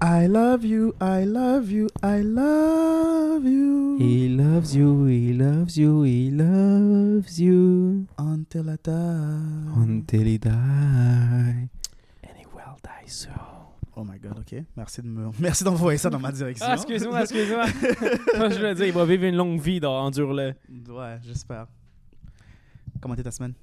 I 0.00 0.26
love 0.26 0.64
you, 0.64 0.94
I 1.00 1.24
love 1.24 1.70
you, 1.70 1.88
I 2.02 2.20
love 2.20 3.44
you. 3.44 3.96
He 3.98 4.28
loves 4.28 4.76
you, 4.76 5.06
he 5.06 5.32
loves 5.32 5.78
you, 5.78 6.02
he 6.02 6.30
loves 6.30 7.40
you. 7.40 8.06
Until 8.18 8.70
I 8.70 8.76
die. 8.82 9.72
Until 9.74 10.24
he 10.24 10.36
die. 10.38 11.70
And 12.22 12.36
he 12.36 12.44
will 12.52 12.76
die 12.82 13.06
soon. 13.06 13.32
Oh 13.96 14.04
my 14.04 14.18
god, 14.18 14.38
ok. 14.38 14.64
Merci 14.76 15.00
de 15.00 15.08
me... 15.08 15.30
Merci 15.40 15.64
d'envoyer 15.64 15.96
ça 15.98 16.10
dans 16.10 16.20
ma 16.20 16.30
direction. 16.30 16.66
Ah, 16.68 16.74
excuse-moi, 16.74 17.22
excuse-moi. 17.22 17.64
Moi, 18.36 18.48
je 18.50 18.56
voulais 18.56 18.74
dire, 18.74 18.86
il 18.86 18.92
va 18.92 19.06
vivre 19.06 19.24
une 19.24 19.36
longue 19.36 19.58
vie 19.58 19.80
dans 19.80 19.94
Endure-le. 20.04 20.52
Ouais, 20.90 21.16
j'espère. 21.24 21.66
Comment 23.00 23.14
était 23.14 23.22
ta 23.22 23.30
semaine? 23.30 23.54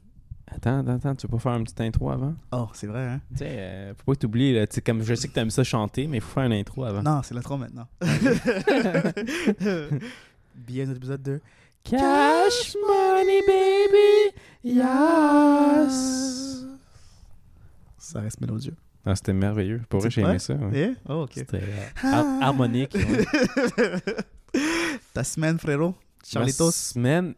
Attends, 0.55 0.79
attends, 0.79 0.93
attends, 0.95 1.15
tu 1.15 1.27
veux 1.27 1.31
pas 1.31 1.39
faire 1.39 1.51
un 1.53 1.63
petit 1.63 1.81
intro 1.83 2.09
avant? 2.11 2.35
Oh, 2.51 2.67
c'est 2.73 2.87
vrai, 2.87 3.05
hein? 3.07 3.21
Tu 3.31 3.37
sais, 3.39 3.47
euh, 3.49 3.93
faut 3.95 4.03
pas 4.13 4.15
t'oublier, 4.15 4.53
là. 4.53 4.67
Tu 4.67 4.81
comme 4.81 5.01
je 5.03 5.15
sais 5.15 5.27
que 5.27 5.33
t'aimes 5.33 5.49
ça 5.49 5.63
chanter, 5.63 6.05
mais 6.07 6.17
il 6.17 6.21
faut 6.21 6.31
faire 6.33 6.43
un 6.43 6.51
intro 6.51 6.83
avant. 6.85 7.01
Non, 7.01 7.21
c'est 7.23 7.33
l'intro 7.33 7.57
maintenant. 7.57 7.87
Bienvenue 10.55 10.91
à 10.91 10.93
l'épisode 10.93 11.21
2. 11.23 11.41
Cash 11.83 12.75
money, 12.87 13.41
baby, 13.47 14.35
yes. 14.63 16.63
Ça 17.97 18.21
reste 18.21 18.39
mélodieux. 18.39 18.75
Ah, 19.05 19.15
c'était 19.15 19.33
merveilleux. 19.33 19.81
Pour 19.89 19.99
vrai, 19.99 20.09
j'ai 20.09 20.21
aimé 20.21 20.39
ça. 20.39 20.53
ouais. 20.55 20.91
Eh? 20.91 20.95
Oh, 21.09 21.23
ok. 21.23 21.31
C'était 21.33 21.57
euh, 21.61 21.89
har- 22.03 22.41
harmonique. 22.43 22.95
ouais. 22.95 23.25
Ta 25.13 25.23
semaine, 25.25 25.59
frérot? 25.59 25.89
Ma 25.89 25.95
Charlitos? 26.25 26.71
semaine 26.71 27.33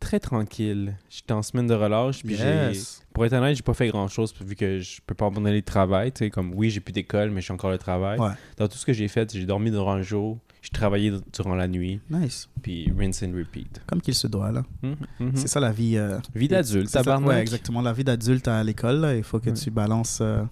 très 0.00 0.20
tranquille. 0.20 0.96
J'étais 1.10 1.32
en 1.32 1.42
semaine 1.42 1.66
de 1.66 1.74
relâche, 1.74 2.22
puis 2.24 2.36
j'ai... 2.36 2.44
Yes. 2.72 3.02
Pour 3.12 3.24
être 3.24 3.32
honnête, 3.34 3.56
j'ai 3.56 3.62
pas 3.62 3.74
fait 3.74 3.88
grand-chose 3.88 4.34
vu 4.44 4.56
que 4.56 4.80
je 4.80 5.00
peux 5.06 5.14
pas 5.14 5.26
abandonner 5.26 5.54
le 5.56 5.62
travail. 5.62 6.10
Tu 6.12 6.20
sais, 6.24 6.30
comme 6.30 6.52
oui, 6.54 6.70
j'ai 6.70 6.80
plus 6.80 6.92
d'école, 6.92 7.30
mais 7.30 7.40
j'ai 7.40 7.52
encore 7.52 7.70
le 7.70 7.78
travail. 7.78 8.18
Ouais. 8.18 8.30
Dans 8.56 8.66
tout 8.68 8.76
ce 8.76 8.84
que 8.84 8.92
j'ai 8.92 9.06
fait, 9.08 9.32
j'ai 9.32 9.46
dormi 9.46 9.70
durant 9.70 9.94
le 9.96 10.02
jour, 10.02 10.38
j'ai 10.62 10.70
travaillé 10.70 11.12
durant 11.32 11.54
la 11.54 11.68
nuit, 11.68 12.00
Nice. 12.10 12.48
puis 12.62 12.92
rinse 12.98 13.22
and 13.22 13.32
repeat. 13.36 13.80
Comme 13.86 14.00
qu'il 14.00 14.14
se 14.14 14.26
doit, 14.26 14.50
là. 14.50 14.64
Mhm, 14.82 14.96
mhm. 15.20 15.30
C'est 15.36 15.48
ça 15.48 15.60
la 15.60 15.70
vie. 15.70 15.96
euh, 15.96 16.18
Vie 16.34 16.48
d'adulte, 16.48 16.90
tabarnak. 16.90 17.28
Ouais, 17.28 17.40
exactement. 17.40 17.80
La 17.82 17.92
vie 17.92 18.04
d'adulte 18.04 18.48
à 18.48 18.64
l'école, 18.64 19.14
il 19.16 19.22
faut 19.22 19.38
que 19.38 19.50
Ouais. 19.50 19.56
tu 19.56 19.70
balances 19.70 20.18
euh, 20.20 20.42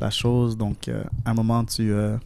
la 0.00 0.10
chose. 0.10 0.56
Donc, 0.56 0.88
euh, 0.88 1.04
un 1.24 1.34
moment, 1.34 1.64
tu, 1.64 1.92
euh, 1.92 2.16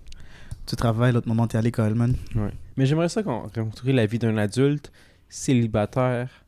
tu 0.66 0.76
travailles, 0.76 1.12
l'autre 1.12 1.28
moment, 1.28 1.46
tu 1.46 1.56
es 1.56 1.58
à 1.58 1.62
l'école, 1.62 1.94
man. 1.94 2.14
Ouais. 2.36 2.52
Mais 2.78 2.86
j'aimerais 2.86 3.08
ça 3.10 3.22
qu'on 3.22 3.40
rencontrer 3.40 3.92
la 3.92 4.06
vie 4.06 4.18
d'un 4.18 4.36
adulte 4.38 4.90
célibataire 5.28 6.44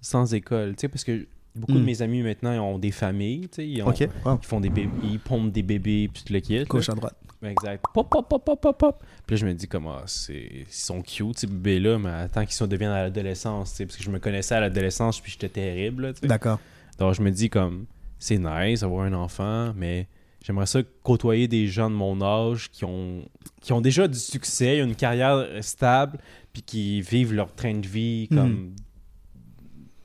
sans 0.00 0.34
école. 0.34 0.70
Tu 0.76 0.82
sais, 0.82 0.88
parce 0.88 1.04
que 1.04 1.26
beaucoup 1.54 1.72
de 1.74 1.78
Mm. 1.80 1.84
mes 1.84 2.02
amis 2.02 2.22
maintenant 2.22 2.52
ils 2.52 2.58
ont 2.58 2.78
des 2.78 2.90
familles. 2.90 3.42
Tu 3.42 3.56
sais, 3.56 3.68
ils, 3.68 3.82
ont- 3.82 3.88
Ok. 3.88 4.08
Wow. 4.24 4.38
ils 4.42 4.46
font 4.46 4.60
des 4.60 4.70
bébés, 4.70 4.90
ils 5.04 5.20
pompent 5.20 5.52
des 5.52 5.62
bébés, 5.62 6.08
puis 6.12 6.22
tout 6.24 6.32
le 6.32 6.40
kit. 6.40 6.58
là. 6.58 6.64
Gauche 6.64 6.88
à 6.88 6.94
droite. 6.94 7.16
Exact. 7.44 7.84
Pop, 7.92 8.08
pop, 8.08 8.28
pop, 8.28 8.44
pop, 8.44 8.60
pop, 8.60 8.78
pop. 8.78 9.04
Puis 9.26 9.34
là, 9.34 9.40
je 9.40 9.46
me 9.46 9.52
dis, 9.52 9.66
comment 9.66 9.98
c'est... 10.06 10.48
Ils 10.60 10.66
sont 10.68 11.02
cute, 11.02 11.40
ces 11.40 11.48
bébés-là, 11.48 11.98
mais 11.98 12.08
attends 12.10 12.46
qu'ils 12.46 12.68
deviennent 12.68 12.92
à 12.92 13.02
l'adolescence, 13.02 13.70
tu 13.72 13.76
sais, 13.78 13.86
parce 13.86 13.96
que 13.96 14.04
je 14.04 14.10
me 14.10 14.20
connaissais 14.20 14.54
à 14.54 14.60
l'adolescence, 14.60 15.18
puis 15.20 15.32
j'étais 15.32 15.48
terrible, 15.48 16.02
là, 16.04 16.12
tu 16.12 16.20
sais. 16.20 16.26
D'accord. 16.28 16.60
Donc, 17.00 17.14
je 17.14 17.22
me 17.22 17.30
dis, 17.32 17.50
comme, 17.50 17.86
c'est 18.20 18.38
nice 18.38 18.84
avoir 18.84 19.06
un 19.06 19.12
enfant, 19.12 19.72
mais 19.76 20.06
j'aimerais 20.44 20.66
ça 20.66 20.80
côtoyer 21.02 21.48
des 21.48 21.68
gens 21.68 21.90
de 21.90 21.94
mon 21.94 22.20
âge 22.20 22.70
qui 22.70 22.84
ont, 22.84 23.24
qui 23.60 23.72
ont 23.72 23.80
déjà 23.80 24.08
du 24.08 24.18
succès, 24.18 24.78
une 24.78 24.94
carrière 24.94 25.46
stable, 25.62 26.18
puis 26.52 26.62
qui 26.62 27.00
vivent 27.00 27.32
leur 27.32 27.54
train 27.54 27.74
de 27.78 27.86
vie 27.86 28.28
comme 28.28 28.74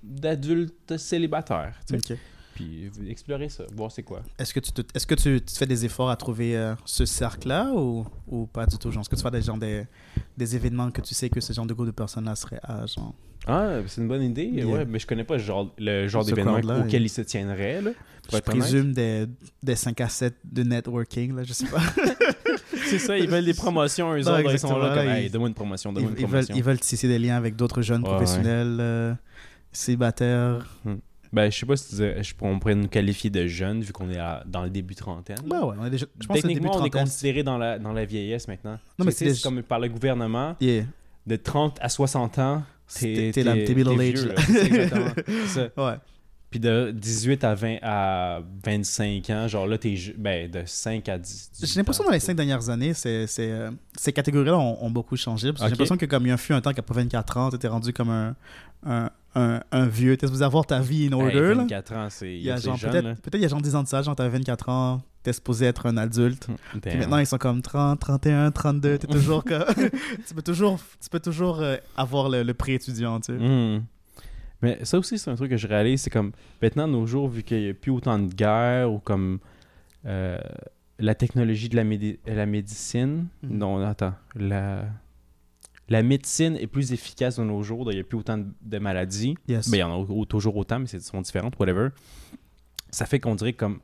d'adultes 0.04 0.98
célibataires. 0.98 1.80
Puis 2.58 2.90
explorer 3.08 3.50
ça, 3.50 3.66
voir 3.76 3.92
c'est 3.92 4.02
quoi. 4.02 4.24
Est-ce 4.40 4.52
que, 4.52 4.60
tu, 4.60 4.72
te, 4.72 4.82
est-ce 4.96 5.06
que 5.06 5.14
tu, 5.14 5.40
tu 5.42 5.56
fais 5.56 5.68
des 5.68 5.86
efforts 5.86 6.10
à 6.10 6.16
trouver 6.16 6.58
euh, 6.58 6.74
ce 6.86 7.06
cercle-là 7.06 7.72
ou, 7.76 8.04
ou 8.28 8.48
pas 8.48 8.66
du 8.66 8.80
tout? 8.80 8.90
Genre, 8.90 9.02
est-ce 9.02 9.10
que 9.12 9.16
tu 9.16 9.22
fais 9.22 9.30
des, 9.30 9.44
genre, 9.44 9.58
des, 9.60 9.84
des 10.36 10.56
événements 10.56 10.90
que 10.90 11.02
tu 11.02 11.14
sais 11.14 11.30
que 11.30 11.40
ce 11.40 11.54
genre 11.54 11.68
de 11.68 11.74
groupe 11.76 11.86
de 11.86 11.92
personnes-là 11.92 12.36
serait 12.36 12.60
à 12.64 12.88
genre? 12.88 13.14
Ah, 13.46 13.76
c'est 13.86 14.02
une 14.02 14.08
bonne 14.08 14.24
idée. 14.24 14.46
Yeah. 14.46 14.66
Ouais, 14.66 14.86
mais 14.86 14.98
je 14.98 15.06
connais 15.06 15.24
pas 15.24 15.36
le 15.36 15.44
genre, 15.44 15.72
le 15.78 16.08
genre 16.08 16.26
d'événement 16.26 16.56
auquel 16.58 17.04
il- 17.04 17.06
il 17.06 17.10
se 17.10 17.22
tiendrait. 17.22 17.80
Là, 17.82 17.92
Je 18.30 18.36
honnête. 18.36 18.44
présume 18.46 18.92
des, 18.92 19.28
des 19.62 19.76
5 19.76 20.02
à 20.02 20.10
7 20.10 20.36
de 20.44 20.64
networking, 20.64 21.36
là, 21.36 21.44
je 21.44 21.54
sais 21.54 21.68
pas. 21.68 21.80
C'est 22.90 22.98
ça, 23.00 23.18
ils 23.18 23.30
veulent 23.30 23.46
des 23.46 23.54
promotions, 23.54 24.14
eux 24.16 24.22
Non, 24.22 24.32
autres. 24.40 24.52
Ils 24.52 24.58
sont 24.60 24.78
là 24.80 24.96
comme, 24.96 25.08
hey, 25.10 25.26
ils- 25.28 25.32
donne-moi 25.32 25.50
une 25.50 25.54
promotion, 25.54 25.92
Ils, 25.92 25.96
donne-moi 25.96 26.12
une 26.14 26.18
ils 26.18 26.22
veulent, 26.22 26.30
promotion. 26.30 26.56
ils 26.56 26.64
veulent 26.64 26.80
tisser 26.80 27.08
des 27.08 27.20
liens 27.20 27.38
avec 27.38 27.56
d'autres 27.56 27.82
jeunes 27.84 28.02
Ouais, 28.02 28.10
professionnels, 28.10 28.78
euh, 28.80 29.14
célibataires. 29.72 30.66
Ben, 31.34 31.52
je 31.52 31.58
sais 31.58 31.66
pas 31.66 31.76
si 31.76 31.90
tu 31.90 31.96
je, 31.98 32.34
on 32.42 32.60
pourrait 32.60 32.76
nous 32.76 32.88
qualifier 32.88 33.30
de 33.30 33.48
jeunes, 33.48 33.82
vu 33.82 33.92
qu'on 33.94 34.10
est 34.10 34.18
à- 34.18 34.44
dans 34.46 34.64
le 34.64 34.70
début 34.70 34.96
trentaine. 34.96 35.38
Ouais, 35.50 35.58
ouais, 35.60 35.76
on 35.80 35.86
est 35.86 35.90
déjà, 35.90 36.06
je 36.20 36.26
pense 36.28 36.36
que 36.38 36.42
c'est 36.42 36.48
début 36.48 36.60
Techniquement, 36.62 36.82
on 36.82 36.86
est 36.86 36.90
considéré 36.90 37.44
dans 37.44 37.58
la, 37.58 37.80
dans 37.80 37.94
la 37.94 38.06
vieillesse 38.06 38.48
maintenant. 38.48 38.80
Non, 38.98 39.06
mais 39.06 39.12
c'est 39.12 39.42
comme 39.42 39.62
par 39.64 39.80
le 39.80 39.90
gouvernement, 39.90 40.56
Yeah. 40.60 40.84
de 41.26 41.36
30 41.36 41.78
à 41.82 41.90
60 41.90 42.40
ans, 42.40 42.64
T'es 43.00 43.32
middle 43.36 43.90
age, 43.90 43.98
vieux, 44.14 44.28
là. 44.28 44.34
là. 44.36 44.42
C'est 44.48 44.66
exactement 44.66 45.10
ça. 45.48 45.68
Ouais. 45.78 45.98
Puis 46.50 46.62
de 46.62 46.92
18 46.96 47.44
à 47.44 47.56
20 47.56 47.78
à 47.82 48.40
25 48.66 49.30
ans, 49.32 49.48
genre 49.50 49.68
là, 49.68 49.78
t'es... 49.78 49.96
Ben, 50.18 50.50
de 50.50 50.62
5 50.66 51.10
à 51.10 51.18
10... 51.18 51.52
J'ai 51.62 51.76
l'impression 51.78 52.04
que 52.04 52.08
dans 52.08 52.14
les 52.14 52.22
cinq 52.22 52.36
dernières 52.36 52.70
années, 52.70 52.94
c'est, 52.94 53.26
euh, 53.40 53.72
ces 53.98 54.14
catégories-là 54.14 54.58
ont, 54.58 54.82
ont 54.82 54.90
beaucoup 54.90 55.18
changé. 55.18 55.50
Parce 55.52 55.60
que 55.60 55.66
Ok. 55.66 55.68
J'ai 55.68 55.72
l'impression 55.74 55.98
que 55.98 56.06
comme 56.06 56.24
il 56.26 56.30
y 56.30 56.32
a 56.32 56.36
un 56.36 56.38
fut 56.38 56.54
un 56.54 56.62
temps 56.62 56.72
qu'après 56.72 56.96
24 56.96 57.36
ans, 57.38 57.50
tu 57.50 57.58
étais 57.58 57.68
rendu 57.68 57.92
comme 57.92 58.10
un, 58.10 58.34
un, 58.86 59.10
un, 59.36 59.62
un 59.72 59.86
vieux. 59.86 60.18
Tu 60.18 60.26
supposé 60.26 60.44
avoir 60.44 60.66
ta 60.66 60.80
vie 60.80 61.08
in 61.08 61.14
order. 61.14 61.38
Hey, 61.38 61.50
là. 61.50 61.54
24 61.56 61.94
ans, 61.94 62.08
c'est... 62.10 62.34
Il 62.36 62.42
y 62.42 62.50
a 62.52 62.58
c'est 62.58 62.66
genre, 62.66 62.78
jeune, 62.78 62.92
peut-être, 62.92 63.22
peut-être 63.22 63.36
il 63.36 63.42
y 63.42 63.46
a 63.46 63.48
genre 63.48 63.62
10 63.62 63.76
ans 63.76 63.84
de 63.84 63.88
ça, 63.88 64.02
genre 64.02 64.16
t'avais 64.16 64.38
24 64.38 64.70
ans, 64.70 65.02
t'es 65.24 65.34
supposé 65.34 65.66
être 65.66 65.86
un 65.86 65.98
adulte. 65.98 66.48
Puis 66.72 66.80
Damn. 66.82 66.98
maintenant, 67.00 67.18
ils 67.20 67.26
sont 67.28 67.38
comme 67.38 67.62
30, 67.62 68.00
31, 68.00 68.52
32. 68.52 68.98
T'es 68.98 69.08
toujours 69.08 69.44
comme... 69.44 69.64
tu 70.28 70.34
peux 70.34 70.42
toujours, 70.42 70.80
tu 71.02 71.10
peux 71.10 71.20
toujours 71.20 71.60
euh, 71.62 71.76
avoir 71.96 72.30
le, 72.30 72.44
le 72.44 72.54
prix 72.54 72.74
étudiant, 72.74 73.20
tu 73.20 73.34
sais. 73.34 73.40
Hmm. 73.40 73.84
Mais 74.64 74.80
ça 74.84 74.98
aussi, 74.98 75.20
c'est 75.20 75.30
un 75.30 75.36
truc 75.36 75.52
que 75.52 75.58
je 75.58 75.68
réalise. 75.68 76.02
C'est 76.02 76.10
comme 76.10 76.32
maintenant, 76.62 76.88
nos 76.88 77.06
jours, 77.06 77.30
vu 77.30 77.44
qu'il 77.44 77.62
n'y 77.62 77.70
a 77.70 77.74
plus 77.76 77.92
autant 77.92 78.18
de 78.18 78.34
guerres 78.34 78.92
ou 78.92 78.98
comme 78.98 79.38
euh, 80.08 80.40
la 80.98 81.14
technologie 81.14 81.70
de 81.70 81.76
la, 81.76 81.84
médi- 81.84 82.18
la 82.26 82.48
médecine. 82.48 83.28
Mhm. 83.44 83.58
Non, 83.58 83.86
attends. 83.86 84.16
La, 84.36 84.86
la 85.90 86.04
médecine 86.04 86.56
est 86.58 86.68
plus 86.68 86.92
efficace 86.94 87.38
de 87.38 87.44
nos 87.44 87.64
jours. 87.64 87.90
Il 87.92 87.96
n'y 87.96 88.02
a 88.02 88.04
plus 88.04 88.18
autant 88.18 88.38
de, 88.38 88.46
de 88.62 88.78
maladies. 88.80 89.36
Yes. 89.48 89.70
Ben, 89.70 89.78
il 89.78 89.80
y 89.80 89.84
en 89.84 89.92
a 89.94 89.96
au- 89.98 90.26
toujours 90.26 90.56
autant, 90.58 90.80
mais 90.80 90.88
elles 90.92 91.02
sont 91.02 91.22
différentes, 91.22 91.58
whatever. 91.60 91.90
Ça 92.92 93.06
fait 93.06 93.20
qu'on 93.20 93.36
dirait 93.36 93.54
comme 93.54 93.80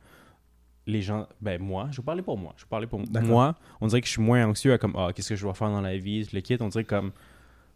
les 0.86 1.00
gens, 1.00 1.26
ben 1.40 1.60
moi, 1.62 1.88
je 1.92 1.98
vais 1.98 2.04
parler 2.04 2.20
pour 2.22 2.36
moi, 2.36 2.52
je 2.58 2.66
parler 2.66 2.86
pour 2.86 3.00
moi, 3.22 3.54
on 3.80 3.86
dirait 3.86 4.02
que 4.02 4.06
je 4.06 4.12
suis 4.12 4.22
moins 4.22 4.44
anxieux 4.46 4.72
à 4.74 4.78
comme, 4.78 4.94
ah, 4.96 5.10
qu'est-ce 5.14 5.30
que 5.30 5.36
je 5.36 5.42
dois 5.42 5.54
faire 5.54 5.70
dans 5.70 5.80
la 5.80 5.96
vie, 5.96 6.28
le 6.30 6.40
kit, 6.40 6.58
on 6.60 6.68
dirait 6.68 6.84
comme, 6.84 7.10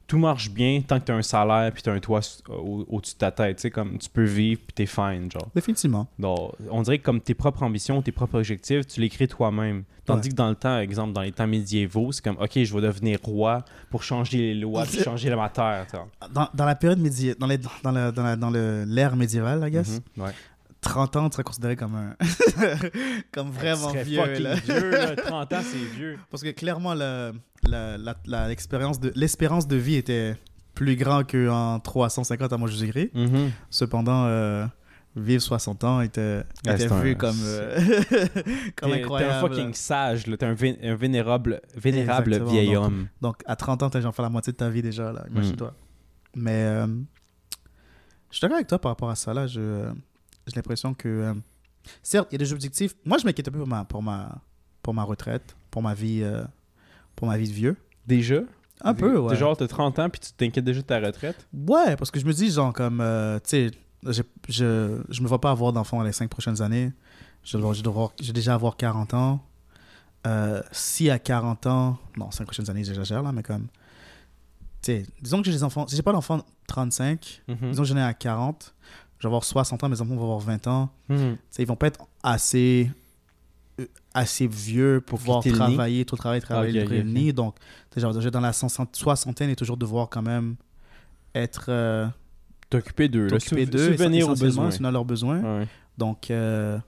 tout 0.09 0.19
marche 0.19 0.51
bien 0.51 0.81
tant 0.81 0.99
que 0.99 1.05
tu 1.05 1.13
as 1.13 1.15
un 1.15 1.23
salaire 1.23 1.71
puis 1.73 1.83
tu 1.83 1.91
as 1.91 1.93
un 1.93 2.01
toit 2.01 2.21
au- 2.49 2.85
au-dessus 2.89 3.15
de 3.15 3.19
ta 3.19 3.31
tête, 3.31 3.59
tu 3.59 3.71
comme 3.71 3.97
tu 3.99 4.09
peux 4.09 4.25
vivre 4.25 4.61
puis 4.67 4.73
t'es 4.75 4.87
fine, 4.87 5.31
genre. 5.31 5.49
Définitivement. 5.55 6.09
Donc, 6.19 6.53
on 6.71 6.83
dirait 6.83 6.99
que 6.99 7.05
comme 7.05 7.21
tes 7.21 7.35
propres 7.35 7.63
ambitions, 7.63 8.03
tes 8.03 8.11
propres 8.11 8.39
objectifs, 8.39 8.87
tu 8.87 9.01
les 9.01 9.11
crées 9.11 9.29
toi-même. 9.29 9.85
Tandis 10.07 10.29
Ouais. 10.29 10.33
que 10.33 10.37
dans 10.37 10.49
le 10.49 10.55
temps, 10.55 10.79
exemple, 10.81 11.13
dans 11.13 11.21
les 11.21 11.33
temps 11.33 11.47
médiévaux, 11.47 12.11
c'est 12.13 12.25
comme, 12.25 12.39
ok, 12.41 12.51
je 12.65 12.75
vais 12.75 12.81
devenir 12.81 13.19
roi 13.23 13.63
pour 13.91 14.03
changer 14.03 14.39
les 14.39 14.55
lois 14.55 14.85
puis 14.85 15.01
changer 15.03 15.29
la 15.29 15.49
terre, 15.51 15.87
tu 15.91 15.97
vois. 15.97 16.09
Dans, 16.33 16.49
dans 16.55 16.65
la 16.65 16.75
période 16.75 16.99
médiévale, 16.99 17.37
dans, 17.39 17.47
les, 17.47 17.59
dans, 17.59 17.91
la- 17.93 18.11
dans, 18.11 18.23
la- 18.23 18.37
dans 18.37 18.51
le- 18.51 18.85
l'ère 18.89 19.15
médiévale, 19.15 19.63
I 19.69 19.71
guess, 19.71 20.01
Mhm, 20.17 20.25
ouais. 20.25 20.31
30 20.89 21.17
ans, 21.17 21.29
tu 21.29 21.35
serais 21.35 21.45
considéré 21.45 21.77
comme 21.77 21.95
un. 21.95 22.17
comme 23.33 23.51
vraiment 23.51 23.93
Tu 23.93 23.99
vieux. 24.03 24.39
là. 24.41 24.55
vieux, 24.55 24.91
là. 24.91 25.17
30 25.17 25.53
ans, 25.53 25.61
c'est 25.63 25.77
vieux. 25.97 26.19
Parce 26.31 26.43
que 26.43 26.51
clairement, 26.51 26.95
la- 26.95 27.33
la- 27.65 27.97
la- 27.99 28.15
de, 28.25 29.13
l'espérance 29.15 29.67
de 29.69 29.77
vie 29.77 29.97
était 29.97 30.37
plus 30.75 30.97
grande 30.97 31.31
qu'en 31.31 31.81
350 31.81 32.53
avant 32.53 32.67
Jésus-Christ. 32.67 33.11
Cependant, 33.71 34.25
euh, 34.27 34.67
vivre 35.17 35.43
60 35.43 35.83
ans 35.85 36.01
était, 36.01 36.43
Ah, 36.67 36.75
était 36.75 36.93
un- 36.93 37.01
vu 37.01 37.17
comme, 37.17 37.37
euh, 37.43 37.81
comme 38.77 38.93
incroyable. 38.93 39.33
T'es 39.33 39.37
un 39.37 39.41
fucking 39.41 39.75
sage. 39.75 40.25
T'es 40.25 40.45
un, 40.45 40.55
vé- 40.55 40.79
un 40.83 40.95
vénérable, 40.95 41.61
vénérable 41.77 42.35
Exactement, 42.35 42.51
vieil 42.53 42.75
donc. 42.75 42.85
homme. 42.85 43.09
Donc, 43.21 43.37
à 43.47 43.57
30 43.57 43.83
ans, 43.83 43.91
t'as 43.91 44.01
genre 44.01 44.15
fait 44.15 44.23
la 44.23 44.29
moitié 44.31 44.53
de 44.53 44.59
ta 44.59 44.69
vie 44.71 44.83
déjà, 44.83 45.13
là. 45.13 45.25
Imagine-toi. 45.31 45.75
Mais 46.37 46.53
euh, 46.65 46.87
je 48.31 48.37
suis 48.37 48.41
d'accord 48.43 48.57
avec 48.57 48.69
toi 48.69 48.79
par 48.79 48.93
rapport 48.93 49.11
à 49.11 49.17
ça, 49.17 49.35
là. 49.35 49.47
Je, 49.49 49.91
j'ai 50.51 50.57
l'impression 50.57 50.95
que. 50.95 51.09
euh, 51.09 51.35
certes, 52.03 52.29
il 52.31 52.35
y 52.35 52.37
a 52.37 52.39
des 52.39 52.53
objectifs. 52.53 52.95
Moi, 53.05 53.19
je 53.19 53.25
m'inquiète 53.25 53.49
un 53.49 53.53
peu 53.53 53.59
pour 53.59 53.69
ma, 53.69 53.85
pour 53.85 54.03
ma, 54.03 54.39
pour 54.83 54.95
ma 54.95 55.03
retraite, 55.05 55.57
pour 55.71 55.83
ma 55.83 55.95
vie, 55.95 56.21
euh, 56.23 56.45
pour 57.17 57.27
ma 57.29 57.37
vie 57.39 57.49
de 57.49 57.53
vieux. 57.55 57.77
Déjà? 58.07 58.41
Un 58.81 58.95
peu, 58.95 59.19
ouais. 59.19 59.31
T'es 59.31 59.37
genre, 59.37 59.57
t'as 59.57 59.67
30 59.67 59.99
ans 59.99 60.09
puis 60.09 60.21
tu 60.21 60.33
t'inquiètes 60.33 60.65
déjà 60.65 60.81
de 60.83 60.87
ta 60.87 61.01
retraite? 61.01 61.47
Ouais, 61.53 61.97
parce 61.97 62.11
que 62.11 62.21
je 62.21 62.25
me 62.27 62.33
dis, 62.33 62.51
genre, 62.51 62.73
comme, 62.73 63.01
euh, 63.01 63.39
tu 63.41 63.49
sais, 63.51 63.71
j'ai- 64.07 64.23
je, 64.49 65.01
je 65.09 65.21
me 65.23 65.27
vois 65.27 65.41
pas 65.41 65.51
avoir 65.51 65.73
d'enfants 65.73 65.99
dans 65.99 66.05
les 66.05 66.13
cinq 66.13 66.31
prochaines 66.31 66.63
années. 66.63 66.93
Je 67.43 67.59
dois, 67.59 67.73
je 67.73 67.83
je 67.83 68.27
vais 68.29 68.33
déjà 68.33 68.55
avoir 68.55 68.77
40 68.77 69.15
ans. 69.15 69.41
Si 70.73 71.09
à 71.11 71.19
40 71.19 71.67
ans, 71.67 71.99
non, 72.17 72.31
cinq 72.31 72.45
prochaines 72.45 72.69
années, 72.71 72.85
j'exagère 72.85 73.23
là, 73.23 73.33
mais 73.33 73.43
comme, 73.43 73.67
tu 74.83 74.93
sais, 74.93 75.07
disons 75.23 75.39
que 75.41 75.47
j'ai 75.47 75.53
des 75.53 75.65
enfants, 75.65 75.87
si 75.87 75.97
j'ai 75.97 76.03
pas 76.03 76.13
d'enfants 76.13 76.45
35, 76.67 77.43
Mhm. 77.49 77.71
disons 77.71 77.83
que 77.83 77.89
j'en 77.89 77.97
ai 77.97 78.03
à 78.03 78.13
40, 78.15 78.75
je 79.19 79.23
vais 79.23 79.29
avoir 79.29 79.45
60 79.45 79.83
ans, 79.85 79.89
mes 79.89 80.01
enfants 80.01 80.15
vont 80.15 80.23
avoir 80.25 80.39
20 80.41 80.67
ans. 80.69 80.91
Sais, 81.51 81.63
ils 81.63 81.67
vont 81.67 81.77
pas 81.77 81.89
être 81.89 82.01
assez 82.23 82.91
euh, 83.81 83.87
assez 84.15 84.47
vieux 84.47 85.01
pour 85.05 85.19
pouvoir 85.19 85.43
travailler, 85.45 86.05
tout 86.05 86.17
travailler, 86.17 86.41
travailler 86.43 86.81
Ah, 86.81 86.85
ok, 86.85 86.91
le 86.91 86.99
ok, 87.01 87.05
ok. 87.07 87.13
nid. 87.15 87.33
Donc, 87.33 87.55
genre, 87.97 88.13
déjà 88.15 88.31
dans 88.31 88.41
la 88.41 88.53
soixantaine 88.53 89.51
et 89.51 89.57
toujours 89.57 89.77
devoir 89.77 90.09
quand 90.09 90.23
même 90.23 90.57
être 91.35 91.67
euh, 91.69 92.07
T'occuper 92.71 93.09
d'eux. 93.09 93.29
t'occuper 93.29 93.67
d'eux, 93.67 93.91
Subvenir 93.93 94.29
aux 94.29 94.35
besoins. 94.35 94.71
à 94.85 94.91
leurs 94.91 95.05
besoins. 95.05 95.41
Ouais. 95.61 95.67
Donc, 95.97 96.31
euh, 96.31 96.77
tu 96.79 96.85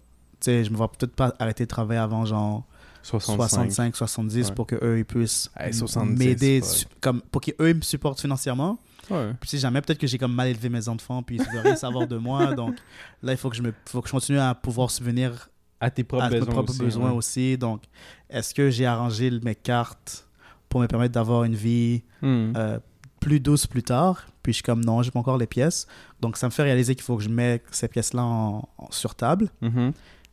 sais, 0.46 0.64
je 0.64 0.70
me 0.70 0.76
vois 0.76 0.90
peut-être 0.90 1.14
pas 1.14 1.34
arrêter 1.38 1.64
de 1.64 1.68
travailler 1.68 2.00
avant 2.00 2.24
genre 2.26 2.64
65. 3.02 3.70
65, 3.72 3.96
70 3.96 4.48
Ouais. 4.48 4.54
pour 4.54 4.66
que 4.66 4.76
eux 4.84 4.98
ils 4.98 5.04
puissent 5.04 5.50
Hey, 5.58 5.72
70, 5.72 6.18
m'aider, 6.18 6.60
comme 7.00 7.22
pour 7.22 7.40
qu'eux 7.40 7.72
me 7.74 7.80
supportent 7.80 8.20
financièrement. 8.20 8.78
Ouais. 9.10 9.32
Puis 9.40 9.50
si 9.50 9.58
jamais 9.58 9.80
peut-être 9.80 9.98
que 9.98 10.06
j'ai 10.06 10.18
comme 10.18 10.34
mal 10.34 10.48
élevé 10.48 10.68
mes 10.68 10.88
enfants 10.88 11.22
puis 11.22 11.36
ils 11.36 11.42
ne 11.42 11.46
veulent 11.46 11.62
rien 11.64 11.76
savoir 11.76 12.06
de 12.06 12.16
moi, 12.16 12.54
donc 12.54 12.76
là 13.22 13.32
il 13.32 13.38
faut 13.38 13.50
que 13.50 13.56
je 13.56 13.62
me, 13.62 13.72
faut 13.86 14.00
que 14.00 14.08
je 14.08 14.12
continue 14.12 14.38
à 14.38 14.54
pouvoir 14.54 14.90
subvenir 14.90 15.48
À 15.80 15.90
tes 15.90 16.04
propres 16.04 16.24
à 16.24 16.30
mes 16.30 16.38
besoins 16.38 16.52
propres 16.54 16.70
aussi. 16.70 16.80
besoins 16.80 17.10
ouais. 17.10 17.16
aussi. 17.16 17.58
Donc, 17.58 17.82
est-ce 18.28 18.54
que 18.54 18.70
j'ai 18.70 18.86
arrangé 18.86 19.30
mes 19.42 19.54
cartes 19.54 20.26
pour 20.68 20.80
me 20.80 20.86
permettre 20.86 21.12
d'avoir 21.14 21.44
une 21.44 21.54
vie 21.56 22.02
Hmm. 22.22 22.52
euh, 22.56 22.78
plus 23.18 23.40
douce 23.40 23.66
plus 23.66 23.82
tard? 23.82 24.26
Puis 24.42 24.52
je 24.52 24.56
suis 24.56 24.62
comme 24.62 24.84
non, 24.84 25.02
j'ai 25.02 25.10
pas 25.10 25.18
encore 25.20 25.36
les 25.38 25.46
pièces. 25.46 25.86
Donc 26.20 26.36
ça 26.36 26.46
me 26.46 26.50
fait 26.50 26.62
réaliser 26.62 26.94
qu'il 26.94 27.04
faut 27.04 27.16
que 27.16 27.22
je 27.22 27.28
mette 27.28 27.64
ces 27.70 27.88
pièces-là 27.88 28.22
en- 28.22 28.68
en- 28.78 28.90
sur 28.90 29.14
table. 29.14 29.50
Mhm. 29.60 29.92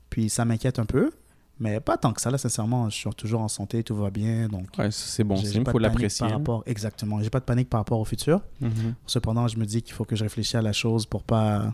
Puis 0.09 0.29
ça 0.29 0.45
m'inquiète 0.45 0.79
un 0.79 0.85
peu. 0.85 1.11
Mais 1.59 1.79
pas 1.79 1.97
tant 1.97 2.13
que 2.13 2.21
ça, 2.21 2.29
là, 2.29 2.37
sincèrement. 2.37 2.89
Je 2.89 2.95
suis 2.95 3.09
toujours 3.11 3.41
en 3.41 3.47
santé, 3.47 3.83
tout 3.83 3.95
va 3.95 4.09
bien. 4.11 4.47
Donc, 4.47 4.67
Ouais, 4.77 4.91
c'est 4.91 5.23
bon. 5.23 5.35
Il 5.35 5.63
faut 5.69 5.79
l'apprécier. 5.79 6.27
Rapport, 6.27 6.63
exactement. 6.65 7.21
J'ai 7.21 7.29
pas 7.29 7.39
de 7.39 7.45
panique 7.45 7.69
par 7.69 7.79
rapport 7.79 7.99
au 7.99 8.05
futur. 8.05 8.41
Mhm. 8.61 8.93
Cependant, 9.07 9.47
je 9.47 9.57
me 9.57 9.65
dis 9.65 9.81
qu'il 9.81 9.93
faut 9.93 10.05
que 10.05 10.15
je 10.15 10.23
réfléchisse 10.23 10.55
à 10.55 10.61
la 10.61 10.73
chose 10.73 11.05
pour 11.05 11.23
pas 11.23 11.73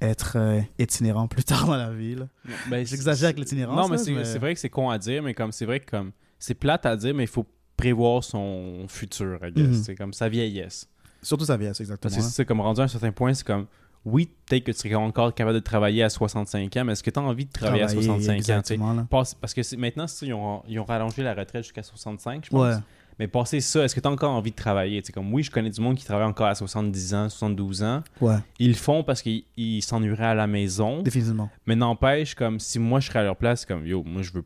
être 0.00 0.34
euh, 0.36 0.60
itinérant 0.78 1.26
plus 1.28 1.44
tard 1.44 1.66
dans 1.66 1.76
la 1.76 1.90
vie. 1.90 2.16
là. 2.16 2.26
Ben, 2.68 2.86
J'exagère 2.86 3.26
avec 3.28 3.38
l'itinérance. 3.38 3.76
Non, 3.76 3.88
mais 3.88 3.98
c'est 4.24 4.38
vrai 4.38 4.54
que 4.54 4.60
c'est 4.60 4.68
con 4.70 4.90
à 4.90 4.98
dire, 4.98 5.22
mais 5.22 5.32
comme 5.34 5.52
c'est 5.52 5.64
vrai 5.66 5.80
que 5.80 5.90
comme 5.90 6.12
c'est 6.38 6.54
plate 6.54 6.84
à 6.84 6.96
dire, 6.96 7.14
mais 7.14 7.24
il 7.24 7.28
faut 7.28 7.46
prévoir 7.76 8.22
son 8.22 8.84
futur, 8.88 9.38
I 9.42 9.52
guess. 9.52 9.66
Mhm. 9.68 9.82
C'est 9.82 9.94
comme 9.94 10.12
sa 10.12 10.28
vieillesse. 10.28 10.88
Surtout 11.22 11.46
sa 11.46 11.56
vieillesse, 11.56 11.80
exactement. 11.80 12.14
Que 12.14 12.20
c'est 12.22 12.44
comme 12.44 12.60
rendu 12.60 12.80
à 12.82 12.84
un 12.84 12.88
certain 12.88 13.12
point, 13.12 13.32
c'est 13.32 13.46
comme 13.46 13.66
oui, 14.04 14.28
peut-être 14.46 14.64
que 14.64 14.72
tu 14.72 14.78
serais 14.78 14.94
encore 14.94 15.34
capable 15.34 15.54
de 15.54 15.62
travailler 15.64 16.02
à 16.02 16.10
65 16.10 16.76
ans, 16.76 16.84
mais 16.84 16.92
est-ce 16.92 17.02
que 17.02 17.10
tu 17.10 17.18
as 17.18 17.22
envie 17.22 17.46
de 17.46 17.52
travailler, 17.52 17.82
à 17.84 17.88
65 17.88 18.50
ans? 18.50 19.06
Parce 19.40 19.54
que 19.54 19.76
maintenant, 19.76 20.06
ils 20.22 20.34
ont, 20.34 20.62
ils 20.68 20.78
ont 20.78 20.84
rallongé 20.84 21.22
la 21.22 21.34
retraite 21.34 21.64
jusqu'à 21.64 21.82
65, 21.82 22.44
je 22.46 22.50
pense. 22.50 22.60
Ouais. 22.76 22.80
Mais 23.18 23.28
passer 23.28 23.60
ça, 23.60 23.84
est-ce 23.84 23.94
que 23.94 24.00
tu 24.00 24.08
as 24.08 24.10
encore 24.10 24.32
envie 24.32 24.50
de 24.50 24.56
travailler? 24.56 25.00
Comme 25.14 25.32
oui, 25.32 25.44
je 25.44 25.50
connais 25.50 25.70
du 25.70 25.80
monde 25.80 25.96
qui 25.96 26.04
travaille 26.04 26.26
encore 26.26 26.48
à 26.48 26.54
70 26.56 27.14
ans, 27.14 27.28
72 27.28 27.82
ans. 27.84 28.02
Ouais, 28.20 28.34
Ils 28.58 28.70
le 28.70 28.74
font 28.74 29.04
parce 29.04 29.22
qu'ils 29.22 29.44
ils 29.56 29.82
s'ennuieraient 29.82 30.24
à 30.26 30.34
la 30.34 30.48
maison. 30.48 31.00
définitivement. 31.02 31.48
Mais 31.66 31.76
n'empêche, 31.76 32.34
comme 32.34 32.58
si 32.58 32.80
moi 32.80 32.98
je 32.98 33.06
serais 33.06 33.20
à 33.20 33.22
leur 33.22 33.36
place, 33.36 33.64
comme 33.64 33.86
yo, 33.86 34.02
moi 34.02 34.22
je 34.22 34.32
veux 34.32 34.44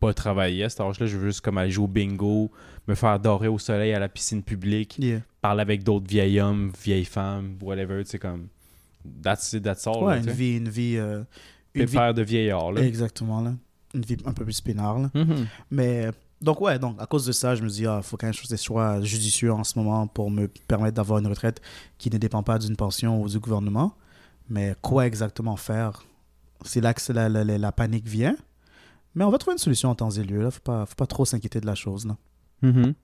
pas 0.00 0.12
travailler 0.12 0.64
à 0.64 0.68
cet 0.68 0.80
âge-là, 0.80 1.06
je 1.06 1.16
veux 1.18 1.26
juste 1.28 1.40
comme 1.42 1.56
aller 1.58 1.70
jouer 1.70 1.84
au 1.84 1.88
bingo, 1.88 2.50
me 2.88 2.94
faire 2.96 3.20
dorer 3.20 3.46
au 3.48 3.58
soleil 3.60 3.92
à 3.94 4.00
la 4.00 4.08
piscine 4.08 4.42
publique, 4.42 4.96
Yeah. 4.98 5.20
parler 5.40 5.60
avec 5.62 5.84
d'autres 5.84 6.08
vieils 6.08 6.40
hommes, 6.40 6.72
vieilles 6.82 7.04
femmes, 7.04 7.58
whatever, 7.62 8.02
tu 8.02 8.10
sais, 8.10 8.18
comme. 8.18 8.48
That's 9.22 9.52
it, 9.52 9.62
that's 9.62 9.86
all. 9.86 10.02
Ouais, 10.04 10.16
là, 10.16 10.22
une 10.22 10.30
vie, 10.30 10.56
une 10.56 10.68
vie. 10.68 10.96
euh, 10.96 11.22
une 11.74 11.84
vie 11.86 11.96
de 12.14 12.22
vieillard, 12.22 12.72
là. 12.72 12.82
Exactement, 12.82 13.40
là. 13.40 13.54
Une 13.94 14.02
vie 14.02 14.16
un 14.24 14.32
peu 14.32 14.44
plus 14.44 14.60
peinard, 14.60 14.98
là. 14.98 15.10
Mhm. 15.14 15.46
Mais, 15.70 16.10
donc, 16.40 16.60
ouais, 16.60 16.78
donc, 16.78 16.96
à 17.00 17.06
cause 17.06 17.26
de 17.26 17.32
ça, 17.32 17.54
je 17.54 17.62
me 17.62 17.68
dis, 17.68 17.86
ah, 17.86 18.00
faut 18.02 18.16
quand 18.16 18.26
même 18.26 18.34
que 18.34 18.40
je 18.48 18.56
choix 18.56 19.00
judicieux 19.02 19.52
en 19.52 19.64
ce 19.64 19.78
moment 19.78 20.06
pour 20.06 20.30
me 20.30 20.46
permettre 20.48 20.94
d'avoir 20.96 21.18
une 21.18 21.26
retraite 21.26 21.60
qui 21.98 22.10
ne 22.10 22.18
dépend 22.18 22.42
pas 22.42 22.58
d'une 22.58 22.76
pension 22.76 23.20
ou 23.22 23.28
du 23.28 23.38
gouvernement. 23.38 23.94
Mais 24.48 24.74
quoi 24.82 25.06
exactement 25.06 25.56
faire? 25.56 26.02
C'est 26.64 26.80
là 26.80 26.92
que 26.94 27.12
la, 27.12 27.28
la, 27.28 27.44
la- 27.44 27.72
panique 27.72 28.06
vient. 28.06 28.36
Mais 29.14 29.24
on 29.24 29.30
va 29.30 29.38
trouver 29.38 29.54
une 29.54 29.58
solution 29.58 29.88
en 29.90 29.94
temps 29.94 30.10
et 30.10 30.22
lieu, 30.22 30.42
là. 30.42 30.50
Faut 30.50 30.60
pas, 30.60 30.86
faut 30.86 30.94
pas 30.94 31.06
trop 31.06 31.24
s'inquiéter 31.24 31.60
de 31.60 31.66
la 31.66 31.74
chose, 31.74 32.06
là. 32.06 32.16
Mhm. 32.62 32.94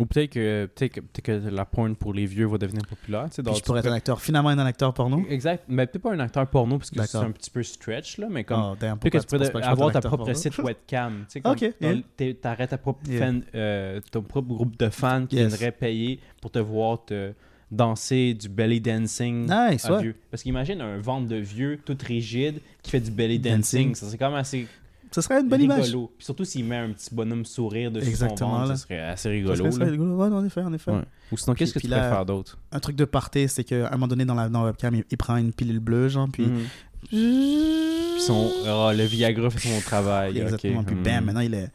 Ou 0.00 0.06
peut-être 0.06 0.30
que, 0.30 0.66
peut-être 0.74 0.92
que, 0.94 1.00
peut-être 1.00 1.24
que 1.42 1.48
la 1.50 1.64
porn 1.64 1.94
pour 1.94 2.14
les 2.14 2.24
vieux 2.26 2.46
va 2.46 2.56
devenir 2.58 2.82
populaire. 2.86 3.28
tu 3.30 3.42
pourrais 3.62 3.80
être 3.80 3.86
un 3.86 3.92
acteur, 3.92 4.20
finalement, 4.20 4.48
un 4.48 4.58
acteur 4.58 4.94
porno. 4.94 5.22
Exact, 5.28 5.64
mais 5.68 5.86
peut-être 5.86 6.02
pas 6.02 6.12
un 6.14 6.20
acteur 6.20 6.46
porno 6.48 6.78
parce 6.78 6.90
que 6.90 7.02
c'est 7.06 7.18
un 7.18 7.30
petit 7.30 7.50
peu 7.50 7.62
stretch, 7.62 8.16
là, 8.18 8.28
mais 8.30 8.42
comme. 8.44 8.60
Oh, 8.72 8.76
damn, 8.80 8.98
Peut-être 8.98 9.26
que 9.26 9.36
tu 9.36 9.50
pourrais 9.50 9.62
avoir 9.64 9.92
ta 9.92 10.00
propre 10.00 10.24
porno? 10.24 10.34
site 10.34 10.58
webcam. 10.58 11.26
Comme 11.42 11.52
Ok, 11.52 11.60
dans 11.80 11.86
yeah. 11.88 11.96
le- 11.96 12.02
t'es- 12.16 12.34
t'aurais 12.34 12.66
ta 12.66 12.78
propre 12.78 13.00
Yeah. 13.08 13.18
fan, 13.20 13.42
euh, 13.54 14.00
ton 14.10 14.22
propre 14.22 14.48
groupe 14.48 14.78
de 14.78 14.88
fans 14.88 15.26
qui 15.26 15.36
Yes. 15.36 15.48
viendraient 15.48 15.72
payer 15.72 16.18
pour 16.40 16.50
te 16.50 16.58
voir 16.58 17.04
te 17.04 17.32
danser 17.70 18.34
du 18.34 18.48
belly 18.48 18.80
dancing 18.80 19.42
Nice, 19.42 19.84
à 19.84 19.92
ouais. 19.96 20.02
vieux. 20.02 20.14
Parce 20.30 20.42
qu'imagine 20.42 20.80
un 20.80 20.98
ventre 20.98 21.28
de 21.28 21.36
vieux 21.36 21.78
tout 21.84 21.96
rigide 22.04 22.60
qui 22.82 22.90
fait 22.90 23.00
du 23.00 23.10
belly 23.10 23.38
dancing. 23.38 23.88
Dancing. 23.90 23.94
Ça 23.94 24.06
serait 24.06 24.18
quand 24.18 24.30
même 24.30 24.40
assez 24.40 24.66
Ce 25.12 25.20
serait 25.20 25.40
une 25.40 25.48
bonne 25.48 25.60
image. 25.62 25.86
rigolo. 25.86 26.12
Puis 26.16 26.24
surtout 26.24 26.44
s'il 26.44 26.64
met 26.64 26.76
un 26.76 26.90
petit 26.90 27.14
bonhomme 27.14 27.44
sourire 27.44 27.90
dessus 27.90 28.08
Exactement, 28.08 28.50
son 28.52 28.58
ventre, 28.58 28.68
ça 28.68 28.76
serait 28.76 29.00
assez 29.00 29.22
Ce 29.24 29.28
rigolo. 29.28 29.56
serait- 29.56 29.70
ce 29.72 29.78
là. 29.80 29.86
rigolo. 29.86 30.16
Ouais, 30.16 30.26
en 30.28 30.44
effet, 30.44 30.62
en 30.62 30.72
effet. 30.72 30.90
Ouais. 30.92 31.02
Ou 31.32 31.36
sinon, 31.36 31.54
qu'est-ce 31.54 31.74
que 31.74 31.78
tu 31.80 31.88
là- 31.88 32.08
faire 32.10 32.24
d'autre? 32.26 32.58
Un 32.72 32.80
truc 32.80 32.96
de 32.96 33.04
party, 33.04 33.48
c'est 33.48 33.64
qu'à 33.64 33.88
un 33.88 33.92
moment 33.92 34.08
donné, 34.08 34.24
dans 34.24 34.34
la, 34.34 34.48
dans 34.48 34.60
la 34.60 34.66
webcam, 34.66 34.94
il, 34.94 35.04
il 35.10 35.16
prend 35.16 35.36
une 35.36 35.52
pilule 35.52 35.80
bleue, 35.80 36.08
genre, 36.08 36.28
puis... 36.32 36.46
Mhm. 36.46 36.64
Puis 37.08 38.20
son, 38.20 38.50
ah, 38.66 38.92
le 38.94 39.04
Viagra 39.04 39.50
fait 39.50 39.68
son 39.68 39.80
travail. 39.80 40.38
Exactement. 40.38 40.80
ok. 40.80 40.86
Puis 40.86 40.96
Mhm. 40.96 41.02
bam, 41.02 41.24
maintenant, 41.24 41.40
il 41.40 41.54
est 41.54 41.70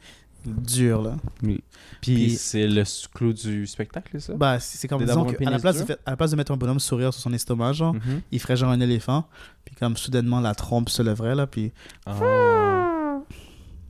dur, 0.46 1.02
là. 1.02 1.16
Puis, 1.42 1.60
Puis- 2.00 2.30
c'est 2.36 2.66
le 2.68 2.84
clou 3.12 3.32
du 3.32 3.66
spectacle, 3.66 4.20
ça? 4.20 4.34
Bah, 4.34 4.60
c'est 4.60 4.86
comme, 4.86 5.04
disons 5.04 5.26
la, 5.40 5.58
place 5.58 5.80
de 5.80 5.84
fait- 5.84 5.98
à 6.06 6.10
la 6.12 6.16
place 6.16 6.30
de 6.30 6.36
mettre 6.36 6.52
un 6.52 6.56
bonhomme 6.56 6.78
sourire 6.78 7.12
sur 7.12 7.20
son 7.22 7.32
estomac, 7.32 7.72
genre, 7.72 7.94
Mhm. 7.94 8.20
il 8.30 8.38
ferait 8.40 8.56
genre 8.56 8.70
un 8.70 8.80
éléphant, 8.80 9.26
puis 9.64 9.74
comme 9.74 9.96
soudainement, 9.96 10.38
la 10.40 10.54
trompe 10.54 10.88
se 10.88 11.02
lèverait, 11.02 11.34
là, 11.34 11.46
puis... 11.48 11.72
Ah, 12.06 12.85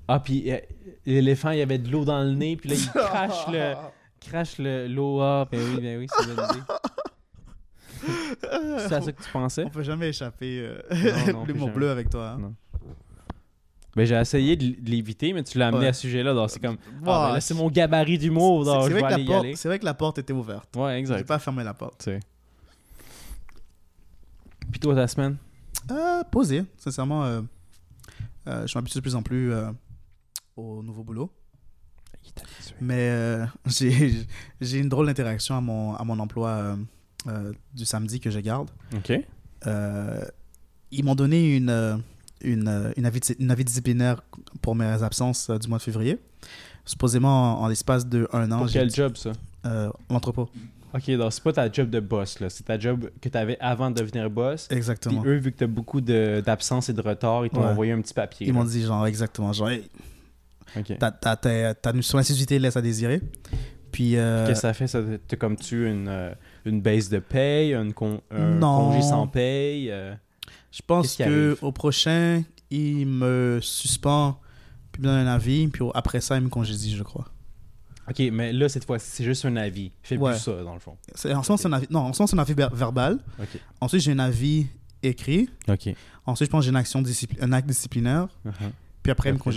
ah 0.09 0.21
puis 0.21 0.51
euh, 0.53 0.59
l'éléphant, 1.05 1.51
il 1.51 1.59
y 1.59 1.63
avait 1.63 1.79
de 1.79 1.91
l'eau 1.91 2.05
dans 2.05 2.23
le 2.23 2.33
nez, 2.33 2.57
puis 2.57 2.69
là, 2.71 2.77
il 2.77 2.89
crache 2.91 3.47
le 3.53 3.75
crache 4.21 4.59
le- 4.59 4.87
l'eau. 4.89 5.21
Ah, 5.21 5.47
ben 5.51 5.61
oui, 5.61 5.81
ben 5.81 5.99
oui, 5.99 6.07
c'est 6.11 6.25
une 6.29 6.35
bonne 6.35 6.51
idée. 6.51 6.63
C'est 8.79 8.93
à 8.93 9.01
ça 9.01 9.11
que 9.13 9.21
tu 9.23 9.31
pensais? 9.33 9.65
On 9.65 9.71
peut 9.71 9.83
jamais 9.83 10.11
échapper 10.11 10.61
euh, 10.61 11.33
non, 11.33 11.45
l'humour 11.45 11.71
bleu 11.75 11.91
avec 11.91 12.09
toi. 12.11 12.31
hein. 12.31 12.39
Non. 12.39 12.55
Ben, 13.97 14.05
j'ai 14.05 14.15
essayé 14.15 14.55
de 14.57 14.77
l'éviter, 14.89 15.33
mais 15.33 15.43
tu 15.43 15.59
l'as 15.59 15.69
amené 15.69 15.85
Ouais. 15.85 15.89
à 15.89 15.93
ce 15.95 16.03
sujet-là. 16.03 16.35
donc 16.35 16.51
C'est 16.51 16.61
comme, 16.61 16.77
ah, 17.07 17.29
ben 17.29 17.33
là, 17.35 17.41
c'est 17.41 17.55
mon 17.55 17.69
gabarit 17.71 18.19
d'humour, 18.19 18.65
C'est 18.65 18.71
donc 18.71 18.83
c'est 18.85 18.91
je 18.91 18.97
vrai, 18.99 19.17
vais 19.17 19.23
y 19.23 19.25
porte- 19.27 19.45
aller. 19.45 19.57
c'est 19.57 19.69
vrai 19.69 19.79
que 19.79 19.85
la 19.87 19.95
porte 19.95 20.19
était 20.19 20.35
ouverte. 20.35 20.77
Ouais, 20.77 20.93
J'ai 20.93 20.99
exact. 20.99 21.27
pas 21.27 21.39
fermé 21.39 21.65
la 21.65 21.73
porte. 21.75 22.03
Sais. 22.03 22.21
Puis 24.71 24.81
toi, 24.81 24.95
ta 24.95 25.09
semaine? 25.09 25.37
Euh, 25.91 26.23
posé, 26.31 26.65
sincèrement. 26.77 27.25
euh, 27.25 27.41
euh, 28.49 28.67
je 28.67 28.77
m'habitue 28.79 28.99
de 28.99 29.03
plus 29.03 29.15
en 29.17 29.23
plus 29.23 29.53
au 30.57 30.83
nouveau 30.83 31.03
boulot. 31.05 31.31
Mais 32.81 33.09
euh, 33.11 33.47
j'ai 33.67 34.13
j'ai 34.61 34.79
une 34.79 34.89
drôle 34.89 35.07
d'interaction 35.07 35.57
à 35.57 35.61
mon, 35.61 35.95
à 35.95 36.05
mon 36.05 36.19
emploi 36.19 36.49
euh, 36.51 36.77
euh, 37.29 37.53
du 37.75 37.85
samedi 37.85 38.21
que 38.21 38.31
je 38.31 38.41
garde. 38.41 38.71
OK. 38.95 39.13
Ils 40.93 41.05
m'ont 41.05 41.15
donné 41.15 41.57
une, 41.57 42.01
une, 42.43 42.93
une, 42.97 43.07
avis, 43.07 43.21
une 43.39 43.51
avis 43.51 43.65
disciplinaire 43.65 44.23
pour 44.63 44.75
mes 44.75 45.03
absences 45.03 45.51
du 45.51 45.69
mois 45.69 45.79
de 45.79 45.83
février. 45.83 46.19
Supposément, 46.85 47.59
en, 47.61 47.65
en 47.65 47.69
l'espace 47.69 48.07
de 48.07 48.29
un 48.33 48.51
an, 48.53 48.59
Pour 48.59 48.71
quel 48.71 48.91
job, 48.91 49.17
ça? 49.17 49.33
l'entrepôt. 50.11 50.49
OK, 50.95 51.11
donc 51.11 51.33
c'est 51.33 51.43
pas 51.43 51.53
ta 51.53 51.71
job 51.71 51.91
de 51.91 51.99
boss, 52.01 52.39
là. 52.39 52.49
C'est 52.49 52.63
ta 52.63 52.79
job 52.79 53.11
que 53.21 53.29
tu 53.29 53.37
avais 53.37 53.59
avant 53.59 53.91
de 53.91 53.97
devenir 54.01 54.31
boss. 54.31 54.69
Puis 54.69 54.77
Exactement. 54.79 55.25
eux, 55.27 55.37
vu 55.37 55.51
que 55.53 55.59
tu 55.59 55.65
as 55.65 55.67
beaucoup 55.67 56.01
d'absence 56.01 56.89
et 56.89 56.93
de 56.93 57.01
retard, 57.03 57.45
ils 57.45 57.51
t'ont 57.51 57.61
Ouais. 57.63 57.67
envoyé 57.67 57.93
un 57.93 58.01
petit 58.01 58.15
papier. 58.15 58.47
Ils 58.47 58.55
m'ont 58.55 58.65
dit, 58.65 58.83
genre, 58.83 59.05
exactement, 59.07 59.53
genre, 59.53 59.71
hey, 59.71 59.89
OK. 60.77 60.99
ta, 60.99 61.11
ta, 61.11 61.37
ta, 61.37 61.75
ta- 61.75 62.03
son 62.03 62.19
assiduité 62.19 62.59
laisse 62.59 62.77
à 62.77 62.83
désirer. 62.83 63.21
Puis, 63.93 64.17
euh, 64.17 64.47
Qu'est-ce 64.47 64.61
que 64.61 64.63
ça 64.63 64.75
fait? 64.75 64.87
Ça? 64.87 65.01
T'as 65.27 65.37
comme 65.37 65.57
tu 65.57 65.89
une, 65.91 66.09
euh, 66.09 66.35
une 66.65 66.81
baisse 66.83 67.09
de 67.09 67.19
paye, 67.19 67.75
une 67.75 67.93
con- 67.95 68.21
un 68.31 68.55
Non. 68.57 68.91
congé 68.91 69.03
sans 69.03 69.27
paye? 69.27 69.91
euh, 69.91 70.15
je 70.71 70.83
pense 70.87 71.03
qu'est-ce 71.07 71.17
qui 71.17 71.23
que 71.25 71.47
arrive? 71.51 71.59
au 71.65 71.73
prochain, 71.73 72.43
il 72.71 73.07
me 73.07 73.59
suspend, 73.63 74.39
puis 74.93 75.01
me 75.03 75.07
donne 75.09 75.27
un 75.27 75.33
avis, 75.33 75.69
puis 75.69 75.85
après 75.95 76.21
ça, 76.21 76.37
il 76.37 76.43
me 76.43 76.49
congédie, 76.49 76.95
je 76.95 77.03
crois. 77.03 77.27
OK, 78.09 78.21
mais 78.33 78.53
là, 78.53 78.69
cette 78.69 78.85
fois-ci, 78.85 79.09
c'est 79.11 79.25
juste 79.25 79.45
un 79.47 79.57
avis. 79.57 79.91
Fais 80.03 80.17
Ouais. 80.17 80.33
plus 80.33 80.41
ça, 80.41 80.63
dans 80.63 80.75
le 80.75 80.81
fond. 80.81 80.97
En 81.13 81.17
ce 81.17 81.29
moment, 81.29 81.57
c'est 81.57 81.67
un 81.67 81.73
avis, 81.73 81.87
non, 81.91 82.01
en 82.01 82.13
ce 82.13 82.21
moment, 82.21 82.27
c'est 82.29 82.37
un 82.37 82.41
avis 82.41 82.55
ver- 82.55 82.75
verbal. 82.75 83.19
Ensuite, 83.81 84.03
j'ai 84.03 84.13
un 84.13 84.19
avis 84.21 84.67
écrit. 85.03 85.49
OK. 85.69 85.89
Ensuite, 86.27 86.49
je 86.49 86.51
pense 86.51 86.61
que 86.61 86.65
j'ai 86.67 86.71
une 86.71 86.77
action 86.77 87.01
discipli- 87.03 87.39
un 87.41 87.53
acte 87.53 87.67
disciplinaire. 87.69 88.29
Uh-huh. 88.47 88.53
Puis 89.03 89.11
après, 89.11 89.31
il 89.31 89.33
me 89.33 89.39
Après, 89.39 89.51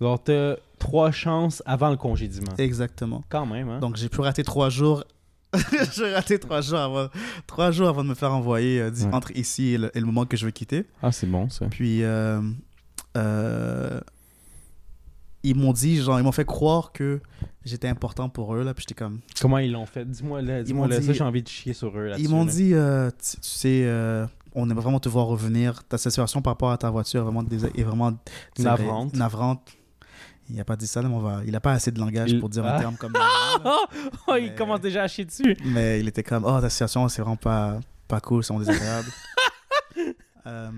Donc, 0.00 0.24
t'as 0.24 0.54
trois 0.78 1.10
chances 1.10 1.62
avant 1.66 1.90
le 1.90 1.96
congédiement. 1.96 2.52
Exactement. 2.58 3.22
Quand 3.28 3.46
même, 3.46 3.68
hein? 3.68 3.78
Donc, 3.80 3.96
j'ai 3.96 4.08
pu 4.08 4.20
rater 4.20 4.44
trois 4.44 4.68
jours. 4.70 5.04
j'ai 5.96 6.12
raté 6.14 6.38
trois 6.38 6.60
jours 6.60 6.78
avant, 6.78 7.08
trois 7.46 7.70
jours 7.70 7.88
avant 7.88 8.04
de 8.04 8.08
me 8.10 8.14
faire 8.14 8.32
envoyer 8.32 8.80
euh, 8.80 8.90
Ouais. 8.90 9.14
entre 9.14 9.30
ici 9.36 9.68
et 9.74 9.78
le, 9.78 9.96
et 9.96 10.00
le 10.00 10.06
moment 10.06 10.26
que 10.26 10.36
je 10.36 10.44
vais 10.46 10.52
quitter. 10.52 10.84
Ah, 11.02 11.10
c'est 11.10 11.26
bon, 11.26 11.48
ça. 11.48 11.66
Puis, 11.66 12.02
euh, 12.04 12.40
euh, 13.16 14.00
ils 15.42 15.54
m'ont 15.56 15.72
dit, 15.72 15.96
genre, 16.02 16.18
ils 16.20 16.22
m'ont 16.22 16.32
fait 16.32 16.44
croire 16.44 16.92
que 16.92 17.20
j'étais 17.64 17.88
important 17.88 18.28
pour 18.28 18.54
eux, 18.54 18.62
là. 18.62 18.74
Puis 18.74 18.84
j'étais 18.88 18.98
comme. 19.02 19.20
Comment 19.40 19.58
ils 19.58 19.72
l'ont 19.72 19.86
fait? 19.86 20.04
Dis-moi 20.04 20.42
là, 20.42 20.62
dis-moi 20.62 20.86
m'ont 20.86 20.92
là, 20.92 21.00
dit- 21.00 21.06
ça, 21.06 21.12
j'ai 21.12 21.24
envie 21.24 21.42
de 21.42 21.48
chier 21.48 21.72
sur 21.72 21.96
eux 21.98 22.08
là 22.08 22.16
Ils 22.18 22.28
m'ont 22.28 22.44
dit, 22.44 22.70
tu, 22.72 23.36
tu 23.36 23.38
sais, 23.40 23.88
on 24.54 24.68
aimerait 24.68 24.82
vraiment 24.82 25.00
te 25.00 25.08
voir 25.08 25.26
revenir. 25.26 25.82
Ta 25.84 25.96
situation 25.96 26.42
par 26.42 26.52
rapport 26.54 26.70
à 26.72 26.76
ta 26.78 26.90
voiture 26.90 27.20
est 27.20 27.24
vraiment, 27.24 27.44
est 27.74 27.82
vraiment 27.82 28.12
tu 28.54 28.62
Navrante. 28.62 29.14
navrante. 29.14 29.62
Il 30.50 30.56
n'a 30.56 30.64
pas 30.64 30.76
dit 30.76 30.86
ça, 30.86 31.02
là, 31.02 31.08
mais 31.08 31.14
on 31.14 31.20
va... 31.20 31.42
il 31.44 31.52
n'a 31.52 31.60
pas 31.60 31.72
assez 31.72 31.90
de 31.90 31.98
langage 32.00 32.30
Il- 32.30 32.40
pour 32.40 32.48
dire 32.48 32.64
Ah. 32.66 32.76
un 32.76 32.80
terme 32.80 32.96
comme 32.96 33.12
là. 33.14 33.28
Oh, 34.26 34.34
il 34.36 34.44
Mais- 34.44 34.54
commence 34.54 34.80
déjà 34.80 35.02
à 35.02 35.08
chier 35.08 35.24
dessus. 35.24 35.56
Mais 35.64 36.00
il 36.00 36.08
était 36.08 36.22
comme, 36.22 36.44
oh, 36.44 36.60
ta 36.60 36.70
situation, 36.70 37.08
c'est 37.08 37.20
vraiment 37.22 37.36
pas, 37.36 37.78
pas 38.06 38.20
cool, 38.20 38.42
c'est 38.44 38.52
vraiment 38.52 38.66
désagréable. 38.70 39.08
Euh, 40.46 40.70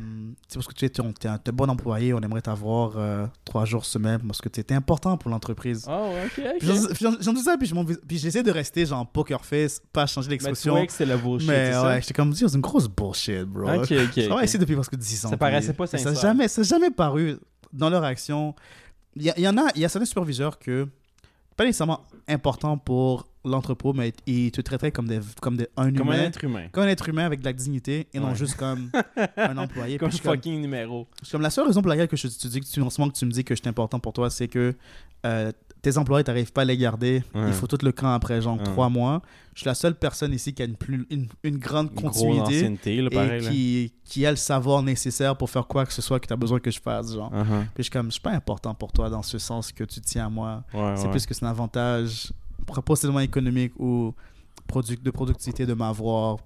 c'est 0.49 0.55
parce 0.55 0.67
que 0.67 0.73
tu 0.75 0.85
es, 0.85 0.89
es 0.89 1.27
un, 1.29 1.39
bon 1.53 1.71
employé, 1.71 2.13
on 2.13 2.19
aimerait 2.21 2.41
t'avoir 2.41 2.95
euh, 2.97 3.27
trois 3.45 3.65
jours 3.67 3.85
semaine 3.85 4.19
parce 4.27 4.41
que 4.41 4.49
tu 4.49 4.59
étais 4.59 4.75
important 4.75 5.17
pour 5.17 5.31
l'entreprise. 5.31 5.87
Oh, 5.89 6.11
ok, 6.25 6.45
j'en- 6.61 7.33
dis 7.33 7.43
ça, 7.43 7.57
puis 7.57 7.69
je 7.69 7.75
j'essaie 8.17 8.43
de 8.43 8.51
rester 8.51 8.85
genre 8.87 9.07
poker 9.07 9.45
face, 9.45 9.81
pas 9.93 10.07
changer 10.07 10.27
Mais 10.29 10.33
l'expression. 10.33 10.85
que 10.87 10.91
c'était 10.91 11.07
la 11.07 11.17
bullshit, 11.17 11.49
Mais 11.49 11.71
c'est 11.73 11.79
ouais, 11.83 12.01
j'étais 12.01 12.15
comme, 12.15 12.33
c'est 12.35 12.53
une 12.53 12.61
grosse 12.61 12.89
bullshit, 12.89 13.43
bro. 13.45 13.67
ça? 13.69 13.77
Ok, 13.77 13.83
ok. 13.83 13.89
Je 14.17 14.21
travaille 14.23 14.45
ok. 14.45 14.49
ici 14.49 14.59
depuis 14.59 14.75
presque 14.75 14.97
10 14.97 15.27
ans. 15.27 15.31
Ça 15.31 15.37
paraissait 15.37 15.73
pas 15.73 15.87
Ça 15.87 15.99
n'a 16.03 16.15
jamais, 16.15 16.49
ça 16.49 16.63
a 16.63 16.65
jamais 16.65 16.91
paru 16.91 17.37
dans 17.73 17.91
leur 17.91 18.03
action. 18.03 18.57
Il 19.17 19.23
y, 19.23 19.41
y 19.41 19.49
en 19.49 19.57
a, 19.59 19.67
il 19.75 19.81
y 19.81 19.85
a 19.85 19.89
certains 19.89 20.07
superviseurs 20.07 20.59
que, 20.59 20.89
pas 21.57 21.65
nécessairement 21.65 22.01
important 22.29 22.79
pour 22.79 23.27
l'entrepôt, 23.45 23.93
mais 23.93 24.13
ils 24.27 24.51
te 24.53 24.61
traiteraient 24.61 24.93
comme, 24.93 25.09
des, 25.09 25.21
comme 25.41 25.57
des, 25.57 25.67
un 25.77 25.93
Comme 25.93 26.09
humain. 26.09 26.19
un 26.21 26.25
être 26.25 26.45
humain. 26.45 26.67
comme 26.73 26.85
un 26.85 26.89
être 26.89 27.09
humain 27.09 27.25
avec 27.25 27.41
de 27.41 27.45
la 27.45 27.53
dignité 27.53 28.07
et 28.13 28.21
non 28.21 28.35
juste 28.35 28.55
comme 28.57 28.91
un 29.37 29.57
employé. 29.59 29.99
Comme 29.99 30.11
suis 30.11 30.21
comme, 30.21 30.35
fucking 30.35 30.61
numéro. 30.61 31.07
comme 31.31 31.41
la 31.43 31.51
seule 31.51 31.67
raison 31.67 31.81
pour 31.83 31.89
laquelle 31.91 32.09
que 32.09 32.17
je 32.17 32.29
te 32.29 32.49
dis 32.49 32.61
que 32.61 32.67
tu, 32.67 32.81
en 32.83 32.91
ce 32.91 33.01
moment 33.01 33.11
que 33.11 33.19
tu 33.19 33.25
me 33.27 33.31
dis 33.31 33.43
que 33.45 33.55
je 33.55 33.61
suis 33.61 33.69
important 33.69 33.99
pour 33.99 34.13
toi, 34.13 34.31
c'est 34.31 34.49
que 34.49 34.75
euh, 35.27 35.53
tes 35.83 35.97
employés, 35.97 36.23
tu 36.25 36.31
n'arrives 36.31 36.53
pas 36.53 36.63
à 36.63 36.65
les 36.67 36.77
garder. 36.77 37.23
Ouais. 37.35 37.49
Il 37.49 37.55
faut 37.55 37.67
tout 37.67 37.79
le 37.83 37.93
camp 37.93 38.13
après 38.13 38.41
genre 38.43 38.59
Ouais. 38.59 38.65
trois 38.65 38.89
mois. 38.91 39.23
Je 39.61 39.65
suis 39.65 39.69
la 39.69 39.75
seule 39.75 39.95
personne 39.95 40.33
ici 40.33 40.55
qui 40.55 40.63
a 40.63 40.65
une, 40.65 40.75
plus, 40.75 41.07
une, 41.11 41.29
une 41.43 41.59
grande 41.59 41.95
continuité 41.95 43.03
là, 43.03 43.09
et 43.11 43.15
pareil. 43.15 43.43
qui, 43.47 43.93
qui 44.05 44.25
a 44.25 44.31
le 44.31 44.39
savoir 44.39 44.83
nécessaire 44.83 45.37
pour 45.37 45.51
faire 45.51 45.67
quoi 45.67 45.85
que 45.85 45.93
ce 45.93 46.01
soit 46.01 46.19
que 46.19 46.27
tu 46.27 46.33
as 46.33 46.37
besoin 46.37 46.61
que 46.61 46.71
je 46.71 46.81
fasse. 46.81 47.13
Genre. 47.13 47.31
Uh-huh. 47.31 47.45
Puis 47.75 47.77
je 47.77 47.83
suis 47.83 47.91
comme, 47.91 48.07
je 48.07 48.13
suis 48.13 48.23
pas 48.23 48.31
important 48.31 48.75
pour 48.75 48.91
toi 48.91 49.11
dans 49.11 49.23
ce 49.23 49.37
sens 49.37 49.71
que 49.71 49.85
tu 49.85 50.01
tiens 50.01 50.27
à 50.27 50.29
moi. 50.31 50.65
Ouais, 50.73 50.95
C'est 50.97 51.05
ouais. 51.05 51.11
plus 51.11 51.27
que 51.27 51.35
c'est 51.35 51.45
un 51.45 51.51
avantage 51.51 52.33
possiblement 52.87 53.21
économique 53.21 53.75
ou 53.79 54.15
de 55.03 55.11
productivité 55.11 55.67
de 55.67 55.75
m'avoir 55.75 56.39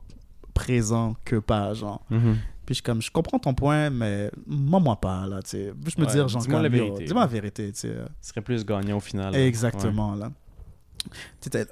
présent 0.53 1.15
que 1.25 1.37
pas, 1.37 1.73
genre. 1.73 2.05
Mhm. 2.11 2.35
Puis 2.67 2.71
je 2.71 2.75
suis 2.75 2.83
comme, 2.83 3.01
je 3.01 3.13
comprends 3.13 3.39
ton 3.39 3.55
point, 3.55 3.91
mais 3.91 4.29
moi, 4.45 4.81
moi 4.81 4.97
pas, 4.97 5.25
là, 5.29 5.41
tu 5.41 5.51
sais. 5.51 5.73
Je 5.87 6.01
me 6.01 6.07
Ouais, 6.07 6.13
dire, 6.13 6.27
genre, 6.27 6.43
dis-moi 6.43 6.63
la 6.63 6.69
vérité, 6.69 7.05
Dis-moi 7.05 7.23
la 7.23 7.29
vérité, 7.29 7.71
tu 7.71 7.79
sais. 7.79 7.95
Serait 8.21 8.41
plus 8.41 8.67
gagnant 8.67 8.97
au 8.97 9.01
final. 9.01 9.37
Exactement, 9.37 10.17
là. 10.17 10.33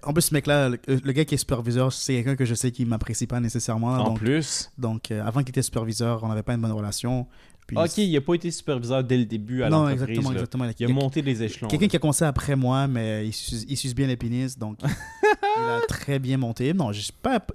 En 0.04 0.12
plus, 0.12 0.22
ce 0.22 0.34
mec-là, 0.34 0.68
le, 0.68 0.78
le 0.86 1.12
gars 1.12 1.24
qui 1.24 1.34
est 1.34 1.38
superviseur, 1.38 1.92
c'est 1.92 2.14
quelqu'un 2.14 2.36
que 2.36 2.44
je 2.44 2.54
sais 2.54 2.70
qui 2.70 2.84
m'apprécie 2.84 3.26
pas 3.26 3.40
nécessairement. 3.40 3.92
En 3.94 4.04
donc, 4.04 4.18
plus. 4.18 4.70
donc 4.78 5.10
euh, 5.10 5.24
avant 5.24 5.40
qu'il 5.40 5.50
était 5.50 5.62
superviseur, 5.62 6.22
on 6.24 6.28
n'avait 6.28 6.42
pas 6.42 6.54
une 6.54 6.60
bonne 6.60 6.72
relation. 6.72 7.26
Puis, 7.66 7.76
Ok, 7.78 7.96
il 7.98 8.16
a 8.16 8.20
pas 8.20 8.34
été 8.34 8.50
superviseur 8.50 9.04
dès 9.04 9.16
le 9.16 9.24
début 9.24 9.62
à 9.62 9.70
non, 9.70 9.88
exactement, 9.88 10.30
là. 10.30 10.34
exactement. 10.34 10.64
Il 10.78 10.84
a 10.84 10.88
monté 10.88 11.22
les 11.22 11.42
échelons. 11.44 11.68
Quelqu'un 11.68 11.86
qui 11.86 11.94
a 11.96 11.98
commencé 12.00 12.24
après 12.24 12.56
moi, 12.56 12.88
mais 12.88 13.26
il 13.28 13.32
suce, 13.32 13.64
il 13.68 13.76
suce 13.76 13.94
bien 13.94 14.08
les 14.08 14.16
pénis, 14.16 14.58
donc 14.58 14.78
il 14.82 15.62
a 15.62 15.80
très 15.86 16.18
bien 16.18 16.36
monté. 16.38 16.74
Non, 16.74 16.92
je, 16.92 17.00
je 17.00 17.10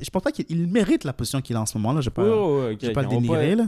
pense 0.09 0.23
pas 0.23 0.31
qu'il 0.31 0.45
il 0.47 0.65
mérite 0.67 1.03
la 1.03 1.11
position 1.13 1.41
qu'il 1.41 1.57
a 1.57 1.61
en 1.61 1.65
ce 1.65 1.77
moment. 1.77 1.91
là. 1.91 1.99
Je 1.99 2.09
ne 2.09 2.11
vais 2.11 2.13
pas, 2.15 2.23
je 2.23 2.87
vais 2.87 2.91
ok, 2.95 3.03
le 3.03 3.09
dénigrer. 3.09 3.55
Là. 3.55 3.67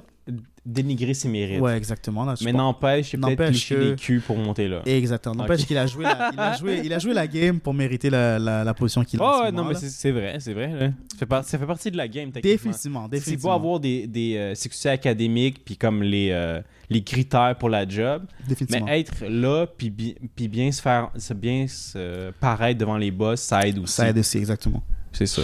Dénigrer 0.71 1.13
ses 1.13 1.27
mérites. 1.29 1.59
Ouais, 1.61 1.75
exactement. 1.75 2.25
Là. 2.25 2.35
Mais 2.43 2.51
n'empêche, 2.53 3.13
il 3.13 3.23
a 3.23 3.27
peut-être 3.35 3.51
liché 3.51 3.75
que- 3.75 3.81
les 3.81 3.95
culs 3.95 4.21
pour 4.21 4.37
monter 4.37 4.67
là. 4.67 4.81
Exactement. 4.85 5.35
N'empêche 5.35 5.65
qu'il 5.65 5.77
a 5.77 5.87
joué, 5.87 6.03
la, 6.03 6.29
il 6.33 6.39
a 6.39 6.57
joué, 6.57 6.81
il 6.85 6.93
a 6.93 6.99
joué 6.99 7.13
la 7.13 7.27
game 7.27 7.59
pour 7.59 7.73
mériter 7.73 8.09
la, 8.09 8.37
la, 8.37 8.63
la 8.63 8.73
position 8.73 9.03
qu'il 9.03 9.19
a. 9.19 9.23
Oh, 9.23 9.43
ouais, 9.43 9.51
non, 9.51 9.65
mais 9.65 9.73
c'est 9.75 10.11
vrai, 10.11 10.37
c'est 10.39 10.53
vrai. 10.53 10.67
là. 10.71 10.87
Ça, 11.11 11.17
fait 11.17 11.25
par- 11.25 11.43
ça 11.43 11.57
fait 11.57 11.65
partie 11.65 11.89
de 11.91 11.97
la 11.97 12.07
game, 12.07 12.31
techniquement. 12.31 12.51
Définitivement, 12.51 13.03
C'est 13.05 13.09
définitivement. 13.17 13.49
beau 13.51 13.55
avoir 13.55 13.79
des, 13.79 14.05
des 14.07 14.35
euh, 14.37 14.55
succès 14.55 14.89
académiques, 14.89 15.63
puis 15.65 15.75
comme 15.75 16.03
les, 16.03 16.29
euh, 16.31 16.61
les 16.89 17.03
critères 17.03 17.55
pour 17.57 17.69
la 17.69 17.87
job, 17.87 18.23
définitivement. 18.47 18.85
mais 18.85 18.99
être 18.99 19.25
là, 19.27 19.65
puis 19.65 19.89
puis 20.35 20.47
bien 20.47 20.71
se 20.71 20.81
faire, 20.81 21.09
bien 21.35 21.67
se 21.67 22.31
paraître 22.39 22.79
devant 22.79 22.97
les 22.97 23.11
boss, 23.11 23.41
ça 23.41 23.67
aide 23.67 23.79
aussi. 23.79 23.93
Ça 23.93 24.09
aide 24.09 24.17
aussi, 24.17 24.37
exactement. 24.37 24.83
C'est 25.11 25.25
ça. 25.25 25.41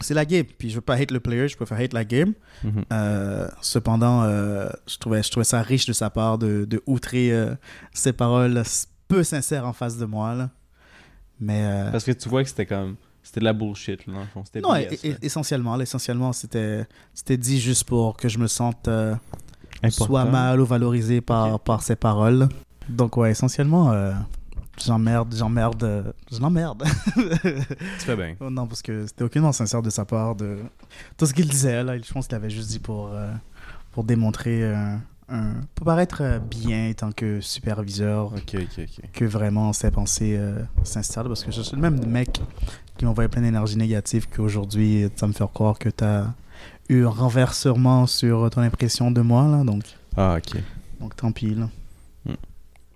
C'est 0.00 0.14
la 0.14 0.24
game. 0.24 0.44
Puis 0.58 0.70
je 0.70 0.76
veux 0.76 0.80
pas 0.80 0.94
hate 0.94 1.10
le 1.10 1.20
player, 1.20 1.48
je 1.48 1.56
préfère 1.56 1.78
hate 1.78 1.92
la 1.92 2.04
game. 2.04 2.34
Mhm. 2.62 2.84
Euh, 2.92 3.48
cependant, 3.60 4.22
euh, 4.22 4.68
je, 4.86 4.98
trouvais, 4.98 5.22
je 5.22 5.30
trouvais 5.30 5.44
ça 5.44 5.62
riche 5.62 5.86
de 5.86 5.92
sa 5.92 6.10
part 6.10 6.38
de, 6.38 6.64
de 6.64 6.82
outrer 6.86 7.32
euh, 7.32 7.54
ses 7.92 8.12
paroles 8.12 8.62
peu 9.08 9.22
sincères 9.22 9.66
en 9.66 9.72
face 9.72 9.96
de 9.96 10.04
moi. 10.04 10.34
Là. 10.34 10.50
Mais 11.40 11.88
Parce 11.90 12.04
que 12.04 12.12
tu 12.12 12.28
vois 12.28 12.42
que 12.42 12.48
c'était 12.48 12.66
comme. 12.66 12.96
C'était 13.22 13.40
de 13.40 13.46
la 13.46 13.54
bullshit, 13.54 14.06
là, 14.06 14.14
fond. 14.34 14.44
Non, 14.62 14.74
BS, 14.74 15.16
essentiellement, 15.22 15.76
là, 15.76 15.84
essentiellement 15.84 16.34
c'était, 16.34 16.86
dit 17.38 17.58
juste 17.58 17.84
pour 17.84 18.18
que 18.18 18.28
je 18.28 18.38
me 18.38 18.46
sente 18.46 18.86
soit 19.88 20.26
mal 20.26 20.60
ou 20.60 20.66
valorisé 20.66 21.22
par, 21.22 21.58
par 21.60 21.82
ses 21.82 21.96
paroles. 21.96 22.50
Donc 22.90 23.16
ouais, 23.16 23.30
essentiellement, 23.30 23.94
j'emmerde, 24.82 25.34
j'emmerde, 25.36 25.82
euh, 25.84 26.12
je 26.32 26.40
l'emmerde. 26.40 26.84
Tu 27.14 28.04
fais 28.04 28.16
bien. 28.16 28.36
Oh 28.40 28.50
non, 28.50 28.66
parce 28.66 28.82
que 28.82 29.06
c'était 29.06 29.24
aucunement 29.24 29.52
sincère 29.52 29.82
de 29.82 29.90
sa 29.90 30.04
part 30.04 30.34
de 30.34 30.58
tout 31.16 31.26
ce 31.26 31.34
qu'il 31.34 31.48
disait. 31.48 31.82
Là, 31.82 31.96
je 32.00 32.12
pense 32.12 32.26
qu'il 32.26 32.36
avait 32.36 32.50
juste 32.50 32.68
dit 32.70 32.78
pour, 32.78 33.08
euh, 33.12 33.30
pour 33.92 34.04
démontrer 34.04 34.64
un, 34.74 35.00
un- 35.28 35.54
pour 35.74 35.86
paraître 35.86 36.18
euh, 36.22 36.38
bien 36.38 36.92
tant 36.96 37.12
que 37.12 37.40
superviseur 37.40 38.32
Ok, 38.34 38.54
ok, 38.56 38.78
ok. 38.78 39.10
que 39.12 39.24
vraiment 39.24 39.72
ses 39.72 39.90
pensées 39.90 40.36
euh, 40.38 40.58
s'installent. 40.82 41.28
Parce 41.28 41.44
que 41.44 41.52
je 41.52 41.62
suis 41.62 41.76
le 41.76 41.82
même 41.82 42.04
mec 42.06 42.40
qui 42.96 43.04
m'envoyait 43.04 43.28
plein 43.28 43.42
d'énergie 43.42 43.76
négative 43.76 44.28
qu'aujourd'hui, 44.34 45.08
ça 45.16 45.26
me 45.26 45.32
fait 45.32 45.46
croire 45.52 45.78
que 45.78 45.88
tu 45.88 46.04
as 46.04 46.32
eu 46.88 47.04
un 47.06 47.08
renversement 47.10 48.06
sur 48.06 48.48
ton 48.50 48.60
impression 48.60 49.10
de 49.10 49.20
moi. 49.20 49.48
Là, 49.48 49.64
donc, 49.64 49.82
Ah, 50.16 50.36
ok. 50.38 50.60
donc 51.00 51.16
tant 51.16 51.32
pis. 51.32 51.54
Là. 51.54 51.68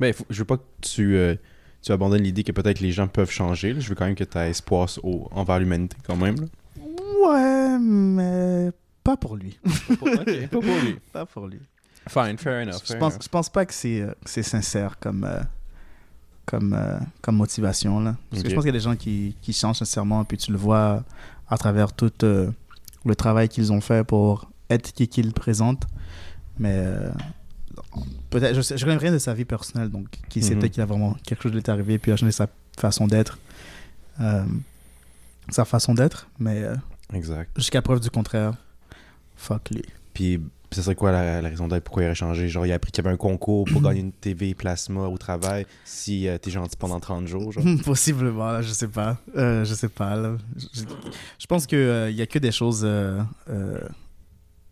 Ben, 0.00 0.12
faut- 0.12 0.26
je 0.30 0.38
veux 0.38 0.44
pas 0.44 0.58
que 0.58 0.62
tu, 0.80 1.16
euh, 1.16 1.34
tu 1.82 1.92
abandonnes 1.92 2.22
l'idée 2.22 2.44
que 2.44 2.52
peut-être 2.52 2.80
les 2.80 2.92
gens 2.92 3.06
peuvent 3.08 3.30
changer. 3.30 3.72
là. 3.72 3.80
Je 3.80 3.88
veux 3.88 3.94
quand 3.94 4.04
même 4.06 4.14
que 4.14 4.24
tu 4.24 4.36
aies 4.38 4.50
espoir 4.50 4.88
au- 5.02 5.28
envers 5.32 5.58
l'humanité, 5.58 5.96
quand 6.04 6.16
même. 6.16 6.36
là. 6.40 6.46
Ouais, 7.24 7.78
mais 7.78 8.70
pas 9.04 9.16
pour 9.16 9.36
lui. 9.36 9.58
pas 9.88 9.96
pour 9.96 10.08
lui. 10.26 10.98
pas 11.12 11.26
pour 11.26 11.46
lui. 11.46 11.60
Fine, 12.08 12.38
fair 12.38 12.62
enough. 12.66 12.80
Je 12.86 12.94
pense, 12.94 13.12
enough. 13.14 13.22
je 13.22 13.28
pense 13.28 13.48
pas 13.48 13.66
que 13.66 13.74
c'est 13.74 14.00
euh, 14.00 14.12
que 14.24 14.30
c'est 14.30 14.42
sincère 14.42 14.98
comme, 14.98 15.24
euh, 15.24 15.40
comme, 16.46 16.72
euh, 16.74 16.98
comme 17.20 17.36
motivation. 17.36 18.00
Là. 18.00 18.16
Parce 18.30 18.42
que 18.42 18.48
je 18.48 18.54
pense 18.54 18.64
qu'il 18.64 18.72
y 18.72 18.76
a 18.76 18.78
des 18.78 18.84
gens 18.84 18.96
qui, 18.96 19.36
qui 19.42 19.52
changent 19.52 19.78
sincèrement, 19.78 20.24
puis 20.24 20.38
tu 20.38 20.50
le 20.52 20.58
vois 20.58 21.02
à 21.48 21.58
travers 21.58 21.92
tout 21.92 22.12
euh, 22.22 22.50
le 23.04 23.14
travail 23.14 23.48
qu'ils 23.48 23.72
ont 23.72 23.80
fait 23.80 24.04
pour 24.06 24.50
être 24.70 24.92
qui 24.92 25.08
qu'ils 25.08 25.32
présentent. 25.32 25.84
Mais 26.58 26.74
euh, 26.76 27.10
peut-être, 28.30 28.54
je, 28.60 28.76
je 28.76 28.84
connais 28.84 28.96
rien 28.98 29.12
de 29.12 29.18
sa 29.18 29.34
vie 29.34 29.44
personnelle, 29.44 29.90
donc 29.90 30.06
qui 30.28 30.42
sait 30.42 30.54
Mhm. 30.54 30.60
peut-être 30.60 30.72
qu'il 30.72 30.82
a 30.82 30.86
vraiment 30.86 31.14
quelque 31.24 31.42
chose 31.42 31.52
lui 31.52 31.58
est 31.58 31.68
arrivé, 31.68 31.98
puis 31.98 32.10
il 32.10 32.14
a 32.14 32.16
changé 32.16 32.32
sa 32.32 32.48
façon 32.78 33.06
d'être. 33.06 33.38
euh, 34.20 34.44
sa 35.50 35.64
façon 35.64 35.94
d'être, 35.94 36.28
mais 36.38 36.62
euh, 36.62 36.74
Exact. 37.14 37.50
jusqu'à 37.56 37.80
preuve 37.82 38.00
du 38.00 38.10
contraire, 38.10 38.54
fuck 39.36 39.70
lui. 39.70 39.82
Puis, 40.12 40.40
ce 40.72 40.82
serait 40.82 40.94
quoi 40.96 41.10
la, 41.12 41.40
la 41.40 41.48
raison 41.48 41.68
d'être 41.68 41.84
pourquoi 41.84 42.02
il 42.02 42.06
aurait 42.06 42.14
changé? 42.14 42.48
Genre, 42.48 42.66
il 42.66 42.72
a 42.72 42.74
appris 42.74 42.90
qu'il 42.92 43.02
y 43.02 43.06
avait 43.06 43.14
un 43.14 43.16
concours 43.16 43.64
pour 43.64 43.80
gagner 43.88 44.00
une 44.00 44.12
TV 44.12 44.54
plasma 44.54 45.02
au 45.06 45.16
travail 45.16 45.64
si 45.86 46.28
euh, 46.28 46.36
t'es 46.36 46.50
gentil 46.50 46.76
pendant 46.76 47.00
30 47.00 47.26
jours. 47.28 47.52
Genre. 47.52 47.64
Possiblement, 47.84 48.50
là, 48.52 48.60
je 48.60 48.72
sais 48.72 48.88
pas. 48.88 49.16
Euh, 49.36 49.64
je 49.64 49.72
sais 49.72 49.88
pas. 49.88 50.16
là. 50.16 50.36
Je, 50.56 50.82
je 51.38 51.46
pense 51.46 51.64
qu'il 51.66 52.12
n'y 52.14 52.20
a 52.20 52.26
que 52.26 52.38
des 52.38 52.52
choses 52.52 52.86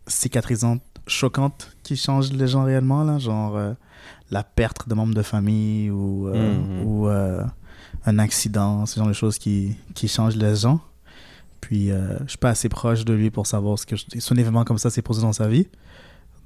cicatrisantes, 0.07 0.81
choquantes 1.07 1.75
qui 1.83 1.95
changent 1.97 2.31
les 2.31 2.47
gens 2.47 2.63
réellement. 2.63 3.03
Là, 3.03 3.17
genre 3.17 3.55
euh, 3.57 3.73
la 4.31 4.43
perte 4.43 4.87
de 4.89 4.93
membres 4.93 5.13
de 5.15 5.21
famille 5.21 5.89
ou, 5.89 6.27
euh, 6.27 6.53
Mhm. 6.57 6.85
ou 6.85 7.07
euh, 7.07 7.43
un 8.05 8.19
accident, 8.19 8.85
ce 8.85 8.99
genre 8.99 9.07
de 9.07 9.13
choses 9.13 9.37
qui, 9.37 9.75
qui 9.93 10.07
changent 10.07 10.35
les 10.35 10.55
gens. 10.55 10.79
Puis 11.61 11.89
je 11.89 12.27
suis 12.27 12.37
pas 12.37 12.49
assez 12.49 12.69
proche 12.69 13.03
de 13.03 13.13
lui 13.13 13.29
pour 13.31 13.47
savoir 13.47 13.77
ce 13.79 13.85
que 13.85 13.95
je- 13.95 14.05
si 14.17 14.33
un 14.33 14.37
événement 14.37 14.63
comme 14.63 14.77
ça 14.77 14.89
s'est 14.89 15.01
posé 15.01 15.21
dans 15.21 15.33
sa 15.33 15.47
vie. 15.47 15.67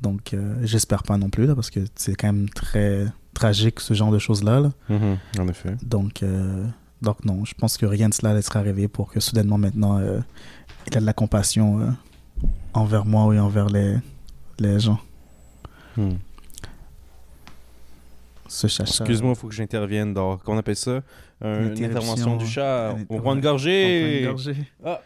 Donc 0.02 0.36
j'espère 0.64 1.04
pas 1.04 1.18
non 1.18 1.30
plus, 1.30 1.46
là, 1.46 1.54
parce 1.54 1.70
que 1.70 1.82
c'est 1.96 2.16
quand 2.16 2.28
même 2.34 2.50
très 2.50 3.06
tragique 3.34 3.80
ce 3.82 3.94
genre 3.94 4.12
de 4.12 4.18
choses-là. 4.20 4.60
là. 4.62 4.72
Mhm, 4.90 5.18
En 5.40 5.48
effet. 5.48 5.76
Donc, 5.84 6.24
donc 7.02 7.24
non, 7.26 7.46
je 7.46 7.54
pense 7.54 7.78
que 7.78 7.86
rien 7.86 8.10
de 8.10 8.14
cela 8.14 8.34
laissera 8.34 8.60
arriver 8.60 8.88
pour 8.88 9.12
que 9.12 9.20
soudainement 9.20 9.58
maintenant 9.60 10.00
il 10.88 10.98
a 10.98 11.00
de 11.02 11.06
la 11.06 11.14
compassion 11.14 11.94
envers 12.74 13.06
moi 13.06 13.36
et 13.36 13.40
envers 13.40 13.68
les, 13.68 13.98
les 14.62 14.80
gens. 14.80 15.00
Hmm. 15.98 16.14
Ce. 18.48 18.68
Excuse-moi, 18.82 19.32
il 19.32 19.36
faut 19.38 19.48
que 19.48 19.54
j'intervienne 19.56 20.14
dans. 20.14 20.38
Qu'on 20.38 20.58
appelle 20.58 20.76
ça? 20.76 21.02
Un- 21.42 21.74
Une 21.76 21.84
intervention 21.86 22.36
du 22.38 22.46
chat. 22.46 22.96
On 23.10 23.20
prend 23.20 23.34
une 23.36 23.42
gorgée. 23.42 23.96
On 23.96 24.02
prend 24.02 24.18
une 24.18 24.26
gorgée. 24.26 25.02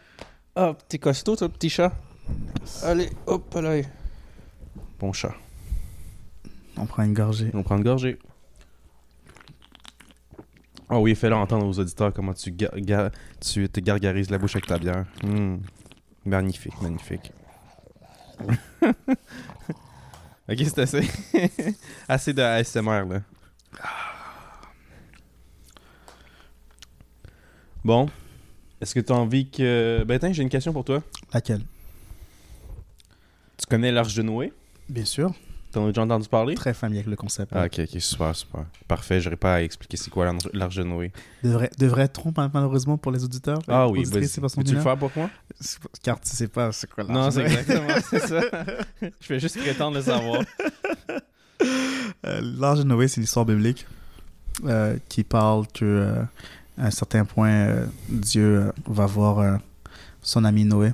Ah, 0.58 0.74
petit 0.74 0.98
costaud, 0.98 1.36
toi, 1.36 1.48
petit 1.48 1.70
chat. 1.70 1.92
Allez, 2.82 3.10
hop 3.26 3.54
là. 3.54 3.82
Bon 4.98 5.12
chat. 5.12 5.34
On 6.76 6.86
prend 6.86 7.04
une 7.04 7.14
gorgée. 7.14 7.50
On 7.54 7.62
prend 7.62 7.76
une 7.76 7.84
gorgée. 7.84 8.18
Oh 10.88 10.98
oui, 10.98 11.14
fais-le 11.14 11.34
entendre 11.34 11.66
aux 11.66 11.78
auditeurs 11.78 12.12
comment 12.12 12.32
tu 12.32 12.54
te 12.54 13.80
gargarises 13.80 14.30
la 14.30 14.38
bouche 14.38 14.56
avec 14.56 14.66
ta 14.66 14.78
bière. 14.78 15.04
Hmm. 15.22 15.56
Magnifique, 16.24 16.80
magnifique. 16.80 17.32
Ok, 20.48 20.58
c'est 20.58 20.78
assez. 20.78 21.00
assez 22.08 22.32
de 22.32 22.40
ASMR, 22.40 23.04
là. 23.08 23.20
Bon. 27.84 28.08
Est-ce 28.80 28.94
que 28.94 29.00
tu 29.00 29.12
as 29.12 29.16
envie 29.16 29.50
que. 29.50 30.04
Ben, 30.06 30.14
attends, 30.16 30.32
j'ai 30.32 30.42
une 30.42 30.48
question 30.48 30.72
pour 30.72 30.84
toi. 30.84 31.02
Laquelle? 31.32 31.62
Tu 33.56 33.66
connais 33.68 33.90
l'Arche 33.90 34.14
de 34.14 34.22
Noé? 34.22 34.52
Bien 34.88 35.04
sûr. 35.04 35.32
T'en 35.72 35.84
as 35.84 35.88
déjà 35.88 36.02
entendu 36.02 36.28
parler? 36.28 36.54
Très 36.54 36.74
familier 36.74 37.00
avec 37.00 37.10
le 37.10 37.16
concept. 37.16 37.52
Ah, 37.54 37.64
ok, 37.66 37.80
ok, 37.80 38.00
super, 38.00 38.34
super. 38.36 38.64
Parfait, 38.86 39.20
j'aurais 39.20 39.36
pas 39.36 39.54
à 39.56 39.62
expliquer 39.62 39.96
c'est 39.96 40.10
quoi 40.10 40.32
l'Arche- 40.52 40.76
de 40.76 40.82
Noé. 40.84 41.12
Devrait, 41.42 41.70
devrait-on, 41.78 42.32
mal- 42.36 42.50
malheureusement, 42.54 42.96
pour 42.96 43.12
les 43.12 43.24
auditeurs 43.24 43.58
Ah 43.66 43.88
oui, 43.88 44.04
vas-y. 44.04 44.28
Peux-tu 44.28 44.74
le 44.74 44.80
faire 44.80 44.96
pour 44.96 45.10
moi? 45.16 45.28
Car 46.02 46.20
tu 46.20 46.28
sais 46.28 46.48
pas 46.48 46.70
c'est 46.72 46.90
quoi 46.90 47.04
Non, 47.04 47.14
l'arche 47.14 47.34
c'est 47.34 47.44
exactement 47.44 47.88
c'est 48.10 48.18
ça. 48.26 48.40
Je 49.20 49.28
vais 49.28 49.40
juste 49.40 49.58
prétendre 49.58 49.96
le 49.96 50.02
savoir. 50.02 50.42
Euh, 52.26 52.40
L'arche 52.58 52.80
de 52.80 52.84
Noé, 52.84 53.08
c'est 53.08 53.20
l'histoire 53.20 53.46
biblique 53.46 53.86
euh, 54.64 54.96
qui 55.08 55.24
parle 55.24 55.66
que 55.68 55.84
euh, 55.84 56.22
à 56.78 56.86
un 56.86 56.90
certain 56.90 57.24
point, 57.24 57.50
euh, 57.50 57.86
Dieu 58.08 58.60
euh, 58.66 58.72
va 58.86 59.06
voir 59.06 59.58
son 60.22 60.44
ami 60.44 60.64
Noé. 60.64 60.92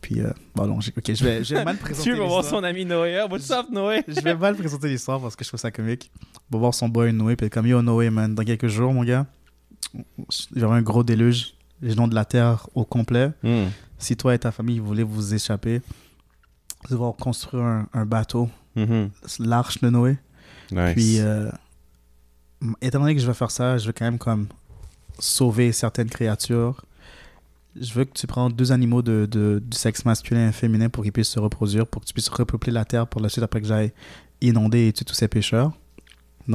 Puis, 0.00 0.22
bon, 0.54 0.66
non, 0.66 0.80
j'ai- 0.80 0.92
ok, 0.96 1.12
je 1.14 1.22
vais, 1.24 1.44
je 1.44 1.54
vais 1.54 1.64
mal 1.64 1.76
présenter 1.76 2.10
tu 2.10 2.16
veux 2.16 2.24
voir 2.24 2.42
son 2.42 2.64
ami 2.64 2.86
Noé 2.86 3.18
Ah, 3.18 3.26
What's 3.30 3.50
up, 3.50 3.66
Noé? 3.70 4.02
Je 4.08 4.20
vais 4.20 4.34
mal 4.34 4.56
présenter 4.56 4.88
l'histoire 4.88 5.20
parce 5.20 5.36
que 5.36 5.44
je 5.44 5.50
trouve 5.50 5.60
ça 5.60 5.70
comique. 5.70 6.10
On 6.50 6.56
va 6.56 6.60
voir 6.60 6.74
son 6.74 6.88
boy 6.88 7.12
Noé, 7.12 7.36
puis 7.36 7.50
comme 7.50 7.66
yo 7.66 7.82
Noé, 7.82 8.08
man, 8.10 8.34
dans 8.34 8.42
quelques 8.44 8.68
jours, 8.68 8.92
mon 8.94 9.04
gars, 9.04 9.26
il 9.94 10.02
y 10.60 10.64
aura 10.64 10.76
un 10.76 10.82
gros 10.82 11.04
déluge, 11.04 11.52
les 11.82 11.90
gens 11.94 12.08
de 12.08 12.14
la 12.14 12.24
terre 12.24 12.66
au 12.74 12.84
complet. 12.84 13.30
Hmm. 13.42 13.66
Si 14.00 14.16
toi 14.16 14.34
et 14.34 14.38
ta 14.38 14.50
famille 14.50 14.78
voulez 14.80 15.02
vous 15.04 15.34
échapper, 15.34 15.80
vous 16.88 16.96
allez 17.04 17.12
construire 17.20 17.62
un, 17.64 17.86
un 17.92 18.04
bateau, 18.06 18.48
Mhm. 18.76 19.10
l'arche 19.40 19.80
de 19.80 19.90
Noé. 19.90 20.18
Nice. 20.72 20.92
Puis, 20.94 21.20
euh, 21.20 21.50
étant 22.80 23.00
donné 23.00 23.14
que 23.14 23.20
je 23.20 23.26
vais 23.26 23.34
faire 23.34 23.50
ça, 23.50 23.76
je 23.78 23.86
veux 23.86 23.92
quand 23.92 24.04
même 24.04 24.18
comme 24.18 24.46
sauver 25.18 25.72
certaines 25.72 26.08
créatures. 26.08 26.84
Je 27.80 27.92
veux 27.92 28.04
que 28.04 28.12
tu 28.14 28.26
prends 28.26 28.50
deux 28.50 28.72
animaux 28.72 29.02
de, 29.02 29.26
de- 29.30 29.62
du 29.64 29.76
sexe 29.76 30.04
masculin 30.04 30.48
et 30.48 30.52
féminin 30.52 30.88
pour 30.88 31.02
qu'ils 31.04 31.12
puissent 31.12 31.28
se 31.28 31.38
reproduire, 31.38 31.86
pour 31.86 32.02
que 32.02 32.06
tu 32.06 32.12
puisses 32.12 32.28
repeupler 32.28 32.72
la 32.72 32.84
terre 32.84 33.06
pour 33.06 33.20
la 33.20 33.28
suite 33.28 33.44
après 33.44 33.60
que 33.60 33.66
j'aille 33.66 33.92
inonder 34.40 34.88
et 34.88 34.92
tuer 34.92 35.04
tous 35.04 35.14
ces 35.14 35.28
pêcheurs. 35.28 35.72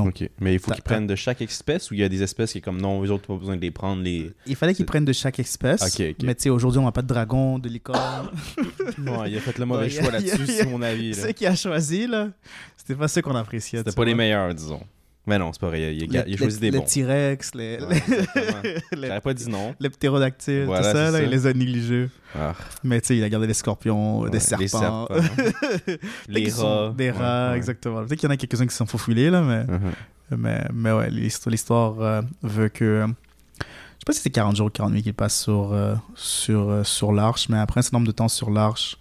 Ok. 0.03 0.29
Mais 0.39 0.53
il 0.53 0.59
faut 0.59 0.71
qu'ils 0.71 0.83
prennent 0.83 1.07
de 1.07 1.15
chaque 1.15 1.41
espèce 1.41 1.91
ou 1.91 1.93
il 1.93 1.99
y 1.99 2.03
a 2.03 2.09
des 2.09 2.23
espèces 2.23 2.51
qui 2.51 2.57
est 2.59 2.61
comme 2.61 2.81
non, 2.81 3.03
eux 3.03 3.11
autres, 3.11 3.27
pas 3.27 3.35
besoin 3.35 3.55
de 3.55 3.61
les 3.61 3.71
prendre. 3.71 4.01
Les... 4.03 4.31
il 4.47 4.55
fallait 4.55 4.73
qu'ils 4.73 4.85
prennent 4.85 5.05
de 5.05 5.13
chaque 5.13 5.39
espèce. 5.39 5.81
Ok, 5.81 6.05
ok. 6.11 6.15
Mais 6.23 6.35
tu 6.35 6.43
sais, 6.43 6.49
aujourd'hui, 6.49 6.79
on 6.79 6.85
n'a 6.85 6.91
pas 6.91 7.01
de 7.01 7.07
dragon, 7.07 7.59
de 7.59 7.69
licorne. 7.69 8.29
Non, 8.97 9.25
il 9.25 9.35
a 9.37 9.39
fait 9.39 9.57
le 9.57 9.65
mauvais 9.65 9.83
Ouais, 9.83 9.89
choix 9.89 10.11
là-dessus, 10.11 10.45
c'est 10.47 10.65
mon 10.65 10.81
avis. 10.81 11.11
là. 11.11 11.21
Ceux 11.23 11.31
qui 11.31 11.45
a 11.45 11.55
choisi, 11.55 12.07
là, 12.07 12.29
c'était 12.77 12.95
pas 12.95 13.07
ceux 13.07 13.21
qu'on 13.21 13.35
appréciait. 13.35 13.79
C'était 13.79 13.91
pas 13.91 14.05
les 14.05 14.15
meilleurs, 14.15 14.53
disons. 14.53 14.81
Mais 15.27 15.39
non, 15.39 15.51
c'est 15.53 15.59
pas 15.59 15.67
vrai. 15.67 15.95
Il 15.95 16.03
il 16.03 16.17
a- 16.17 16.23
Les- 16.23 16.31
il 16.31 16.33
a 16.35 16.37
choisi 16.37 16.55
les- 16.59 16.61
des 16.61 16.71
les 16.71 16.77
bons. 16.79 16.85
T-Rex, 16.85 17.55
les, 17.55 17.79
Ouais, 17.81 17.99
les, 18.95 19.07
J'aurais 19.07 19.21
pas 19.21 19.33
dit 19.33 19.49
non. 19.49 19.73
les 19.79 19.89
ptérodactyles, 19.89 20.65
Voilà, 20.65 20.91
tout 20.91 20.97
ça, 20.97 21.03
là, 21.05 21.11
ça. 21.13 21.23
il 21.23 21.29
les 21.29 21.47
a 21.47 21.53
négligés. 21.53 22.09
Ah, 22.37 22.53
Mais 22.83 23.01
tu 23.01 23.07
sais, 23.07 23.17
il 23.17 23.23
a 23.23 23.29
gardé 23.29 23.47
les 23.47 23.53
scorpions, 23.55 24.19
ouais, 24.19 24.29
des 24.29 24.37
les 24.37 24.39
serpents. 24.67 25.07
serpents. 25.07 25.07
Les 26.29 26.43
qu'ils 26.43 26.51
sont- 26.51 26.65
rats. 26.89 26.93
Des 26.95 27.11
rats, 27.11 27.51
ouais. 27.51 27.57
exactement. 27.57 28.03
Peut-être 28.05 28.19
qu'il 28.19 28.27
y 28.29 28.31
en 28.31 28.33
a 28.33 28.37
quelques-uns 28.37 28.65
qui 28.65 28.71
se 28.71 28.77
sont 28.77 28.85
faufilés, 28.85 29.29
là, 29.31 29.41
mais, 29.41 29.63
Mhm. 29.63 29.91
mais, 30.37 30.65
mais 30.73 30.91
ouais, 30.91 31.09
l'histoire, 31.09 31.99
euh, 32.01 32.21
veut 32.43 32.69
que. 32.69 32.83
euh, 32.85 33.07
je 33.07 33.63
sais 33.63 34.05
pas 34.05 34.13
si 34.13 34.19
c'est 34.19 34.29
40 34.29 34.55
jours 34.55 34.67
ou 34.67 34.69
40 34.69 34.93
nuits 34.93 35.01
qu'il 35.03 35.13
passe 35.15 35.41
sur, 35.41 35.73
euh, 35.73 35.95
sur, 36.15 36.69
euh, 36.69 36.83
sur 36.83 37.11
l'arche, 37.13 37.49
mais 37.49 37.57
après 37.57 37.79
un 37.79 37.81
certain 37.81 37.97
nombre 37.97 38.07
de 38.07 38.11
temps 38.11 38.27
sur 38.27 38.51
l'arche, 38.51 38.97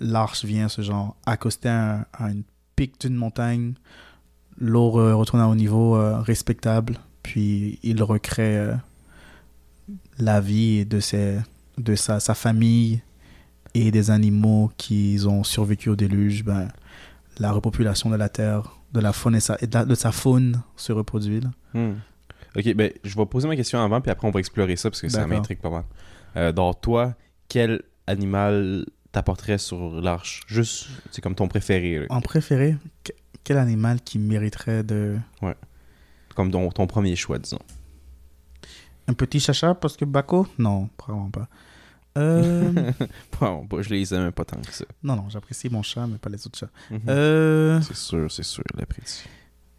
l'arche 0.00 0.44
vient 0.44 0.68
se 0.68 0.82
genre 0.82 1.16
accoster 1.26 1.68
à, 1.68 1.96
un- 1.96 2.06
à 2.12 2.30
une 2.30 2.42
pic 2.76 3.00
d'une 3.00 3.14
montagne. 3.16 3.74
L'eau 4.60 4.90
re- 4.90 5.12
retourne 5.12 5.40
à 5.40 5.46
un 5.46 5.56
niveau 5.56 5.96
euh, 5.96 6.20
respectable, 6.20 6.98
puis 7.22 7.78
il 7.82 8.02
recrée 8.02 8.58
euh, 8.58 8.74
la 10.18 10.40
vie 10.40 10.84
de, 10.86 11.00
ses, 11.00 11.38
de 11.78 11.94
sa, 11.94 12.20
sa 12.20 12.34
famille 12.34 13.00
et 13.74 13.90
des 13.90 14.10
animaux 14.10 14.70
qui 14.76 15.18
ont 15.26 15.44
survécu 15.44 15.88
au 15.88 15.96
déluge. 15.96 16.44
Ben, 16.44 16.68
la 17.38 17.52
repopulation 17.52 18.10
de 18.10 18.16
la 18.16 18.28
Terre, 18.28 18.76
de 18.92 19.00
la 19.00 19.12
faune 19.12 19.34
et, 19.36 19.40
sa, 19.40 19.56
et 19.60 19.66
de, 19.66 19.74
la- 19.74 19.84
de 19.84 19.94
sa 19.94 20.12
faune 20.12 20.60
se 20.76 20.92
reproduit. 20.92 21.40
là. 21.40 21.50
Hmm. 21.74 21.94
Ok, 22.56 22.74
ben, 22.74 22.90
je 23.04 23.16
vais 23.16 23.26
poser 23.26 23.46
ma 23.48 23.56
question 23.56 23.80
avant, 23.82 24.00
puis 24.00 24.10
après, 24.10 24.26
on 24.26 24.32
va 24.32 24.40
explorer 24.40 24.76
ça, 24.76 24.90
parce 24.90 25.00
que 25.00 25.08
ça 25.08 25.26
m'intrigue 25.26 25.60
pas 25.60 25.70
mal. 25.70 25.84
Euh, 26.36 26.52
donc, 26.52 26.80
toi, 26.80 27.14
quel 27.48 27.80
animal 28.08 28.84
t'apporterait 29.12 29.58
sur 29.58 30.00
l'arche? 30.00 30.42
Juste, 30.48 30.88
c'est 31.12 31.20
comme 31.22 31.36
ton 31.36 31.46
préféré, 31.48 32.00
là. 32.00 32.06
En 32.10 32.20
préféré, 32.20 32.76
quel 33.44 33.58
animal 33.58 34.00
qui 34.02 34.18
mériterait 34.18 34.82
de... 34.84 35.16
comme 36.34 36.50
ton, 36.50 36.70
ton 36.70 36.86
premier 36.86 37.16
choix, 37.16 37.38
disons. 37.38 37.58
Un 39.08 39.14
petit 39.14 39.40
chacha 39.40 39.74
parce 39.74 39.96
que 39.96 40.04
Baco? 40.04 40.46
Non, 40.58 40.88
probablement 40.96 41.30
pas. 41.30 41.48
Euh, 42.18 42.92
Bon, 43.40 43.64
bah, 43.64 43.78
je 43.82 43.88
les 43.90 44.12
aime 44.14 44.30
pas 44.32 44.44
tant 44.44 44.60
que 44.60 44.72
ça. 44.72 44.84
non, 45.02 45.16
non, 45.16 45.28
j'apprécie 45.28 45.68
mon 45.68 45.82
chat, 45.82 46.06
mais 46.06 46.18
pas 46.18 46.28
les 46.30 46.44
autres 46.46 46.58
chats. 46.58 46.70
Mhm. 46.90 47.00
Euh, 47.08 47.80
C'est 47.82 47.96
sûr, 47.96 48.30
c'est 48.30 48.42
sûr, 48.44 48.64
l'apprécie. 48.76 49.24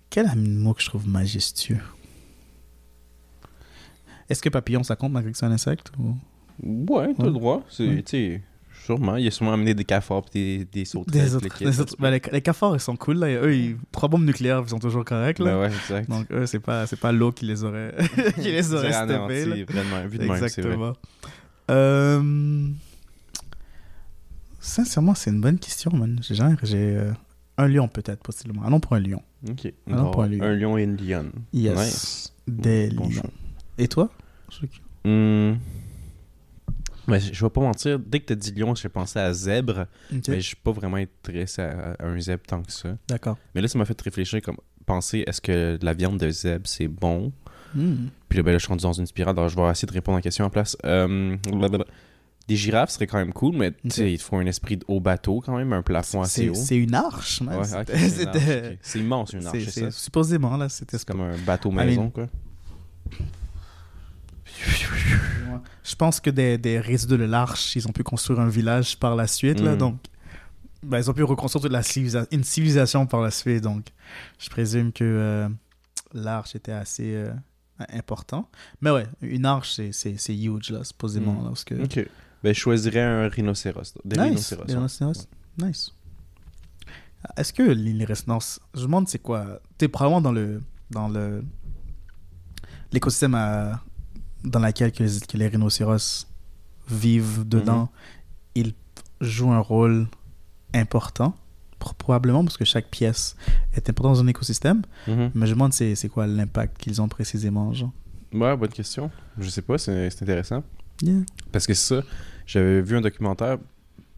quel 0.09 0.27
animal 0.27 0.73
que 0.73 0.81
je 0.81 0.87
trouve 0.87 1.07
majestueux? 1.07 1.79
Est-ce 4.29 4.41
que 4.41 4.49
papillon, 4.49 4.83
ça 4.83 4.95
compte 4.95 5.11
malgré 5.11 5.31
que 5.31 5.37
c'est 5.37 5.45
un 5.45 5.51
insecte 5.51 5.91
ou... 5.99 6.15
Ouais, 6.63 7.13
t'as 7.13 7.23
Ouais. 7.23 7.29
le 7.29 7.33
droit. 7.33 7.63
C'est, 7.69 7.87
Ouais. 7.87 8.41
Sûrement. 8.85 9.15
Il 9.17 9.27
a 9.27 9.31
sûrement 9.31 9.53
amené 9.53 9.73
des 9.73 9.85
cafards 9.85 10.23
pis 10.23 10.31
des, 10.59 10.65
des 10.65 10.85
sauterelles. 10.85 11.23
Des 11.23 11.35
autres, 11.35 11.59
des 11.63 11.79
autres- 11.81 11.95
ben, 11.99 12.11
les, 12.11 12.21
les 12.31 12.41
cafards, 12.41 12.75
ils 12.75 12.79
sont 12.79 12.95
cool. 12.95 13.17
Là. 13.17 13.27
Eux, 13.27 13.55
ils- 13.55 13.77
trois 13.91 14.09
bombes 14.09 14.25
nucléaires, 14.25 14.61
ils 14.65 14.69
sont 14.69 14.79
toujours 14.79 15.05
corrects. 15.05 15.39
Là. 15.39 15.45
Ben 15.45 15.59
ouais, 15.61 15.67
exact. 15.75 16.09
Donc, 16.09 16.25
eux, 16.31 16.45
c'est 16.45 16.59
pas, 16.59 16.85
pas 16.99 17.11
l'eau 17.11 17.31
qui 17.31 17.45
les 17.45 17.63
aurait, 17.63 17.95
qui 18.35 18.51
les 18.51 18.73
aurait 18.73 18.91
steppés, 18.91 19.45
là. 19.45 19.55
vraiment, 19.67 20.07
vu 20.07 20.17
de 20.17 20.23
même, 20.25 20.47
c'est 20.47 20.61
vrai. 20.61 20.73
Exactement. 20.73 20.93
Euh, 21.69 22.67
Sincèrement, 24.59 25.15
c'est 25.15 25.31
une 25.31 25.41
bonne 25.41 25.57
question, 25.57 25.91
man. 25.91 26.19
J'ai 26.21 26.39
euh, 26.73 27.11
un 27.57 27.67
lion, 27.67 27.87
peut-être, 27.87 28.21
possiblement. 28.21 28.63
Allons 28.63 28.79
pour 28.79 28.93
un 28.93 28.99
lion. 28.99 29.21
Ok. 29.49 29.73
Alors, 29.89 30.11
pas 30.11 30.25
un 30.25 30.27
lion. 30.27 30.43
un 30.43 30.53
lion 30.53 30.77
et 30.77 30.83
une 30.83 30.97
lionne. 30.97 31.31
Yes. 31.51 31.77
Nice. 31.79 32.33
Des 32.47 32.89
Bon 32.91 33.05
lions. 33.05 33.11
choix. 33.21 33.29
Et 33.79 33.87
toi 33.87 34.09
Hmm. 35.03 35.53
Ben, 37.11 37.19
je 37.19 37.45
vais 37.45 37.49
pas 37.49 37.61
mentir, 37.61 37.99
dès 37.99 38.19
que 38.21 38.25
t'as 38.25 38.35
dit 38.35 38.51
lion, 38.53 38.73
j'ai 38.75 38.89
pensé 38.89 39.19
à 39.19 39.33
zèbre, 39.33 39.85
mais 40.11 40.39
je 40.41 40.47
suis 40.47 40.55
pas 40.55 40.71
vraiment 40.71 40.97
intéressé 40.97 41.61
à, 41.61 41.95
à 41.99 42.05
un 42.05 42.19
zèbre 42.19 42.43
tant 42.47 42.61
que 42.63 42.71
ça. 42.71 42.97
D'accord. 43.07 43.37
Mais 43.53 43.61
là, 43.61 43.67
ça 43.67 43.77
m'a 43.77 43.85
fait 43.85 43.99
réfléchir, 44.01 44.41
comme 44.41 44.57
penser, 44.85 45.23
est-ce 45.27 45.41
que 45.41 45.77
la 45.81 45.93
viande 45.93 46.17
de 46.17 46.29
zèbre, 46.29 46.67
c'est 46.67 46.87
bon? 46.87 47.31
Hmm. 47.75 48.07
Puis 48.27 48.37
là, 48.37 48.43
ben 48.43 48.51
là, 48.51 48.57
je 48.57 48.63
suis 48.63 48.69
rendu 48.69 48.83
dans 48.83 48.93
une 48.93 49.05
spirale, 49.05 49.37
alors 49.37 49.49
je 49.49 49.55
vais 49.55 49.69
essayer 49.69 49.87
de 49.87 49.93
répondre 49.93 50.15
à 50.15 50.19
la 50.19 50.23
question 50.23 50.45
en 50.45 50.49
place. 50.49 50.75
Euh. 50.85 51.37
Des 52.47 52.55
girafes 52.57 52.89
serait 52.89 53.07
quand 53.07 53.19
même 53.19 53.31
cool, 53.31 53.55
mais 53.55 53.71
tu 53.71 53.91
sais, 53.91 54.11
il 54.11 54.17
faut 54.17 54.35
un 54.35 54.45
esprit 54.45 54.75
de 54.75 54.83
haut 54.87 54.99
bateau 54.99 55.41
quand 55.45 55.55
même, 55.55 55.71
un 55.71 55.81
plafond 55.83 56.21
assez 56.21 56.49
haut. 56.49 56.53
c'est 56.55 56.75
une 56.75 56.95
arche, 56.95 57.39
man. 57.41 57.59
Ouais, 57.59 57.65
c'est 58.81 58.99
immense 58.99 59.33
une 59.33 59.45
arche, 59.45 59.65
c'est-? 59.69 59.91
Supposément, 59.91 60.57
là, 60.57 60.67
c'était 60.67 60.97
C'est 60.97 61.07
comme 61.07 61.21
un 61.21 61.37
bateau 61.45 61.71
I 61.71 61.75
maison, 61.75 62.03
mean- 62.05 62.11
quoi. 62.11 62.27
Je 65.83 65.95
pense 65.95 66.19
que 66.19 66.29
des, 66.29 66.57
des 66.57 66.79
résidus 66.79 67.17
de 67.17 67.23
l'arche, 67.25 67.75
ils 67.75 67.87
ont 67.87 67.91
pu 67.91 68.03
construire 68.03 68.39
un 68.39 68.47
village 68.49 68.97
par 68.97 69.15
la 69.15 69.27
suite, 69.27 69.59
là, 69.59 69.73
Mm. 69.75 69.77
donc 69.77 69.95
ben, 70.83 70.97
ils 70.99 71.09
ont 71.09 71.13
pu 71.13 71.23
reconstruire 71.23 71.61
toute 71.63 71.71
la 71.71 71.81
civilisa- 71.83 72.25
une 72.31 72.43
civilisation 72.43 73.05
par 73.05 73.21
la 73.21 73.29
suite, 73.31 73.61
donc 73.63 73.85
je 74.39 74.49
présume 74.49 74.91
que 74.91 75.03
euh, 75.03 75.49
l'arche 76.13 76.55
était 76.55 76.71
assez 76.71 77.13
euh, 77.15 77.31
important. 77.89 78.49
Mais 78.81 78.89
ouais, 78.91 79.05
une 79.21 79.45
arche, 79.45 79.79
c'est- 79.91 80.17
huge, 80.33 80.69
là, 80.71 80.83
supposément, 80.83 81.33
Mm. 81.33 81.43
là, 81.43 81.49
parce 81.49 81.63
que... 81.63 81.75
Ok. 81.83 82.07
Ben, 82.43 82.53
je 82.55 82.59
choisirais 82.59 83.01
un 83.01 83.27
rhinocéros. 83.29 83.93
Des 84.03 84.15
Nice, 84.17 84.23
rhinocéros. 84.53 84.65
des 84.65 84.71
ouais. 84.73 84.77
rhinocéros. 84.77 85.27
Nice. 85.59 85.91
Est-ce 87.37 87.53
que 87.53 87.61
les 87.63 87.91
rhinocéros, 88.05 88.59
je 88.73 88.79
me 88.79 88.85
demande 88.85 89.07
c'est 89.07 89.19
quoi? 89.19 89.59
T'es 89.77 89.87
probablement 89.87 90.21
dans 90.21 90.31
le 90.31 90.61
dans 90.89 91.07
le 91.07 91.43
l'écosystème 92.91 93.35
à- 93.35 93.79
dans 94.43 94.59
lequel 94.59 94.91
que 94.91 95.03
les, 95.03 95.19
que 95.27 95.37
les 95.37 95.47
rhinocéros 95.47 96.27
vivent 96.89 97.47
dedans, 97.47 97.89
ils 98.55 98.73
jouent 99.21 99.51
un 99.51 99.59
rôle 99.59 100.07
important 100.73 101.35
pro- 101.79 101.93
probablement 101.93 102.43
parce 102.43 102.57
que 102.57 102.65
chaque 102.65 102.87
pièce 102.89 103.35
est 103.73 103.89
importante 103.89 104.15
dans 104.15 104.21
un 104.23 104.27
écosystème. 104.27 104.81
Mhm. 105.07 105.31
Mais 105.35 105.45
je 105.47 105.51
me 105.51 105.55
demande 105.57 105.73
c'est 105.73 105.95
c'est 105.95 106.09
quoi 106.09 106.27
l'impact 106.27 106.77
qu'ils 106.81 107.01
ont 107.01 107.07
précisément, 107.07 107.73
genre? 107.73 107.91
Ouais, 108.33 108.55
bonne 108.55 108.69
question. 108.69 109.11
Je 109.37 109.49
sais 109.49 109.61
pas, 109.61 109.77
c'est 109.77 110.09
c'est 110.09 110.23
intéressant. 110.23 110.63
Yeah. 111.01 111.19
Parce 111.51 111.65
que 111.67 111.73
ça, 111.73 112.01
j'avais 112.45 112.81
vu 112.81 112.95
un 112.97 113.01
documentaire, 113.01 113.57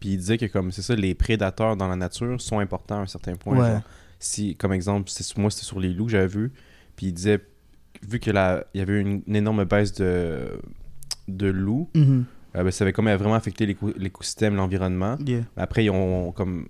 puis 0.00 0.10
il 0.10 0.18
disait 0.18 0.38
que 0.38 0.46
comme 0.46 0.70
c'est 0.70 0.82
ça, 0.82 0.94
les 0.94 1.14
prédateurs 1.14 1.76
dans 1.76 1.88
la 1.88 1.96
nature 1.96 2.40
sont 2.40 2.58
importants 2.58 2.98
à 2.98 3.02
un 3.02 3.06
certain 3.06 3.34
point. 3.36 3.58
Ouais. 3.58 3.80
si, 4.20 4.54
comme 4.56 4.72
exemple, 4.72 5.10
c'est- 5.10 5.36
moi 5.36 5.50
c'était 5.50 5.66
sur 5.66 5.80
les 5.80 5.92
loups 5.92 6.06
que 6.06 6.12
j'avais 6.12 6.26
vu, 6.28 6.52
puis 6.96 7.06
il 7.08 7.12
disait, 7.12 7.44
vu 8.08 8.18
que 8.20 8.30
la, 8.30 8.64
il 8.74 8.78
y 8.78 8.82
avait 8.82 9.00
une, 9.00 9.22
une 9.26 9.36
énorme 9.36 9.64
baisse 9.64 9.92
de, 9.94 10.60
de 11.28 11.46
loups, 11.46 11.88
Mhm. 11.94 12.24
euh, 12.56 12.62
ben, 12.64 12.70
ça 12.70 12.84
avait 12.84 12.92
comme 12.92 13.08
vraiment 13.10 13.34
affecté 13.34 13.66
l'éco- 13.66 13.92
l'écosystème, 13.96 14.54
l'environnement. 14.56 15.16
Yeah. 15.26 15.42
Après, 15.56 15.84
ils 15.84 15.90
ont 15.90 16.32
comme 16.32 16.66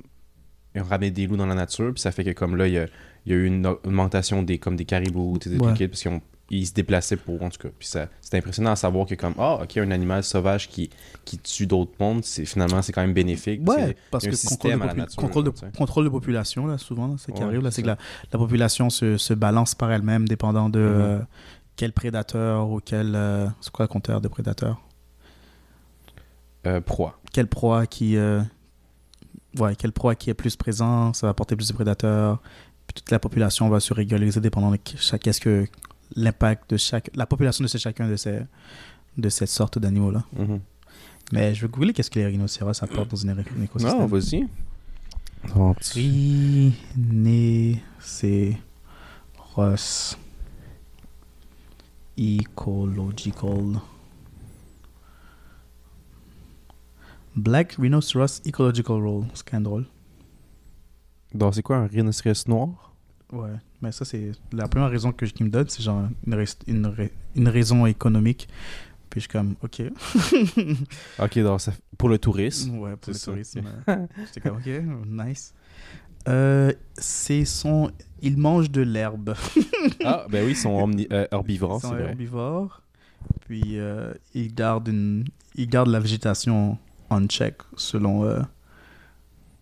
ils 0.75 0.81
ont 0.81 0.85
ramené 0.85 1.11
des 1.11 1.27
loups 1.27 1.37
dans 1.37 1.47
la 1.47 1.55
nature, 1.55 1.93
puis 1.93 2.01
ça 2.01 2.11
fait 2.11 2.25
que 2.25 2.31
comme 2.31 2.57
là, 2.57 2.67
il 2.67 2.75
y 2.75 2.79
a, 2.79 2.87
il 3.27 3.33
y 3.33 3.35
a 3.35 3.39
eu 3.39 3.47
une 3.47 3.67
augmentation 3.67 4.43
des 4.43 4.59
comme 4.59 4.77
des 4.77 4.85
caribous, 4.85 5.39
des 5.39 5.57
Ouais. 5.59 5.75
trucs, 5.75 5.91
parce 5.91 6.03
qu'ils 6.03 6.11
ont- 6.11 6.23
ils 6.59 6.67
se 6.67 6.73
déplaçaient 6.73 7.17
pour 7.17 7.43
en 7.43 7.49
tout 7.51 7.59
cas. 7.59 7.69
Puis 7.79 7.89
c'est 7.89 8.37
impressionnant 8.37 8.73
à 8.73 8.77
savoir 8.77 9.07
que 9.07 9.15
comme 9.15 9.35
ah 9.39 9.61
ok 9.63 9.77
un 9.79 9.91
animal 9.91 10.23
sauvage 10.25 10.69
qui, 10.69 10.91
qui 11.25 11.39
tue 11.39 11.67
d'autres 11.67 11.93
mondes, 12.01 12.25
finalement 12.25 12.83
c'est 12.83 12.93
quand 12.93 13.01
même 13.03 13.15
bénéfique. 13.15 13.61
Ouais, 13.69 13.77
C'est- 13.89 13.97
parce 14.11 14.25
il 14.25 14.31
que 14.31 14.49
contrôle 14.49 14.73
de, 14.73 14.97
nature, 14.97 15.17
contrôle, 15.17 15.45
de, 15.45 15.53
contrôle 15.77 16.11
population, 16.11 16.67
là, 16.67 16.79
souvent, 16.79 17.17
c'est 17.19 17.33
qui 17.33 17.41
Ouais, 17.41 17.47
arrive. 17.47 17.63
Là, 17.63 17.71
c'est 17.71 17.83
que 17.83 17.87
la, 17.89 17.99
la 18.33 18.39
population 18.39 18.91
se, 18.91 19.17
se 19.17 19.35
balance 19.35 19.75
par 19.75 19.91
elle-même, 19.93 20.27
dépendant 20.29 20.69
de 20.69 20.79
Mhm. 20.81 20.85
euh, 21.01 21.19
quel 21.77 21.93
prédateur 21.93 22.71
ou 22.71 22.81
quel. 22.81 23.15
euh, 23.17 23.47
c'est 23.61 23.73
quoi 23.73 23.85
le 23.85 23.89
compteur 23.89 24.21
de 24.21 24.29
prédateur 24.29 24.81
Euh, 26.67 26.81
proie. 26.81 27.19
Quelle 27.33 27.47
proie 27.49 27.87
qui. 27.87 28.17
euh, 28.17 28.41
ouais, 29.59 29.75
quelle 29.77 29.93
proie 29.93 30.15
qui 30.15 30.31
est 30.31 30.35
plus 30.35 30.57
présent, 30.57 31.13
ça 31.13 31.27
va 31.27 31.31
apporter 31.33 31.57
plus 31.57 31.69
de 31.69 31.73
prédateurs. 31.75 32.41
Puis 32.87 32.95
toute 32.95 33.11
la 33.11 33.19
population 33.19 33.69
va 33.69 33.81
se 33.81 33.93
régulariser 33.93 34.41
dépendant 34.41 34.71
de 34.71 34.79
chaque. 34.97 35.23
Qu'est-ce 35.23 35.41
que. 35.41 35.67
L'impact 36.17 36.71
de 36.71 36.77
chaque. 36.77 37.11
La 37.15 37.27
population 37.27 37.63
de 37.63 37.69
ce- 37.69 37.79
chacun 37.79 38.09
de 38.09 38.17
ces. 38.17 38.41
De 39.17 39.29
cette 39.29 39.49
sorte 39.49 39.79
d'animaux-là. 39.79 40.25
Mhm. 40.37 40.61
Mais 41.33 41.55
je 41.55 41.63
vais 41.63 41.69
googler 41.71 41.93
qu'est-ce 41.93 42.11
que 42.11 42.19
les 42.19 42.27
rhinocéros 42.27 42.83
apportent 42.83 43.11
dans 43.11 43.27
un 43.29 43.39
écosystème. 43.63 43.99
Non, 44.01 44.07
vas-y. 44.07 44.47
Rhinocéros 49.57 50.17
Ecological 52.19 53.81
Black 57.37 57.73
Rhinoceros 57.79 58.41
Ecological 58.47 58.97
Role. 59.03 59.25
C'est 59.35 59.45
quand 59.49 59.57
même 59.57 59.65
drôle. 59.65 59.87
Donc 61.35 61.55
c'est 61.55 61.63
quoi 61.63 61.79
un 61.79 61.87
rhinocéros 61.87 62.47
noir? 62.47 62.93
Ouais, 63.33 63.51
mais 63.85 63.93
ça, 63.93 64.05
c'est 64.05 64.33
la 64.53 64.67
première 64.69 64.91
raison 64.91 65.13
que 65.13 65.25
je, 65.27 65.33
qu'il 65.33 65.47
me 65.47 65.51
donne, 65.51 65.69
c'est 65.69 65.83
genre 65.83 66.09
une, 66.27 66.35
rais- 66.35 66.59
une, 66.67 66.93
une 67.37 67.49
raison 67.49 67.87
économique. 67.87 68.49
Puis 69.11 69.21
je 69.21 69.29
suis 69.29 69.29
comme, 69.33 69.55
ok. 69.63 69.83
Ok, 71.19 71.39
donc 71.39 71.61
ça- 71.61 71.73
pour 71.97 72.09
le 72.09 72.19
tourisme. 72.19 72.79
Ouais, 72.79 72.97
pour 72.97 73.13
le 73.13 73.19
ça. 73.19 73.31
tourisme. 73.31 73.63
J'étais 74.27 74.41
comme, 74.41 74.57
ok, 74.59 74.69
nice. 75.07 75.55
Euh, 76.29 76.73
c'est 76.95 77.45
son... 77.45 77.91
Il 78.23 78.39
mange 78.39 78.71
de 78.71 78.81
l'herbe. 78.81 79.35
ah 80.05 80.27
ben 80.31 80.45
oui, 80.45 80.53
ils 80.53 80.57
sont 80.57 80.91
euh, 81.13 81.27
herbivores, 81.31 81.81
Ils 81.85 81.89
sont 81.89 81.97
herbivores. 81.99 82.81
Puis 83.47 83.79
euh, 83.79 84.13
ils 84.35 84.53
gardent 84.55 84.89
une... 84.89 85.25
Ils 85.55 85.69
gardent 85.69 85.91
la 85.91 86.01
végétation 86.01 86.79
en 87.11 87.27
check 87.27 87.57
selon... 87.77 88.25
euh, 88.25 88.41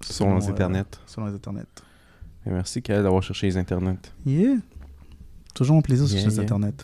Selon 0.00 0.36
les 0.38 0.48
internets. 0.48 0.84
selon 1.06 1.26
les 1.26 1.34
internets. 1.34 1.66
Et 2.46 2.50
merci 2.50 2.82
Kyle 2.82 3.02
d'avoir 3.02 3.22
cherché 3.22 3.46
les 3.46 3.56
internets. 3.56 3.98
Yeah. 4.26 4.56
Toujours 5.54 5.76
un 5.76 5.82
plaisir 5.82 6.06
Yeah, 6.08 6.20
sur 6.20 6.28
les 6.30 6.34
yeah. 6.36 6.42
internets. 6.42 6.74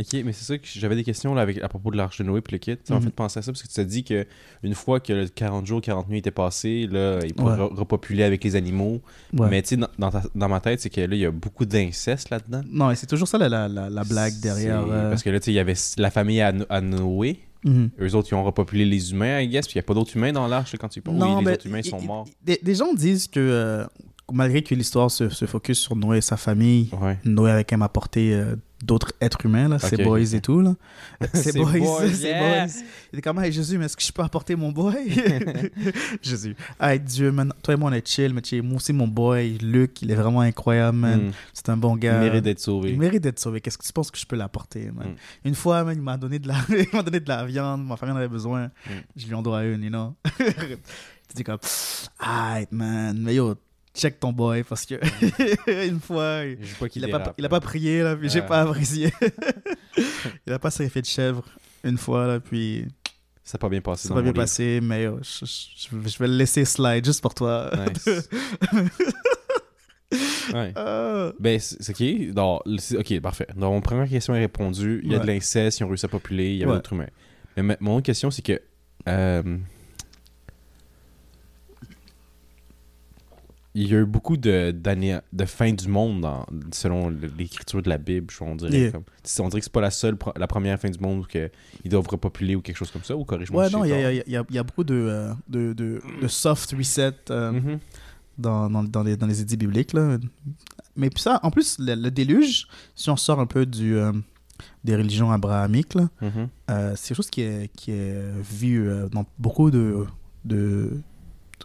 Ok, 0.00 0.20
mais 0.24 0.32
c'est 0.32 0.44
ça 0.44 0.58
que 0.58 0.64
j'avais 0.66 0.96
des 0.96 1.04
questions 1.04 1.34
là, 1.34 1.42
avec, 1.42 1.62
à 1.62 1.68
propos 1.68 1.90
de 1.92 1.96
l'arche 1.96 2.18
de 2.18 2.24
Noé 2.24 2.40
puis 2.40 2.54
le 2.54 2.58
kit. 2.58 2.76
Ça 2.82 2.94
m'a 2.94 3.00
Mhm. 3.00 3.06
fait 3.06 3.10
penser 3.12 3.38
à 3.38 3.42
ça 3.42 3.52
parce 3.52 3.62
que 3.62 3.68
tu 3.68 3.74
t'as 3.74 3.84
dit 3.84 4.02
que 4.02 4.26
une 4.62 4.74
fois 4.74 4.98
que 5.00 5.12
le 5.12 5.28
40 5.28 5.66
jours, 5.66 5.80
40 5.80 6.08
nuits 6.08 6.18
étaient 6.18 6.30
passés, 6.30 6.88
là, 6.90 7.20
ils 7.24 7.34
pourraient 7.34 7.58
Ouais. 7.60 7.66
re- 7.66 7.74
repopuler 7.74 8.24
avec 8.24 8.42
les 8.42 8.56
animaux. 8.56 9.00
Ouais. 9.36 9.48
Mais 9.50 9.62
tu 9.62 9.68
sais, 9.68 9.76
dans, 9.76 10.10
dans 10.34 10.48
ma 10.48 10.60
tête, 10.60 10.80
c'est 10.80 10.90
que 10.90 11.00
là, 11.02 11.14
il 11.14 11.20
y 11.20 11.26
a 11.26 11.30
beaucoup 11.30 11.66
d'inceste 11.66 12.30
là-dedans. 12.30 12.62
Non, 12.68 12.90
et 12.90 12.96
c'est 12.96 13.06
toujours 13.06 13.28
ça 13.28 13.38
la, 13.38 13.48
la, 13.48 13.68
la, 13.68 13.90
la 13.90 14.04
blague 14.04 14.40
derrière... 14.40 14.84
Euh, 14.88 15.10
Parce 15.10 15.22
que 15.22 15.30
là, 15.30 15.38
tu 15.38 15.44
sais, 15.46 15.52
il 15.52 15.56
y 15.56 15.60
avait 15.60 15.74
la 15.98 16.10
famille 16.10 16.40
à, 16.40 16.52
à 16.68 16.80
Noé. 16.80 17.38
mhm. 17.64 17.90
Eux 18.00 18.14
autres, 18.16 18.28
ils 18.32 18.34
ont 18.34 18.42
repopulé 18.44 18.84
les 18.86 19.12
humains, 19.12 19.40
I 19.40 19.46
guess. 19.48 19.66
Puis 19.66 19.74
il 19.74 19.78
n'y 19.78 19.84
a 19.84 19.86
pas 19.86 19.94
d'autres 19.94 20.16
humains 20.16 20.32
dans 20.32 20.48
l'arche 20.48 20.74
quand 20.78 20.88
tu 20.88 21.00
penses. 21.02 21.22
Oui, 21.22 21.44
les 21.44 21.52
autres 21.52 21.66
humains 21.66 21.82
sont 21.82 22.00
morts. 22.00 22.26
Des, 22.42 22.58
des 22.60 22.74
gens 22.74 22.92
disent 22.94 23.28
que 23.28 23.38
euh, 23.38 23.84
malgré 24.32 24.62
que 24.62 24.74
l'histoire 24.74 25.10
se, 25.10 25.28
se 25.28 25.44
focus 25.46 25.78
sur 25.78 25.96
Noé 25.96 26.18
et 26.18 26.20
sa 26.22 26.36
famille, 26.36 26.90
Ouais. 27.00 27.18
Noé 27.24 27.50
avait 27.50 27.64
quand 27.64 27.76
même 27.76 27.82
apporté 27.82 28.34
euh, 28.34 28.56
d'autres 28.84 29.12
êtres 29.20 29.46
humains, 29.46 29.68
là, 29.68 29.78
ses 29.78 29.94
Ok, 29.96 30.02
boys 30.04 30.34
et 30.34 30.40
tout. 30.40 30.60
Là. 30.60 30.74
ses 31.34 31.52
Ses 31.52 31.58
boys, 31.58 31.78
boys, 31.78 32.08
ses 32.12 32.26
yeah. 32.26 32.64
boys. 32.66 32.72
Il 33.12 33.18
était 33.18 33.22
comme, 33.22 33.38
hey 33.42 33.52
Jésus, 33.52 33.78
mais 33.78 33.84
est-ce 33.84 33.96
que 33.96 34.02
je 34.02 34.12
peux 34.12 34.22
apporter 34.22 34.56
mon 34.56 34.72
boy? 34.72 34.94
Jésus, 36.22 36.56
hey 36.80 36.98
Dieu, 37.00 37.30
man, 37.32 37.52
toi 37.62 37.74
et 37.74 37.76
moi 37.76 37.90
on 37.90 37.92
est 37.94 38.06
chill, 38.06 38.34
mais 38.34 38.42
moi 38.62 38.76
aussi 38.76 38.92
mon 38.92 39.06
boy, 39.08 39.58
Luc, 39.58 40.02
il 40.02 40.10
est 40.10 40.14
vraiment 40.16 40.40
incroyable, 40.40 40.98
man. 40.98 41.28
Mm. 41.28 41.32
C'est 41.52 41.68
un 41.68 41.76
bon 41.76 41.96
Il 41.96 42.00
gars. 42.00 42.18
mérite 42.18 42.44
d'être 42.44 42.60
sauvé. 42.60 42.90
Il 42.90 42.98
mérite 42.98 43.22
d'être 43.22 43.38
sauvé. 43.38 43.60
Qu'est-ce 43.60 43.78
que 43.78 43.86
tu 43.86 43.92
penses 43.92 44.10
que 44.10 44.18
je 44.18 44.26
peux 44.26 44.36
l'apporter, 44.36 44.90
man? 44.90 45.08
Mm. 45.10 45.48
Une 45.48 45.54
fois, 45.54 45.84
man, 45.84 45.94
il 45.96 46.02
m'a 46.02 46.16
donné 46.16 46.38
de 46.38 46.48
la, 46.48 46.56
il 46.70 46.86
m'a 46.92 47.02
donné 47.02 47.20
de 47.20 47.28
la 47.28 47.44
viande, 47.44 47.84
ma 47.86 47.96
famille 47.96 48.14
en 48.14 48.18
avait 48.18 48.28
besoin. 48.28 48.66
Mm. 48.66 48.90
Je 49.16 49.26
lui 49.26 49.34
en 49.34 49.42
dois 49.42 49.64
une, 49.64 49.82
you 49.84 49.90
know? 49.90 50.14
tu 50.38 51.36
dis 51.36 51.44
comme, 51.44 51.58
alright, 52.18 52.70
man, 52.72 53.16
mais 53.18 53.34
yo, 53.36 53.54
check 53.94 54.18
ton 54.20 54.32
boy 54.32 54.62
parce 54.64 54.86
que 54.86 54.94
une 55.88 56.00
fois, 56.00 56.44
il, 56.44 56.58
Je 56.64 56.74
vois 56.76 56.88
qu'il 56.88 57.02
il 57.02 57.14
a, 57.14 57.18
pas, 57.20 57.34
pas 57.48 57.60
prié, 57.60 58.02
là, 58.02 58.16
puis 58.16 58.28
j'ai 58.30 58.42
pas 58.42 58.62
apprécié. 58.62 59.12
il 60.46 60.52
a 60.52 60.58
pas 60.58 60.70
sacrifié 60.70 61.02
de 61.02 61.06
chèvre 61.06 61.44
une 61.84 61.98
fois, 61.98 62.26
là, 62.26 62.40
puis 62.40 62.86
Ça 63.44 63.56
n'a 63.56 63.60
pas 63.60 63.68
bien 63.68 63.80
passé. 63.80 64.08
ça 64.08 64.14
va 64.14 64.20
mon 64.20 64.24
bien 64.24 64.32
livre. 64.32 64.42
passé, 64.44 64.80
mais 64.82 65.02
yo, 65.04 65.18
je, 65.22 65.44
je- 65.44 66.08
je 66.08 66.18
vais 66.18 66.28
le 66.28 66.36
laisser 66.36 66.64
slide 66.64 67.04
juste 67.04 67.20
pour 67.20 67.34
toi. 67.34 67.70
Nice. 67.76 68.28
ouais. 70.54 70.72
Ah. 70.76 71.32
Ben, 71.40 71.58
c'est 71.58 71.90
ok. 71.90 72.78
C'est- 72.78 72.96
ok, 72.98 73.20
parfait. 73.20 73.46
Donc, 73.56 73.72
mon 73.72 73.80
première 73.80 74.08
question 74.08 74.34
est 74.34 74.40
répondue. 74.40 75.00
Il 75.04 75.10
y 75.12 75.14
a 75.14 75.18
de 75.18 75.26
Ouais. 75.26 75.34
l'inceste, 75.34 75.80
ils 75.80 75.84
ont 75.84 75.88
réussi 75.88 76.06
à 76.06 76.08
populer, 76.08 76.50
il 76.50 76.56
y 76.56 76.62
avait 76.62 76.70
Ouais. 76.72 76.76
d'autres 76.78 76.92
humains. 76.92 77.08
Mais 77.56 77.62
ma- 77.62 77.76
mon 77.80 77.96
autre 77.96 78.06
question, 78.06 78.30
c'est 78.30 78.42
que. 78.42 78.60
euh, 79.08 79.58
il 83.74 83.90
y 83.90 83.94
a 83.94 84.00
eu 84.00 84.04
beaucoup 84.04 84.36
de, 84.36 84.70
d'années, 84.70 85.18
de 85.32 85.44
fin 85.46 85.72
du 85.72 85.88
monde 85.88 86.20
dans- 86.20 86.44
selon 86.72 87.08
l'écriture 87.38 87.80
de 87.82 87.88
la 87.88 87.96
Bible, 87.98 88.32
on 88.40 88.54
dirait. 88.54 88.70
Yeah. 88.78 88.90
Comme, 88.92 89.04
on 89.40 89.48
dirait 89.48 89.60
que 89.60 89.64
c'est 89.64 89.72
pas 89.72 89.80
la 89.80 89.90
seule, 89.90 90.16
la 90.36 90.46
première 90.46 90.78
fin 90.78 90.90
du 90.90 90.98
monde 90.98 91.20
où 91.20 91.26
que 91.26 91.50
ils 91.84 91.90
doivent 91.90 92.06
repopuler 92.08 92.54
ou 92.54 92.60
quelque 92.60 92.76
chose 92.76 92.90
comme 92.90 93.04
ça, 93.04 93.16
ou 93.16 93.24
corrige-moi 93.24 93.64
Ouais, 93.64 93.70
non, 93.70 93.84
il 93.84 93.88
y 93.88 93.92
a, 93.94 94.02
tort. 94.02 94.10
il 94.10 94.16
y 94.16 94.20
a- 94.20 94.24
il 94.26 94.32
y 94.32 94.36
a- 94.36 94.44
il 94.50 94.54
y 94.56 94.58
a 94.58 94.62
beaucoup 94.62 94.84
de, 94.84 94.94
euh, 94.94 95.32
de, 95.48 95.72
de, 95.72 96.02
de 96.20 96.28
soft 96.28 96.72
reset 96.76 97.14
euh, 97.30 97.52
Mhm. 97.52 97.78
dans, 98.36 98.68
dans, 98.68 98.82
dans 98.82 99.02
les, 99.02 99.16
dans 99.16 99.26
les 99.26 99.40
édits 99.40 99.56
bibliques. 99.56 99.94
Là. 99.94 100.18
Mais 100.96 101.08
puis 101.08 101.22
ça, 101.22 101.40
en 101.42 101.50
plus, 101.50 101.78
le, 101.78 101.94
le 101.94 102.10
déluge, 102.10 102.66
si 102.94 103.08
on 103.08 103.16
sort 103.16 103.40
un 103.40 103.46
peu 103.46 103.64
du, 103.64 103.96
euh, 103.96 104.12
des 104.84 104.94
religions 104.96 105.32
abrahamiques, 105.32 105.96
euh, 106.22 106.92
c'est 106.94 107.08
quelque 107.08 107.16
chose 107.16 107.30
qui 107.30 107.40
est, 107.40 107.70
qui 107.74 107.92
est 107.92 108.20
vu 108.42 108.86
dans 109.10 109.24
beaucoup 109.38 109.70
de, 109.70 110.04
de 110.44 111.00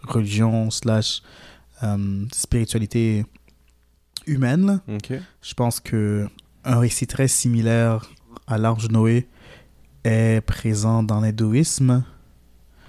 religions 0.04 0.70
slash 0.70 1.22
euh, 1.82 2.24
spiritualité 2.32 3.24
humaine. 4.26 4.80
Je 5.42 5.54
pense 5.54 5.80
que 5.80 6.28
un 6.64 6.78
récit 6.78 7.06
très 7.06 7.28
similaire 7.28 8.10
à 8.46 8.58
l'Arche 8.58 8.88
de 8.88 8.92
Noé 8.92 9.28
est 10.04 10.40
présent 10.44 11.02
dans 11.02 11.20
l'hindouisme. 11.20 12.04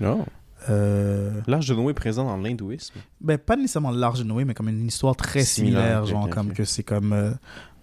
Non. 0.01 0.25
Euh, 0.69 1.39
L'âge 1.47 1.67
de 1.67 1.73
Noé 1.75 1.91
est 1.91 1.93
présent 1.93 2.25
dans 2.25 2.37
l'hindouisme? 2.37 2.99
ben, 3.21 3.37
pas 3.37 3.55
nécessairement 3.55 3.91
l'Arche 3.91 4.19
de 4.19 4.25
Noé, 4.25 4.43
mais 4.45 4.53
comme 4.53 4.69
une 4.69 4.87
histoire 4.87 5.15
très 5.15 5.43
Similaire, 5.43 6.05
genre 6.05 6.29
comme 6.29 6.51
que 6.53 6.65
c'est 6.65 6.83
comme 6.83 7.13
euh, 7.13 7.31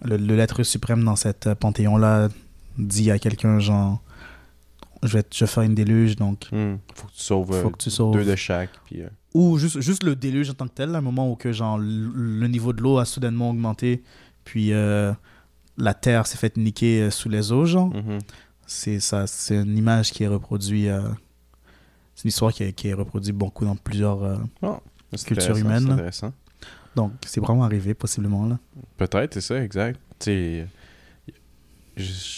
le, 0.03 0.17
le 0.17 0.35
l'être 0.35 0.61
suprême 0.63 1.03
dans 1.03 1.15
cette 1.15 1.53
panthéon-là 1.55 2.29
dit 2.77 3.09
à 3.09 3.17
quelqu'un 3.17 3.59
genre 3.59 4.01
je 5.07 5.13
vais, 5.13 5.23
te- 5.23 5.35
je 5.35 5.45
vais 5.45 5.49
faire 5.51 5.63
une 5.63 5.75
déluge, 5.75 6.15
donc 6.15 6.47
Hmm. 6.51 6.75
Faut 6.95 7.07
que 7.07 7.13
tu 7.13 7.21
sauves 7.23 7.47
faut 7.61 7.67
euh, 7.67 7.71
que 7.71 7.77
tu 7.77 7.89
sauves. 7.89 8.13
deux 8.13 8.25
de 8.25 8.35
chaque. 8.35 8.69
Puis, 8.85 9.01
euh, 9.01 9.07
Ou 9.33 9.57
juste, 9.57 9.79
juste 9.81 10.03
le 10.03 10.15
déluge 10.15 10.49
en 10.49 10.53
tant 10.53 10.67
que 10.67 10.73
tel, 10.73 10.93
un 10.95 11.01
moment 11.01 11.31
où 11.31 11.35
que, 11.35 11.51
genre, 11.51 11.77
le, 11.79 12.47
niveau 12.47 12.73
de 12.73 12.81
l'eau 12.81 12.97
a 12.99 13.05
soudainement 13.05 13.49
augmenté, 13.49 14.03
puis 14.43 14.73
euh, 14.73 15.13
la 15.77 15.93
terre 15.93 16.25
s'est 16.27 16.37
faite 16.37 16.57
niquer 16.57 17.01
euh, 17.03 17.09
sous 17.11 17.29
les 17.29 17.51
eaux, 17.51 17.65
genre. 17.65 17.87
mhm. 17.93 18.19
C'est 18.69 18.99
ça, 18.99 19.27
c'est 19.27 19.55
une 19.55 19.77
image 19.77 20.11
qui 20.11 20.23
est 20.23 20.27
reproduite. 20.27 20.87
euh, 20.87 21.09
c'est 22.15 22.23
une 22.25 22.29
histoire 22.29 22.51
qui 22.51 22.63
est, 22.63 22.73
qui 22.73 22.87
est 22.89 22.93
reproduite 22.93 23.35
beaucoup 23.35 23.63
dans 23.63 23.75
plusieurs. 23.75 24.21
euh, 24.23 24.37
C'est 25.13 25.25
Culture 25.27 25.51
intéressant, 25.55 25.65
humaine, 25.65 25.81
c'est 25.83 25.87
là. 25.87 25.93
intéressant. 25.93 26.33
donc, 26.95 27.11
c'est 27.25 27.39
vraiment 27.39 27.63
arrivé, 27.63 27.93
possiblement, 27.93 28.45
là. 28.47 28.57
Peut-être, 28.97 29.35
c'est 29.35 29.41
ça, 29.41 29.63
exact. 29.63 29.99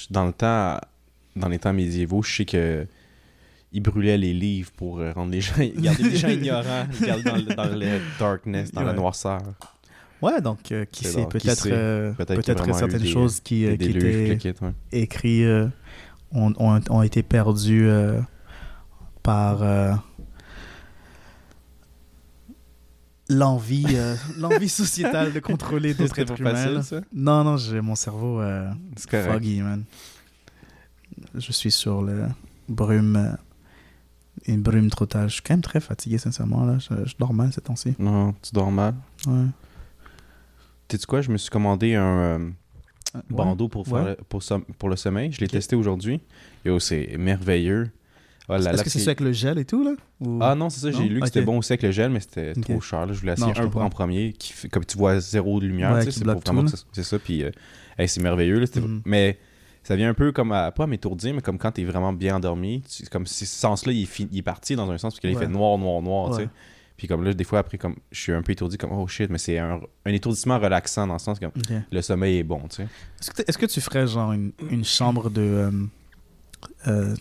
Dans 0.10 0.25
le 0.25 0.34
temps, 0.34 0.79
dans 1.39 1.47
les 1.49 1.60
temps 1.60 1.73
médiévaux, 1.73 2.21
je 2.21 2.36
sais 2.36 2.45
que 2.45 2.86
ils 3.71 3.82
brûlaient 3.82 4.17
les 4.17 4.34
livres 4.34 4.71
pour 4.75 4.99
euh, 4.99 5.12
rendre 5.12 5.32
les 5.32 5.41
gens, 5.41 5.54
garder 5.78 6.04
les 6.04 6.15
gens 6.15 6.28
ignorants, 6.39 6.88
garder 7.02 7.23
dans 7.23 7.36
le, 7.36 7.56
dans 7.56 7.75
le 7.78 7.99
darkness, 8.19 8.71
dans 8.71 8.82
la 8.84 8.93
noirceur. 8.93 9.41
Ouais, 10.21 10.41
donc, 10.41 10.71
euh, 10.71 10.86
qui 10.91 11.06
sait, 11.06 11.25
peut-être 11.28 11.65
euh, 11.67 12.12
vraiment 12.17 12.75
eu 12.75 12.80
certaines 12.80 13.02
des- 13.02 13.08
choses 13.08 13.39
qui, 13.39 13.65
euh, 13.65 13.78
Des 13.78 13.89
qui 13.89 13.97
étaient 13.97 14.54
ouais. 14.62 14.73
écrites 14.91 15.45
euh, 15.45 15.69
ont, 16.32 16.54
ont, 16.58 16.82
ont 16.89 17.02
été 17.04 17.23
perdues 17.23 17.88
par 19.23 19.63
l'envie 23.30 23.86
l'envie 24.38 24.69
sociétale 24.69 25.32
de 25.32 25.39
contrôler 25.39 25.93
d'autres 25.93 26.19
êtres 26.19 26.39
humains. 26.39 26.82
Non, 27.13 27.43
non, 27.43 27.58
j'ai 27.58 27.80
mon 27.82 27.95
cerveau 27.95 28.41
foggy, 28.97 29.62
man. 29.62 29.84
Je 31.35 31.51
suis 31.51 31.71
sur 31.71 32.01
le 32.01 32.25
brume 32.67 33.15
euh, 33.15 33.31
une 34.47 34.61
brume 34.61 34.89
totale. 34.89 35.29
Je 35.29 35.33
suis 35.35 35.41
quand 35.43 35.53
même 35.53 35.61
très 35.61 35.79
fatigué, 35.79 36.17
sincèrement. 36.17 36.65
Là. 36.65 36.77
Je, 36.79 37.05
je 37.05 37.15
dors 37.19 37.33
mal 37.33 37.51
ces 37.53 37.61
temps-ci. 37.61 37.93
Non, 37.99 38.33
tu 38.41 38.51
dors 38.53 38.71
mal. 38.71 38.95
Ouais. 39.27 39.45
Sais-tu 40.91 41.05
quoi? 41.05 41.21
Je 41.21 41.31
me 41.31 41.37
suis 41.37 41.49
commandé 41.49 41.95
un 41.95 42.03
euh, 42.03 42.49
Ouais. 43.15 43.21
bandeau 43.31 43.67
pour, 43.67 43.87
faire 43.87 44.03
Ouais. 44.03 44.17
pour, 44.77 44.89
le 44.89 44.95
sommeil. 44.95 45.31
Je 45.31 45.39
l'ai 45.39 45.47
testé 45.47 45.75
aujourd'hui. 45.75 46.21
Yo, 46.63 46.79
c'est 46.79 47.15
merveilleux. 47.17 47.89
Oh 48.47 48.53
Est-ce 48.55 48.83
que 48.83 48.89
c'est 48.89 48.99
celui 48.99 49.09
avec 49.09 49.19
le 49.21 49.31
gel 49.31 49.57
et 49.59 49.65
tout, 49.65 49.83
là? 49.83 49.91
Ou- 50.21 50.39
Ah 50.41 50.53
non, 50.55 50.69
c'est 50.69 50.79
ça, 50.79 50.91
j'ai 50.91 51.07
lu 51.09 51.19
que 51.19 51.25
c'était 51.27 51.41
bon 51.43 51.57
aussi 51.59 51.71
avec 51.73 51.81
le 51.83 51.91
gel, 51.91 52.11
mais 52.11 52.19
c'était 52.19 52.53
trop 52.53 52.79
cher. 52.81 53.05
là. 53.07 53.13
Je 53.13 53.19
voulais 53.19 53.33
essayer 53.33 53.47
Non, 53.53 53.59
un 53.59 53.81
en 53.85 53.89
premier, 53.89 54.33
qui 54.33 54.69
comme 54.69 54.85
tu 54.85 54.97
vois 54.97 55.19
zéro 55.19 55.59
de 55.59 55.65
lumière, 55.67 55.93
Ouais, 55.93 56.03
c'est 56.03 56.11
ça- 56.11 56.35
c'est 56.91 57.03
ça. 57.03 57.19
Puis, 57.19 57.43
euh, 57.43 57.51
hey, 57.97 58.07
c'est 58.07 58.21
merveilleux. 58.21 58.59
là, 58.59 58.65
Mhm. 58.75 59.01
Mais 59.05 59.37
ça 59.89 59.95
vient 59.95 60.08
un 60.10 60.13
peu 60.13 60.32
comme 60.32 60.52
à, 60.52 60.71
pas 60.71 60.84
à 60.84 60.88
m'étourdir, 60.88 61.34
mais 61.34 61.41
comme 61.41 61.58
quand 61.58 61.71
t'es 61.71 61.84
vraiment 61.84 62.13
bien 62.13 62.36
endormi. 62.36 62.84
tu- 62.84 63.08
comme 63.08 63.25
si 63.25 63.47
ce 63.47 63.60
sens-là, 63.60 63.91
il, 63.91 64.04
est 64.04 64.06
fi- 64.06 64.28
il 64.32 64.38
est 64.38 64.41
parti 64.43 64.75
dans 64.75 64.88
un 64.91 64.99
sens, 64.99 65.15
parce 65.15 65.19
qu'il 65.19 65.32
Ouais. 65.32 65.36
fait 65.36 65.47
noir, 65.47 65.80
noir, 65.80 65.99
noir, 66.04 66.30
tu 66.30 66.43
sais. 66.43 66.49
Puis 66.95 67.08
comme 67.08 67.23
là, 67.23 67.34
des 67.34 67.43
fois, 67.43 67.58
après, 67.58 67.80
comme 67.80 67.95
je 68.12 68.19
suis 68.19 68.32
un 68.32 68.43
peu 68.43 68.52
étourdi, 68.52 68.78
comme 68.78 68.91
oh 68.91 69.08
shit, 69.08 69.32
mais 69.32 69.39
c'est 69.39 69.58
un, 69.58 69.80
un 70.06 70.12
étourdissement 70.12 70.60
relaxant 70.60 71.08
dans 71.08 71.13
le 71.13 71.19
sens 71.19 71.39
comme 71.39 71.49
Ok. 71.58 71.71
le 71.91 72.02
sommeil 72.04 72.38
est 72.38 72.43
bon, 72.43 72.62
tu 72.69 72.75
sais. 72.84 72.88
Est-ce 73.47 73.58
que, 73.58 73.65
tu 73.65 73.82
ferais 73.82 74.06
genre 74.06 74.32
une, 74.32 74.52
une 74.69 74.86
chambre 74.86 75.32
de 75.32 75.41
euh, 75.41 75.71
euh, 76.88 77.15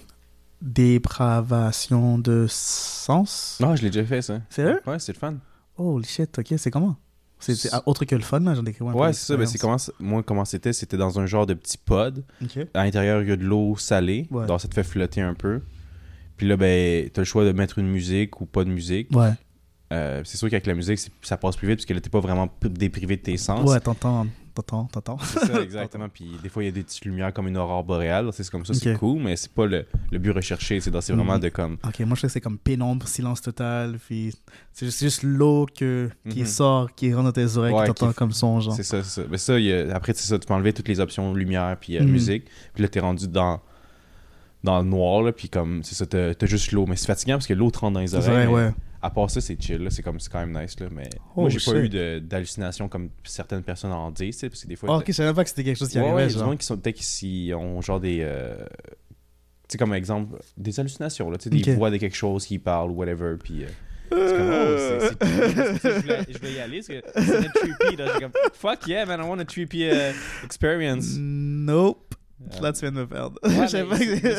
dépravation 0.61 2.19
de 2.19 2.47
sens? 2.51 3.57
Non, 3.61 3.77
je 3.77 3.83
l'ai 3.83 3.89
déjà 3.91 4.05
fait, 4.05 4.21
ça. 4.21 4.41
Sérieux? 4.51 4.83
Ouais, 4.87 4.99
c'est 4.99 5.15
le 5.15 5.19
fun. 5.19 5.37
Holy 5.79 6.07
shit, 6.07 6.39
ok, 6.39 6.53
c'est 6.59 6.71
comment? 6.71 6.97
C'est 7.41 7.55
c'est 7.55 7.71
autre 7.87 8.05
que 8.05 8.15
le 8.15 8.23
fun, 8.23 8.41
là, 8.41 8.55
j'en 8.55 8.63
décris 8.63 8.85
un 8.87 8.93
peu 8.93 8.99
Ouais, 8.99 9.13
c'est 9.13 9.27
ça. 9.27 9.37
Ben, 9.37 9.47
comment, 9.61 9.77
moi, 10.01 10.23
comment 10.23 10.45
c'était 10.45 10.73
C'était 10.73 10.97
dans 10.97 11.19
un 11.21 11.27
genre 11.27 11.47
de 11.47 11.55
petit 11.55 11.79
pod. 11.79 12.25
À 12.75 12.85
l'intérieur, 12.85 13.23
il 13.23 13.29
y 13.29 13.33
a 13.33 13.37
de 13.37 13.45
l'eau 13.45 13.77
salée. 13.77 14.27
Ouais. 14.31 14.47
Donc, 14.47 14.61
ça 14.61 14.69
te 14.69 14.75
fait 14.75 14.83
flotter 14.85 15.21
un 15.21 15.35
peu. 15.35 15.61
Puis 16.37 16.47
là, 16.49 16.57
ben, 16.57 17.09
t'as 17.11 17.21
le 17.23 17.25
choix 17.27 17.45
de 17.45 17.53
mettre 17.53 17.79
une 17.79 17.89
musique 17.89 18.41
ou 18.41 18.47
pas 18.47 18.65
de 18.65 18.71
musique. 18.71 19.09
Ouais, 19.17 19.31
Euh, 19.93 20.23
c'est 20.25 20.37
sûr 20.37 20.51
qu'avec 20.51 20.67
la 20.67 20.75
musique, 20.75 20.99
ça 21.23 21.37
passe 21.37 21.57
plus 21.57 21.67
vite 21.69 21.79
parce 21.79 21.87
que 21.87 21.95
là, 21.95 22.01
t'es 22.01 22.11
pas 22.11 22.21
vraiment 22.21 22.49
déprivé 22.63 23.17
de 23.17 23.23
tes 23.23 23.37
sens. 23.37 23.69
ouais, 23.69 23.81
t'entends, 23.81 24.27
t'entends, 24.63 24.85
t'entends. 24.87 25.19
C'est 25.19 25.47
ça, 25.47 25.61
exactement. 25.63 26.09
Puis 26.09 26.31
des 26.43 26.49
fois, 26.49 26.63
il 26.63 26.67
y 26.67 26.69
a 26.69 26.73
des 26.73 26.83
petites 26.83 27.05
lumières 27.05 27.33
comme 27.33 27.49
une 27.49 27.57
aurore 27.57 27.85
boréale. 27.85 28.29
C'est 28.33 28.49
comme 28.51 28.65
ça, 28.65 28.75
c'est 28.75 28.95
cool, 28.95 29.23
mais 29.23 29.37
c'est 29.37 29.53
pas 29.53 29.67
le, 29.67 29.87
le 30.11 30.19
but 30.19 30.31
recherché. 30.33 30.81
C'est 30.81 30.91
c'est 31.01 31.13
vraiment 31.13 31.35
Mhm. 31.35 31.41
de 31.41 31.49
comme. 31.49 31.79
Ok, 31.87 32.01
moi 32.01 32.15
je 32.17 32.21
sais 32.23 32.27
que 32.29 32.33
c'est 32.35 32.41
comme 32.41 32.59
pénombre, 32.59 33.07
silence 33.09 33.41
total, 33.43 33.99
puis 33.99 34.35
c'est 34.73 34.87
juste, 34.91 35.23
l'eau 35.23 35.67
que, 35.67 36.11
qui 36.29 36.41
Mhm. 36.41 36.47
sort, 36.47 36.95
qui 36.95 37.13
rentre 37.13 37.25
dans 37.27 37.33
tes 37.33 37.57
oreilles, 37.57 37.75
Ouais, 37.75 37.83
que 37.83 37.87
t'entends 37.89 38.09
qui- 38.11 38.15
comme 38.17 38.33
son, 38.33 38.61
genre. 38.61 38.75
C'est 38.75 38.83
ça, 38.83 39.03
c'est 39.03 39.23
ça. 39.23 39.27
Mais 39.31 39.39
ça, 39.39 39.59
il 39.59 39.67
y 39.67 39.73
a- 39.73 39.95
après, 39.95 40.13
c'est 40.15 40.27
ça, 40.29 40.39
tu 40.39 40.47
peux 40.47 40.55
enlever 40.55 40.73
toutes 40.73 40.89
les 40.89 41.01
options 41.01 41.33
lumière 41.35 41.77
puis 41.81 41.97
euh, 41.99 42.03
Mhm. 42.03 42.11
musique. 42.11 42.45
Puis 42.75 42.83
là, 42.83 42.89
t'es 42.89 43.01
rendu 43.01 43.29
dans, 43.29 43.61
dans 44.65 44.79
le 44.81 44.85
noir, 44.89 45.23
là, 45.23 45.33
puis 45.33 45.49
comme, 45.49 45.83
c'est 45.85 45.95
ça, 45.95 46.05
t'as 46.07 46.47
juste 46.47 46.73
l'eau. 46.73 46.85
Mais 46.87 46.97
c'est 46.97 47.07
fatigant 47.07 47.35
parce 47.37 47.47
que 47.47 47.55
l'eau 47.55 47.71
te 47.71 47.79
rentre 47.79 47.95
dans 47.95 48.01
les 48.01 48.15
oreilles. 48.15 48.47
vrai, 48.47 48.67
ouais. 48.67 48.71
À 49.01 49.11
part 49.11 49.31
ça, 49.31 49.41
c'est 49.41 49.61
chill. 49.63 49.87
C'est 49.91 50.03
comme, 50.03 50.19
c'est 50.19 50.31
quand 50.31 50.45
même 50.45 50.61
nice, 50.61 50.79
là. 50.81 50.89
Mais 50.91 51.09
Oh, 51.37 51.43
moi, 51.43 51.51
j'ai 51.51 51.61
pas 51.61 51.79
eu 51.79 51.89
d'hallucinations 52.21 52.89
comme 52.89 53.11
certaines 53.25 53.63
personnes 53.63 53.93
en 53.93 54.11
disent, 54.11 54.41
parce 54.41 54.63
que 54.63 54.67
des 54.69 54.75
fois. 54.77 54.89
Ah, 54.93 54.97
ok, 54.99 55.05
je 55.07 55.13
savais 55.13 55.29
même 55.29 55.37
pas 55.37 55.45
que 55.45 55.51
c'était 55.51 55.65
quelque 55.65 55.77
chose 55.79 55.89
qui 55.91 55.99
Ouais, 55.99 56.05
ouais, 56.05 56.11
arrivait, 56.11 56.23
il 56.25 56.27
y 56.27 56.31
a 56.31 56.33
du 56.35 56.39
genre. 56.41 56.49
monde 56.49 56.59
qui 56.59 56.67
sont 56.67 56.77
peut-être 56.77 56.97
qui 56.97 57.53
ont 57.55 57.81
genre 57.81 58.01
des. 58.01 58.19
euh, 58.23 58.57
Tu 59.69 59.73
sais, 59.73 59.79
comme 59.79 59.95
exemple, 59.95 60.39
des 60.57 60.81
hallucinations, 60.81 61.31
là. 61.31 61.39
Tu 61.39 61.45
sais, 61.45 61.51
des 61.51 61.63
Ok. 61.71 61.77
voix 61.77 61.91
de 61.91 61.97
quelque 61.99 62.17
chose 62.17 62.45
qui 62.47 62.59
parle 62.59 62.91
whatever. 62.91 63.37
Puis. 63.43 63.65
euh, 63.65 63.69
c'est 64.11 64.37
comme, 64.37 64.51
oh, 64.51 65.77
c'est- 65.77 65.79
que 65.81 65.95
je 65.95 66.01
voulais, 66.01 66.19
je 66.31 66.39
voulais 66.39 66.53
y 66.55 66.61
aller, 66.61 66.83
c'est 66.83 67.03
trippy, 67.03 67.97
là. 67.97 68.07
J'ai 68.15 68.21
comme, 68.21 68.33
fuck 68.55 68.87
yeah, 68.89 69.05
man, 69.07 69.21
I 69.21 69.29
want 69.29 69.39
a 69.39 69.45
trippy 69.45 69.85
euh, 69.85 70.13
experience. 70.45 71.15
Nope. 71.19 72.08
Euh, 72.41 72.61
Là, 72.61 72.73
tu 72.73 72.81
viens 72.81 72.93
de 72.93 72.97
me 72.99 73.07
perdre. 73.07 73.37
ouais, 73.43 73.57
pas 73.57 73.69
c'est- 73.69 73.85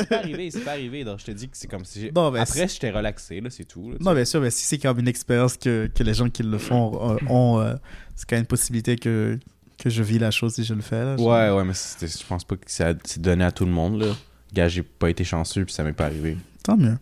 pas 0.08 0.16
arrivé, 0.18 0.50
c'est 0.50 0.60
pas 0.64 0.70
arrivé. 0.72 1.04
Donc, 1.04 1.18
je 1.20 1.26
te 1.26 1.30
dis 1.32 1.48
que 1.48 1.56
c'est 1.56 1.68
comme 1.68 1.84
si. 1.84 2.10
Non, 2.14 2.30
mais 2.30 2.40
Après, 2.40 2.66
j'étais 2.66 2.90
relaxé, 2.90 3.40
là, 3.40 3.50
c'est 3.50 3.64
tout. 3.66 3.90
là, 3.90 3.96
Non, 4.00 4.14
bien 4.14 4.24
sûr, 4.24 4.40
mais 4.40 4.50
si 4.50 4.64
c'est 4.64 4.78
comme 4.78 4.98
une 4.98 5.08
expérience 5.08 5.56
que, 5.56 5.90
que 5.94 6.02
les 6.02 6.14
gens 6.14 6.30
qui 6.30 6.42
le 6.42 6.58
font 6.58 7.12
euh, 7.12 7.16
ont, 7.28 7.60
euh, 7.60 7.74
c'est 8.16 8.28
quand 8.28 8.36
même 8.36 8.42
une 8.44 8.46
possibilité 8.46 8.96
que, 8.96 9.38
que 9.78 9.90
je 9.90 10.02
vis 10.02 10.18
la 10.18 10.30
chose 10.30 10.54
si 10.54 10.64
je 10.64 10.72
le 10.74 10.80
fais. 10.82 11.04
Là, 11.04 11.16
genre. 11.18 11.26
Ouais, 11.26 11.50
ouais, 11.50 11.64
mais 11.64 11.74
je 11.74 12.26
pense 12.26 12.44
pas 12.44 12.56
que 12.56 12.62
c'est 12.66 13.18
donné 13.20 13.44
à 13.44 13.52
tout 13.52 13.66
le 13.66 13.72
monde, 13.72 14.00
là. 14.00 14.12
Gars, 14.54 14.68
j'ai 14.68 14.82
pas 14.82 15.10
été 15.10 15.22
chanceux, 15.22 15.64
puis 15.64 15.74
ça 15.74 15.84
m'est 15.84 15.92
pas 15.92 16.06
arrivé. 16.06 16.36
Tant 16.64 16.76
mieux. 16.76 16.96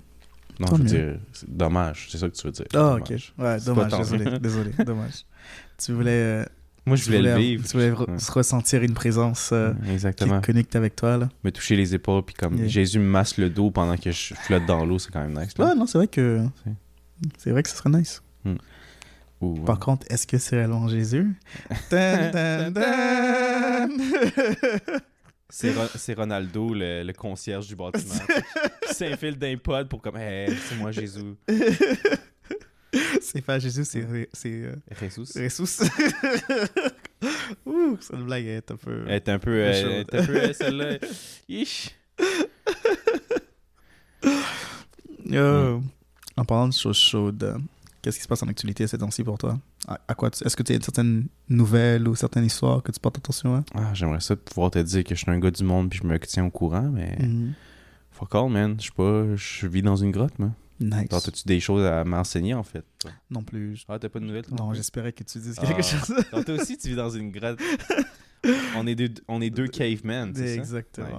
Non, 0.60 0.66
Tant 0.66 0.76
je 0.76 0.82
veux 0.82 0.88
mieux. 0.88 1.12
dire, 1.12 1.20
c'est 1.32 1.56
dommage, 1.56 2.08
c'est 2.10 2.18
ça 2.18 2.28
que 2.28 2.34
tu 2.34 2.44
veux 2.44 2.52
dire. 2.52 2.66
Ah, 2.74 2.96
ok. 2.96 3.10
Ouais, 3.38 3.60
dommage, 3.60 3.92
désolé. 3.96 4.38
désolé, 4.40 4.70
dommage. 4.84 5.24
Tu 5.78 5.92
voulais, 5.92 6.10
euh, 6.10 6.44
Moi, 6.88 6.96
je 6.96 7.04
voulais 7.04 7.22
le 7.22 7.34
vivre. 7.36 7.64
Tu 7.66 7.72
voulais 7.72 7.90
Ouais. 7.92 8.06
ressentir 8.30 8.82
une 8.82 8.94
présence 8.94 9.50
euh, 9.52 9.72
qui 9.84 9.90
Exactement. 9.92 10.40
connecte 10.40 10.74
avec 10.74 10.96
toi. 10.96 11.16
Là. 11.18 11.28
Me 11.44 11.50
toucher 11.52 11.76
les 11.76 11.94
épaules, 11.94 12.22
puis 12.24 12.34
comme 12.34 12.56
Yeah. 12.56 12.66
Jésus 12.68 12.98
me 12.98 13.04
masse 13.04 13.36
le 13.38 13.48
dos 13.50 13.70
pendant 13.70 13.96
que 13.96 14.10
je 14.10 14.34
flotte 14.34 14.66
dans 14.66 14.84
l'eau, 14.84 14.98
c'est 14.98 15.10
quand 15.12 15.20
même 15.20 15.38
nice. 15.38 15.56
là. 15.58 15.66
Ouais, 15.68 15.74
non, 15.74 15.86
c'est 15.86 15.98
vrai 15.98 16.08
que 16.08 16.42
C'est- 17.36 17.50
vrai 17.50 17.62
que 17.62 17.68
ce 17.68 17.76
serait 17.76 17.90
nice. 17.90 18.22
Par 19.64 19.76
euh, 19.76 19.78
contre, 19.78 20.04
est-ce 20.10 20.26
que 20.26 20.36
c'est 20.38 20.56
réellement 20.56 20.88
Jésus? 20.88 21.32
C'est 25.50 25.72
Ro- 25.72 25.88
c'est 25.94 26.12
Ronaldo, 26.12 26.74
le, 26.74 27.02
le 27.04 27.12
concierge 27.14 27.66
du 27.68 27.74
bâtiment, 27.74 28.12
qui 28.86 28.94
s'infile 28.94 29.38
d'un 29.38 29.56
pod 29.56 29.88
pour 29.88 30.02
comme, 30.02 30.18
hey, 30.18 30.54
c'est 30.68 30.76
moi 30.76 30.90
Jésus. 30.92 31.22
C'est 33.20 33.42
pas 33.42 33.58
Jésus, 33.58 33.84
c'est 33.84 34.28
c'est 34.32 34.62
euh. 34.64 34.74
Ressus. 35.00 35.38
Ouh, 37.66 37.96
cette 38.00 38.20
blague 38.20 38.46
est 38.46 38.70
un 38.70 38.76
peu. 38.76 39.04
Elle 39.06 39.14
est 39.14 39.28
un 39.28 39.38
peu, 39.38 39.50
euh, 39.50 39.72
elle 39.72 39.92
est 39.92 40.14
un 40.14 40.24
peu 40.26 40.36
euh, 40.36 40.52
celle-là. 40.52 40.98
Ish. 41.48 41.90
Euh, 45.32 45.78
En 46.36 46.44
parlant 46.44 46.68
de 46.68 46.72
choses 46.72 46.96
chaudes, 46.96 47.56
qu'est-ce 48.00 48.16
qui 48.16 48.22
se 48.22 48.28
passe 48.28 48.42
en 48.42 48.48
actualité 48.48 48.86
ces 48.86 48.98
temps-ci 48.98 49.24
pour 49.24 49.38
toi? 49.38 49.58
À, 49.86 49.98
à 50.08 50.14
quoi 50.14 50.28
Est-ce 50.30 50.56
que 50.56 50.62
tu 50.62 50.72
as 50.72 50.80
certaines 50.80 51.26
nouvelles 51.48 52.06
ou 52.08 52.14
certaines 52.14 52.44
histoires 52.44 52.82
que 52.82 52.92
tu 52.92 53.00
portes 53.00 53.18
attention 53.18 53.56
à? 53.56 53.64
Ah, 53.74 53.90
J'aimerais 53.94 54.20
ça 54.20 54.36
pouvoir 54.36 54.70
te 54.70 54.78
dire 54.78 55.04
que 55.04 55.14
je 55.14 55.20
suis 55.20 55.30
un 55.30 55.38
gars 55.38 55.50
du 55.50 55.64
monde 55.64 55.90
puis 55.90 56.00
je 56.02 56.06
me 56.06 56.18
tiens 56.20 56.44
au 56.46 56.50
courant, 56.50 56.88
mais 56.92 57.16
Mhm. 57.20 57.52
fuck 58.12 58.34
all, 58.34 58.48
man. 58.50 58.76
Je 58.78 58.86
sais 58.86 58.92
pas, 58.96 59.36
je 59.36 59.66
vis 59.66 59.82
dans 59.82 59.96
une 59.96 60.10
grotte, 60.10 60.38
moi. 60.38 60.50
Nice. 60.80 61.06
Genre, 61.10 61.22
T'as-tu 61.22 61.42
des 61.46 61.58
choses 61.60 61.84
à 61.84 62.04
m'enseigner, 62.04 62.54
en 62.54 62.62
fait? 62.62 62.84
toi? 63.00 63.10
Non 63.30 63.42
plus. 63.42 63.84
Ah, 63.88 63.98
t'as 63.98 64.08
pas 64.08 64.20
de 64.20 64.24
nouvelles? 64.24 64.44
toi, 64.46 64.56
Non, 64.58 64.74
j'espérais 64.74 65.12
que 65.12 65.24
tu 65.24 65.38
dises 65.38 65.56
Ah. 65.60 65.66
quelque 65.66 65.82
chose. 65.82 66.14
Donc, 66.32 66.44
toi 66.44 66.54
aussi, 66.54 66.78
tu 66.78 66.88
vis 66.88 66.96
dans 66.96 67.10
une 67.10 67.30
grotte. 67.32 67.58
on, 68.76 68.86
est 68.86 68.94
deux, 68.94 69.08
on 69.26 69.40
est 69.40 69.50
deux 69.50 69.66
cavemen, 69.66 70.32
c'est 70.34 70.46
ça? 70.54 70.60
Exactement. 70.60 71.18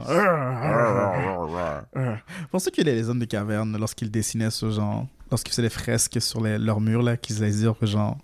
Nice. 2.53 2.69
Qu'il 2.73 2.87
y 2.87 2.89
a 2.89 2.93
les 2.93 3.09
hommes 3.09 3.19
des 3.19 3.27
cavernes 3.27 3.77
lorsqu'ils 3.77 4.09
dessinaient 4.11 4.51
ce 4.51 4.69
genre, 4.71 5.05
lorsqu'ils 5.29 5.51
faisaient 5.51 5.63
des 5.63 5.69
fresques 5.69 6.21
sur 6.21 6.41
les- 6.41 6.57
leurs 6.57 6.79
murs 6.79 7.03
là, 7.03 7.17
qu'ils 7.17 7.43
allaient 7.43 7.51
dire 7.51 7.75
que 7.77 7.85
genre 7.85 8.17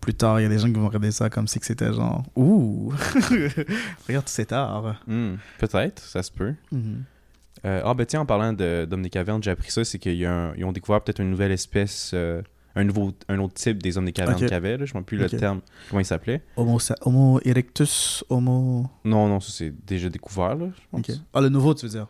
plus 0.00 0.14
tard 0.14 0.40
il 0.40 0.44
y 0.44 0.46
a 0.46 0.48
des 0.48 0.58
gens 0.58 0.66
qui 0.68 0.74
vont 0.74 0.86
regarder 0.86 1.10
ça 1.10 1.30
comme 1.30 1.46
si 1.48 1.58
c'était 1.62 1.92
genre 1.92 2.24
ouh 2.36 2.92
regarde 4.08 4.28
cet 4.28 4.52
art. 4.52 5.00
Hmm, 5.06 5.34
Peut-être, 5.58 6.02
ça 6.02 6.22
se 6.22 6.30
peut. 6.32 6.54
Mhm. 6.72 7.04
Euh, 7.66 7.82
ah, 7.84 7.94
ben 7.94 8.06
tiens, 8.06 8.20
en 8.20 8.26
parlant 8.26 8.52
de- 8.52 8.86
d'hommes 8.88 9.02
des 9.02 9.10
cavernes, 9.10 9.42
j'ai 9.42 9.50
appris 9.50 9.70
ça, 9.70 9.84
c'est 9.84 9.98
qu'ils 9.98 10.26
ont 10.26 10.72
découvert 10.72 11.00
peut-être 11.02 11.20
une 11.20 11.30
nouvelle 11.30 11.50
espèce, 11.52 12.12
euh, 12.14 12.40
un, 12.76 12.84
nouveau, 12.84 13.12
un 13.28 13.38
autre 13.40 13.54
type 13.54 13.82
des 13.82 13.98
hommes 13.98 14.04
des 14.04 14.12
cavernes 14.12 14.36
Ok. 14.36 14.44
qu'il 14.44 14.50
y 14.52 14.54
avait, 14.54 14.76
là. 14.76 14.84
je 14.84 14.94
ne 14.94 15.00
sais 15.00 15.04
plus 15.04 15.18
le 15.18 15.28
terme, 15.28 15.60
comment 15.90 16.00
il 16.00 16.04
s'appelait. 16.04 16.42
Homo, 16.56 16.78
Homo 17.02 17.40
erectus, 17.44 18.22
Homo. 18.28 18.86
Non, 19.04 19.28
non, 19.28 19.40
ça 19.40 19.50
c'est 19.52 19.74
déjà 19.84 20.08
découvert, 20.08 20.54
là, 20.54 20.66
je 20.74 20.82
pense. 20.90 21.20
Ah 21.34 21.40
le 21.40 21.48
nouveau 21.48 21.74
tu 21.74 21.86
veux 21.86 21.92
dire? 21.92 22.06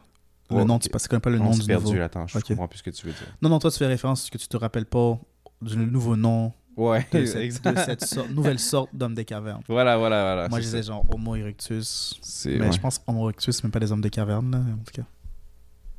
Le 0.51 0.63
nom 0.63 0.79
tu 0.79 0.89
parce 0.91 1.05
que 1.05 1.09
tu 1.09 1.11
connais 1.11 1.21
pas 1.21 1.31
le 1.31 1.39
nom 1.39 1.51
du 1.51 1.65
perdu, 1.67 1.87
nouveau. 1.93 2.01
attends, 2.03 2.27
je 2.29 2.39
comprends 2.39 2.69
plus 2.69 2.79
ce 2.79 2.83
que 2.85 2.91
tu 2.91 3.07
veux 3.07 3.13
dire. 3.13 3.27
Non 3.43 3.49
non 3.49 3.59
toi 3.59 3.69
tu 3.71 3.79
fais 3.79 3.87
référence 3.87 4.31
que 4.31 4.39
tu 4.39 4.47
te 4.47 4.57
rappelles 4.57 4.87
pas 4.87 5.19
du 5.63 5.77
nouveau 5.77 6.15
nom 6.17 6.53
Ouais, 6.77 7.05
de 7.11 7.25
cette, 7.25 7.65
de 7.65 7.79
cette 7.81 8.05
sorte- 8.05 8.31
nouvelle 8.31 8.59
sorte 8.61 8.91
d'homme 8.95 9.15
des 9.15 9.25
cavernes. 9.25 9.63
Voilà, 9.67 9.97
voilà, 9.97 10.23
voilà. 10.35 10.49
Moi 10.49 10.61
je 10.61 10.65
c'est 10.67 10.77
disais 10.77 10.83
genre 10.93 11.05
Homo 11.13 11.35
erectus. 11.35 12.19
C'est- 12.23 12.59
Mais 12.59 12.67
ouais. 12.67 12.73
je 12.73 12.79
pense 12.79 13.01
Homo 13.09 13.25
erectus, 13.25 13.61
même 13.65 13.73
pas 13.73 13.81
des 13.81 13.91
hommes 13.91 14.03
des 14.03 14.11
cavernes 14.11 14.51
là, 14.53 14.59
en 14.59 14.85
tout 14.85 14.93
cas. 14.93 15.03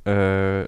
Euh, 0.07 0.67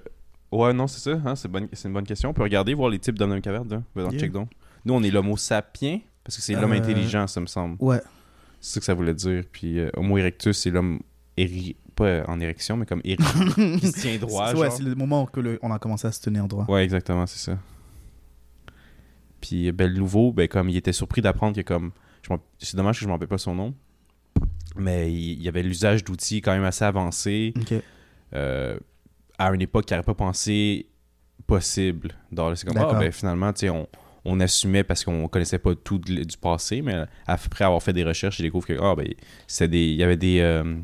ouais, 0.52 0.72
non, 0.72 0.86
c'est 0.86 1.00
ça. 1.00 1.20
Hein, 1.24 1.34
c'est, 1.36 1.48
bonne- 1.48 1.68
une 1.84 1.92
bonne 1.92 2.06
question. 2.06 2.30
On 2.30 2.34
peut 2.34 2.42
regarder, 2.42 2.74
voir 2.74 2.90
les 2.90 2.98
types 2.98 3.18
d'hommes 3.18 3.34
de 3.34 3.38
caverne. 3.40 3.68
Là. 3.68 3.82
Va 3.94 4.02
dans 4.02 4.08
le 4.08 4.14
Yeah. 4.14 4.20
check 4.22 4.32
donc. 4.32 4.50
Nous, 4.84 4.94
on 4.94 5.02
est 5.02 5.10
l'homo 5.10 5.36
sapiens, 5.36 6.00
parce 6.24 6.36
que 6.36 6.42
c'est 6.42 6.54
l'homme 6.54 6.72
Euh, 6.72 6.76
intelligent, 6.78 7.26
ça 7.26 7.40
me 7.40 7.46
semble. 7.46 7.76
Ouais. 7.80 8.00
C'est 8.60 8.74
ça 8.74 8.80
que 8.80 8.86
ça 8.86 8.94
voulait 8.94 9.14
dire. 9.14 9.44
Puis 9.50 9.78
euh, 9.78 9.90
homo 9.96 10.18
erectus, 10.18 10.56
c'est 10.58 10.70
l'homme 10.70 11.00
éri... 11.36 11.76
pas 11.94 12.24
en 12.28 12.38
érection, 12.40 12.76
mais 12.76 12.86
comme 12.86 13.00
éri... 13.04 13.16
qui 13.80 13.86
se 13.88 14.00
tient 14.00 14.18
droit. 14.18 14.50
C'est- 14.50 14.56
ouais, 14.58 14.70
c'est 14.70 14.82
le 14.82 14.94
moment 14.94 15.26
que 15.26 15.40
le- 15.40 15.58
on 15.62 15.70
a 15.70 15.78
commencé 15.78 16.06
à 16.06 16.12
se 16.12 16.20
tenir 16.20 16.46
droit. 16.48 16.64
Ouais, 16.68 16.82
exactement, 16.84 17.26
c'est 17.26 17.38
ça. 17.50 17.58
Puis 19.40 19.72
ben, 19.72 19.90
le 19.90 19.98
nouveau, 19.98 20.32
ben, 20.32 20.48
comme 20.48 20.68
il 20.68 20.76
était 20.76 20.92
surpris 20.92 21.22
d'apprendre 21.22 21.56
que 21.56 21.62
comme. 21.62 21.92
m'en- 22.28 22.38
C'est 22.58 22.76
dommage 22.76 22.96
que 22.96 23.00
je 23.00 23.06
ne 23.06 23.08
me 23.08 23.14
rappelle 23.14 23.28
pas 23.28 23.38
son 23.38 23.54
nom. 23.54 23.74
Mais 24.76 25.12
il, 25.12 25.42
y 25.42 25.48
avait 25.48 25.62
l'usage 25.62 26.04
d'outils 26.04 26.40
quand 26.42 26.52
même 26.52 26.64
assez 26.64 26.84
avancés. 26.84 27.54
Euh, 28.34 28.78
à 29.40 29.52
une 29.54 29.62
époque 29.62 29.86
qui 29.86 29.94
n'aurait 29.94 30.04
pas 30.04 30.14
pensé 30.14 30.86
possible. 31.46 32.10
Donc, 32.30 32.56
c'est 32.56 32.66
comme, 32.66 32.76
ah, 32.76 32.98
ben, 33.00 33.10
finalement, 33.12 33.52
tu 33.52 33.60
sais, 33.60 33.70
on, 33.70 33.88
on 34.24 34.38
assumait 34.40 34.84
parce 34.84 35.02
qu'on 35.02 35.26
connaissait 35.28 35.58
pas 35.58 35.74
tout 35.74 35.98
de- 35.98 36.24
du 36.24 36.36
passé, 36.36 36.82
mais 36.82 37.04
après 37.26 37.64
avoir 37.64 37.82
fait 37.82 37.92
des 37.94 38.04
recherches, 38.04 38.38
il 38.38 38.42
découvre 38.42 38.66
que, 38.66 38.78
ah, 38.80 38.94
ben, 38.94 39.06
des, 39.66 39.78
il 39.78 39.94
y 39.96 40.02
avait 40.02 40.16
des. 40.18 40.40
euh, 40.40 40.76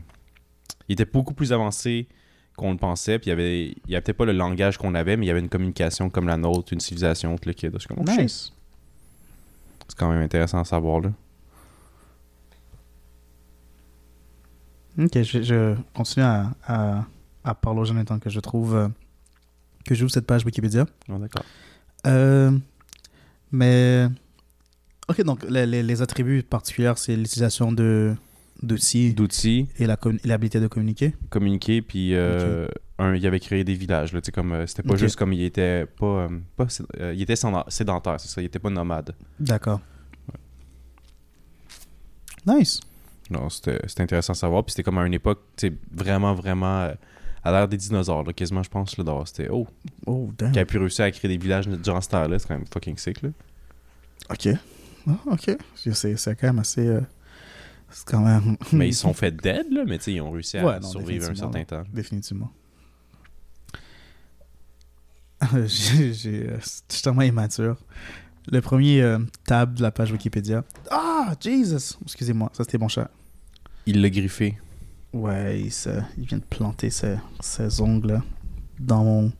il 0.88 0.94
était 0.94 1.04
beaucoup 1.04 1.34
plus 1.34 1.52
avancé 1.52 2.08
qu'on 2.56 2.70
le 2.72 2.78
pensait. 2.78 3.18
Puis 3.18 3.26
il 3.26 3.30
y 3.30 3.32
avait, 3.32 3.64
il 3.66 3.90
y 3.90 3.94
avait 3.94 4.00
peut-être 4.00 4.16
pas 4.16 4.24
le 4.24 4.32
langage 4.32 4.78
qu'on 4.78 4.94
avait, 4.94 5.16
mais 5.18 5.26
il 5.26 5.28
y 5.28 5.30
avait 5.30 5.40
une 5.40 5.50
communication 5.50 6.08
comme 6.08 6.26
la 6.26 6.36
nôtre, 6.38 6.72
une 6.72 6.80
civilisation, 6.80 7.36
le 7.44 7.52
kid. 7.52 7.72
Je 7.74 7.78
suis 7.80 7.88
comme. 7.88 8.04
Nice. 8.06 8.52
C'est 9.88 9.98
quand 9.98 10.08
même 10.10 10.22
intéressant 10.22 10.58
à 10.60 10.64
savoir, 10.64 11.00
là. 11.00 11.10
Ok, 14.98 15.22
je, 15.22 15.42
je 15.42 15.74
continue 15.92 16.24
à, 16.24 16.52
à, 16.66 17.04
à 17.46 17.54
gens 17.84 18.04
temps 18.04 18.18
que 18.18 18.30
je 18.30 18.40
trouve 18.40 18.74
euh, 18.76 18.88
que 19.84 19.94
j'ouvre 19.94 20.10
cette 20.10 20.26
page 20.26 20.44
Wikipédia. 20.44 20.84
Oh, 21.08 21.18
d'accord. 21.18 21.44
Euh, 22.06 22.50
mais 23.52 24.06
ok, 25.08 25.22
donc 25.22 25.44
les, 25.48 25.64
les, 25.66 25.82
les 25.82 26.02
attributs 26.02 26.42
particuliers, 26.42 26.92
c'est 26.96 27.16
l'utilisation 27.16 27.72
de 27.72 28.14
d'outils 28.62 29.12
D'outils, 29.12 29.68
et 29.78 29.86
la 29.86 29.98
et 30.24 30.26
l'habilité 30.28 30.60
de 30.60 30.66
communiquer. 30.66 31.14
communiquer, 31.30 31.82
puis 31.82 32.14
euh, 32.14 32.66
un, 32.98 33.14
il 33.14 33.26
avait 33.26 33.38
créé 33.40 33.64
des 33.64 33.74
villages, 33.74 34.12
là. 34.14 34.20
Comme, 34.32 34.52
euh, 34.52 34.66
c'était 34.66 34.82
pas 34.82 34.96
juste 34.96 35.16
comme 35.16 35.32
il 35.34 35.42
était 35.42 35.84
pas. 35.86 36.28
pas 36.56 36.66
il 37.12 37.20
était 37.22 37.36
sédent- 37.36 37.68
sédentaire, 37.68 38.18
c'est 38.18 38.28
ça. 38.28 38.40
Il 38.40 38.46
était 38.46 38.58
pas 38.58 38.70
nomade. 38.70 39.14
D'accord. 39.38 39.80
Nice. 42.46 42.80
Non, 43.30 43.50
c'était 43.50 43.80
c'était 43.86 44.02
intéressant 44.04 44.32
à 44.32 44.36
savoir. 44.36 44.64
Puis 44.64 44.72
c'était 44.72 44.84
comme 44.84 44.98
à 44.98 45.06
une 45.06 45.14
époque, 45.14 45.42
vraiment, 45.92 46.32
vraiment. 46.34 46.92
À 47.46 47.50
l'ère 47.52 47.68
des 47.68 47.76
dinosaures, 47.76 48.24
là, 48.24 48.32
quasiment, 48.32 48.62
je 48.62 48.70
pense, 48.70 48.96
là, 48.96 49.04
d'avoir. 49.04 49.26
C'était. 49.28 49.48
Oh, 49.50 49.66
Oh, 50.06 50.30
damn. 50.36 50.52
qui 50.52 50.58
a 50.58 50.64
pu 50.66 50.78
réussir 50.78 51.04
à 51.04 51.10
créer 51.10 51.28
des 51.36 51.42
villages 51.42 51.66
durant 51.68 52.00
ce 52.00 52.08
temps-là, 52.08 52.38
c'est 52.38 52.48
quand 52.48 52.54
même 52.58 52.66
fucking 52.72 52.96
sick, 52.98 53.22
là. 53.22 53.28
Ok. 54.30 54.48
Ah, 55.08 55.12
ok. 55.26 55.56
C'est 55.74 56.16
c'est 56.16 56.34
quand 56.36 56.46
même 56.48 56.58
assez. 56.58 56.86
euh, 56.86 57.00
c'est 57.90 58.06
quand 58.06 58.20
même. 58.20 58.56
Mais 58.72 58.88
ils 58.88 58.94
sont 59.04 59.12
fait 59.14 59.30
dead, 59.30 59.66
là, 59.70 59.84
mais 59.86 59.98
tu 59.98 60.04
sais, 60.04 60.12
ils 60.14 60.20
ont 60.20 60.30
réussi 60.32 60.58
à 60.58 60.64
Ouais, 60.66 60.80
non, 60.80 60.88
survivre 60.88 61.30
un 61.30 61.34
certain 61.34 61.64
temps. 61.64 61.84
Définitivement. 61.92 62.50
J'ai- 65.66 66.12
J'ai. 66.12 66.48
euh, 66.48 66.58
Je 66.60 66.94
suis 66.94 67.02
tellement 67.02 67.22
immature. 67.22 67.76
Le 68.50 68.60
premier 68.60 69.02
euh, 69.02 69.18
tab 69.44 69.74
de 69.74 69.82
la 69.82 69.90
page 69.90 70.10
Wikipédia. 70.12 70.64
Ah, 70.90 71.34
Jesus! 71.40 71.96
Excusez-moi, 72.02 72.50
ça 72.52 72.64
c'était 72.64 72.78
mon 72.78 72.88
chat. 72.88 73.10
Il 73.86 74.00
l'a 74.00 74.08
griffé. 74.10 74.56
Ouais, 75.16 75.60
il, 75.60 75.72
se- 75.72 75.88
il 76.18 76.24
vient 76.26 76.38
de 76.38 76.42
planter 76.44 76.90
ses, 76.90 77.16
ses 77.40 77.80
ongles 77.80 78.20
dans 78.78 79.04
mon. 79.04 79.32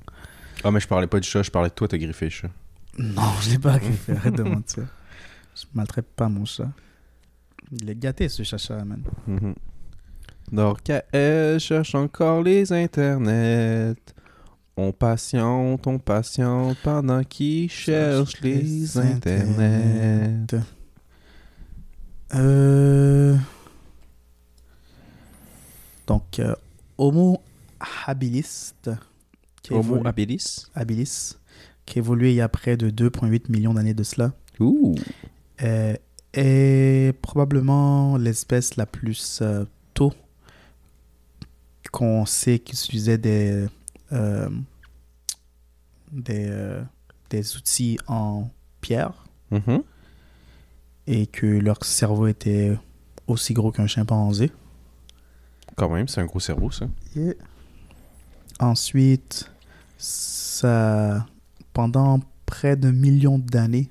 Ah, 0.64 0.70
mais 0.70 0.80
je 0.80 0.88
parlais 0.88 1.06
pas 1.06 1.20
du 1.20 1.28
chat, 1.28 1.42
je 1.42 1.50
parlais 1.50 1.68
de 1.68 1.74
toi, 1.74 1.86
t'as 1.88 1.98
griffé 1.98 2.26
le 2.26 2.30
chat. 2.30 2.50
Non, 2.98 3.22
je 3.42 3.50
l'ai 3.50 3.58
pas 3.58 3.78
griffé, 3.78 4.12
arrête 4.12 4.34
de 4.34 4.42
mentir. 4.42 4.84
Je 5.54 5.64
maltraite 5.74 6.06
pas 6.16 6.28
mon 6.28 6.44
chat. 6.44 6.70
Il 7.72 7.90
est 7.90 7.94
gâté 7.98 8.28
ce 8.28 8.42
chacha, 8.42 8.82
man. 8.84 9.02
Mhm. 9.26 9.54
Norcaël 10.52 11.58
cherche 11.58 11.94
encore 11.94 12.42
les 12.42 12.72
internets. 12.72 13.94
On 14.78 14.92
patiente, 14.92 15.86
on 15.86 15.98
patiente 15.98 16.76
pendant 16.82 17.24
qu'il 17.24 17.68
cherche 17.70 18.40
les 18.42 18.96
internets. 18.98 20.46
Euh... 22.34 23.36
Donc, 26.06 26.38
euh, 26.38 26.54
Homo 26.98 27.40
habilis, 28.06 28.72
qui 29.62 29.74
Homo 29.74 30.06
habilis. 30.06 30.66
habilis, 30.74 31.36
qui 31.84 31.98
a 31.98 32.00
évolué 32.00 32.30
il 32.30 32.36
y 32.36 32.40
a 32.40 32.48
près 32.48 32.76
de 32.76 32.90
2,8 32.90 33.50
millions 33.50 33.74
d'années 33.74 33.94
de 33.94 34.02
cela, 34.02 34.32
Ouh. 34.60 34.94
euh, 35.62 35.94
est 36.32 37.12
probablement 37.22 38.16
l'espèce 38.18 38.76
la 38.76 38.86
plus 38.86 39.40
euh, 39.42 39.64
tôt 39.94 40.12
qu'on 41.92 42.26
sait 42.26 42.58
qu'ils 42.58 42.78
utilisaient 42.78 43.18
des, 43.18 43.66
euh, 44.12 44.48
des, 46.12 46.46
euh, 46.48 46.82
des 47.30 47.56
outils 47.56 47.98
en 48.06 48.48
pierre 48.80 49.24
Mhm. 49.50 49.82
et 51.06 51.26
que 51.26 51.46
leur 51.46 51.84
cerveau 51.84 52.26
était 52.26 52.76
aussi 53.26 53.54
gros 53.54 53.70
qu'un 53.72 53.86
chimpanzé. 53.86 54.50
Quand 55.76 55.90
même, 55.90 56.08
c'est 56.08 56.20
un 56.20 56.26
gros 56.26 56.40
cerveau, 56.40 56.70
ça. 56.70 56.86
Ensuite, 58.58 59.50
ça, 59.98 61.26
pendant 61.74 62.20
près 62.46 62.76
de 62.76 62.90
millions 62.90 63.38
d'années, 63.38 63.90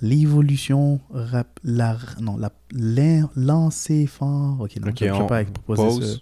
l'évolution, 0.00 1.00
rap- 1.10 1.60
la, 1.62 1.98
non, 2.20 2.38
la, 2.38 2.50
ok, 4.60 4.76
non, 4.80 4.88
Ok, 4.88 4.96
je 4.98 5.04
ne 5.04 5.10
on 5.12 5.26
pas 5.26 5.44
proposer 5.44 6.06
ce- 6.06 6.18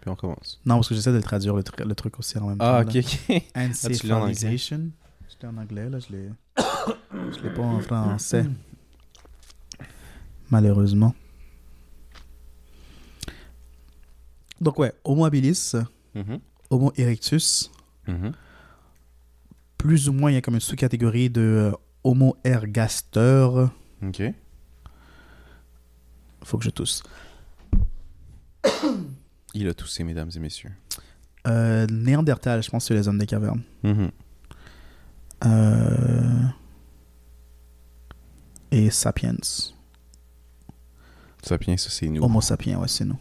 puis 0.00 0.10
on 0.10 0.14
commence. 0.14 0.60
Non, 0.64 0.76
parce 0.76 0.88
que 0.90 0.94
j'essaie 0.94 1.10
de 1.10 1.16
le 1.16 1.22
traduire 1.22 1.56
le, 1.56 1.62
tr- 1.62 1.84
le 1.84 1.94
truc 1.96 2.16
aussi 2.20 2.38
en 2.38 2.46
même 2.46 2.58
Ah, 2.60 2.84
temps. 2.84 2.88
ok, 2.90 2.94
là. 2.94 3.00
ok. 3.00 3.18
anglais. 3.56 3.56
Encephalization. 3.56 4.90
L'ai 5.42 5.48
en 5.48 5.56
anglais, 5.58 5.90
là, 5.90 5.98
je 5.98 6.12
l'ai. 6.12 6.30
je 7.36 7.42
l'ai 7.42 7.50
pas 7.52 7.62
en 7.62 7.80
français. 7.80 8.44
Malheureusement. 10.50 11.12
Donc, 14.60 14.78
ouais, 14.78 14.92
Homo 15.04 15.24
habilis, 15.24 15.74
Mhm. 16.14 16.38
Homo 16.70 16.92
erectus, 16.96 17.70
Mhm. 18.08 18.32
plus 19.78 20.08
ou 20.08 20.12
moins, 20.12 20.30
il 20.30 20.34
y 20.34 20.36
a 20.36 20.40
comme 20.40 20.54
une 20.54 20.60
sous-catégorie 20.60 21.28
de 21.30 21.40
euh, 21.40 21.72
Homo 22.04 22.36
ergaster. 22.44 23.48
Ok. 24.02 24.22
Faut 26.44 26.58
que 26.58 26.64
je 26.64 26.70
tousse. 26.70 27.02
Il 29.54 29.68
a 29.68 29.74
toussé, 29.74 30.04
mesdames 30.04 30.30
et 30.34 30.38
messieurs. 30.38 30.72
Euh, 31.46 31.86
Néandertal, 31.86 32.62
je 32.62 32.70
pense 32.70 32.84
que 32.84 32.88
c'est 32.88 32.94
les 32.94 33.08
hommes 33.08 33.18
des 33.18 33.26
cavernes. 33.26 33.62
Mhm. 33.82 34.10
Euh, 35.44 36.42
Et 38.70 38.90
sapiens. 38.90 39.36
Sapiens, 41.42 41.76
ça, 41.76 41.90
c'est 41.90 42.08
nous. 42.08 42.22
Homo 42.22 42.40
sapiens, 42.40 42.78
ouais, 42.80 42.88
c'est 42.88 43.04
nous. 43.04 43.18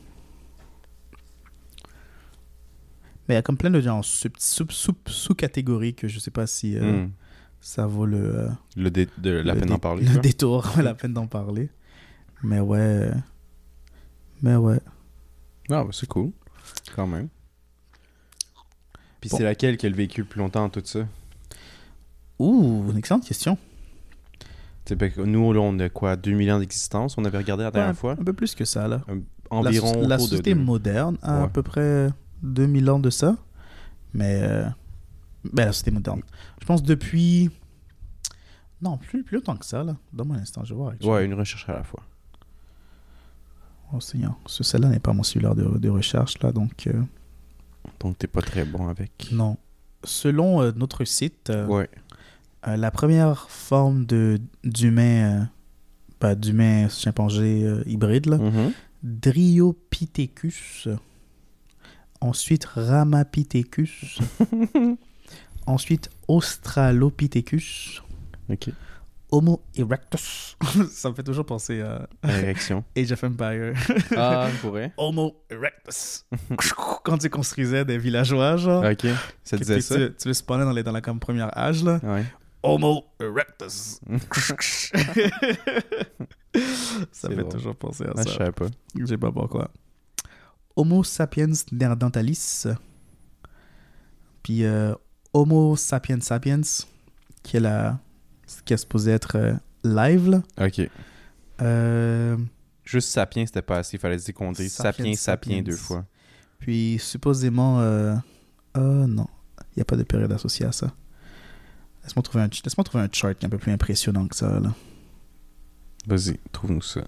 Mais 3.28 3.34
il 3.34 3.38
y 3.38 3.40
a 3.40 3.42
comme 3.42 3.58
plein 3.58 3.72
de 3.72 3.80
gens 3.82 4.00
en 4.00 4.04
sub- 4.04 4.38
sub- 4.38 4.72
sub- 4.72 4.96
sous-catégories 5.08 5.96
que 5.96 6.08
je 6.08 6.20
sais 6.20 6.32
pas 6.32 6.46
si 6.48 6.78
euh, 6.78 7.04
Mhm. 7.04 7.12
ça 7.60 7.88
vaut 7.88 8.06
le, 8.06 8.40
euh, 8.40 8.50
Le 8.76 8.92
dé- 8.92 9.08
de 9.18 9.32
la 9.32 9.54
le 9.54 9.60
peine 9.60 9.62
dé- 9.70 9.74
d'en 9.74 9.80
parler. 9.80 10.06
le 10.06 10.20
détour, 10.20 10.64
la 10.84 10.94
peine 10.94 11.14
d'en 11.14 11.28
parler. 11.28 11.70
Mais 12.44 12.60
ouais. 12.60 12.78
euh, 12.80 13.12
Mais 14.42 14.56
ouais. 14.56 14.80
Ah, 15.72 15.84
bah, 15.84 15.90
c'est 15.92 16.08
cool. 16.08 16.32
Quand 16.96 17.08
même. 17.08 17.30
Puis 19.22 19.30
Bon. 19.32 19.38
c'est 19.38 19.44
laquelle 19.44 19.78
qui 19.78 19.86
a 19.88 19.90
le 19.90 19.96
vécu 19.96 20.24
plus 20.24 20.40
longtemps 20.40 20.70
tout 20.70 20.82
ça? 20.84 21.08
Ouh, 22.38 22.86
une 22.92 22.98
excellente 22.98 23.26
question. 23.26 23.58
Nous, 25.18 25.54
là, 25.54 25.62
on 25.62 25.80
a 25.80 25.90
quoi, 25.90 26.16
2000 26.16 26.52
ans 26.52 26.60
d'existence? 26.60 27.18
On 27.18 27.26
avait 27.26 27.40
regardé 27.40 27.64
la 27.64 27.72
dernière 27.72 27.90
Ouais, 27.92 27.96
fois? 27.96 28.12
Un 28.20 28.24
peu 28.24 28.34
plus 28.34 28.54
que 28.54 28.66
ça, 28.66 28.88
là. 28.88 29.02
Environ 29.50 29.94
la, 30.02 30.08
la 30.10 30.16
autour 30.16 30.26
de 30.28 30.30
société 30.30 30.54
moderne 30.54 31.18
a 31.24 31.44
à 31.44 31.48
peu 31.48 31.64
près 31.64 32.10
2000 32.46 32.90
ans 32.90 33.00
de 33.00 33.10
ça. 33.10 33.36
Mais. 34.14 34.40
euh, 34.42 34.66
Ben, 35.54 35.66
la 35.66 35.72
société 35.74 35.92
moderne. 35.92 36.22
Je 36.62 36.66
pense 36.66 36.82
depuis. 36.84 37.50
Non, 38.82 38.98
plus, 38.98 39.24
plus 39.24 39.38
longtemps 39.38 39.56
que 39.58 39.66
ça, 39.66 39.84
là. 39.84 39.96
Donne-moi 40.14 40.38
un 40.38 40.42
instant, 40.42 40.64
je 40.64 40.74
vais 40.74 40.78
voir. 40.78 40.90
actually. 40.92 41.10
Ouais, 41.12 41.26
une 41.26 41.34
recherche 41.34 41.68
à 41.70 41.74
la 41.74 41.84
fois. 41.84 42.04
Oh, 43.94 44.00
Seigneur. 44.00 44.36
Ce, 44.48 44.64
celle-là 44.64 44.90
n'est 44.90 45.00
pas 45.00 45.14
mon 45.14 45.24
cellulaire 45.24 45.56
de, 45.56 45.64
de 45.78 45.90
recherche, 45.90 46.40
là, 46.42 46.52
donc. 46.52 46.88
euh, 46.88 47.02
Donc, 48.00 48.18
t'es 48.18 48.28
pas 48.28 48.42
très 48.42 48.66
bon 48.66 48.88
avec. 48.88 49.28
non. 49.32 49.58
Selon 50.04 50.62
euh, 50.62 50.72
notre 50.76 51.04
site, 51.06 51.50
euh, 51.50 51.66
Ouais. 51.68 51.90
euh, 52.68 52.76
la 52.78 52.92
première 52.92 53.50
forme 53.50 54.06
de 54.06 54.40
d'humain. 54.64 55.42
euh, 55.42 55.46
bah, 56.20 56.36
d'humain 56.36 56.90
chimpanzé 56.90 57.68
hybride, 57.86 58.26
là. 58.28 58.38
Mhm. 58.38 58.72
Dryopithecus. 59.04 60.88
Ensuite, 62.26 62.66
Ramapithecus. 62.66 64.18
Ensuite, 65.68 66.10
Australopithecus. 66.28 68.02
Ok. 68.50 68.70
Homo 69.32 69.62
erectus. 69.76 70.56
Ça 70.92 71.10
me 71.10 71.14
fait 71.16 71.24
toujours 71.24 71.46
penser 71.46 71.82
à 71.82 72.08
Érection. 72.28 72.84
Age 72.98 73.12
of 73.12 73.24
Empire. 73.24 73.74
ah, 74.18 74.48
pourrait. 74.62 74.92
Homo 74.98 75.36
erectus. 75.52 76.26
Quand 77.04 77.18
tu 77.20 77.30
construisais 77.30 77.86
des 77.86 77.98
villageois, 78.00 78.58
genre. 78.58 78.84
Ok. 78.84 79.06
Ça 79.44 79.58
disait 79.58 79.76
tu, 79.76 79.82
ça? 79.82 79.96
tu, 79.96 80.16
tu 80.16 80.28
le 80.30 80.34
spawnais 80.34 80.64
dans, 80.64 80.72
les, 80.72 80.82
dans 80.84 80.92
la 80.92 81.02
comme 81.02 81.20
première 81.20 81.56
âge, 81.58 81.84
là. 81.84 82.00
Ouais. 82.04 82.26
Homo 82.64 83.06
erectus. 83.20 84.00
ça 87.12 87.30
me 87.30 87.36
fait 87.36 87.42
drôle. 87.42 87.52
toujours 87.52 87.76
penser 87.76 88.06
à 88.06 88.14
Ah, 88.16 88.22
je 88.26 88.30
ça. 88.32 88.38
savais 88.38 88.52
pas. 88.52 88.66
Je 88.98 89.06
sais 89.06 89.18
pas 89.18 89.32
pourquoi. 89.32 89.70
Homo 90.76 91.04
sapiens 91.04 91.52
neanderthalis. 91.72 92.68
Puis 94.44 94.64
euh, 94.66 94.94
Homo 95.34 95.76
sapiens 95.76 96.20
sapiens, 96.22 96.62
qui 97.44 97.58
est 97.58 97.60
la. 97.60 98.00
qui 98.66 98.74
est 98.74 98.78
supposé 98.78 99.12
être 99.12 99.38
euh, 99.38 99.54
live. 99.84 100.30
là. 100.30 100.42
Ok. 100.66 100.90
Euh, 101.62 102.38
Juste 102.84 103.10
sapiens, 103.10 103.46
c'était 103.46 103.62
pas 103.62 103.80
assez. 103.80 103.98
Il 103.98 104.00
fallait 104.00 104.20
se 104.20 104.26
dire 104.26 104.36
qu'on 104.36 104.52
dise 104.52 104.74
Sapiens, 104.74 104.92
sapiens, 104.92 105.16
sapiens 105.16 105.62
deux 105.64 105.76
fois. 105.76 106.06
puis 106.60 106.98
supposément 107.00 107.80
euh, 107.80 108.16
Euh, 108.78 109.08
non. 109.08 109.28
Il 109.72 109.80
n'y 109.80 109.82
a 109.82 109.86
pas 109.86 109.96
de 109.96 110.04
période 110.04 110.32
associée 110.32 110.66
à 110.66 110.72
ça. 110.72 110.94
Laisse-moi 112.04 112.22
trouver, 112.22 112.44
un, 112.44 112.48
laisse 112.48 112.76
trouver 112.76 113.04
un 113.04 113.10
chart 113.12 113.36
qui 113.38 113.46
est 113.46 113.48
un 113.48 113.50
peu 113.50 113.58
plus 113.58 113.72
impressionnant 113.72 114.28
que 114.28 114.36
ça, 114.36 114.60
là. 114.60 114.74
Vas-y, 116.08 116.38
trouve-nous 116.52 116.84
ça. 116.84 117.02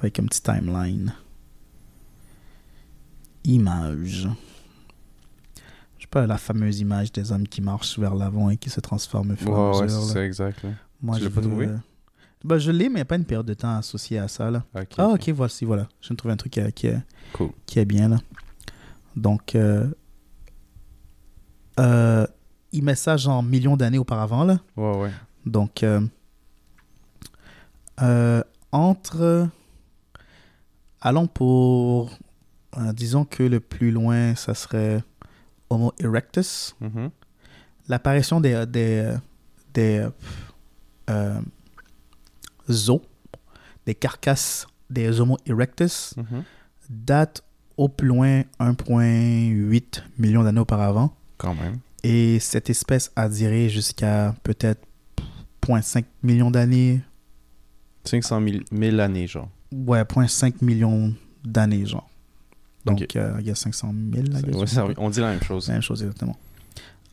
Avec 0.00 0.18
un 0.18 0.24
petit 0.24 0.42
timeline. 0.42 1.14
Image. 3.44 4.28
Je 5.98 6.02
sais 6.02 6.08
pas, 6.10 6.26
la 6.26 6.38
fameuse 6.38 6.80
image 6.80 7.12
des 7.12 7.32
hommes 7.32 7.46
qui 7.48 7.60
marchent 7.60 7.98
vers 7.98 8.14
l'avant 8.14 8.50
et 8.50 8.56
qui 8.56 8.70
se 8.70 8.80
transforment 8.80 9.32
au 9.32 9.36
fur 9.36 9.48
et 9.48 9.52
à 9.52 9.70
Ouais, 9.80 9.88
c'est 9.88 10.24
exact. 10.26 10.62
là. 10.64 10.70
Moi, 11.00 11.16
Tu 11.16 11.22
je 11.22 11.28
l'as 11.28 11.34
pas 11.34 11.40
veux, 11.40 11.48
trouvé? 11.48 11.68
bah, 12.44 12.58
je 12.58 12.70
l'ai, 12.70 12.84
mais 12.88 12.92
il 12.92 12.94
n'y 12.96 13.00
a 13.02 13.04
pas 13.06 13.16
une 13.16 13.24
période 13.24 13.46
de 13.46 13.54
temps 13.54 13.76
associée 13.76 14.18
à 14.18 14.28
ça, 14.28 14.50
là. 14.50 14.64
Ah, 14.98 15.08
ok, 15.08 15.28
voici, 15.30 15.64
voilà. 15.64 15.88
Je 16.00 16.08
viens 16.08 16.14
de 16.14 16.18
trouver 16.18 16.34
un 16.34 16.36
truc 16.36 16.52
qui, 16.52 16.60
est- 16.60 16.72
qui 16.72 16.86
est, 16.88 17.00
Cool. 17.32 17.50
qui 17.66 17.78
est 17.78 17.84
bien, 17.84 18.08
là. 18.08 18.18
Donc, 19.16 19.54
euh, 19.54 19.86
euh, 21.80 22.26
il 22.72 22.82
met 22.84 22.94
ça 22.94 23.16
genre 23.16 23.42
millions 23.42 23.76
d'années 23.76 23.98
auparavant, 23.98 24.44
là. 24.44 24.58
Ouais, 24.76 24.96
ouais. 24.96 25.10
Donc, 25.46 25.82
euh, 28.00 28.42
entre. 28.72 29.48
Allons 31.00 31.26
pour. 31.26 32.16
Euh, 32.78 32.92
disons 32.92 33.24
que 33.24 33.42
le 33.42 33.60
plus 33.60 33.90
loin, 33.90 34.34
ça 34.34 34.54
serait 34.54 35.02
Homo 35.70 35.92
erectus. 36.00 36.74
Mhm. 36.80 37.10
L'apparition 37.88 38.40
des, 38.40 38.64
des, 38.66 39.14
des 39.74 40.06
euh, 41.10 41.40
os, 42.68 43.00
des 43.86 43.94
carcasses 43.94 44.66
des 44.90 45.20
Homo 45.20 45.36
erectus, 45.46 46.14
Mhm. 46.16 46.44
date 46.90 47.42
au 47.76 47.88
plus 47.88 48.08
loin 48.08 48.42
1,8 48.60 50.02
million 50.18 50.42
d'années 50.44 50.60
auparavant. 50.60 51.14
Quand 51.38 51.54
même. 51.54 51.78
Et 52.04 52.38
cette 52.40 52.68
espèce 52.70 53.10
a 53.16 53.28
duré 53.28 53.68
jusqu'à 53.68 54.34
peut-être 54.42 54.86
0,5 55.62 56.04
million 56.22 56.50
d'années. 56.50 57.00
500 58.04 58.40
000, 58.44 58.56
1000 58.72 59.00
années, 59.00 59.26
genre. 59.26 59.48
Ouais, 59.72 60.02
0,5 60.02 60.62
million 60.62 61.14
d'années, 61.44 61.86
genre. 61.86 62.08
Donc, 62.84 63.00
Ok. 63.02 63.16
euh, 63.16 63.36
il 63.40 63.46
y 63.46 63.50
a 63.50 63.54
500 63.54 63.94
000. 64.12 64.26
là, 64.32 64.40
ouais, 64.58 64.66
ça- 64.66 64.86
on 64.98 65.10
dit 65.10 65.20
la 65.20 65.30
même 65.30 65.42
chose. 65.42 65.68
La 65.68 65.74
même 65.74 65.82
chose, 65.82 66.02
exactement. 66.02 66.36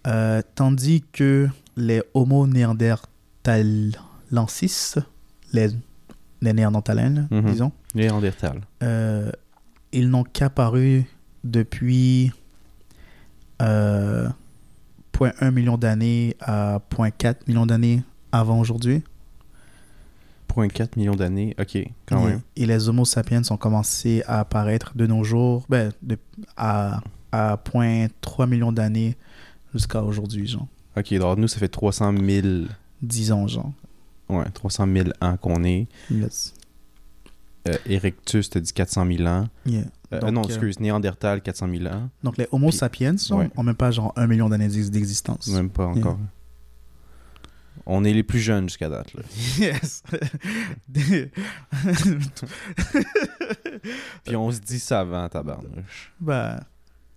Euh, 0.08 0.42
tandis 0.56 1.04
que 1.12 1.48
les 1.78 2.02
Homo 2.14 2.48
néandertalensis, 2.48 4.98
les, 5.54 5.70
les 6.42 6.54
néandertalens, 6.54 7.28
Mhm. 7.32 7.52
disons, 7.52 7.72
Néandertal. 7.96 8.62
euh, 8.84 9.32
ils 9.92 10.10
n'ont 10.10 10.24
qu'apparu 10.24 11.06
depuis 11.44 12.32
euh, 13.62 14.30
0.1 15.12 15.52
million 15.52 15.78
d'années 15.78 16.36
à 16.40 16.80
0.4 16.90 17.48
million 17.48 17.66
d'années 17.66 18.04
avant 18.32 18.60
aujourd'hui. 18.60 19.04
0.4 20.50 20.98
millions 20.98 21.16
d'années. 21.16 21.56
Ok, 21.60 21.78
quand 22.06 22.22
et, 22.24 22.30
même. 22.32 22.42
et 22.56 22.66
les 22.66 22.90
Homo 22.90 23.06
sapiens 23.06 23.42
ont 23.50 23.58
commencé 23.58 24.24
à 24.28 24.40
apparaître 24.42 24.92
de 24.96 25.06
nos 25.08 25.24
jours 25.24 25.66
ben, 25.70 25.92
de- 26.02 26.18
à, 26.58 27.02
à 27.32 27.56
0.3 27.58 28.48
millions 28.50 28.72
d'années 28.72 29.16
jusqu'à 29.74 30.02
aujourd'hui, 30.04 30.48
genre. 30.48 30.68
Ok, 30.98 31.12
alors 31.14 31.38
nous, 31.38 31.48
ça 31.48 31.60
fait 31.60 31.68
300 31.70 32.14
000, 32.18 32.48
10 33.02 33.32
ans, 33.32 33.48
genre. 33.48 33.72
ouais, 34.30 34.46
300 34.54 34.88
000 34.92 35.10
ans 35.22 35.38
qu'on 35.38 35.64
est. 35.64 35.88
Yes. 36.12 36.54
Euh, 37.68 37.74
Erectus, 37.86 38.50
t'as 38.50 38.60
dit 38.62 38.72
400 38.74 39.06
000 39.06 39.28
ans. 39.28 39.48
Yeah. 39.66 39.84
Euh, 40.14 40.20
Donc, 40.22 40.32
non, 40.32 40.42
euh, 40.42 40.46
excuse, 40.46 40.80
Néandertal, 40.80 41.42
400 41.42 41.68
000 41.70 41.86
ans. 41.94 42.10
Donc 42.24 42.38
les 42.38 42.48
Homo 42.52 42.70
Puis- 42.70 42.78
sapiens 42.78 43.16
genre, 43.18 43.40
ouais. 43.40 43.50
ont 43.58 43.64
même 43.64 43.76
pas 43.76 43.92
genre 43.92 44.12
un 44.16 44.26
million 44.28 44.50
d'années 44.50 44.70
d'ex- 44.70 44.90
d'existence. 44.90 45.48
Même 45.50 45.70
pas 45.70 45.86
encore. 45.88 46.18
On 47.86 48.04
est 48.04 48.14
les 48.14 48.24
plus 48.24 48.40
jeunes 48.40 48.70
jusqu'à 48.70 48.90
date. 48.90 49.14
Là. 49.14 49.22
Yes. 49.58 50.04
Puis 54.26 54.36
on 54.36 54.52
se 54.52 54.60
dit 54.60 54.80
savant, 54.80 55.28
tabarnouche. 55.30 56.12
bah, 56.20 56.60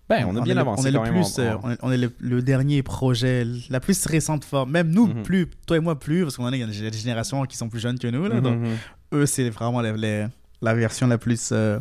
Ben, 0.08 0.24
on 0.26 0.36
a 0.36 0.40
bien 0.42 0.52
est 0.52 0.54
le- 0.54 0.60
avancé 0.60 0.82
on 0.82 0.86
est 0.88 0.92
quand 0.92 1.04
le 1.04 1.12
même. 1.12 1.22
plus, 1.22 1.38
on- 1.38 1.42
euh, 1.42 1.56
on- 1.62 1.70
est, 1.70 1.78
on 1.82 1.92
est 1.92 1.96
le, 1.98 2.12
le 2.20 2.42
dernier 2.42 2.82
projet, 2.82 3.46
la 3.70 3.80
plus 3.80 4.04
récente 4.06 4.44
forme. 4.44 4.70
Même 4.70 4.90
nous, 4.90 5.06
Mhm. 5.08 5.22
plus, 5.22 5.48
toi 5.66 5.76
et 5.76 5.80
moi 5.80 5.98
plus, 5.98 6.22
parce 6.22 6.36
qu'on 6.36 6.46
a 6.46 6.50
des 6.50 6.92
générations 6.92 7.44
qui 7.46 7.56
sont 7.56 7.68
plus 7.68 7.80
jeunes 7.80 7.98
que 7.98 8.08
nous. 8.08 8.26
Là, 8.28 8.36
Mhm, 8.36 8.40
donc, 8.42 8.58
mhm. 8.60 8.76
eux, 9.14 9.26
c'est 9.26 9.48
vraiment 9.50 9.80
les- 9.80 9.96
les- 9.96 10.26
la 10.60 10.74
version 10.74 11.06
la 11.06 11.18
plus. 11.18 11.50
euh, 11.52 11.78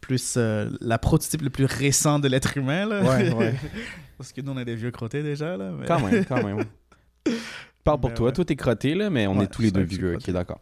plus 0.00 0.34
euh, 0.36 0.68
la 0.82 0.98
prototype 0.98 1.40
le 1.40 1.48
plus 1.48 1.64
récent 1.64 2.18
de 2.18 2.28
l'être 2.28 2.58
humain. 2.58 2.84
Là. 2.84 3.02
Ouais, 3.02 3.32
ouais. 3.32 3.54
parce 4.18 4.32
que 4.34 4.42
nous, 4.42 4.52
on 4.52 4.58
est 4.58 4.64
des 4.66 4.74
vieux 4.76 4.90
crottés 4.90 5.22
déjà. 5.22 5.56
Là, 5.56 5.70
mais- 5.78 5.86
Quand 5.86 5.98
même, 6.00 6.24
quand 6.26 6.44
même. 6.44 6.64
Parle 7.84 8.00
pour 8.00 8.10
Mais 8.10 8.16
toi. 8.16 8.26
ouais. 8.28 8.32
Toi, 8.32 8.44
t'es 8.44 8.56
crotté, 8.56 8.94
là, 8.94 9.10
mais 9.10 9.26
on 9.26 9.36
Ouais, 9.38 9.44
est 9.44 9.48
tous 9.48 9.62
les 9.62 9.70
deux 9.70 9.82
vieux. 9.82 10.14
Ok, 10.16 10.30
d'accord. 10.30 10.60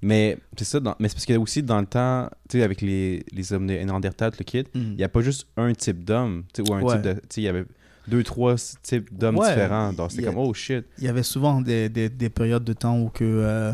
Mais 0.00 0.38
c'est 0.56 0.64
ça, 0.64 0.78
dans- 0.80 0.94
mais 1.00 1.08
c'est 1.08 1.14
parce 1.14 1.26
que 1.26 1.32
aussi 1.36 1.62
dans 1.62 1.80
le 1.80 1.86
temps, 1.86 2.28
tu 2.48 2.58
sais, 2.58 2.62
avec 2.62 2.82
les, 2.82 3.24
les 3.32 3.52
hommes 3.52 3.64
néandertals, 3.66 4.32
le 4.38 4.44
kit, 4.44 4.58
Mhm. 4.74 4.82
il 4.92 4.96
n'y 4.96 5.02
a 5.04 5.08
pas 5.08 5.22
juste 5.22 5.48
un 5.56 5.72
type 5.72 6.04
d'homme, 6.04 6.44
tu 6.54 6.62
sais, 6.62 6.70
ou 6.70 6.74
un 6.74 6.82
Ouais. 6.82 6.94
type 6.94 7.02
de. 7.02 7.12
Tu 7.14 7.20
sais, 7.30 7.40
il 7.40 7.44
y 7.44 7.48
avait 7.48 7.64
deux, 8.06 8.22
trois 8.22 8.54
types 8.82 9.12
d'hommes 9.16 9.36
différents. 9.36 9.92
Donc, 9.92 10.10
c'était 10.12 10.22
y 10.22 10.26
a- 10.26 10.28
comme, 10.30 10.38
oh 10.38 10.54
shit. 10.54 10.84
Il 10.98 11.04
y 11.04 11.08
avait 11.08 11.24
souvent 11.24 11.60
des, 11.60 11.88
des, 11.88 12.08
des 12.08 12.28
périodes 12.30 12.64
de 12.64 12.72
temps 12.74 12.96
où 13.00 13.08
que. 13.08 13.24
euh, 13.24 13.72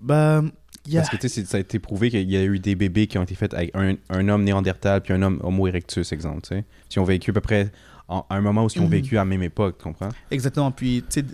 bah, 0.00 0.42
il 0.86 0.92
y 0.92 0.96
a- 0.98 1.02
Parce 1.02 1.10
que 1.10 1.16
tu 1.18 1.28
sais, 1.28 1.44
ça 1.44 1.56
a 1.56 1.60
été 1.60 1.78
prouvé 1.78 2.10
qu'il 2.10 2.28
y 2.30 2.36
a 2.36 2.42
eu 2.44 2.58
des 2.58 2.74
bébés 2.74 3.06
qui 3.06 3.16
ont 3.18 3.22
été 3.22 3.34
faits 3.36 3.54
avec 3.54 3.70
un, 3.76 3.94
un 4.10 4.28
homme 4.28 4.42
néandertal 4.44 5.02
puis 5.02 5.12
un 5.14 5.22
homme 5.22 5.38
homo 5.42 5.68
erectus, 5.68 6.10
exemple, 6.12 6.42
tu 6.42 6.48
sais. 6.48 6.64
Qui 6.88 6.98
ont 6.98 7.04
vécu 7.04 7.30
à 7.30 7.34
peu 7.34 7.40
près 7.40 7.70
en- 8.08 8.26
à 8.28 8.34
un 8.36 8.40
moment 8.40 8.64
où 8.64 8.68
ils 8.74 8.80
ont 8.80 8.84
Mhm. 8.84 8.90
vécu 8.90 9.16
à 9.16 9.20
la 9.20 9.24
même 9.24 9.42
époque, 9.44 9.78
tu 9.78 9.84
comprends? 9.84 10.08
Exactement. 10.32 10.72
Puis, 10.72 11.04
tu 11.08 11.20
sais, 11.20 11.26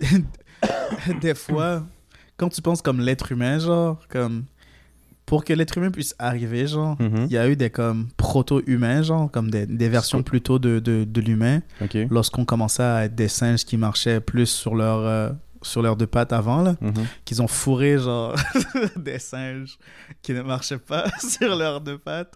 des 1.21 1.35
fois, 1.35 1.83
quand 2.37 2.49
tu 2.49 2.61
penses 2.61 2.81
comme 2.81 2.99
l'être 2.99 3.31
humain, 3.31 3.59
genre, 3.59 3.99
comme. 4.09 4.45
Pour 5.27 5.45
que 5.45 5.53
l'être 5.53 5.77
humain 5.77 5.91
puisse 5.91 6.13
arriver, 6.19 6.67
genre, 6.67 6.97
Mhm. 6.99 7.27
il 7.27 7.31
y 7.31 7.37
a 7.37 7.47
eu 7.47 7.55
des 7.55 7.69
comme 7.69 8.09
proto-humains, 8.17 9.01
genre, 9.01 9.31
comme 9.31 9.49
des, 9.49 9.65
des 9.65 9.87
versions 9.87 10.23
plutôt 10.23 10.59
de, 10.59 10.79
de, 10.79 11.05
de 11.05 11.21
l'humain, 11.21 11.61
lorsqu'on 12.09 12.43
commençait 12.43 12.83
à 12.83 13.05
être 13.05 13.15
des 13.15 13.29
singes 13.29 13.63
qui 13.63 13.77
marchaient 13.77 14.19
plus 14.19 14.47
sur 14.47 14.75
leur. 14.75 14.99
euh, 14.99 15.29
sur 15.63 15.83
leurs 15.83 15.95
deux 15.95 16.07
pattes 16.07 16.33
avant, 16.33 16.63
là, 16.63 16.75
Mhm. 16.81 17.05
qu'ils 17.23 17.39
ont 17.41 17.47
fourré, 17.47 17.97
genre, 17.99 18.33
des 18.97 19.19
singes 19.19 19.77
qui 20.23 20.33
ne 20.33 20.41
marchaient 20.41 20.79
pas 20.79 21.05
sur 21.19 21.55
leurs 21.55 21.79
deux 21.79 21.99
pattes. 21.99 22.33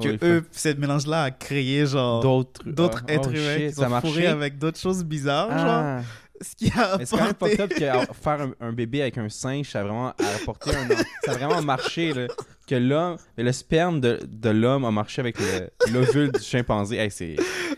Que 0.00 0.08
Ouais, 0.08 0.18
eux, 0.22 0.44
ce 0.52 0.70
mélange-là 0.70 1.24
a 1.24 1.30
créé, 1.30 1.84
genre, 1.86 2.22
D'autres 2.22 2.62
d'autres 2.66 3.02
oh, 3.06 3.10
êtres 3.12 3.28
oh, 3.30 3.36
humains 3.36 3.56
shit, 3.58 3.68
qui 3.68 3.74
fourrés 3.74 3.88
marchait? 3.90 4.26
avec 4.26 4.58
d'autres 4.58 4.80
choses 4.80 5.04
bizarres, 5.04 5.50
genre. 5.58 6.02
Ce 6.40 6.54
qui 6.56 6.72
a 6.76 6.96
Mais 6.98 7.06
c'est 7.06 7.16
quand 7.16 7.24
même 7.24 7.34
pas 7.34 7.46
apporté... 7.46 7.56
top 7.56 7.70
que 7.70 8.14
faire 8.14 8.40
un, 8.40 8.52
un 8.60 8.72
bébé 8.72 9.02
avec 9.02 9.18
un 9.18 9.28
singe, 9.28 9.70
ça 9.70 9.80
a 9.80 9.84
vraiment 9.84 10.14
apporté 10.40 10.70
un. 10.74 10.88
ça 11.24 11.32
a 11.32 11.34
vraiment 11.34 11.62
marché, 11.62 12.12
là. 12.12 12.26
Que 12.66 12.74
l'homme. 12.74 13.16
Le 13.38 13.52
sperme 13.52 14.00
de, 14.00 14.18
de 14.26 14.50
l'homme 14.50 14.84
a 14.84 14.90
marché 14.90 15.20
avec 15.20 15.36
le- 15.38 15.70
l'ovule 15.92 16.32
du 16.32 16.40
chimpanzé. 16.40 16.96
Hey, 16.96 17.10
c'est, 17.12 17.36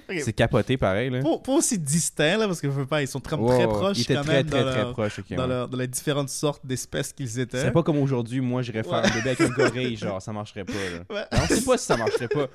Ok. 0.08 0.20
c'est 0.24 0.32
capoté 0.32 0.78
pareil, 0.78 1.10
là. 1.10 1.20
Pas, 1.20 1.36
pas 1.38 1.52
aussi 1.52 1.78
distinct, 1.78 2.38
là, 2.38 2.46
parce 2.46 2.58
que 2.62 2.68
je 2.70 2.72
veux 2.74 2.86
pas, 2.86 3.02
ils 3.02 3.08
sont 3.08 3.20
très, 3.20 3.36
Ouais, 3.36 3.48
très 3.54 3.66
ouais, 3.66 3.72
proches 3.74 3.98
Il 3.98 4.02
était 4.02 4.14
quand 4.14 4.22
très, 4.22 4.32
même 4.36 4.46
très, 4.46 4.64
dans, 4.64 4.70
très 4.70 4.82
leur- 4.82 4.92
proche. 4.92 5.18
ok, 5.18 5.24
dans, 5.36 5.42
ouais. 5.42 5.48
leur- 5.48 5.68
dans 5.68 5.76
les 5.76 5.88
différentes 5.88 6.30
sortes 6.30 6.64
d'espèces 6.64 7.12
qu'ils 7.12 7.38
étaient. 7.38 7.60
C'est 7.60 7.70
pas 7.70 7.82
comme 7.82 7.98
aujourd'hui, 7.98 8.40
moi, 8.40 8.62
j'irais 8.62 8.82
faire 8.82 8.94
un 8.94 9.02
bébé 9.14 9.30
avec 9.36 9.40
un 9.42 9.50
gorille, 9.50 9.96
genre, 9.98 10.22
ça 10.22 10.32
marcherait 10.32 10.64
pas, 10.64 10.72
là. 10.72 11.14
Ouais. 11.14 11.24
Mais 11.32 11.38
On 11.42 11.46
sait 11.46 11.60
pas 11.64 11.76
si 11.76 11.84
ça 11.84 11.96
marcherait 11.98 12.28
pas. 12.28 12.46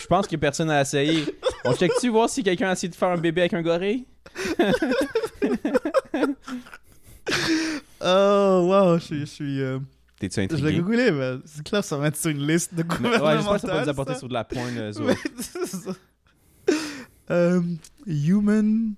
Je 0.00 0.06
pense 0.06 0.26
que 0.26 0.36
personne 0.36 0.68
n'a 0.68 0.80
essayé. 0.80 1.24
On 1.66 1.74
check-tu 1.74 2.08
voir 2.08 2.30
si 2.30 2.42
quelqu'un 2.42 2.70
a 2.70 2.72
essayé 2.72 2.88
de 2.88 2.94
faire 2.94 3.08
un 3.10 3.18
bébé 3.18 3.42
avec 3.42 3.52
un 3.52 3.60
gorille? 3.62 4.06
Oh, 8.04 8.64
wow, 8.66 8.98
je, 8.98 9.04
suis- 9.04 9.20
je 9.20 9.24
suis... 9.26 9.60
euh, 9.62 9.78
T'es-tu 10.28 10.56
je 10.56 10.64
l'ai 10.64 10.76
googlé, 10.78 11.10
mais 11.10 11.38
c'est 11.44 11.64
clair, 11.64 11.82
ça 11.82 11.96
va 11.96 12.06
être 12.08 12.16
sur 12.16 12.30
une 12.30 12.46
liste 12.46 12.74
de 12.74 12.84
Mais- 13.00 13.08
Ouais, 13.20 13.36
j'espère 13.36 13.54
que 13.54 13.60
ça 13.60 13.68
peut 13.68 13.72
nous 13.72 13.80
gouvernementales, 13.82 13.88
apporter 13.88 14.14
sur 14.14 14.28
de 14.28 14.32
la 14.34 14.44
pointe, 14.44 14.76
euh. 14.76 15.14
Euh, 17.30 17.62
human 18.06 18.94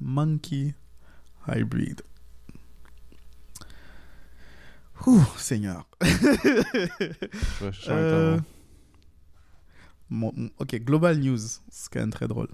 monkey 0.00 0.74
hybrid. 1.46 2.00
Ouh, 5.06 5.20
Seigneur. 5.36 5.86
Je 6.00 6.08
Euh, 7.90 8.36
bon. 8.38 8.42
mon- 10.10 10.32
mon- 10.36 10.50
ok, 10.58 10.76
Global 10.84 11.18
News. 11.18 11.38
C'est 11.70 11.92
quand 11.92 12.00
même 12.00 12.10
très 12.12 12.26
drôle. 12.28 12.48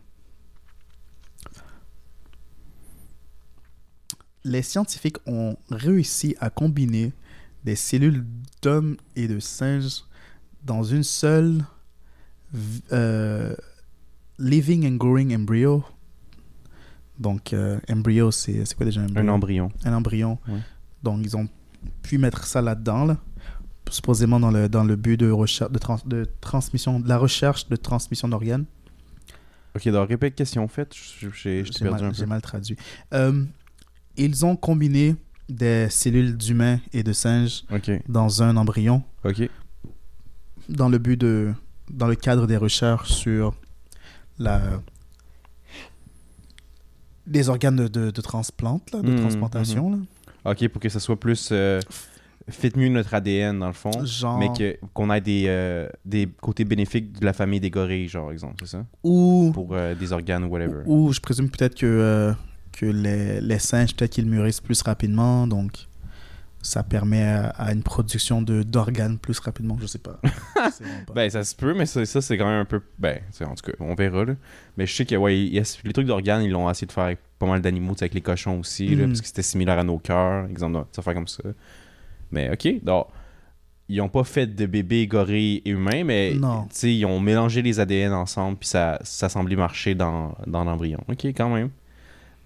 Les 4.45 4.62
scientifiques 4.62 5.17
ont 5.27 5.57
réussi 5.71 6.37
à 6.41 6.51
combiner 6.51 7.12
des 7.65 7.77
cellules 7.77 8.25
d'hommes 8.62 8.97
et 9.17 9.27
de 9.29 9.41
singes 9.41 10.05
dans 10.65 10.83
une 10.83 11.03
seule 11.03 11.65
euh, 12.93 13.55
living 14.39 14.87
and 14.87 14.97
growing 14.97 15.35
embryo. 15.35 15.85
Donc, 17.19 17.53
euh, 17.53 17.79
embryo, 17.91 18.31
c'est 18.31 18.65
quoi 18.77 18.87
déjà 18.87 19.01
un 19.01 19.05
Un 19.17 19.29
embryo? 19.29 19.65
embryon. 19.65 19.73
un 19.85 19.93
embryon. 19.95 20.39
Ouais. 20.49 20.59
Donc, 21.03 21.21
ils 21.25 21.37
ont 21.37 21.49
pu 22.03 22.19
mettre 22.19 22.45
ça 22.45 22.61
là-dedans, 22.61 23.05
là, 23.05 23.17
supposément 23.91 24.41
dans 24.41 24.51
le, 24.51 24.69
dans 24.69 24.85
le 24.85 24.97
but 24.97 25.17
de, 25.19 25.31
recherche, 25.31 25.71
de, 25.71 25.79
trans- 25.79 26.01
de 26.07 26.27
transmission, 26.41 26.99
de 27.01 27.09
la 27.09 27.19
recherche 27.19 27.69
de 27.69 27.77
transmission 27.77 28.29
d'organes. 28.29 28.65
Ok, 29.77 29.89
donc 29.89 30.09
répète 30.09 30.35
question 30.37 30.67
faite. 30.69 30.93
Je 30.95 31.29
j'ai- 31.33 31.62
perdu 31.81 32.05
un 32.23 32.27
mal 32.27 32.41
traduit. 32.41 32.77
Euh, 33.12 33.45
ils 34.17 34.45
ont 34.47 34.55
combiné 34.57 35.17
des 35.49 35.88
cellules 35.90 36.36
d'humains 36.36 36.78
et 36.92 37.03
de 37.03 37.12
singes 37.12 37.64
dans 38.09 38.42
un 38.42 38.57
embryon 38.57 39.03
dans 40.68 40.88
le 40.88 40.99
but 40.99 41.20
de 41.20 41.53
dans 41.90 42.07
le 42.07 42.14
cadre 42.14 42.47
des 42.47 42.57
recherches 42.57 43.12
sur 43.12 43.55
la 44.38 44.61
des 47.26 47.49
organes 47.49 47.76
de, 47.76 47.88
de, 47.88 48.11
de 48.11 48.20
transplante 48.20 48.90
là, 48.92 49.01
de 49.03 49.11
Mhm, 49.11 49.20
transplantation 49.20 49.90
là. 49.90 49.99
Ok, 50.51 50.68
pour 50.68 50.80
que 50.80 50.88
ça 50.90 51.01
soit 51.01 51.18
plus. 51.18 51.49
Euh, 51.53 51.80
fit 52.51 52.70
mieux 52.76 52.90
notre 52.90 53.14
ADN, 53.14 53.59
dans 53.61 53.68
le 53.68 53.72
fond. 53.72 54.05
genre 54.05 54.38
Mais 54.38 54.51
qu'on 54.92 55.11
ait 55.11 55.20
des, 55.22 55.45
euh, 55.49 55.88
des 56.05 56.28
côtés 56.42 56.64
bénéfiques 56.66 57.18
de 57.18 57.24
la 57.24 57.32
famille 57.32 57.61
des 57.61 57.70
gorilles, 57.70 58.09
genre, 58.09 58.30
exemple, 58.30 58.57
c'est 58.61 58.72
ça? 58.72 58.84
ou 59.03 59.51
Pour 59.55 59.68
euh, 59.72 59.95
des 59.95 60.12
organes 60.12 60.45
ou 60.45 60.49
whatever. 60.49 60.82
ou 60.84 61.12
je 61.14 61.20
présume 61.20 61.49
peut-être 61.49 61.74
que 61.74 61.86
euh, 61.86 62.32
que 62.75 62.87
les, 62.87 63.41
les 63.41 63.59
singes 63.59 63.95
peut-être 63.95 64.12
qu'ils 64.12 64.27
mûrissent 64.27 64.61
plus 64.61 64.81
rapidement 64.83 65.47
donc 65.47 65.87
ça 66.62 66.83
permet 66.83 67.22
à, 67.25 67.49
à 67.51 67.72
une 67.72 67.83
production 67.83 68.41
d'organes 68.41 69.18
plus 69.18 69.39
rapidement 69.39 69.77
je 69.81 69.87
sais 69.87 69.99
pas, 69.99 70.18
Ben, 71.14 71.29
ça 71.29 71.45
se 71.45 71.55
peut, 71.55 71.75
mais 71.75 71.85
ça, 71.87 72.05
ça, 72.07 72.22
c'est 72.22 72.39
quand 72.39 72.47
même 72.47 72.61
un 72.61 72.64
peu. 72.64 72.81
Ben, 72.99 73.18
en 73.43 73.55
tout 73.55 73.70
cas, 73.70 73.77
on 73.81 73.95
verra, 73.95 74.25
là. 74.25 74.35
Mais 74.79 74.87
je 74.87 74.95
sais 74.95 75.05
que, 75.05 75.14
ouais, 75.14 75.39
il 75.39 75.53
y 75.55 75.59
a- 75.59 75.79
les 75.85 75.93
trucs 75.93 76.07
d'organes, 76.07 76.43
ils 76.43 76.51
l'ont 76.51 76.70
essayé 76.70 76.87
de 76.87 76.93
faire 76.93 77.05
avec 77.05 77.18
pas 77.39 77.47
mal 77.47 77.61
d'animaux, 77.61 77.93
avec 78.01 78.14
les 78.14 78.22
cochons 78.22 78.61
aussi, 78.61 78.89
là, 78.95 79.03
Mhm. 79.03 79.09
parce 79.09 79.20
que 79.20 79.27
c'était 79.27 79.43
similaire 79.43 79.79
à 79.79 79.85
nos 79.85 79.99
cœurs, 79.99 80.47
exemple, 80.49 80.87
ça 80.93 81.03
faire 81.03 81.12
comme 81.14 81.29
ça. 81.29 81.43
Mais, 82.31 82.51
ok, 82.51 82.83
donc, 82.83 83.09
ils 83.91 84.01
ont 84.01 84.09
pas 84.09 84.25
fait 84.25 84.47
de 84.47 84.64
bébés 84.64 85.07
gorilles 85.07 85.61
et 85.66 85.70
humains, 85.70 86.03
mais, 86.05 86.35
ils 86.83 87.05
ont 87.05 87.20
mélangé 87.20 87.61
les 87.61 87.79
ADN 87.79 88.12
ensemble, 88.14 88.57
puis 88.57 88.68
ça, 88.70 88.99
ça 89.03 89.29
semblait 89.29 89.57
marcher 89.57 89.95
dans, 89.95 90.35
dans 90.47 90.64
l'embryon. 90.64 91.01
Ok, 91.09 91.27
quand 91.27 91.51
même. 91.55 91.68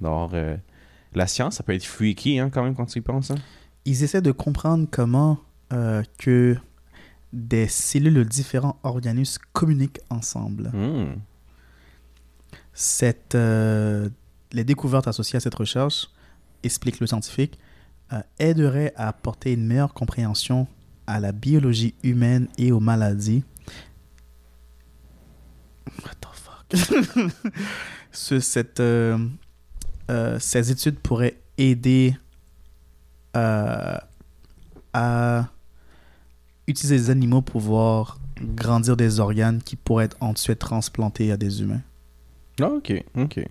Donc, 0.01 0.32
euh, 0.34 0.57
la 1.14 1.26
science, 1.26 1.57
ça 1.57 1.62
peut 1.62 1.74
être 1.74 1.84
freaky, 1.84 2.38
hein, 2.38 2.51
quand 2.51 2.62
même, 2.62 2.74
quand 2.74 2.86
tu 2.86 2.99
y 2.99 3.03
penses, 3.03 3.30
hein. 3.30 3.36
ils 3.84 4.03
essaient 4.03 4.22
de 4.22 4.32
comprendre 4.32 4.86
comment 4.90 5.38
euh, 5.72 6.03
que 6.18 6.57
des 7.32 7.66
cellules 7.68 8.14
de 8.14 8.22
différents 8.22 8.78
organismes 8.82 9.42
communiquent 9.53 10.01
ensemble. 10.11 10.70
Hmm. 10.72 11.16
Cette, 12.72 13.34
euh, 13.34 14.09
les 14.53 14.64
découvertes 14.64 15.09
associées 15.09 15.36
à 15.36 15.40
cette 15.40 15.55
recherche, 15.55 16.09
explique 16.62 17.01
le 17.01 17.07
scientifique, 17.07 17.59
euh, 18.12 18.20
aideraient 18.38 18.92
à 18.96 19.09
apporter 19.09 19.53
une 19.53 19.66
meilleure 19.66 19.92
compréhension 19.94 20.66
à 21.07 21.20
la 21.20 21.32
biologie 21.32 21.94
humaine 22.03 22.49
et 22.57 22.72
aux 22.72 22.80
maladies. 22.80 23.42
What 26.05 26.14
the 26.20 26.28
fuck? 26.32 27.30
Ce- 28.12 28.40
cette, 28.40 28.80
euh, 30.11 30.34
euh, 30.34 30.38
ces 30.38 30.70
études 30.70 30.98
pourraient 30.98 31.36
aider 31.59 32.16
euh, 33.36 33.96
à 34.92 35.48
utiliser 36.66 36.96
les 36.96 37.11
animaux 37.11 37.42
pour 37.42 37.61
pouvoir 37.61 38.18
grandir 38.40 38.96
des 38.96 39.20
organes 39.20 39.61
qui 39.62 39.76
pourraient 39.76 40.06
être 40.06 40.16
ensuite 40.20 40.59
transplantés 40.59 41.32
à 41.32 41.36
des 41.36 41.62
humains. 41.62 41.82
Ah, 42.61 42.68
ok, 42.68 42.92
ok. 43.16 43.44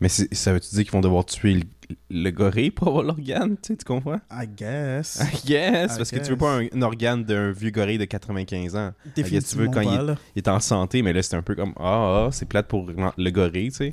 Mais 0.00 0.08
ça 0.08 0.52
veut-tu 0.52 0.74
dire 0.74 0.82
qu'ils 0.84 0.92
vont 0.92 1.00
devoir 1.00 1.24
tuer 1.24 1.54
le, 1.54 1.62
le 2.10 2.30
gorille 2.30 2.72
pour 2.72 2.88
avoir 2.88 3.04
l'organe, 3.04 3.56
tu 3.62 3.68
sais, 3.68 3.76
tu 3.76 3.84
comprends? 3.84 4.20
I 4.32 4.48
guess. 4.48 5.20
I 5.22 5.46
guess, 5.46 5.94
I 5.94 5.96
parce 5.96 6.10
que 6.10 6.18
tu 6.18 6.30
veux 6.30 6.36
pas 6.36 6.58
un, 6.58 6.66
un 6.74 6.82
organe 6.82 7.22
d'un 7.22 7.52
vieux 7.52 7.70
gorille 7.70 7.98
de 7.98 8.04
95 8.04 8.74
ans. 8.74 8.92
guess 9.16 9.50
tu 9.50 9.56
veux 9.56 9.68
quand 9.68 9.84
pas. 9.84 10.16
Il 10.34 10.38
est 10.38 10.48
en 10.48 10.58
santé, 10.58 11.02
mais 11.02 11.12
là, 11.12 11.22
c'est 11.22 11.36
un 11.36 11.42
peu 11.42 11.54
comme 11.54 11.72
Ah, 11.76 12.26
ah, 12.26 12.28
c'est 12.32 12.46
plate 12.46 12.66
pour 12.66 12.84
le 12.90 13.30
gorille, 13.30 13.70
tu 13.70 13.76
sais. 13.76 13.92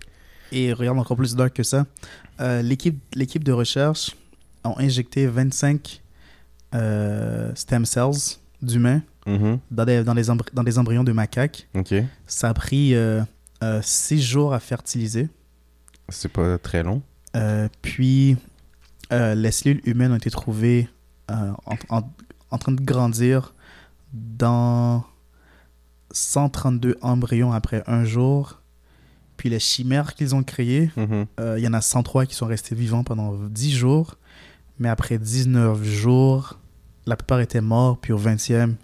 Et 0.52 0.74
regarde 0.74 0.98
encore 1.00 1.18
plus 1.18 1.36
dark 1.36 1.54
que 1.54 1.64
ça. 1.64 1.86
Euh, 2.42 2.62
L'équipe 2.62 3.44
de 3.44 3.52
recherche 3.52 4.16
ont 4.64 4.76
injecté 4.80 5.28
25 5.28 6.02
euh, 6.76 7.52
stem 7.56 7.86
cells 7.86 8.38
d'humains 8.62 9.02
Mhm. 9.26 9.60
dans 9.70 9.86
des, 9.86 10.04
dans, 10.04 10.14
les 10.14 10.24
dans 10.54 10.64
des 10.64 10.78
embryons 10.80 11.04
de 11.04 11.12
macaques. 11.12 11.68
Ok. 11.76 11.94
Ça 12.26 12.50
a 12.50 12.54
pris 12.54 12.96
6 13.82 14.22
jours 14.22 14.54
à 14.54 14.60
fertiliser. 14.60 15.28
C'est 16.08 16.32
pas 16.32 16.58
très 16.58 16.82
long. 16.82 17.02
Euh, 17.36 17.68
puis, 17.84 18.38
euh, 19.12 19.36
les 19.36 19.52
cellules 19.52 19.82
humaines 19.86 20.12
ont 20.14 20.18
été 20.18 20.32
trouvées 20.32 20.90
euh, 21.30 21.52
en, 21.68 21.76
en- 21.98 22.10
en 22.50 22.58
train 22.58 22.72
de 22.72 22.82
grandir 22.82 23.54
dans 24.14 25.04
132 26.12 26.98
embryons 27.02 27.52
après 27.52 27.84
un 27.88 28.04
jour. 28.06 28.59
Puis 29.40 29.48
les 29.50 29.60
chimères 29.60 30.16
qu'ils 30.16 30.36
ont 30.36 30.44
créées, 30.44 30.92
Mhm. 30.98 31.26
euh, 31.40 31.56
il 31.58 31.64
y 31.64 31.68
en 31.68 31.74
a 31.74 31.80
103 31.80 32.26
qui 32.26 32.36
sont 32.36 32.46
restés 32.46 32.76
vivants 32.76 33.06
pendant 33.06 33.34
10 33.34 33.72
jours. 33.74 34.16
Mais 34.80 34.90
après 34.90 35.18
19 35.18 35.82
jours, 35.82 36.60
la 37.06 37.16
plupart 37.16 37.40
étaient 37.40 37.62
morts. 37.62 37.98
Puis 38.02 38.12
au 38.12 38.18
20e, 38.18 38.76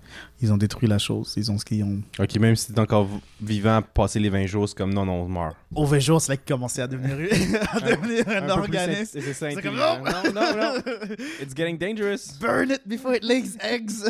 ils 0.41 0.53
ont 0.53 0.57
détruit 0.57 0.87
la 0.87 0.97
chose. 0.97 1.33
Ils 1.35 1.51
ont 1.51 1.57
ce 1.57 1.65
qu'ils 1.65 1.83
ont. 1.83 1.99
Ok, 2.19 2.37
même 2.37 2.55
si 2.55 2.71
t'es 2.71 2.79
encore 2.79 3.09
vivant, 3.41 3.81
passer 3.93 4.17
les 4.21 4.29
20 4.29 4.45
jours, 4.45 4.69
c'est 4.69 4.77
comme 4.77 4.93
non, 4.93 5.05
non, 5.05 5.23
on 5.23 5.27
meurt. 5.27 5.57
Au 5.75 5.85
20 5.85 5.99
jours, 5.99 6.21
c'est 6.21 6.31
là 6.31 6.37
qu'ils 6.37 6.53
commençaient 6.55 6.83
à 6.83 6.87
devenir, 6.87 7.15
à 7.73 7.79
devenir 7.81 8.21
un, 8.29 8.41
peu 8.55 8.61
plus 8.63 8.77
organisme. 8.77 9.05
c'est- 9.11 9.21
c'est 9.21 9.33
ça, 9.33 9.51
C'est 9.51 9.61
comme, 9.61 9.77
intelligent. 9.77 10.31
non, 10.33 10.41
non, 10.41 10.55
non. 10.55 11.15
It's 11.41 11.53
getting 11.53 11.77
dangerous. 11.77 12.37
Burn 12.39 12.71
it 12.71 12.81
before 12.87 13.13
it 13.13 13.23
lays 13.25 13.57
eggs. 13.59 14.03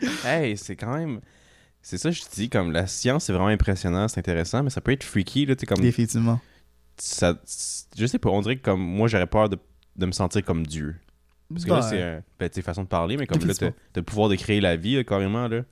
Hey, 0.24 0.56
c'est 0.56 0.76
quand 0.76 0.94
même. 0.96 1.20
C'est 1.88 1.98
ça, 1.98 2.10
je 2.10 2.20
te 2.22 2.34
dis, 2.34 2.48
comme 2.50 2.72
la 2.72 2.88
science, 2.88 3.26
c'est 3.26 3.32
vraiment 3.32 3.46
impressionnant, 3.46 4.08
c'est 4.08 4.18
intéressant, 4.18 4.64
mais 4.64 4.70
ça 4.70 4.80
peut 4.80 4.90
être 4.90 5.04
freaky, 5.04 5.46
là, 5.46 5.54
tu 5.54 5.66
comme. 5.66 5.78
Définitivement. 5.78 6.40
Ça, 6.96 7.40
je 7.96 8.06
sais 8.06 8.18
pas, 8.18 8.28
on 8.30 8.40
dirait 8.40 8.56
que 8.56 8.62
comme 8.64 8.80
moi, 8.80 9.06
j'aurais 9.06 9.28
peur 9.28 9.48
de, 9.48 9.56
de 9.94 10.06
me 10.06 10.10
sentir 10.10 10.44
comme 10.44 10.66
Dieu. 10.66 10.96
Parce 11.48 11.64
que 11.64 11.70
là, 11.70 11.82
c'est 11.82 12.02
un- 12.02 12.22
ben, 12.40 12.50
façon 12.64 12.82
de 12.82 12.88
parler, 12.88 13.16
mais 13.16 13.28
comme 13.28 13.38
là, 13.46 13.54
t'as 13.92 14.00
le 14.00 14.04
pouvoir 14.04 14.28
de 14.28 14.34
créer 14.34 14.60
la 14.60 14.74
vie, 14.74 14.96
là, 14.96 15.04
carrément, 15.04 15.46
là. 15.46 15.62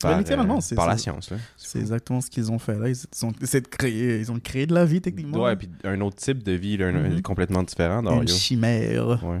Par, 0.00 0.10
littéralement, 0.18 0.58
euh, 0.58 0.74
par 0.74 0.88
la 0.88 0.94
science, 0.98 1.30
là. 1.30 1.36
C'est 1.56 1.78
exactement 1.78 2.20
ce 2.20 2.28
qu'ils 2.28 2.50
ont 2.50 2.58
fait 2.58 2.76
là. 2.76 2.88
Ils 2.88 3.24
ont 3.24 3.32
essayé 3.40 3.60
de 3.60 3.68
créer, 3.68 4.18
ils 4.18 4.32
ont 4.32 4.40
créé 4.40 4.66
de 4.66 4.74
la 4.74 4.84
vie 4.84 5.00
techniquement. 5.00 5.44
Ouais, 5.44 5.54
puis 5.54 5.68
un 5.84 6.00
autre 6.00 6.16
type 6.16 6.42
de 6.42 6.50
vie, 6.52 6.76
là, 6.76 6.88
un- 6.88 6.92
Mhm. 7.10 7.22
complètement 7.22 7.62
différent. 7.62 8.02
Une 8.02 8.26
chimère. 8.26 9.22
Ouais. 9.24 9.40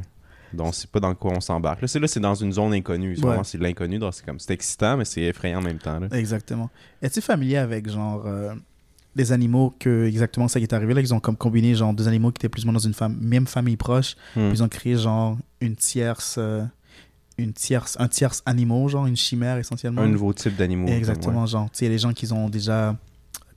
Donc, 0.54 0.74
c'est 0.74 0.90
pas 0.90 1.00
dans 1.00 1.14
quoi 1.14 1.32
on 1.36 1.40
s'embarque. 1.40 1.80
Là, 1.82 1.88
c'est 1.88 1.98
là, 2.00 2.06
c'est 2.08 2.20
dans 2.20 2.34
une 2.34 2.52
zone 2.52 2.72
inconnue. 2.74 3.16
C'est 3.16 3.22
Ouais. 3.22 3.28
Vraiment, 3.28 3.44
c'est 3.44 3.58
de 3.58 3.62
l'inconnu. 3.62 3.98
donc 3.98 4.14
C'est 4.14 4.24
comme, 4.24 4.38
c'est 4.38 4.52
excitant, 4.52 4.96
mais 4.96 5.04
c'est 5.04 5.22
effrayant 5.22 5.58
en 5.58 5.62
même 5.62 5.78
temps. 5.78 5.98
Là. 5.98 6.08
Exactement. 6.12 6.70
Es-tu 7.00 7.20
familier 7.20 7.56
avec 7.56 7.88
genre 7.90 8.22
euh, 8.26 8.54
des 9.16 9.32
animaux 9.32 9.74
que 9.78 10.06
exactement 10.06 10.48
ça 10.48 10.58
qui 10.60 10.64
est 10.64 10.72
arrivé 10.74 10.94
là? 10.94 11.00
Ils 11.00 11.12
ont 11.14 11.20
comme 11.20 11.36
combiné 11.36 11.74
genre 11.74 11.92
deux 11.94 12.08
animaux 12.08 12.30
qui 12.32 12.38
étaient 12.40 12.48
plus 12.48 12.62
ou 12.62 12.66
moins 12.66 12.74
dans 12.74 12.78
une 12.78 12.92
fam- 12.92 13.16
même 13.20 13.46
famille 13.46 13.76
proche. 13.76 14.16
Hmm. 14.36 14.48
Puis 14.48 14.58
ils 14.58 14.62
ont 14.62 14.68
créé 14.68 14.96
genre 14.96 15.36
une 15.60 15.76
tierce, 15.76 16.36
euh, 16.38 16.62
une 17.38 17.52
tierce, 17.52 17.96
un 18.00 18.08
tierce 18.08 18.42
animal, 18.46 18.88
genre 18.88 19.06
une 19.06 19.16
chimère 19.16 19.56
essentiellement. 19.58 20.02
Un 20.02 20.08
nouveau 20.08 20.32
type 20.32 20.56
d'animaux. 20.56 20.88
Exactement, 20.88 21.46
genre, 21.46 21.70
tu 21.70 21.78
sais, 21.78 21.88
les 21.88 21.98
gens 21.98 22.12
qui 22.12 22.30
ont 22.32 22.48
déjà 22.50 22.96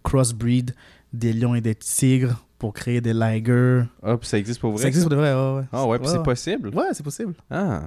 crossbreed 0.03 0.73
des 1.13 1.33
lions 1.33 1.55
et 1.55 1.61
des 1.61 1.75
tigres 1.75 2.44
pour 2.57 2.73
créer 2.73 3.01
des 3.01 3.13
ligers. 3.13 3.51
ouais. 3.81 3.85
Ah, 4.03 4.17
puis 4.17 4.27
ça 4.27 4.37
existe 4.37 4.59
pour 4.59 4.71
vrai? 4.71 4.81
Ça 4.81 4.87
existe 4.87 5.05
pour 5.05 5.11
de 5.11 5.15
vrai, 5.17 5.33
ouais, 5.33 5.57
ouais. 5.59 5.65
Ah 5.71 5.85
ouais, 5.85 5.99
puis 5.99 6.07
c'est 6.07 6.23
possible. 6.23 6.69
Ouais, 6.69 6.85
c'est 6.93 7.03
possible. 7.03 7.33
Ah. 7.49 7.83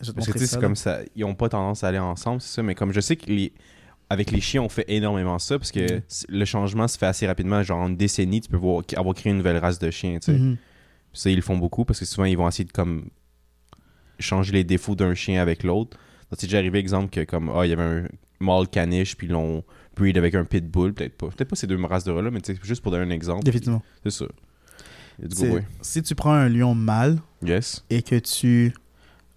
Je 0.00 0.10
Parce 0.12 0.26
que 0.28 0.38
c'est 0.38 0.60
comme 0.60 0.76
ça. 0.76 1.00
Ils 1.14 1.24
ont 1.24 1.34
pas 1.34 1.48
tendance 1.48 1.84
à 1.84 1.88
aller 1.88 1.98
ensemble, 1.98 2.40
c'est 2.40 2.54
ça. 2.54 2.62
Mais 2.62 2.74
comme 2.74 2.92
je 2.92 3.00
sais 3.00 3.16
que 3.16 3.26
les. 3.26 3.52
Avec 4.10 4.30
les 4.30 4.40
chiens, 4.40 4.60
on 4.62 4.68
fait 4.68 4.84
énormément 4.88 5.38
ça 5.38 5.58
parce 5.58 5.72
que 5.72 6.02
c- 6.08 6.26
le 6.28 6.44
changement 6.44 6.86
se 6.88 6.98
fait 6.98 7.06
assez 7.06 7.26
rapidement. 7.26 7.62
Genre, 7.62 7.78
en 7.80 7.88
une 7.88 7.96
décennie, 7.96 8.42
tu 8.42 8.50
peux 8.50 8.56
voir, 8.58 8.82
avoir 8.96 9.14
créé 9.14 9.30
une 9.30 9.38
nouvelle 9.38 9.56
race 9.56 9.78
de 9.78 9.90
chiens. 9.90 10.18
Tu 10.18 10.32
sais. 10.32 10.38
Mhm. 10.38 10.56
Ça, 11.14 11.30
ils 11.30 11.36
le 11.36 11.42
font 11.42 11.56
beaucoup 11.56 11.86
parce 11.86 12.00
que 12.00 12.04
souvent, 12.04 12.26
ils 12.26 12.36
vont 12.36 12.46
essayer 12.46 12.64
de 12.66 12.72
comme 12.72 13.06
changer 14.18 14.52
les 14.52 14.64
défauts 14.64 14.94
d'un 14.94 15.14
chien 15.14 15.40
avec 15.40 15.62
l'autre. 15.62 15.96
Donc, 16.30 16.38
c'est 16.38 16.46
déjà 16.46 16.58
arrivé, 16.58 16.78
exemple, 16.78 17.08
que 17.10 17.24
comme, 17.24 17.50
ah, 17.54 17.64
il 17.66 17.70
y 17.70 17.72
avait 17.72 17.82
un 17.82 18.08
mâle 18.40 18.68
caniche, 18.68 19.16
puis 19.16 19.26
ils 19.26 19.32
l'ont 19.32 19.64
breed 19.96 20.18
avec 20.18 20.34
un 20.34 20.44
pitbull. 20.44 20.92
Peut-être 20.94 21.16
pas. 21.16 21.28
Peut-être 21.28 21.48
pas 21.48 21.56
ces 21.56 21.66
deux 21.66 21.82
races 21.84 22.04
de 22.04 22.12
là 22.12 22.30
mais 22.30 22.40
juste 22.62 22.82
pour 22.82 22.92
donner 22.92 23.04
un 23.04 23.10
exemple. 23.10 23.44
Définitivement. 23.44 23.82
C'est 24.02 24.10
ça. 24.10 24.26
Go, 25.22 25.44
ouais. 25.46 25.64
Si 25.80 26.02
tu 26.02 26.14
prends 26.14 26.32
un 26.32 26.48
lion 26.48 26.74
mâle 26.74 27.18
Yes. 27.42 27.84
et 27.90 28.02
que 28.02 28.16
tu 28.18 28.74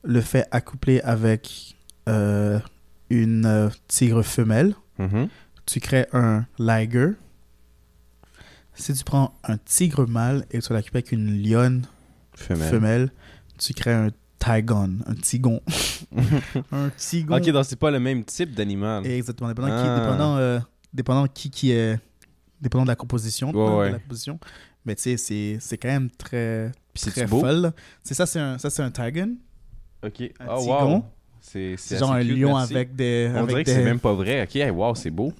le 0.03 0.21
fais 0.21 0.45
accoupler 0.51 1.01
avec 1.01 1.75
euh, 2.09 2.59
une 3.09 3.45
euh, 3.45 3.69
tigre 3.87 4.23
femelle, 4.23 4.73
Mhm. 4.97 5.27
tu 5.65 5.79
crées 5.79 6.07
un 6.13 6.45
liger. 6.57 7.09
Si 8.73 8.93
tu 8.93 9.03
prends 9.03 9.33
un 9.43 9.57
tigre 9.57 10.07
mâle 10.07 10.45
et 10.51 10.59
que 10.59 10.65
tu 10.65 10.73
l'accouples 10.73 10.97
avec 10.97 11.11
une 11.11 11.41
lionne 11.43 11.85
Femelle. 12.35 12.69
femelle, 12.69 13.11
tu 13.57 13.73
crées 13.73 13.93
un 13.93 14.09
tigon, 14.39 14.97
un 15.05 15.13
tigon. 15.15 15.61
un 16.71 16.89
tigon. 16.97 17.37
ok, 17.37 17.49
donc 17.51 17.65
c'est 17.65 17.75
pas 17.79 17.91
le 17.91 17.99
même 17.99 18.23
type 18.23 18.53
d'animal. 18.53 19.05
Exactement, 19.05 19.49
dépendant, 19.49 19.67
qui, 19.69 19.73
Ah. 19.87 19.99
dépendant, 19.99 20.37
euh, 20.37 20.59
dépendant 20.93 21.27
qui, 21.27 21.49
qui 21.49 21.71
est. 21.71 21.99
Dépendant 22.59 22.85
de 22.85 22.89
la 22.89 22.95
composition. 22.95 23.51
Ouais, 23.51 23.87
de 23.89 23.93
la 23.93 23.99
composition. 23.99 24.39
Mais 24.85 24.95
tu 24.95 25.03
sais, 25.17 25.57
c'est- 25.59 25.77
quand 25.77 25.89
même 25.89 26.09
très, 26.09 26.71
très 26.95 27.27
beau? 27.27 27.39
folle. 27.41 27.71
C'est 28.03 28.13
ça, 28.15 28.25
c'est 28.25 28.39
un, 28.39 28.57
ça, 28.57 28.83
un 28.83 28.89
tigon. 28.91 29.35
Ok. 30.03 30.21
Un 30.39 30.45
Oh, 30.49 30.59
tigon. 30.61 30.95
wow. 30.95 31.05
C'est 31.39 31.77
genre 31.97 32.11
un 32.13 32.21
cute, 32.21 32.37
lion 32.37 32.55
merci. 32.57 32.75
avec 32.75 32.95
des. 32.95 33.29
On 33.33 33.37
avec 33.37 33.49
dirait 33.49 33.63
que 33.63 33.69
des- 33.69 33.75
c'est 33.75 33.83
même 33.83 33.99
pas 33.99 34.13
vrai. 34.13 34.43
Ok, 34.43 34.55
hey, 34.55 34.69
wow, 34.71 34.95
c'est 34.95 35.11
beau. 35.11 35.31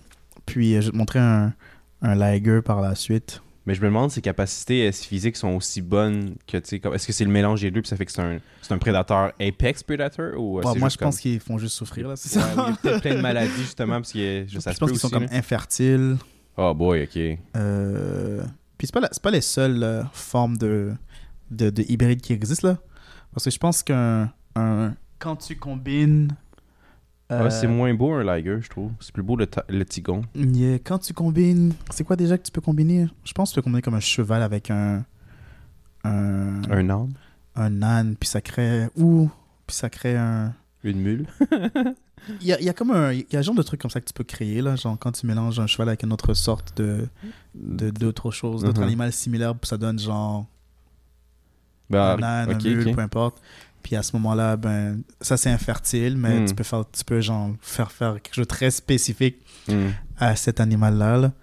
Puis 0.45 0.75
euh, 0.75 0.81
je 0.81 0.85
vais 0.87 0.91
te 0.91 0.97
montrer 0.97 1.19
un, 1.19 1.53
un 2.01 2.15
Liger 2.15 2.61
par 2.63 2.79
la 2.81 2.93
suite. 2.95 3.41
Mais 3.67 3.75
je 3.75 3.81
me 3.81 3.87
demande 3.87 4.09
ses 4.09 4.21
capacités 4.21 4.89
physiques 4.93 5.35
sont 5.35 5.49
aussi 5.49 5.81
bonnes 5.81 6.35
que, 6.47 6.57
tu 6.57 6.79
sais, 6.79 6.81
est-ce 6.93 7.05
que 7.05 7.11
c'est 7.13 7.25
le 7.25 7.29
mélange 7.31 7.59
des 7.61 7.69
deux 7.69 7.81
puis 7.81 7.89
ça 7.89 7.97
fait 7.97 8.05
que 8.05 8.11
c'est 8.13 8.21
un, 8.21 8.39
un 8.69 8.77
prédateur 8.77 9.33
apex 9.41 9.83
predator 9.83 10.39
ou 10.39 10.57
euh, 10.57 10.61
Bon, 10.61 10.73
moi, 10.79 10.87
je 10.87 10.97
pense 10.97 11.19
qu'ils 11.19 11.39
font 11.41 11.57
juste 11.57 11.75
souffrir, 11.75 12.07
là, 12.07 12.15
c'est 12.15 12.39
Ouais, 12.39 12.45
ça? 12.45 12.53
il 12.55 12.57
y 12.57 12.73
a 12.73 12.77
peut-être 12.77 13.01
plein 13.01 13.15
de 13.15 13.21
maladies 13.21 13.51
justement 13.57 13.95
parce 13.95 14.13
que 14.13 14.45
je, 14.47 14.59
ça 14.59 14.71
je 14.71 14.75
se 14.75 14.79
pense 14.79 14.89
qu'ils 14.91 14.99
sont 14.99 15.09
comme 15.09 15.23
là. 15.23 15.29
infertiles. 15.33 16.15
Oh 16.55 16.73
boy, 16.73 17.03
ok. 17.03 17.37
Euh, 17.57 18.41
Puis 18.77 18.87
c'est 18.87 18.93
pas, 18.93 19.01
la- 19.01 19.09
pas 19.21 19.31
les 19.31 19.41
seules 19.41 19.83
euh, 19.83 20.03
formes 20.13 20.57
de, 20.57 20.93
de, 21.51 21.69
qui 22.21 22.31
existent, 22.33 22.69
là. 22.69 22.77
Parce 23.33 23.43
que 23.43 23.51
je 23.51 23.57
pense 23.59 23.83
qu'un... 23.83 24.31
un- 24.55 24.93
Quand 25.19 25.35
tu 25.35 25.57
combines... 25.57 26.29
euh, 27.31 27.43
Ouais, 27.43 27.49
c'est 27.51 27.67
moins 27.67 27.93
beau 27.93 28.13
un 28.13 28.23
Liger, 28.23 28.59
je 28.61 28.69
trouve. 28.69 28.91
C'est 28.99 29.11
plus 29.13 29.23
beau 29.23 29.35
le, 29.35 29.47
le 29.69 29.85
Tigon. 29.85 30.21
Yeah, 30.35 30.79
quand 30.79 30.99
tu 30.99 31.13
combines. 31.13 31.73
C'est 31.89 32.03
quoi 32.03 32.15
déjà 32.15 32.37
que 32.37 32.43
tu 32.43 32.51
peux 32.51 32.61
combiner? 32.61 33.07
Je 33.23 33.33
pense 33.33 33.49
que 33.49 33.53
tu 33.55 33.59
peux 33.59 33.63
combiner 33.63 33.81
comme 33.81 33.95
un 33.95 33.99
cheval 33.99 34.41
avec 34.41 34.71
un. 34.71 35.03
Un, 36.03 36.61
Un 36.69 36.89
âne, 36.89 37.13
un 37.55 37.81
âne, 37.81 38.15
puis 38.17 38.29
ça 38.29 38.39
crée. 38.41 38.87
Ou. 38.95 39.29
Puis 39.65 39.75
ça 39.75 39.89
crée 39.89 40.15
un. 40.15 40.53
une 40.83 40.99
mule. 41.01 41.27
Il 42.41 42.47
y 42.47 42.51
a, 42.51 42.59
il 42.59 42.65
y 42.65 42.69
a 42.69 42.73
comme 42.73 42.91
un. 42.91 43.13
Il 43.13 43.25
y 43.31 43.35
a 43.35 43.39
un 43.39 43.41
genre 43.41 43.55
de 43.55 43.61
truc 43.61 43.79
comme 43.79 43.91
ça 43.91 44.01
que 44.01 44.05
tu 44.05 44.11
peux 44.13 44.23
créer, 44.23 44.61
là. 44.61 44.75
Genre 44.75 44.97
quand 44.99 45.11
tu 45.13 45.25
mélanges 45.27 45.59
un 45.59 45.67
cheval 45.67 45.87
avec 45.89 46.03
une 46.03 46.11
autre 46.11 46.33
sorte 46.33 46.75
de. 46.77 47.07
de- 47.55 47.89
D'autre 47.89 48.31
chose, 48.31 48.63
d'autre 48.63 48.81
Mhm. 48.81 48.87
animal 48.87 49.13
similaire, 49.13 49.55
puis 49.55 49.67
ça 49.67 49.77
donne 49.77 49.97
genre. 49.99 50.45
Bah, 51.89 52.15
un 52.19 52.23
âne, 52.23 52.49
ok, 52.51 52.65
un 52.65 52.69
mule, 52.69 52.95
peu 52.95 53.01
importe. 53.01 53.41
Puis 53.87 53.95
à 53.95 54.03
ce 54.03 54.13
moment-là, 54.17 54.57
ben. 54.57 55.01
Ça 55.21 55.37
c'est 55.37 55.49
infertile, 55.49 56.17
mais 56.17 56.41
Hmm. 56.41 56.45
tu 56.45 56.53
peux 56.55 56.65
faire. 56.65 56.83
Tu 56.91 57.05
peux 57.05 57.21
genre 57.21 57.51
faire 57.61 57.89
faire 57.89 58.21
quelque 58.21 58.33
chose 58.35 58.43
de 58.45 58.49
très 58.49 58.69
spécifique 58.69 59.37
Hmm. 59.69 59.91
à 60.17 60.35
cet 60.35 60.59
animal-là. 60.59 61.17
là. 61.17 61.33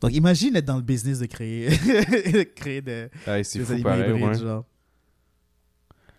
Donc, 0.00 0.14
imagine 0.14 0.56
être 0.56 0.64
dans 0.64 0.76
le 0.76 0.82
business 0.82 1.18
de 1.18 1.26
créer, 1.26 1.68
de 1.68 2.42
créer 2.56 2.80
des, 2.80 3.08
Ouais, 3.26 3.44
c'est 3.44 3.58
des 3.58 3.64
fou 3.66 3.72
animaux 3.74 3.88
pareil, 3.90 4.08
hybrides, 4.08 4.24
ouais. 4.28 4.38
genre. 4.38 4.64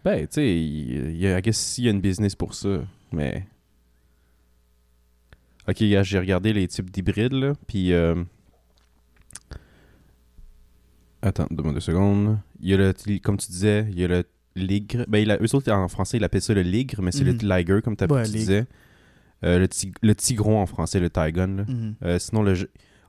Ben, 0.05 0.19
tu 0.27 0.34
sais, 0.34 0.55
il 0.55 1.17
y 1.17 1.25
a, 1.27 1.39
y 1.39 1.88
a 1.88 1.91
une 1.91 1.99
business 2.01 2.36
pour 2.36 2.53
ça, 2.53 2.84
mais... 3.11 3.47
Ok, 5.67 5.77
j'ai 5.79 6.19
regardé 6.19 6.53
les 6.53 6.67
types 6.67 6.91
d'hybrides, 6.91 7.34
là, 7.34 7.53
puis... 7.65 7.91
euh, 7.91 8.23
Attends, 11.21 11.47
donne-moi 11.49 11.73
deux 11.73 11.79
secondes. 11.79 12.38
Il 12.59 12.69
y 12.69 12.73
a 12.73 12.77
le, 12.77 12.93
comme 13.19 13.38
tu 13.38 13.47
disais, 13.51 13.88
il 13.89 13.99
y 13.99 14.03
a 14.03 14.07
le 14.07 14.23
ligre. 14.56 15.06
Ben, 15.08 15.20
il 15.20 15.32
a, 15.32 15.38
eux 15.41 15.56
autres, 15.56 15.72
en 15.72 15.88
français, 15.88 16.18
ils 16.18 16.24
appellent 16.24 16.41
ça 16.41 16.54
le 16.54 16.62
ligre, 16.62 17.01
mais 17.01 17.12
c'est 17.12 17.24
Mhm. 17.24 17.38
le 17.41 17.58
liger, 17.58 17.82
comme 17.84 17.95
tu 17.95 18.06
Ouais, 18.06 18.24
tu 18.24 18.32
disais. 18.32 18.66
Euh, 19.43 19.60
le, 19.60 19.68
tig- 19.68 19.95
le 20.01 20.16
tigron 20.16 20.60
en 20.62 20.66
français, 20.66 20.99
le 20.99 21.10
tigon, 21.10 21.56
là. 21.58 21.66
Mhm. 21.68 21.95
Euh, 22.04 22.20
sinon, 22.20 22.43
le... 22.43 22.56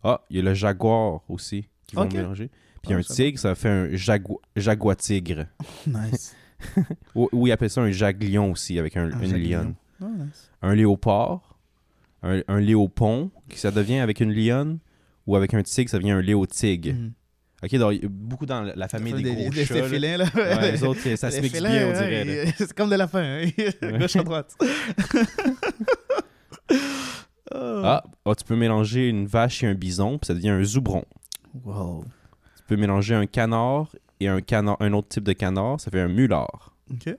Ah, 0.03 0.20
il 0.30 0.36
y 0.36 0.40
a 0.40 0.42
le 0.42 0.55
jaguar 0.55 1.20
aussi, 1.28 1.68
qui 1.86 1.97
vont 1.97 2.03
Ok. 2.03 2.14
mélanger. 2.14 2.51
Puis 2.82 2.92
Ah, 2.92 2.97
un 2.99 3.03
tigre, 3.03 3.38
ça 3.38 3.55
fait 3.55 3.68
un 3.68 3.88
jagu... 3.95 4.34
jaguar-tigre. 4.57 5.47
Nice. 5.86 6.34
Ou, 7.14 7.28
ou 7.32 7.47
ils 7.47 7.53
appellent 7.53 7.70
ça 7.70 7.82
un 7.82 7.90
jaglion 7.90 8.51
aussi, 8.53 8.78
avec 8.78 8.97
un- 8.97 9.12
Un 9.12 9.20
une 9.22 9.36
lionne. 9.36 9.74
Oh, 10.03 10.07
nice. 10.18 10.51
Un 10.62 10.74
léopard, 10.74 11.59
un, 12.22 12.40
un 12.49 12.61
léopon, 12.61 13.30
qui 13.49 13.59
ça 13.59 13.70
devient 13.70 13.99
avec 13.99 14.20
une 14.20 14.32
lionne, 14.32 14.78
ou 15.26 15.36
avec 15.36 15.53
un 15.55 15.62
tigre, 15.62 15.90
ça 15.90 15.99
devient 15.99 16.12
un 16.12 16.20
léotigre. 16.22 16.92
Mhm. 16.95 17.12
Ok, 17.64 17.74
donc 17.76 18.04
beaucoup 18.06 18.44
dans 18.44 18.62
la 18.62 18.88
famille 18.88 19.14
des, 19.14 19.34
gros 19.34 19.50
des, 19.50 19.64
chats. 19.64 19.74
des 19.74 19.80
là. 19.80 19.88
félins, 19.88 20.16
là. 20.18 20.26
Ouais, 20.34 20.72
les 20.72 20.84
autres, 20.84 21.00
ça 21.16 21.30
se 21.30 21.40
mixe 21.40 21.60
bien, 21.60 21.88
on 21.88 21.92
dirait. 21.92 22.46
C'est 22.58 22.74
comme 22.74 22.90
de 22.90 22.96
la 22.96 23.08
fin, 23.08 23.22
hein. 23.22 23.98
Gauche 23.98 24.16
à 24.16 24.22
droite. 24.22 24.54
Ah, 27.56 28.02
ah, 28.24 28.34
tu 28.34 28.44
peux 28.44 28.56
mélanger 28.56 29.08
une 29.08 29.26
vache 29.26 29.62
et 29.62 29.66
un 29.68 29.74
bison, 29.74 30.18
puis 30.18 30.26
ça 30.26 30.34
devient 30.34 30.48
un 30.48 30.64
zoubron. 30.64 31.04
Wow. 31.64 32.04
Tu 32.56 32.62
peux 32.66 32.76
mélanger 32.76 33.14
un 33.14 33.26
canard 33.26 33.94
et 34.18 34.26
un, 34.26 34.40
canard, 34.40 34.76
un 34.80 34.92
autre 34.92 35.08
type 35.08 35.22
de 35.24 35.34
canard, 35.34 35.78
ça 35.80 35.90
fait 35.90 36.00
un 36.00 36.08
mulard. 36.08 36.74
Ok. 36.90 37.14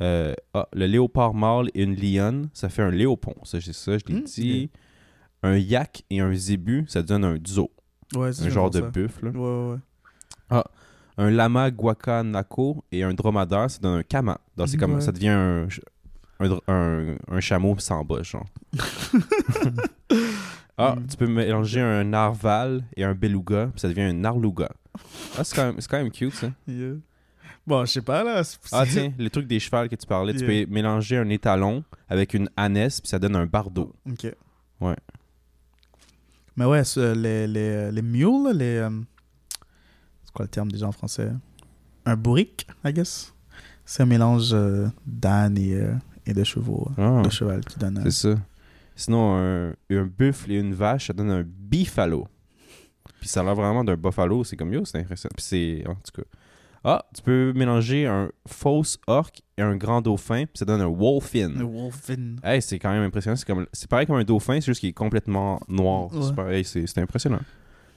Euh, 0.00 0.34
ah, 0.52 0.68
le 0.72 0.86
léopard 0.86 1.34
mâle 1.34 1.70
et 1.74 1.82
une 1.82 1.96
lionne, 1.96 2.50
ça 2.52 2.68
fait 2.68 2.82
un 2.82 2.90
léopon. 2.90 3.34
Ça, 3.42 3.58
j'ai 3.58 3.72
ça, 3.72 3.98
je 3.98 4.04
l'ai 4.06 4.20
Hmm, 4.20 4.24
dit. 4.24 4.70
Un 5.42 5.56
yak 5.56 6.04
et 6.10 6.20
un 6.20 6.32
zébu, 6.34 6.84
ça 6.88 7.02
donne 7.02 7.24
un 7.24 7.38
zo, 7.46 7.70
Ouais, 8.14 8.32
c'est 8.32 8.46
un 8.46 8.50
genre 8.50 8.70
de 8.70 8.80
ça. 8.80 8.86
buffle. 8.88 9.26
là. 9.26 9.30
Ouais, 9.32 9.70
ouais, 9.70 9.78
ouais. 10.52 10.62
Un 11.16 11.30
lama 11.30 11.70
guacanako 11.70 12.82
et 12.90 13.04
un 13.04 13.14
dromadaire, 13.14 13.70
ça 13.70 13.78
donne 13.80 13.98
un 13.98 14.02
kama. 14.02 14.38
Donc, 14.56 14.68
c'est 14.68 14.76
comme 14.76 14.94
Ouais. 14.94 15.00
ça 15.00 15.12
devient 15.12 15.28
un, 15.28 15.68
un, 16.40 16.58
un, 16.68 17.16
un 17.30 17.40
chameau 17.40 17.76
sans 17.78 18.04
bas, 18.04 18.22
genre. 18.22 18.46
ah, 20.76 20.96
Mm. 20.96 21.06
tu 21.06 21.16
peux 21.16 21.26
mélanger 21.26 21.80
un 21.80 22.04
narval 22.04 22.84
et 22.96 23.04
un 23.04 23.14
beluga, 23.14 23.66
puis 23.68 23.80
ça 23.80 23.88
devient 23.88 24.02
un 24.02 24.12
narluga. 24.12 24.70
Ah, 25.38 25.44
c'est 25.44 25.56
quand, 25.56 25.66
même- 25.66 25.80
c'est 25.80 25.88
quand 25.90 25.98
même 25.98 26.10
cute, 26.10 26.34
ça. 26.34 26.50
Yeah. 26.66 26.94
Bon, 27.66 27.84
je 27.84 27.92
sais 27.92 28.02
pas, 28.02 28.22
là. 28.24 28.44
c'est- 28.44 28.58
Ah, 28.72 28.84
tiens, 28.86 29.12
le 29.18 29.30
truc 29.30 29.46
des 29.46 29.58
chevals 29.58 29.88
que 29.88 29.96
tu 29.96 30.06
parlais, 30.06 30.34
tu 30.34 30.44
peux 30.44 30.66
mélanger 30.70 31.16
un 31.16 31.28
étalon 31.30 31.82
avec 32.08 32.34
une 32.34 32.48
ânesse, 32.56 33.00
puis 33.00 33.08
ça 33.08 33.18
donne 33.18 33.36
un 33.36 33.46
bardeau. 33.46 33.92
Ok. 34.10 34.26
Ouais. 34.80 34.96
Mais 36.56 36.64
ouais, 36.64 36.84
ce- 36.84 37.14
les, 37.14 37.46
les, 37.46 37.90
les 37.90 38.02
mules, 38.02 38.52
les. 38.54 38.76
euh, 38.76 38.90
c'est 40.24 40.32
quoi 40.32 40.44
le 40.44 40.48
terme 40.50 40.70
déjà 40.70 40.86
en 40.88 40.92
français? 40.92 41.30
Un 42.06 42.16
bourrique, 42.16 42.66
I 42.84 42.92
guess. 42.92 43.32
C'est 43.84 44.02
un 44.02 44.06
mélange 44.06 44.50
euh, 44.52 44.88
d'âne 45.06 45.58
et, 45.58 45.74
euh, 45.74 45.94
et 46.26 46.32
de 46.32 46.44
chevaux, 46.44 46.88
Ah, 46.96 47.22
de 47.24 47.30
cheval 47.30 47.64
qui 47.64 47.78
donne. 47.78 48.00
c'est 48.04 48.10
ça. 48.34 48.34
Sinon, 48.96 49.36
un, 49.36 49.74
un 49.90 50.04
buffle 50.04 50.52
et 50.52 50.58
une 50.60 50.74
vache, 50.74 51.08
ça 51.08 51.12
donne 51.12 51.30
un 51.30 51.42
bifalo. 51.44 52.28
Puis 53.20 53.28
ça 53.28 53.40
a 53.40 53.44
l'air 53.44 53.54
vraiment 53.54 53.82
d'un 53.84 53.96
buffalo, 53.96 54.44
c'est 54.44 54.56
comme 54.56 54.72
yo, 54.72 54.84
c'est 54.84 54.98
impressionnant. 54.98 55.32
Puis 55.36 55.44
c'est, 55.44 55.84
en 55.88 55.94
tout 55.96 56.22
cas. 56.22 56.28
Ah, 56.84 57.02
tu 57.14 57.22
peux 57.22 57.52
mélanger 57.54 58.06
un 58.06 58.30
fausse 58.46 58.98
orque 59.06 59.40
et 59.56 59.62
un 59.62 59.74
grand 59.74 60.02
dauphin, 60.02 60.44
puis 60.44 60.58
ça 60.58 60.66
donne 60.66 60.82
un 60.82 60.86
wolfin. 60.86 61.48
Le 61.48 61.64
wolfin. 61.64 62.36
Hey, 62.42 62.60
c'est 62.60 62.78
quand 62.78 62.92
même 62.92 63.04
impressionnant. 63.04 63.36
C'est, 63.36 63.46
comme, 63.46 63.66
c'est 63.72 63.88
pareil 63.88 64.06
comme 64.06 64.16
un 64.16 64.24
dauphin, 64.24 64.60
c'est 64.60 64.66
juste 64.66 64.80
qu'il 64.80 64.90
est 64.90 64.92
complètement 64.92 65.60
noir. 65.66 66.12
Ouais. 66.12 66.22
C'est, 66.22 66.34
pareil, 66.34 66.64
c'est, 66.64 66.86
c'est 66.86 67.00
impressionnant. 67.00 67.40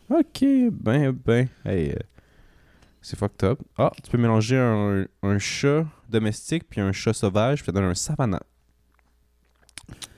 Ok, 0.10 0.46
ben, 0.72 1.12
ben. 1.12 1.50
Hey, 1.66 1.90
euh, 1.90 1.96
c'est 3.02 3.20
fucked 3.20 3.44
up. 3.44 3.60
Ah, 3.78 3.92
tu 4.02 4.10
peux 4.10 4.18
mélanger 4.18 4.58
un, 4.58 5.06
un 5.22 5.38
chat 5.38 5.86
domestique 6.10 6.64
puis 6.70 6.80
un 6.80 6.94
chat 6.94 7.12
sauvage, 7.14 7.60
puis 7.60 7.66
ça 7.66 7.72
donne 7.74 7.84
un 7.84 7.96
savannah. 7.96 8.42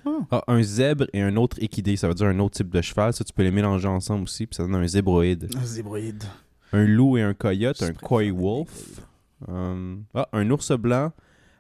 Ah. 0.05 0.19
Ah, 0.31 0.43
un 0.47 0.61
zèbre 0.61 1.05
et 1.13 1.21
un 1.21 1.35
autre 1.37 1.57
équidé, 1.59 1.95
ça 1.95 2.07
veut 2.07 2.13
dire 2.13 2.27
un 2.27 2.39
autre 2.39 2.57
type 2.57 2.69
de 2.69 2.81
cheval. 2.81 3.13
Ça, 3.13 3.23
tu 3.23 3.33
peux 3.33 3.43
les 3.43 3.51
mélanger 3.51 3.87
ensemble 3.87 4.23
aussi, 4.23 4.45
puis 4.45 4.55
ça 4.55 4.63
donne 4.63 4.75
un 4.75 4.87
zébroïde. 4.87 5.49
Un 5.55 5.65
zébroïde. 5.65 6.23
Un 6.73 6.85
loup 6.85 7.17
et 7.17 7.23
un 7.23 7.33
coyote, 7.33 7.81
un 7.81 7.93
coy 7.93 8.31
wolf. 8.31 9.01
Hum, 9.47 10.03
ah, 10.13 10.27
un 10.33 10.49
ours 10.51 10.71
blanc 10.73 11.11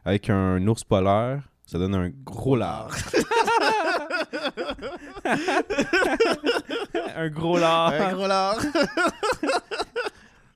avec 0.05 0.29
un 0.29 0.65
ours 0.67 0.83
polaire, 0.83 1.43
ça 1.65 1.77
donne 1.79 1.95
un 1.95 2.09
gros 2.09 2.55
lard. 2.55 2.95
un 7.15 7.29
gros 7.29 7.57
lard. 7.57 7.93
Un 7.93 8.13
gros 8.13 8.27
lard. 8.27 8.59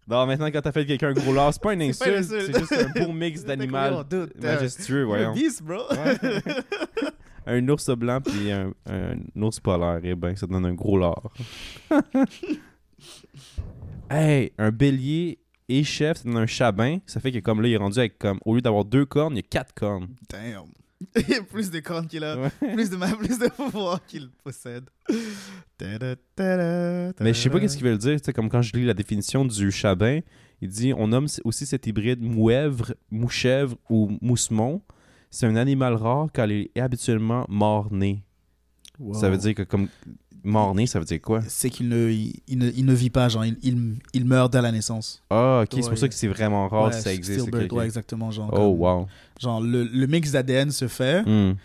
Non, 0.06 0.26
maintenant, 0.26 0.48
quand 0.48 0.62
t'as 0.62 0.74
fait 0.74 0.86
quelqu'un 0.86 1.10
un 1.10 1.14
gros 1.14 1.34
lard, 1.34 1.54
c'est 1.54 1.62
pas 1.62 1.74
une 1.74 1.82
insulte, 1.84 2.24
c'est 2.24 2.60
juste 2.60 2.74
un 2.74 3.06
beau 3.06 3.14
mix 3.14 3.44
d'animal 3.46 4.04
t'es 4.10 4.26
majestueux, 4.38 5.04
voyons. 5.06 5.34
bro. 5.64 5.80
Ouais. 5.92 6.42
un 7.46 7.70
ours 7.70 7.90
blanc 7.92 8.20
puis 8.20 8.52
un, 8.52 8.74
un 8.86 9.16
ours 9.42 9.62
polaire, 9.62 10.02
eh 10.04 10.14
ben, 10.14 10.36
ça 10.36 10.46
donne 10.46 10.66
un 10.66 10.74
gros 10.74 10.98
lard. 10.98 11.32
Hey, 14.14 14.52
un 14.58 14.72
bélier 14.72 15.40
et 15.70 15.84
chef, 15.84 16.24
donne 16.24 16.38
un 16.38 16.46
chabin. 16.46 17.00
Ça 17.06 17.20
fait 17.20 17.32
que 17.32 17.40
comme 17.40 17.62
là, 17.62 17.68
il 17.68 17.74
est 17.74 17.78
rendu 17.78 18.00
avec 18.00 18.18
comme, 18.20 18.40
au 18.46 18.56
lieu 18.56 18.62
d'avoir 18.62 18.86
deux 18.86 19.06
cornes, 19.06 19.34
il 19.34 19.38
y 19.38 19.40
a 19.40 19.48
quatre 19.50 19.74
cornes. 19.74 20.08
Damn. 20.30 20.66
Il 21.18 21.30
y 21.30 21.34
a 21.36 21.44
plus 21.44 21.70
de 21.70 21.82
cornes 21.82 22.08
qu'il 22.08 22.24
a, 22.24 22.38
Ouais. 22.38 22.50
plus 22.76 22.90
de 22.90 22.96
plus 23.18 23.38
de 23.38 23.50
pouvoir 23.50 24.06
qu'il 24.06 24.30
possède. 24.42 24.86
Ta-da, 25.78 26.16
ta-da, 26.34 27.12
Mais 27.20 27.34
je 27.34 27.40
sais 27.42 27.50
pas 27.50 27.60
qu'est-ce 27.60 27.76
qu'ils 27.76 27.86
veulent 27.86 27.98
dire. 27.98 28.16
Tu 28.22 28.26
sais, 28.26 28.32
comme 28.32 28.48
quand 28.50 28.62
je 28.62 28.72
lis 28.72 28.86
la 28.86 28.94
définition 28.94 29.44
du 29.44 29.70
chabin, 29.70 30.22
il 30.62 30.70
dit 30.70 30.94
on 30.96 31.10
nomme 31.10 31.28
aussi 31.44 31.66
cet 31.66 31.88
hybride 31.88 32.22
mouèvre, 32.22 32.94
mouchèvre 33.12 33.76
ou 33.90 34.18
moussemon. 34.22 34.82
C'est 35.30 35.46
un 35.46 35.58
animal 35.58 35.96
rare 35.96 36.28
car 36.32 36.50
il 36.50 36.70
est 36.74 36.80
habituellement 36.80 37.46
mort-né. 37.50 38.24
Wow. 38.98 39.16
Ça 39.16 39.30
veut 39.30 39.38
dire 39.38 39.56
que 39.56 39.64
comme 39.64 39.90
mort-né, 40.44 40.86
ça 40.88 41.00
veut 41.00 41.06
dire 41.06 41.22
quoi? 41.22 41.42
C'est 41.48 41.70
qu'il 41.70 41.88
ne, 41.90 42.10
il, 42.10 42.34
il 42.48 42.58
ne, 42.58 42.70
il 42.76 42.86
ne 42.86 42.94
vit 42.94 43.10
pas, 43.10 43.30
genre, 43.30 43.46
il, 43.46 43.58
il, 43.64 43.96
il 44.14 44.26
meurt 44.26 44.52
dès 44.52 44.62
la 44.62 44.72
naissance. 44.72 45.22
Ah, 45.30 45.62
ok, 45.64 45.70
c'est 45.82 45.90
pour 45.90 45.98
ça 45.98 46.08
que 46.08 46.14
c'est 46.16 46.28
vraiment 46.28 46.68
rare 46.68 46.86
Ouais, 46.88 46.94
si 46.94 47.02
ça 47.02 47.14
existe. 47.14 47.40
stillbirth, 47.42 47.66
ok, 47.66 47.72
ok. 47.74 47.78
ouais, 47.80 47.86
exactement. 47.86 48.32
Genre, 48.32 48.50
Oh, 48.52 48.56
comme- 48.56 48.80
wow. 48.82 49.08
genre 49.40 49.62
le, 49.62 49.84
le 49.86 50.08
mix 50.08 50.32
d'ADN 50.32 50.72
se 50.72 50.88
fait, 50.88 51.24
Hmm. 51.24 51.56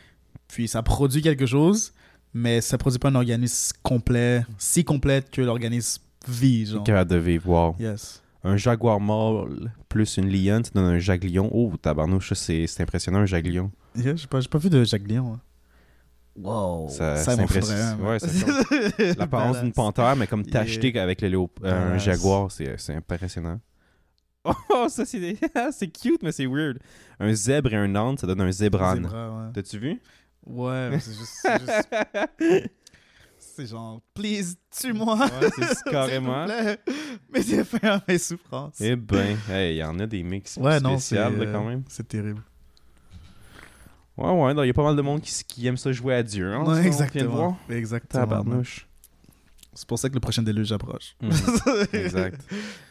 puis 0.48 0.68
ça 0.68 0.82
produit 0.82 1.22
quelque 1.22 1.46
chose, 1.46 1.92
mais 2.34 2.60
ça 2.60 2.78
produit 2.78 2.98
pas 2.98 3.08
un 3.08 3.14
organisme 3.16 3.76
complet, 3.82 4.44
si 4.58 4.84
complète 4.84 5.30
que 5.30 5.40
l'organisme 5.42 6.02
vit, 6.28 6.66
genre. 6.66 6.84
Capable 6.84 7.10
de 7.10 7.16
vivre, 7.16 7.48
wow. 7.48 7.76
Yes. 7.80 8.22
Un 8.44 8.56
jaguar 8.56 9.00
mâle 9.00 9.72
plus 9.88 10.16
une 10.16 10.28
lionne, 10.30 10.62
ça 10.64 10.70
donne 10.74 10.84
un 10.84 10.98
jaglion. 11.00 11.50
Oh, 11.52 11.72
tabarnouche, 11.82 12.32
c'est 12.34 12.66
c'est 12.68 12.82
impressionnant, 12.84 13.18
un 13.18 13.26
jaglion. 13.26 13.70
Yeah, 13.96 14.14
j'ai 14.14 14.26
pas, 14.28 14.38
vu 14.58 14.70
de 14.70 14.84
Jacques 14.84 15.08
Lion. 15.08 15.34
hein. 15.34 15.40
Wow. 16.40 16.88
Ça, 16.88 17.16
Ça, 17.16 17.34
c'est 17.36 17.70
un, 17.72 17.96
man. 17.96 18.00
Ouais, 18.06 18.18
c'est 18.20 19.16
L'apparence 19.18 19.60
d'une 19.60 19.72
panthère, 19.72 20.14
mais 20.16 20.26
comme 20.26 20.44
tacheté 20.46 20.98
avec 20.98 21.20
le 21.20 21.28
léop- 21.28 21.50
euh, 21.64 21.94
un 21.94 21.98
jaguar, 21.98 22.50
c'est 22.52 22.78
c'est 22.78 22.94
impressionnant. 22.94 23.60
Oh, 24.70 24.86
ça, 24.88 25.04
c'est 25.04 25.18
des- 25.20 25.38
c'est 25.72 25.88
cute, 25.88 26.22
mais 26.22 26.32
c'est 26.32 26.46
weird. 26.46 26.78
Un 27.20 27.34
zèbre 27.34 27.72
et 27.72 27.76
un 27.76 27.94
âne, 27.96 28.16
ça 28.16 28.26
donne 28.26 28.40
un 28.40 28.52
zébran. 28.52 28.94
Zébra, 28.94 29.30
ouais. 29.30 29.52
T'as-tu 29.52 29.78
vu? 29.78 30.00
Ouais, 30.46 30.90
mais 30.90 31.00
c'est 31.00 31.12
juste. 31.12 31.32
C'est 31.42 31.58
juste- 31.60 32.70
c'est 33.40 33.66
genre, 33.66 34.00
please, 34.14 34.54
tue-moi. 34.70 35.16
Ouais, 35.18 35.48
c'est 35.58 35.90
carrément. 35.90 36.44
plaît. 36.46 36.78
Mettez 37.32 37.64
fin 37.64 37.88
à 37.96 38.00
mes 38.08 38.18
souffrances. 38.18 38.76
Eh 38.80 38.94
ben, 38.96 39.36
il 39.50 39.74
y 39.76 39.82
en 39.84 39.98
a 39.98 40.06
des 40.06 40.22
mix 40.22 40.56
ouais, 40.56 40.80
non, 40.80 40.98
c'est 40.98 41.16
spéciales 41.16 41.36
là, 41.38 41.44
euh, 41.44 41.52
quand 41.52 41.64
même. 41.64 41.82
C'est 41.88 42.06
terrible. 42.06 42.42
Ouais, 44.18 44.30
ouais, 44.30 44.64
il 44.64 44.66
y 44.66 44.70
a 44.70 44.74
pas 44.74 44.82
mal 44.84 44.96
de 44.96 45.02
monde 45.02 45.20
qui, 45.20 45.32
qui 45.46 45.66
aime 45.66 45.76
ça 45.76 45.92
jouer 45.92 46.14
à 46.14 46.22
Dieu. 46.22 46.52
Hein, 46.52 46.60
Ouais, 46.60 46.66
ça, 46.66 46.70
on 46.70 46.74
vient 46.74 46.82
de 46.82 46.86
exactement. 46.88 47.34
voir. 47.34 47.56
Exactement. 47.70 48.20
man. 48.26 48.28
Tabarnouche. 48.28 48.84
C'est 49.74 49.86
pour 49.86 49.96
ça 49.98 50.08
que 50.08 50.14
le 50.14 50.20
prochain 50.20 50.42
déluge 50.42 50.72
approche. 50.72 51.14
Mhm. 51.22 51.30
exact. 51.92 52.40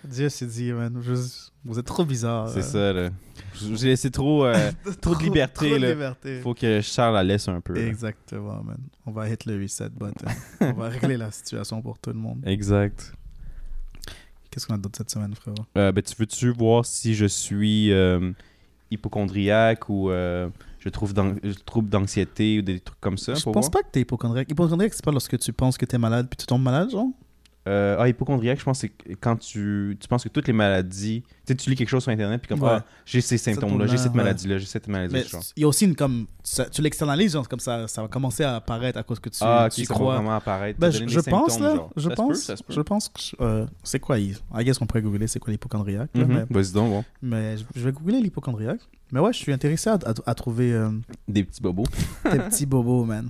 Dieu 0.05 0.29
s'est 0.29 0.45
dit, 0.45 0.71
man, 0.71 0.97
je- 1.01 1.15
vous 1.65 1.77
êtes 1.77 1.85
trop 1.85 2.05
bizarre. 2.05 2.47
C'est 2.47 2.61
ça, 2.61 2.93
là. 2.93 3.09
Je 3.55 3.67
vous 3.67 3.85
ai 3.85 3.89
laissé 3.89 4.09
trop, 4.09 4.45
euh, 4.45 4.71
trop 5.01 5.13
de 5.15 5.21
liberté, 5.23 5.69
Trop 5.69 5.77
là. 5.79 5.89
liberté. 5.89 6.39
Faut 6.39 6.53
que 6.53 6.79
Charles 6.79 7.15
la 7.15 7.23
laisse 7.25 7.49
un 7.49 7.59
peu. 7.59 7.73
là. 7.73 7.81
Exactement, 7.87 8.63
man. 8.63 8.77
On 9.05 9.11
va 9.11 9.27
hit 9.27 9.43
le 9.45 9.61
reset 9.61 9.89
button. 9.89 10.27
On 10.61 10.71
va 10.73 10.87
régler 10.87 11.17
la 11.17 11.29
situation 11.31 11.81
pour 11.81 11.99
tout 11.99 12.11
le 12.11 12.19
monde. 12.19 12.41
Exact. 12.45 13.11
Qu'est-ce 14.49 14.65
qu'on 14.65 14.75
a 14.75 14.77
d'autre 14.77 14.97
cette 14.97 15.11
semaine, 15.11 15.35
frérot? 15.35 15.57
Euh, 15.77 15.91
ben, 15.91 16.01
tu 16.01 16.15
veux-tu 16.17 16.51
voir 16.51 16.85
si 16.85 17.15
je 17.15 17.25
suis 17.25 17.91
euh, 17.91 18.31
hypochondriaque 18.91 19.89
ou 19.89 20.09
euh, 20.09 20.47
je 20.79 20.89
trouve 20.89 21.13
trouble 21.65 21.89
d'anxiété 21.89 22.59
ou 22.59 22.61
des 22.61 22.79
trucs 22.79 22.99
comme 22.99 23.17
ça? 23.17 23.33
Je 23.33 23.43
pour 23.43 23.53
pense 23.53 23.65
voir? 23.65 23.71
pas 23.71 23.81
que 23.83 23.91
t'es 23.91 24.01
hypochondriaque. 24.01 24.49
Hypochondriaque, 24.51 24.93
c'est 24.93 25.05
pas 25.05 25.11
lorsque 25.11 25.37
tu 25.39 25.53
penses 25.53 25.77
que 25.77 25.85
t'es 25.85 25.97
malade 25.97 26.27
puis 26.29 26.37
tu 26.37 26.45
tombes 26.45 26.63
malade, 26.63 26.89
genre? 26.91 27.09
Euh, 27.67 27.97
ah, 27.99 28.07
hypochondriaque, 28.07 28.59
je 28.59 28.63
pense 28.63 28.81
que 28.81 28.87
c'est 29.07 29.15
quand 29.15 29.35
tu, 29.35 29.97
tu 29.99 30.07
penses 30.07 30.23
que 30.23 30.29
toutes 30.29 30.47
les 30.47 30.53
maladies. 30.53 31.21
Tu 31.45 31.53
sais, 31.53 31.55
tu 31.55 31.69
lis 31.69 31.75
quelque 31.75 31.89
chose 31.89 32.03
sur 32.03 32.11
Internet, 32.11 32.41
puis 32.41 32.47
comme, 32.47 32.61
Ouais. 32.63 32.77
ah, 32.79 32.85
j'ai 33.05 33.19
ces 33.21 33.37
symptômes-là, 33.37 33.87
j'ai 33.87 33.97
cette 33.97 34.11
ouais. 34.11 34.17
maladie-là, 34.17 34.57
j'ai 34.57 34.65
cette 34.65 34.87
maladie-là. 34.87 35.21
Il 35.57 35.61
y 35.61 35.63
a 35.63 35.67
aussi 35.67 35.85
une 35.85 35.95
comme. 35.95 36.27
ça- 36.43 36.65
tu 36.69 36.81
l'externalises, 36.81 37.33
genre, 37.33 37.47
comme 37.49 37.59
ça, 37.59 37.87
ça 37.87 38.01
va 38.01 38.07
commencer 38.07 38.43
à 38.43 38.55
apparaître 38.55 38.97
à 38.97 39.03
cause 39.03 39.19
que 39.19 39.29
tu, 39.29 39.39
ah, 39.41 39.67
tu 39.71 39.83
ça 39.85 39.93
crois. 39.93 40.13
va 40.13 40.19
vraiment 40.19 40.35
apparaître. 40.35 40.79
Ben, 40.79 40.89
je, 40.91 41.03
des 41.03 41.29
pense, 41.29 41.59
là. 41.59 41.75
genre. 41.75 41.91
Je 41.97 42.03
Ça 42.03 42.09
se 42.09 42.15
pense. 42.15 42.27
peut, 42.47 42.55
ça 42.55 42.63
je 42.69 42.81
pense 42.81 43.09
que. 43.09 43.21
euh, 43.43 43.65
c'est 43.83 43.99
quoi 43.99 44.17
il- 44.17 44.37
I 44.55 44.63
guess 44.63 44.77
qu'on 44.77 44.85
pourrait 44.85 45.01
googler 45.01 45.27
c'est 45.27 45.39
quoi 45.39 45.51
l'hypochondriaque. 45.51 46.09
là, 46.15 46.25
Mhm. 46.25 46.45
mais, 46.49 46.61
Vas-y 46.61 46.71
donc, 46.71 46.89
bon. 46.89 47.03
mais 47.21 47.57
je, 47.57 47.63
je 47.75 47.81
vais 47.83 47.91
googler 47.91 48.21
l'hypochondriaque. 48.21 48.79
Mais 49.11 49.19
ouais, 49.19 49.33
je 49.33 49.39
suis 49.39 49.51
intéressé 49.51 49.89
à, 49.89 49.95
à- 50.05 50.13
à 50.25 50.35
trouver 50.35 50.71
euh, 50.73 50.89
Des 51.27 51.43
petits 51.43 51.61
bobos. 51.61 51.85
tes 52.23 52.39
petits 52.39 52.65
bobos, 52.65 53.03
man. 53.05 53.29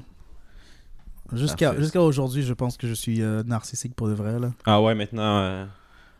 Jusqu'à 1.34 1.78
jusqu'à 1.80 2.02
aujourd'hui, 2.02 2.44
je 2.44 2.54
pense 2.54 2.78
que 2.78 2.88
je 2.88 2.94
suis 2.94 3.22
euh, 3.22 3.44
narcissique 3.44 3.96
pour 3.96 4.08
de 4.08 4.14
vrai, 4.14 4.40
là. 4.40 4.52
Ah 4.66 4.82
ouais, 4.82 4.96
maintenant. 4.96 5.40
euh, 5.40 5.66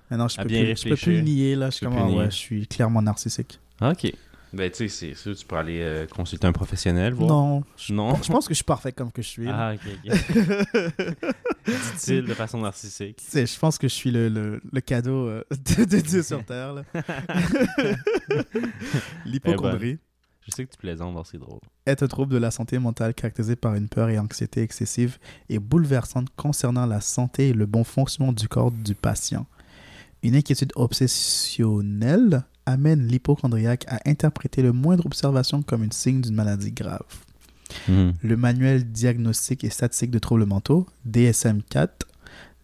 Maintenant, 0.10 0.28
je 0.28 0.38
peux, 0.38 0.46
bien 0.46 0.64
plus, 0.64 0.82
je 0.84 0.90
peux 0.90 0.96
plus 0.96 1.22
nier, 1.22 1.56
là. 1.56 1.70
Je 1.70 1.86
ah 1.86 1.90
nier. 2.06 2.18
ouais, 2.18 2.26
je 2.32 2.36
suis 2.36 2.68
clairement 2.68 3.02
narcissique. 3.02 3.60
Ok. 3.82 4.12
Ben, 4.54 4.72
tu 4.72 4.78
sais, 4.78 4.88
c'est 4.88 5.14
sûr, 5.14 5.36
tu 5.36 5.46
peux 5.46 5.58
aller 5.58 5.82
euh, 5.82 6.06
consulter 6.08 6.48
un 6.48 6.54
professionnel, 6.54 7.14
voir. 7.14 7.30
Non. 7.30 7.64
Je, 7.76 7.94
Non? 7.94 8.16
je 8.24 8.32
pense 8.32 8.48
que 8.48 8.54
je 8.54 8.56
suis 8.60 8.64
parfait 8.64 8.94
comme 8.94 9.12
que 9.12 9.22
je 9.22 9.28
suis. 9.28 9.48
Ah, 9.50 9.74
ok, 9.76 9.82
ok. 10.06 11.16
Dit-il 11.68 12.24
de 12.26 12.34
façon 12.34 12.60
narcissique. 12.62 13.18
Tu 13.18 13.26
sais, 13.28 13.46
je 13.46 13.60
pense 13.60 13.78
que 13.78 13.90
je 13.90 13.94
suis 13.94 14.10
le, 14.10 14.30
le, 14.30 14.62
le 14.72 14.82
cadeau 14.82 15.30
de, 15.30 15.84
de 15.84 16.00
Dieu 16.00 16.24
sur 16.24 16.44
Terre. 16.46 16.74
là. 16.76 16.84
L'hypochondrie 19.26 20.00
Je 20.48 20.54
sais 20.56 20.66
que 20.66 20.72
tu 20.72 20.78
plaisantes, 20.78 21.12
alors 21.12 21.28
c'est 21.28 21.38
drôle. 21.38 21.60
est 21.86 22.02
un 22.02 22.08
trouble 22.08 22.32
de 22.32 22.38
la 22.38 22.52
santé 22.52 22.80
mentale 22.80 23.14
caractérisé 23.14 23.58
par 23.58 23.76
une 23.76 23.90
peur 23.90 24.08
et 24.10 24.18
anxiété 24.18 24.62
excessive 24.62 25.18
et 25.50 25.60
bouleversante 25.60 26.30
concernant 26.38 26.86
la 26.86 27.02
santé 27.02 27.50
et 27.50 27.54
le 27.54 27.66
bon 27.66 27.84
fonctionnement 27.84 28.32
du 28.32 28.48
corps 28.48 28.72
du 28.72 28.96
patient. 28.96 29.46
Une 30.24 30.36
inquiétude 30.36 30.72
obsessionnelle 30.76 32.44
amène 32.66 33.06
l'hypochondriaque 33.08 33.86
à 33.90 34.00
interpréter 34.06 34.62
le 34.62 34.72
moindre 34.72 35.06
observation 35.06 35.62
comme 35.64 35.84
une 35.84 35.92
signe 35.92 36.22
d'une 36.22 36.36
maladie 36.36 36.72
grave. 36.72 37.04
Le 37.88 38.38
manuel 38.38 38.90
diagnostique 38.90 39.66
et 39.66 39.70
statistique 39.70 40.12
de 40.12 40.20
troubles 40.20 40.46
mentaux, 40.46 40.88
DSM-4, 41.10 41.90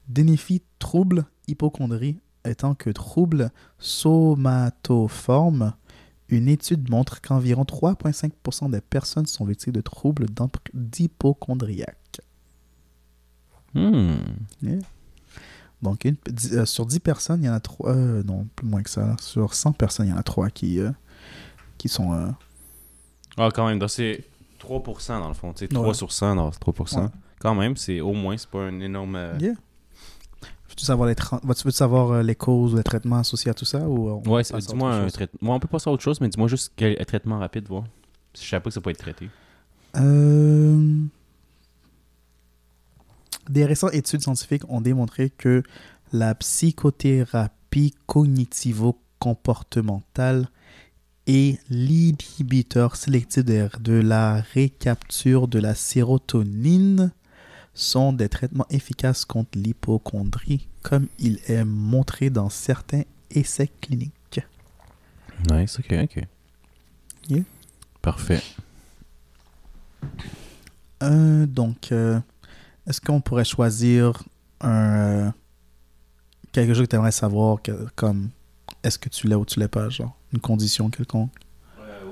définit 0.07 0.61
trouble 0.79 1.25
hypochondrie 1.47 2.19
étant 2.45 2.75
que 2.75 2.89
trouble 2.89 3.51
somatoforme. 3.79 5.73
Une 6.33 6.47
étude 6.47 6.89
montre 6.89 7.21
qu'environ 7.21 7.63
3,5% 7.63 8.71
des 8.71 8.81
personnes 8.81 9.27
sont 9.27 9.45
victimes 9.45 9.73
de 9.73 9.81
troubles 9.81 10.25
d'hypochondriaque. 10.73 12.21
Hmm. 13.75 14.15
Donc, 15.81 16.05
une- 16.05 16.15
dix- 16.29 16.53
euh, 16.53 16.65
sur 16.65 16.85
10 16.85 16.99
personnes, 16.99 17.43
il 17.43 17.45
y 17.45 17.49
en 17.49 17.53
a 17.53 17.59
3... 17.59 17.93
non, 18.23 18.47
plus 18.55 18.67
moins 18.67 18.81
que 18.83 18.89
ça. 18.89 19.15
Sur 19.19 19.53
100 19.53 19.73
personnes, 19.73 20.07
il 20.07 20.09
y 20.09 20.13
en 20.13 20.17
a 20.17 20.23
3 20.23 20.49
qui, 20.49 20.79
euh, 20.79 20.91
qui 21.77 21.89
sont... 21.89 22.13
euh, 22.13 22.29
Ah, 23.37 23.49
quand 23.53 23.67
même, 23.67 23.79
donc 23.79 23.89
c'est 23.89 24.23
3% 24.59 25.19
dans 25.19 25.27
le 25.27 25.33
fond. 25.33 25.51
Tu 25.53 25.59
sais, 25.59 25.67
3 25.67 25.87
Ouais. 25.89 25.93
sur 25.93 26.11
100, 26.11 26.35
non, 26.35 26.51
c'est 26.51 26.59
3%. 26.61 27.01
Ouais. 27.03 27.09
Quand 27.39 27.53
même, 27.55 27.75
c'est 27.77 27.99
au 27.99 28.13
moins, 28.13 28.37
c'est 28.37 28.49
pas 28.49 28.63
un 28.63 28.79
énorme. 28.79 29.15
euh, 29.17 29.37
Yeah. 29.39 29.53
Veux-tu 30.73 30.85
savoir, 30.85 31.07
les 31.07 31.15
veux 31.65 31.71
savoir 31.71 32.11
euh, 32.11 32.23
les 32.23 32.33
causes 32.33 32.73
ou 32.73 32.77
les 32.77 32.83
traitements 32.83 33.19
associés 33.19 33.51
à 33.51 33.53
tout 33.53 33.65
ça 33.65 33.87
ou 33.87 34.09
on 34.09 34.23
Ouais, 34.27 34.41
dis-moi 34.41 34.95
un 34.95 35.07
traitement. 35.07 35.37
Moi, 35.41 35.55
on 35.55 35.59
peut 35.59 35.67
passer 35.67 35.87
à 35.87 35.93
autre 35.93 36.01
chose, 36.01 36.19
mais 36.19 36.29
dis-moi 36.29 36.47
juste 36.47 36.73
quel 36.75 36.99
un 36.99 37.05
traitement 37.05 37.37
rapide, 37.37 37.67
voir. 37.67 37.83
Je 38.35 38.41
savais 38.41 38.59
pas 38.61 38.69
que 38.69 38.73
ça 38.73 38.81
peut 38.81 38.89
être 38.89 38.97
traité. 38.97 39.29
Euh, 39.97 40.97
Des 43.49 43.65
récentes 43.65 43.93
études 43.93 44.21
scientifiques 44.21 44.63
ont 44.67 44.81
démontré 44.81 45.29
que 45.29 45.61
la 46.11 46.33
psychothérapie 46.33 47.93
cognitivo-comportementale 48.07 50.47
et 51.27 51.59
l'inhibiteur 51.69 52.95
sélectif 52.95 53.45
de, 53.45 53.69
de 53.79 53.93
la 53.93 54.41
récapture 54.53 55.47
de 55.47 55.59
la 55.59 55.75
sérotonine 55.75 57.11
sont 57.73 58.13
des 58.13 58.29
traitements 58.29 58.67
efficaces 58.69 59.25
contre 59.25 59.57
l'hypochondrie, 59.57 60.67
comme 60.83 61.07
il 61.19 61.39
est 61.47 61.63
montré 61.65 62.29
dans 62.29 62.49
certains 62.49 63.03
essais 63.31 63.69
cliniques. 63.81 64.41
Nice, 65.49 65.79
ok, 65.79 65.93
ok. 66.03 66.23
Yeah. 67.29 67.43
Parfait. 68.01 68.41
Euh, 71.01 71.45
donc, 71.45 71.91
euh, 71.91 72.19
est-ce 72.87 73.01
qu'on 73.01 73.19
pourrait 73.21 73.43
choisir 73.45 74.23
un, 74.61 74.69
euh, 75.27 75.31
quelque 76.51 76.73
chose 76.73 76.83
que 76.83 76.89
tu 76.91 76.95
aimerais 76.95 77.11
savoir, 77.11 77.61
que- 77.61 77.87
comme 77.95 78.29
est-ce 78.83 78.97
que 78.99 79.09
tu 79.09 79.27
l'as 79.27 79.37
ou 79.37 79.45
tu 79.45 79.59
l'as 79.59 79.67
pas, 79.67 79.89
genre 79.89 80.15
une 80.31 80.39
condition 80.39 80.89
quelconque? 80.89 81.31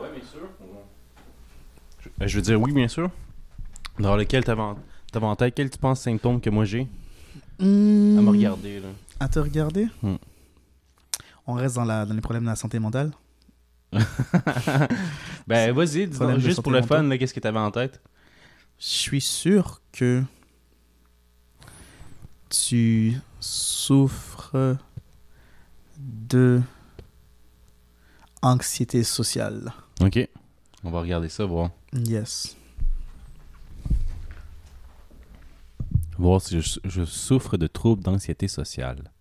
Ouais, 0.01 0.11
bien 0.13 0.23
sûr. 0.29 0.41
Je, 2.19 2.27
je 2.27 2.35
veux 2.35 2.41
dire, 2.41 2.59
oui, 2.59 2.73
bien 2.73 2.87
sûr. 2.87 3.09
Dans 3.99 4.15
lequel 4.15 4.43
en, 4.49 4.77
t'avais 5.11 5.25
en 5.25 5.35
tête, 5.35 5.53
quel 5.55 5.69
tu 5.69 5.77
penses 5.77 6.01
symptôme 6.01 6.41
que 6.41 6.49
moi 6.49 6.65
j'ai? 6.65 6.87
À 7.59 7.63
me 7.63 8.29
regarder, 8.29 8.79
là. 8.79 8.87
À 9.19 9.27
te 9.27 9.39
regarder? 9.39 9.87
Hmm. 10.01 10.15
On 11.45 11.53
reste 11.53 11.75
dans, 11.75 11.85
la, 11.85 12.05
dans 12.05 12.13
les 12.13 12.21
problèmes 12.21 12.43
de 12.43 12.49
la 12.49 12.55
santé 12.55 12.79
mentale? 12.79 13.11
ben, 15.47 15.73
vas-y, 15.73 16.07
dis 16.07 16.15
Problème 16.15 16.37
donc, 16.37 16.43
de 16.43 16.47
juste 16.47 16.61
pour 16.61 16.71
le 16.71 16.81
fun, 16.81 17.17
qu'est-ce 17.17 17.33
que 17.33 17.39
t'avais 17.39 17.59
en 17.59 17.71
tête? 17.71 18.01
Je 18.79 18.87
suis 18.87 19.21
sûr 19.21 19.81
que 19.91 20.23
tu 22.49 23.19
souffres 23.39 24.77
de 25.97 26.61
anxiété 28.41 29.03
sociale. 29.03 29.71
Ok. 30.01 30.27
On 30.83 30.89
va 30.89 31.01
regarder 31.01 31.29
ça, 31.29 31.45
voir. 31.45 31.69
Yes. 31.93 32.55
Voir 36.21 36.39
si 36.39 36.61
je, 36.61 36.79
je 36.85 37.03
souffre 37.03 37.57
de 37.57 37.65
troubles 37.67 38.03
d'anxiété 38.03 38.47
sociale. 38.47 39.11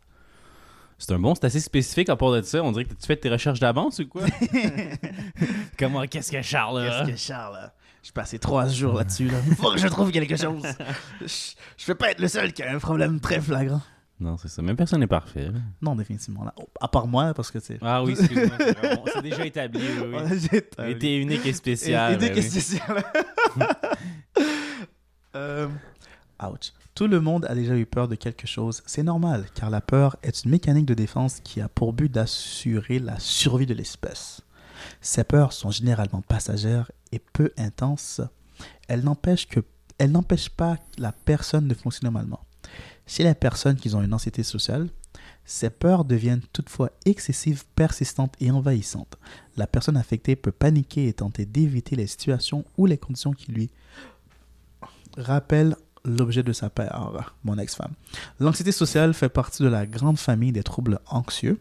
C'est 0.99 1.13
un 1.13 1.19
bon, 1.19 1.35
c'est 1.35 1.45
assez 1.47 1.61
spécifique 1.61 2.11
à 2.11 2.17
part 2.17 2.31
de 2.33 2.43
ça. 2.43 2.63
On 2.63 2.73
dirait 2.73 2.85
que 2.85 2.91
tu 2.93 3.07
fais 3.07 3.17
tes 3.17 3.31
recherches 3.31 3.59
d'avance 3.59 4.01
ou 4.01 4.07
quoi? 4.07 4.23
Comment, 5.79 6.03
qu'est-ce 6.07 6.31
que 6.31 6.43
Charles 6.43 6.81
a? 6.87 7.07
Qu'est-ce 7.07 7.13
que 7.13 7.17
Charles 7.33 7.71
J'ai 8.03 8.13
passé 8.13 8.39
trois 8.39 8.69
jours 8.69 8.95
là-dessus. 8.99 9.29
Là. 9.29 9.39
Faut 9.57 9.71
que 9.73 9.79
je 9.79 9.87
trouve 9.89 10.11
quelque 10.13 10.37
chose. 10.37 10.63
Je, 11.23 11.27
je 11.79 11.87
peux 11.87 11.95
pas 11.95 12.11
être 12.11 12.21
le 12.21 12.29
seul 12.29 12.53
qui 12.53 12.63
a 12.63 12.71
un 12.75 12.79
problème 12.79 13.19
très 13.19 13.41
flagrant. 13.41 13.81
Non, 14.21 14.37
c'est 14.37 14.49
ça. 14.49 14.61
Même 14.61 14.77
personne 14.77 15.01
n'est 15.01 15.07
parfait. 15.07 15.47
là. 15.47 15.59
Non, 15.81 15.97
définitivement. 15.97 16.45
Là. 16.45 16.53
Oh, 16.59 16.69
À 16.83 16.89
part 16.89 17.07
moi, 17.07 17.33
parce 17.33 17.51
que 17.51 17.61
c'est. 17.61 17.79
Ah 17.81 18.05
oui, 18.05 18.13
excuse-moi. 18.13 18.59
c'est 19.15 19.23
déjà 19.23 19.47
établi, 19.47 19.81
oui. 20.03 20.19
oui. 20.79 21.21
Unique 21.23 21.47
et 21.47 21.55
spécial. 21.55 22.23
Et, 22.23 22.27
et 22.27 22.33
oui. 22.35 22.43
spécial. 22.43 23.03
Euh, 25.35 25.69
Tout 26.95 27.07
le 27.07 27.21
monde 27.21 27.47
a 27.47 27.55
déjà 27.55 27.77
eu 27.77 27.87
peur 27.87 28.09
de 28.09 28.15
quelque 28.15 28.47
chose. 28.47 28.83
C'est 28.87 29.03
normal, 29.03 29.47
car 29.55 29.71
la 29.71 29.81
peur 29.81 30.17
est 30.23 30.45
une 30.45 30.51
mécanique 30.51 30.87
de 30.87 30.95
défense 30.95 31.41
qui 31.41 31.61
a 31.61 31.69
pour 31.69 31.93
but 31.93 32.11
d'assurer 32.11 32.99
la 32.99 33.19
survie 33.19 33.67
de 33.67 33.75
l'espèce. 33.75 34.43
Ces 35.01 35.25
peurs 35.25 35.53
sont 35.53 35.71
généralement 35.71 36.23
passagères 36.23 36.91
et 37.13 37.19
peu 37.19 37.53
intenses. 37.59 38.21
Elles 38.89 39.05
n'empêchent 39.05 39.49
que 39.49 39.61
elles 39.99 40.13
n'empêchent 40.13 40.51
pas 40.51 40.79
la 40.97 41.13
personne 41.13 41.69
de 41.69 41.75
fonctionner 41.75 42.11
normalement. 42.11 42.41
Chez 43.07 43.23
les 43.23 43.35
personnes 43.35 43.77
qui 43.77 43.95
ont 43.95 44.03
une 44.03 44.15
anxiété 44.15 44.43
sociale, 44.43 44.89
ces 45.45 45.69
peurs 45.69 46.07
deviennent 46.07 46.43
toutefois 46.55 46.91
excessives, 47.05 47.65
persistantes 47.75 48.35
et 48.41 48.51
envahissantes. 48.51 49.19
La 49.59 49.67
personne 49.67 49.99
affectée 49.99 50.37
peut 50.37 50.53
paniquer 50.53 51.09
et 51.09 51.13
tenter 51.13 51.45
d'éviter 51.45 51.97
les 51.97 52.07
situations 52.07 52.65
ou 52.79 52.87
les 52.87 52.97
conditions 52.97 53.33
qui 53.33 53.53
lui 53.53 53.71
rappellent 55.19 55.77
l'objet 56.05 56.43
de 56.43 56.53
sa 56.53 56.71
peur, 56.71 57.35
mon 57.45 57.59
ex-femme. 57.59 57.93
L'anxiété 58.39 58.73
sociale 58.73 59.15
fait 59.15 59.29
partie 59.29 59.63
de 59.63 59.69
la 59.69 59.87
grande 59.87 60.19
famille 60.19 60.53
des 60.53 60.63
troubles 60.63 61.01
anxieux. 61.07 61.61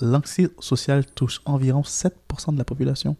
L'anxiété 0.00 0.54
sociale 0.60 1.04
touche 1.06 1.40
environ 1.44 1.82
7% 1.82 2.52
de 2.52 2.58
la 2.58 2.64
population. 2.64 3.16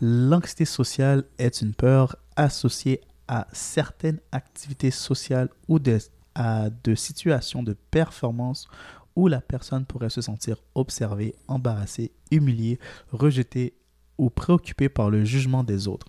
L'anxiété 0.00 0.64
sociale 0.64 1.24
est 1.38 1.60
une 1.60 1.74
peur 1.74 2.16
associée 2.36 3.00
à 3.28 3.46
certaines 3.52 4.20
activités 4.32 4.90
sociales 4.90 5.48
ou 5.68 5.78
de, 5.78 5.98
à 6.34 6.70
de 6.84 6.94
situations 6.94 7.62
de 7.62 7.76
performance 7.90 8.68
où 9.16 9.28
la 9.28 9.40
personne 9.40 9.86
pourrait 9.86 10.10
se 10.10 10.20
sentir 10.20 10.58
observée, 10.74 11.34
embarrassée, 11.48 12.12
humiliée, 12.30 12.78
rejetée 13.10 13.74
ou 14.18 14.30
préoccupée 14.30 14.88
par 14.88 15.10
le 15.10 15.24
jugement 15.24 15.64
des 15.64 15.88
autres. 15.88 16.06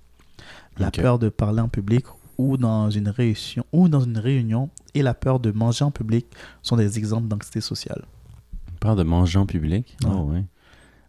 La 0.78 0.92
peur 0.92 1.18
de 1.18 1.30
parler 1.30 1.62
en 1.62 1.70
public 1.70 2.06
ou 2.38 2.58
dans 2.58 2.90
une 2.90 3.10
réunion 3.10 3.66
ou 3.72 3.90
dans 3.90 4.02
une 4.02 4.18
réunion 4.18 4.70
et 4.94 5.02
la 5.02 5.14
peur 5.14 5.40
de 5.40 5.52
manger 5.52 5.84
en 5.86 5.92
public 5.92 6.26
sont 6.62 6.76
des 6.78 6.98
exemples 6.98 7.28
d'anxiété 7.28 7.62
sociale. 7.62 8.04
Peur 8.80 8.96
de 8.96 9.04
manger 9.04 9.40
en 9.40 9.46
public? 9.46 9.96
Ouais. 10.04 10.10
Oh, 10.14 10.22
ouais. 10.32 10.44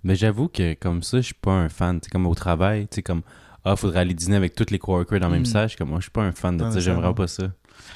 Mais 0.05 0.14
j'avoue 0.16 0.49
que 0.49 0.74
comme 0.74 1.03
ça, 1.03 1.18
je 1.18 1.26
suis 1.26 1.35
pas 1.35 1.53
un 1.53 1.68
fan. 1.68 1.99
C'est 2.03 2.11
comme 2.11 2.26
au 2.26 2.35
travail, 2.35 2.89
tu 2.89 2.97
sais, 2.97 3.03
comme 3.03 3.22
Ah, 3.64 3.76
faudrait 3.76 4.01
aller 4.01 4.14
dîner 4.14 4.37
avec 4.37 4.55
tous 4.55 4.70
les 4.70 4.79
coworkers 4.79 5.20
dans 5.20 5.26
le 5.26 5.33
même 5.35 5.43
Mm. 5.43 5.47
salle. 5.47 5.76
Comme 5.76 5.91
moi, 5.91 5.99
je 5.99 6.05
suis 6.05 6.11
pas 6.11 6.22
un 6.22 6.33
fan 6.33 6.57
de 6.57 6.70
ça. 6.70 6.79
J'aimerais 6.81 7.12
pas 7.14 7.26
ça. 7.26 7.49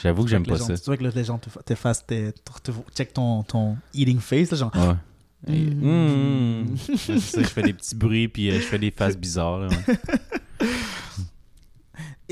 J'avoue 0.03 0.24
que 0.24 0.28
j'aime 0.30 0.45
pas 0.45 0.59
ça. 0.59 0.76
Tu 0.76 0.85
vois 0.87 0.97
que 0.97 1.05
les 1.05 1.24
gens 1.24 1.39
te, 1.39 1.49
te 1.64 1.74
fassent 1.74 2.05
te, 2.07 2.30
te- 2.30 2.72
check 2.95 3.14
ton, 3.14 3.43
ton 3.45 3.76
eating 3.95 4.18
face, 4.18 4.51
là, 4.51 4.57
genre. 4.59 4.72
Ouais. 4.74 5.55
Et- 5.55 5.70
Mm. 5.70 6.62
Mm. 6.72 6.76
Ça, 6.97 7.43
je 7.43 7.47
fais 7.49 7.62
des 7.62 7.72
petits 7.72 7.95
bruits 7.95 8.28
puis 8.28 8.51
euh, 8.51 8.55
je 8.55 8.61
fais 8.66 8.78
des 8.78 8.91
faces 8.91 9.16
bizarres. 9.16 9.61
Là, 9.61 9.68
ouais. 9.68 9.97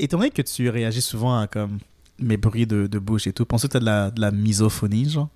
Étant 0.03 0.17
donné 0.17 0.31
que 0.31 0.41
tu 0.41 0.67
réagis 0.69 1.01
souvent 1.01 1.37
à 1.39 1.47
comme 1.47 1.77
mes 2.19 2.37
bruits 2.37 2.65
de, 2.67 2.87
de 2.87 2.99
bouche 2.99 3.27
et 3.27 3.33
tout, 3.33 3.45
penses-tu 3.45 3.67
que 3.67 3.71
tu 3.73 3.77
as 3.77 3.79
de 3.79 3.85
la, 3.85 4.11
de 4.11 4.19
la 4.21 4.31
misophonie, 4.31 5.09
genre? 5.09 5.29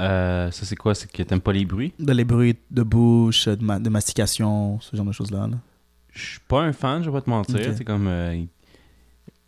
Euh, 0.00 0.50
ça, 0.50 0.64
c'est 0.64 0.76
quoi? 0.76 0.94
C'est 0.94 1.10
que 1.10 1.22
t'aimes 1.22 1.40
pas 1.40 1.52
les 1.52 1.64
bruits? 1.64 1.92
De 1.98 2.12
les 2.12 2.24
bruits 2.24 2.56
de 2.70 2.82
bouche, 2.82 3.46
de, 3.46 3.62
ma- 3.64 3.78
de 3.78 3.88
mastication, 3.88 4.80
ce 4.80 4.96
genre 4.96 5.06
de 5.06 5.12
choses-là. 5.12 5.46
là. 5.46 5.56
Je 6.12 6.24
suis 6.32 6.40
pas 6.48 6.62
un 6.62 6.72
fan, 6.72 7.02
je 7.02 7.10
vais 7.10 7.16
pas 7.16 7.22
te 7.22 7.30
mentir. 7.30 7.56
Ok. 7.56 7.74
C'est 7.76 7.84
comme. 7.84 8.06
euh, 8.08 8.42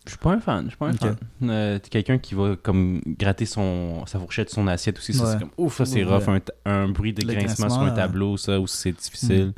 je 0.07 0.11
suis 0.11 0.19
pas 0.19 0.33
un 0.33 0.41
fan, 0.41 0.65
je 0.65 0.69
suis 0.71 0.77
pas 0.79 0.89
un 0.89 0.93
fan. 0.93 1.17
Euh, 1.43 1.79
t'es 1.79 1.89
quelqu'un 1.89 2.19
qui 2.19 2.35
va 2.35 2.57
comme 2.57 3.01
gratter 3.07 3.45
son, 3.47 4.05
sa 4.07 4.19
fourchette, 4.19 4.51
son 4.51 4.67
assiette 4.69 4.99
aussi. 4.99 5.13
Ça, 5.13 5.25
Ouais. 5.25 5.33
c'est 5.33 5.39
comme 5.41 5.51
ouf, 5.57 5.77
ça 5.79 5.85
c'est 5.85 6.05
rough. 6.05 6.23
Un, 6.65 6.89
bruit 6.89 7.13
de 7.13 7.23
grincement, 7.23 7.45
grincement, 7.67 7.69
sur 7.71 7.81
un 7.83 7.91
tableau, 7.91 8.37
ça 8.37 8.61
aussi 8.61 8.77
c'est 8.79 8.93
difficile. 8.93 9.53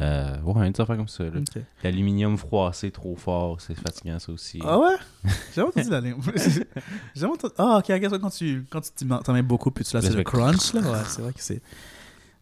Euh, 0.00 0.40
ouais, 0.42 0.70
des 0.70 0.80
affaires 0.80 0.96
comme 0.96 1.08
ça. 1.08 1.24
là. 1.24 1.30
Ok. 1.40 1.62
L'aluminium 1.82 2.36
froissé 2.38 2.90
trop 2.92 3.16
fort, 3.16 3.60
c'est 3.60 3.74
fatigant 3.74 4.18
ça 4.20 4.30
aussi. 4.32 4.60
Ah 4.64 4.78
ouais? 4.78 4.94
J'ai 5.24 5.30
jamais 5.56 5.68
entendu 5.68 5.90
la 5.90 6.00
ligne. 6.00 6.16
J'ai 6.36 6.64
jamais 7.20 7.32
entendu. 7.32 7.54
Ah, 7.58 7.78
ok, 7.78 7.86
regarde, 7.88 8.20
quand 8.20 8.30
tu, 8.30 8.64
quand 8.70 8.80
tu 8.80 8.90
t'y- 8.92 9.06
t'en 9.08 9.32
mets 9.32 9.42
beaucoup, 9.42 9.70
puis 9.72 9.84
tu 9.84 9.94
là, 9.96 10.00
Là, 10.00 10.02
c'est 10.06 10.12
ça 10.12 10.18
le 10.18 10.18
fait 10.20 10.24
crunch, 10.24 10.72
là. 10.74 10.80
Ouais, 10.82 10.98
c'est 11.08 11.22
vrai 11.22 11.32
que 11.32 11.42
c'est. 11.42 11.60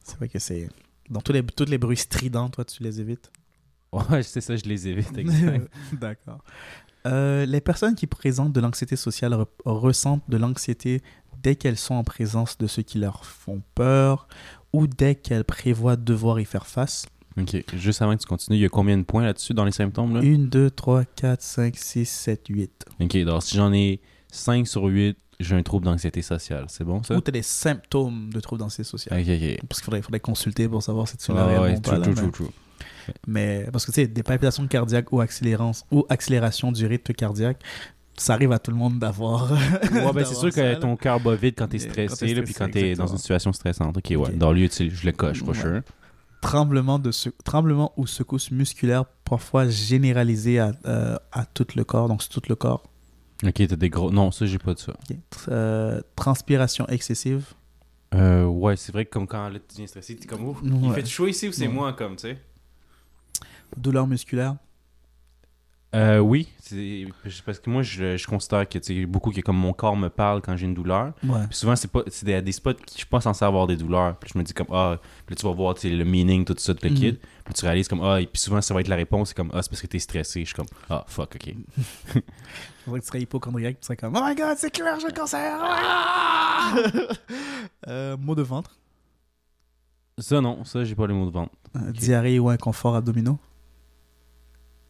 C'est 0.04 0.16
vrai 0.18 0.28
que 0.28 0.38
c'est. 0.38 0.68
Dans 1.08 1.20
tous 1.20 1.32
les, 1.32 1.42
tous 1.44 1.64
les 1.64 1.78
bruits 1.78 1.96
stridents, 1.96 2.48
toi, 2.50 2.64
tu 2.64 2.82
les 2.82 3.00
évites. 3.00 3.30
Ouais, 3.92 4.22
c'est 4.22 4.40
ça, 4.42 4.54
je 4.56 4.64
les 4.64 4.88
évite. 4.88 5.16
exact. 5.18 5.70
D'accord. 5.94 6.42
Euh, 7.06 7.46
les 7.46 7.60
personnes 7.60 7.94
qui 7.94 8.06
présentent 8.06 8.52
de 8.52 8.60
l'anxiété 8.60 8.96
sociale 8.96 9.32
re- 9.32 9.46
ressentent 9.64 10.28
de 10.28 10.36
l'anxiété 10.36 11.02
dès 11.42 11.54
qu'elles 11.54 11.78
sont 11.78 11.94
en 11.94 12.02
présence 12.04 12.58
de 12.58 12.66
ceux 12.66 12.82
qui 12.82 12.98
leur 12.98 13.24
font 13.24 13.62
peur 13.76 14.26
ou 14.72 14.86
dès 14.88 15.14
qu'elles 15.14 15.44
prévoient 15.44 15.96
devoir 15.96 16.40
y 16.40 16.44
faire 16.44 16.66
face. 16.66 17.06
Ok, 17.38 17.64
juste 17.76 18.02
avant 18.02 18.14
que 18.16 18.20
tu 18.22 18.26
continues, 18.26 18.56
il 18.58 18.62
y 18.62 18.64
a 18.64 18.68
combien 18.68 18.96
de 18.98 19.02
points 19.02 19.24
là-dessus 19.24 19.54
dans 19.54 19.64
les 19.64 19.72
symptômes 19.72 20.14
là? 20.14 20.20
1, 20.22 20.38
2, 20.48 20.70
3, 20.70 21.04
4, 21.16 21.42
5, 21.42 21.76
6, 21.76 22.06
7, 22.08 22.42
8. 22.48 22.84
Ok, 23.00 23.14
alors 23.16 23.42
si 23.42 23.56
j'en 23.56 23.72
ai 23.72 24.00
5 24.32 24.66
sur 24.66 24.84
8, 24.84 25.16
j'ai 25.38 25.54
un 25.54 25.62
trouble 25.62 25.84
d'anxiété 25.84 26.22
sociale. 26.22 26.64
C'est 26.68 26.84
bon 26.84 27.02
ça? 27.02 27.14
Ou 27.14 27.20
tu 27.20 27.28
as 27.28 27.32
des 27.32 27.42
symptômes 27.42 28.30
de 28.32 28.40
troubles 28.40 28.60
d'anxiété 28.60 28.84
sociale. 28.84 29.20
Ok, 29.20 29.26
ok. 29.28 29.66
Parce 29.68 29.80
qu'il 29.80 29.84
faudrait, 29.84 30.02
faudrait 30.02 30.20
consulter 30.20 30.66
pour 30.68 30.82
savoir 30.82 31.06
si 31.08 31.16
tu 31.18 31.32
l'as 31.32 31.44
réellement 31.44 31.62
ouais, 31.66 31.78
true, 31.80 32.00
true, 32.00 32.08
mais- 32.08 32.14
true, 32.14 32.30
true. 32.32 32.46
Mais 33.26 33.66
parce 33.72 33.84
que 33.86 33.92
tu 33.92 33.96
sais, 34.00 34.06
des 34.08 34.22
palpitations 34.22 34.66
cardiaques 34.66 35.12
ou, 35.12 35.22
ou 35.92 36.06
accélération 36.08 36.72
du 36.72 36.86
rythme 36.86 37.12
cardiaque, 37.14 37.62
ça 38.16 38.32
arrive 38.34 38.50
à 38.52 38.58
tout 38.58 38.70
le 38.70 38.76
monde 38.76 38.98
d'avoir. 38.98 39.52
Ouais, 39.92 40.12
ben 40.14 40.24
c'est 40.24 40.34
sûr 40.34 40.50
ça, 40.52 40.60
que 40.62 40.66
là. 40.66 40.76
ton 40.76 40.96
cœur 40.96 41.20
bat 41.20 41.34
vite 41.36 41.56
quand 41.58 41.68
t'es 41.68 41.78
stressé, 41.78 42.34
puis 42.42 42.54
quand 42.54 42.70
t'es 42.70 42.94
dans 42.94 43.06
une 43.06 43.18
situation 43.18 43.52
stressante. 43.52 43.96
Ok, 43.96 44.06
ouais. 44.10 44.16
Ok. 44.16 44.38
Dans 44.38 44.52
le 44.52 44.60
lieu, 44.60 44.68
je 44.72 45.04
le 45.06 45.12
coche, 45.12 45.40
for 45.40 45.50
Ouais. 45.50 45.54
sure. 45.54 45.82
Tremblement, 46.46 46.98
de 47.00 47.10
tremblement 47.44 47.92
ou 47.96 48.06
secousse 48.06 48.50
musculaire, 48.52 49.04
parfois 49.24 49.68
généralisée 49.68 50.60
à, 50.60 50.72
euh, 50.86 51.16
à 51.32 51.44
tout 51.44 51.66
le 51.74 51.82
corps, 51.82 52.08
donc 52.08 52.22
c'est 52.22 52.28
tout 52.28 52.42
le 52.48 52.54
corps. 52.54 52.84
Ok, 53.44 53.54
t'as 53.54 53.76
des 53.76 53.90
gros. 53.90 54.10
Non, 54.12 54.30
ça, 54.30 54.46
j'ai 54.46 54.58
pas 54.58 54.74
de 54.74 54.78
ça. 54.78 54.92
Euh, 55.48 56.00
transpiration 56.14 56.86
excessive. 56.88 57.46
Euh, 58.14 58.44
ouais, 58.44 58.76
c'est 58.76 58.92
vrai 58.92 59.04
que 59.04 59.10
comme 59.10 59.26
quand 59.26 59.48
là, 59.48 59.58
tu 59.58 59.76
viens 59.76 59.86
stressé, 59.88 60.14
t'es 60.16 60.26
comme 60.26 60.44
ouf. 60.44 60.58
Il 60.62 60.92
fait 60.92 61.04
chaud 61.04 61.26
ici 61.26 61.48
ou 61.48 61.52
c'est 61.52 61.66
Ouais. 61.66 61.72
moi, 61.72 61.92
comme, 61.92 62.14
tu 62.16 62.22
sais? 62.28 62.38
Douleur 63.76 64.06
musculaire. 64.06 64.54
Euh, 65.96 66.18
oui, 66.18 66.48
c'est 66.60 67.06
parce 67.46 67.58
que 67.58 67.70
moi, 67.70 67.82
je, 67.82 68.16
je 68.18 68.26
considère 68.26 68.68
que, 68.68 68.78
sais, 68.82 69.06
beaucoup 69.06 69.30
que 69.30 69.40
comme 69.40 69.56
mon 69.56 69.72
corps 69.72 69.96
me 69.96 70.08
parle 70.08 70.42
quand 70.42 70.54
j'ai 70.56 70.66
une 70.66 70.74
douleur. 70.74 71.12
Ouais. 71.24 71.46
Puis 71.48 71.56
souvent, 71.58 71.74
c'est 71.74 71.90
pas 71.90 72.02
c'est 72.08 72.26
des, 72.26 72.42
des 72.42 72.52
spots 72.52 72.74
qui 72.74 72.92
je 72.94 72.98
suis 72.98 73.06
pas 73.06 73.20
censé 73.22 73.44
avoir 73.44 73.66
des 73.66 73.76
douleurs. 73.76 74.16
Puis 74.18 74.30
je 74.34 74.38
me 74.38 74.44
dis 74.44 74.52
comme, 74.52 74.66
ah, 74.72 74.98
puis 75.24 75.34
là, 75.34 75.40
tu 75.40 75.46
vas 75.46 75.52
voir 75.54 75.74
le 75.82 76.04
meaning, 76.04 76.44
tout 76.44 76.54
ça, 76.58 76.74
de 76.74 76.78
le 76.82 76.90
Mhm. 76.90 76.96
kid. 76.96 77.18
Puis 77.44 77.54
tu 77.54 77.64
réalises 77.64 77.88
comme, 77.88 78.02
ah, 78.04 78.20
et 78.20 78.26
puis 78.26 78.40
souvent, 78.40 78.60
ça 78.60 78.74
va 78.74 78.80
être 78.80 78.88
la 78.88 78.96
réponse, 78.96 79.28
c'est 79.28 79.36
comme, 79.36 79.50
ah, 79.54 79.62
c'est 79.62 79.70
parce 79.70 79.80
que 79.80 79.86
t'es 79.86 79.98
stressé. 79.98 80.40
Je 80.40 80.46
suis 80.46 80.54
comme, 80.54 80.66
ah, 80.90 81.04
fuck, 81.08 81.34
ok. 81.36 81.54
C'est 82.84 82.90
vrai 82.90 83.00
que 83.00 83.04
tu 83.04 83.08
serais 83.08 83.20
hypochondriaque, 83.22 83.80
tu 83.80 83.86
serais 83.86 83.96
comme 83.96 84.14
Oh 84.16 84.20
my 84.24 84.34
god, 84.36 84.56
c'est 84.58 84.70
clair, 84.70 85.00
j'ai 85.00 85.08
le 85.08 85.12
cancer! 85.12 85.58
Ah! 85.60 86.74
Euh, 87.88 88.16
maux 88.16 88.34
de 88.36 88.42
ventre? 88.42 88.76
Ça, 90.18 90.40
non, 90.40 90.64
ça, 90.64 90.84
j'ai 90.84 90.94
pas 90.94 91.06
les 91.06 91.14
mots 91.14 91.26
de 91.26 91.30
vente. 91.32 91.50
Euh, 91.76 91.90
Diarrhée 91.92 92.38
ou 92.38 92.48
inconfort 92.48 92.94
abdominaux? 92.96 93.38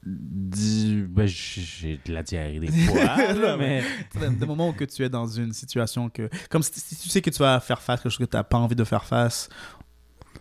Ben, 0.09 1.27
j'ai 1.27 1.99
de 2.07 2.13
la 2.13 2.23
diarrhée 2.23 2.61
des 2.61 2.69
fois, 2.87 3.05
là, 3.05 3.35
Non, 3.35 3.57
mais. 3.59 3.83
Des 4.21 4.29
des 4.31 4.47
moments 4.47 4.69
où 4.69 4.73
que 4.73 4.85
tu 4.85 5.03
es 5.05 5.09
dans 5.09 5.27
une 5.27 5.53
situation 5.53 6.09
que. 6.09 6.29
Comme 6.49 6.63
si, 6.63 6.71
si 6.79 6.95
tu 6.97 7.09
sais 7.09 7.21
que 7.21 7.31
tu 7.31 7.39
vas 7.41 7.59
faire 7.59 7.83
face 7.83 7.99
à 8.01 8.03
quelque 8.05 8.13
chose 8.13 8.25
que 8.27 8.31
tu 8.31 8.37
n'as 8.37 8.45
pas 8.45 8.59
envie 8.59 8.77
de 8.77 8.85
faire 8.85 9.05
face 9.05 9.49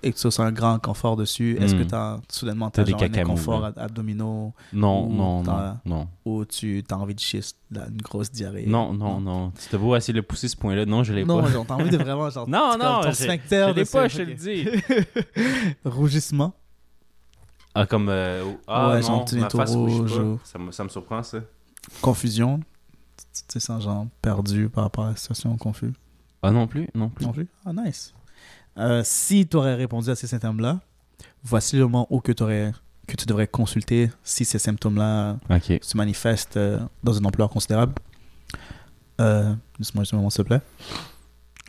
et 0.03 0.11
que 0.11 0.18
tu 0.20 0.28
as 0.28 0.43
un 0.43 0.51
grand 0.51 0.74
inconfort 0.74 1.16
dessus, 1.16 1.57
est-ce 1.59 1.74
que 1.74 1.82
tu 1.82 1.95
as 1.95 2.20
soudainement 2.32 2.70
T'as 2.70 2.84
t'as 2.84 2.86
des 2.86 2.91
genre 2.91 3.01
un 3.01 3.07
cacamous, 3.09 3.32
inconfort 3.32 3.61
là. 3.61 3.68
ab- 3.70 3.80
abdominaux 3.80 4.53
Non, 4.72 5.07
Ou 5.07 5.13
non, 5.16 5.41
non, 5.41 5.78
non. 5.86 6.07
ou 6.26 6.45
tu 6.45 6.84
as 6.91 6.95
envie 6.97 7.16
de 7.16 7.20
chier 7.20 7.41
une 7.72 7.97
grosse 8.03 8.32
diarrhée? 8.32 8.66
Non, 8.68 8.93
non, 8.93 9.20
non. 9.20 9.51
Tu 9.59 9.68
te 9.68 9.78
beau 9.78 9.95
essayer 9.95 10.13
de 10.13 10.20
le 10.20 10.24
pousser 10.24 10.47
ce 10.47 10.57
point-là. 10.57 10.86
Non, 10.86 11.03
je 11.03 11.11
l'ai 11.13 11.26
Non, 11.26 11.41
pas. 11.41 11.49
genre, 11.49 11.66
t'as 11.66 11.74
envie 11.74 11.89
de 11.89 11.97
vraiment. 11.97 12.30
Genre, 12.30 12.47
Non, 12.49 12.78
non, 12.78 13.01
je- 13.01 13.74
l'ai 13.74 13.86
pas, 13.86 14.07
je 14.07 14.18
te 14.18 14.22
le 14.22 14.34
dis. 14.36 14.68
Rougissement? 15.86 16.53
Ah, 17.76 17.86
comme. 17.86 18.07
euh, 18.09 18.43
ah, 18.67 18.89
Ouais, 18.89 19.01
non, 19.01 19.26
ma 19.34 19.49
face 19.49 19.76
rouge 19.76 20.21
Ça, 20.43 20.57
me, 20.57 20.71
ça 20.71 20.84
me 20.84 20.89
surprend, 20.89 21.21
ça. 21.21 21.39
Confusion. 22.01 22.59
Tu 23.17 23.26
tu 23.34 23.43
te 23.43 23.59
sens 23.59 23.84
genre 23.84 24.07
perdu 24.21 24.69
par 24.69 24.86
rapport 24.86 25.05
à 25.05 25.09
la 25.09 25.15
situation, 25.15 25.55
confus. 25.57 25.93
Ah, 26.41 26.51
non 26.51 26.67
plus, 26.67 26.88
non 26.95 27.09
plus. 27.09 27.26
Non 27.26 27.32
plus? 27.34 27.47
Ah, 27.65 27.73
nice. 27.73 28.13
Euh, 28.78 29.01
si 29.05 29.47
tu 29.47 29.55
aurais 29.57 29.76
répondu 29.76 30.09
à 30.09 30.15
ces 30.15 30.28
symptômes-là, 30.28 30.80
voici 31.43 31.76
le 31.78 31.84
moment 31.84 32.07
où 32.09 32.19
que, 32.19 32.32
t'aurais- 32.32 32.73
que 33.07 33.15
tu 33.15 33.26
devrais 33.26 33.47
consulter 33.47 34.09
si 34.23 34.43
ces 34.45 34.59
symptômes-là 34.59 35.38
Ok. 35.49 35.80
se 35.82 35.97
manifestent 35.97 36.57
euh, 36.57 36.80
dans 37.03 37.13
une 37.13 37.26
ampleur 37.26 37.49
considérable. 37.49 37.93
Euh, 39.21 39.53
Dis-moi 39.80 40.03
juste 40.03 40.13
un 40.13 40.17
moment, 40.17 40.30
s'il 40.30 40.43
te 40.43 40.47
plaît. 40.49 40.61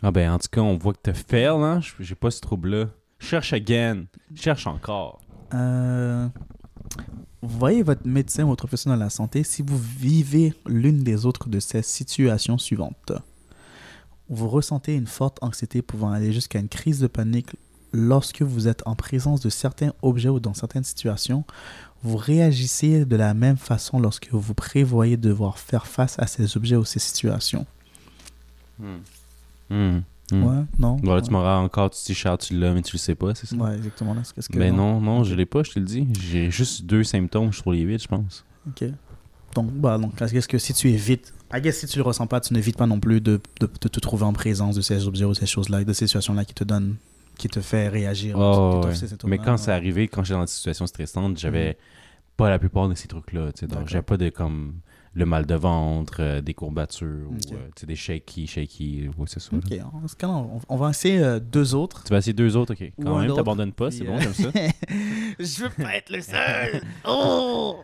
Ah, 0.03 0.11
ben, 0.11 0.31
en 0.31 0.37
tout 0.39 0.47
cas, 0.51 0.61
on 0.61 0.77
voit 0.77 0.93
que 0.93 0.99
t'as 1.01 1.13
fail, 1.13 1.47
hein. 1.47 1.79
J'ai 1.99 2.15
pas 2.15 2.29
ce 2.31 2.41
trouble-là. 2.41 2.85
Cherche 3.19 3.53
again. 3.53 4.03
Cherche 4.35 4.67
encore. 4.67 5.21
Euh, 5.53 6.27
voyez 7.41 7.83
votre 7.83 8.05
médecin 8.05 8.43
ou 8.43 8.47
votre 8.47 8.67
professionnel 8.67 8.99
de 8.99 9.03
la 9.03 9.09
santé 9.09 9.43
si 9.43 9.61
vous 9.61 9.77
vivez 9.77 10.53
l'une 10.67 11.03
des 11.03 11.25
autres 11.25 11.49
de 11.49 11.59
ces 11.59 11.81
situations 11.81 12.57
suivantes. 12.57 13.13
Vous 14.29 14.49
ressentez 14.49 14.95
une 14.95 15.07
forte 15.07 15.41
anxiété 15.41 15.81
pouvant 15.81 16.11
aller 16.11 16.33
jusqu'à 16.33 16.59
une 16.59 16.67
crise 16.67 16.99
de 16.99 17.07
panique 17.07 17.55
lorsque 17.93 18.41
vous 18.41 18.67
êtes 18.67 18.83
en 18.85 18.95
présence 18.95 19.39
de 19.39 19.49
certains 19.49 19.93
objets 20.01 20.29
ou 20.29 20.39
dans 20.39 20.53
certaines 20.53 20.83
situations. 20.83 21.45
Vous 22.03 22.17
réagissez 22.17 23.05
de 23.05 23.15
la 23.15 23.33
même 23.33 23.57
façon 23.57 23.99
lorsque 23.99 24.29
vous 24.31 24.53
prévoyez 24.53 25.17
devoir 25.17 25.57
faire 25.57 25.87
face 25.87 26.19
à 26.19 26.27
ces 26.27 26.57
objets 26.57 26.75
ou 26.75 26.85
ces 26.85 26.99
situations. 26.99 27.65
Hmm. 28.79 28.97
Hmm. 29.69 29.99
Hmm. 30.31 30.43
Ouais, 30.43 30.63
non? 30.77 30.97
Voilà, 31.03 31.21
tu 31.21 31.31
m'auras 31.31 31.57
encore, 31.57 31.89
tu 31.89 31.99
dis 32.05 32.13
Charles, 32.13 32.39
tu 32.39 32.57
l'as, 32.57 32.73
mais 32.73 32.81
tu 32.81 32.93
le 32.93 32.99
sais 32.99 33.15
pas, 33.15 33.33
c'est 33.33 33.47
ça? 33.47 33.55
Ouais, 33.55 33.75
exactement. 33.75 34.13
Là. 34.13 34.21
Que 34.23 34.57
Ben 34.57 34.75
non, 34.75 34.99
non, 34.99 35.23
je 35.23 35.33
l'ai 35.35 35.45
pas, 35.45 35.63
je 35.63 35.71
te 35.71 35.79
le 35.79 35.85
dis. 35.85 36.07
J'ai 36.19 36.51
juste 36.51 36.85
deux 36.85 37.03
symptômes 37.03 37.53
sur 37.53 37.71
les 37.71 37.79
huit, 37.81 38.01
je 38.01 38.07
pense. 38.07 38.45
Ok. 38.67 38.89
Donc, 39.55 39.71
bah, 39.71 39.97
donc, 39.97 40.21
est-ce 40.21 40.47
que 40.47 40.57
si 40.57 40.73
tu 40.73 40.89
évites, 40.89 41.33
I 41.53 41.61
guess 41.61 41.79
si 41.79 41.87
tu 41.87 41.97
le 41.97 42.03
ressens 42.03 42.27
pas, 42.27 42.41
tu 42.41 42.53
n'évites 42.53 42.77
pas 42.77 42.87
non 42.87 42.99
plus 42.99 43.21
de, 43.21 43.39
de, 43.61 43.69
de 43.81 43.87
te 43.87 43.99
trouver 43.99 44.23
en 44.25 44.33
présence 44.33 44.75
de 44.75 44.81
ces 44.81 45.07
objets 45.07 45.25
ou 45.25 45.33
ces 45.33 45.45
choses-là, 45.45 45.83
de 45.83 45.93
ces 45.93 46.07
situations-là 46.07 46.43
qui 46.43 46.53
te 46.53 46.65
donnent, 46.65 46.97
qui 47.37 47.47
te 47.47 47.61
fait 47.61 47.87
réagir. 47.87 48.35
Oh, 48.37 48.81
ouais. 48.83 48.93
Mais 49.25 49.37
quand 49.37 49.51
ouais. 49.51 49.57
c'est 49.57 49.71
arrivé, 49.71 50.09
quand 50.09 50.23
j'étais 50.23 50.37
dans 50.37 50.43
des 50.43 50.51
situations 50.51 50.87
stressantes, 50.87 51.39
j'avais 51.39 51.77
pas 52.35 52.49
la 52.49 52.59
plupart 52.59 52.89
de 52.89 52.95
ces 52.95 53.07
trucs-là. 53.07 53.53
tu 53.53 53.61
sais. 53.61 53.67
Donc, 53.67 53.87
j'avais 53.87 54.03
pas 54.03 54.17
de 54.17 54.29
comme 54.29 54.73
le 55.17 55.25
mal 55.25 55.47
de 55.47 55.55
ventre, 55.55 56.17
euh, 56.19 56.41
des 56.41 56.53
courbatures, 56.53 57.27
ou 57.29 57.53
euh, 57.53 57.85
des 57.85 57.95
shaky, 57.95 58.45
shaky, 58.45 59.09
ouais, 59.17 59.25
c'est 59.25 59.39
ça. 59.39 59.49
on, 60.23 60.59
on 60.69 60.77
va 60.77 60.91
essayer 60.91 61.19
euh, 61.19 61.39
deux 61.39 61.73
autres. 61.73 62.03
Tu 62.03 62.11
vas 62.11 62.19
essayer 62.19 62.33
deux 62.33 62.55
autres, 62.55 62.73
ok. 62.73 62.91
Ou 62.97 63.03
Quand 63.03 63.17
un 63.17 63.25
même, 63.25 63.35
t'abandonnes 63.35 63.73
pas, 63.73 63.89
c'est 63.89 64.03
bon 64.03 64.19
comme 64.19 64.33
ça. 64.33 64.51
Je 65.39 65.63
veux 65.63 65.83
pas 65.83 65.95
être 65.95 66.11
le 66.11 66.21
seul. 66.21 66.81
Oh! 67.05 67.79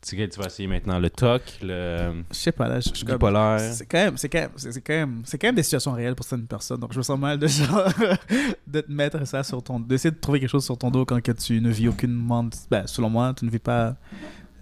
Tu 0.00 0.16
vas 0.16 0.46
essayer 0.46 0.68
maintenant 0.68 0.98
le 0.98 1.10
TOC, 1.10 1.42
le 1.62 2.22
Je 2.30 2.36
sais 2.36 2.52
pas, 2.52 2.68
là, 2.68 2.80
je, 2.80 2.88
suis 2.94 3.04
bipolaire. 3.04 3.58
C'est 3.60 3.84
quand 3.84 3.98
même, 3.98 4.16
c'est 4.16 4.28
quand 4.28 4.38
même, 4.38 4.50
c'est 4.56 4.80
quand 4.80 4.92
même, 4.94 5.22
c'est 5.24 5.38
quand 5.38 5.48
même 5.48 5.54
des 5.56 5.62
situations 5.62 5.92
réelles 5.92 6.14
pour 6.14 6.24
certaines 6.24 6.46
personnes. 6.46 6.80
Donc 6.80 6.92
je 6.92 6.98
me 6.98 7.02
sens 7.02 7.18
mal 7.18 7.38
de 7.38 7.46
genre, 7.46 7.88
de 8.66 8.80
te 8.80 8.90
mettre 8.90 9.26
ça 9.26 9.42
sur 9.42 9.62
ton, 9.62 9.80
d'essayer 9.80 10.12
de 10.12 10.20
trouver 10.20 10.40
quelque 10.40 10.50
chose 10.50 10.64
sur 10.64 10.78
ton 10.78 10.90
dos 10.90 11.04
quand 11.04 11.20
que 11.20 11.32
tu 11.32 11.60
ne 11.60 11.70
vis 11.70 11.88
aucunement, 11.88 12.48
ben 12.70 12.86
selon 12.86 13.10
moi, 13.10 13.34
tu 13.36 13.44
ne 13.44 13.50
vis 13.50 13.58
pas 13.58 13.96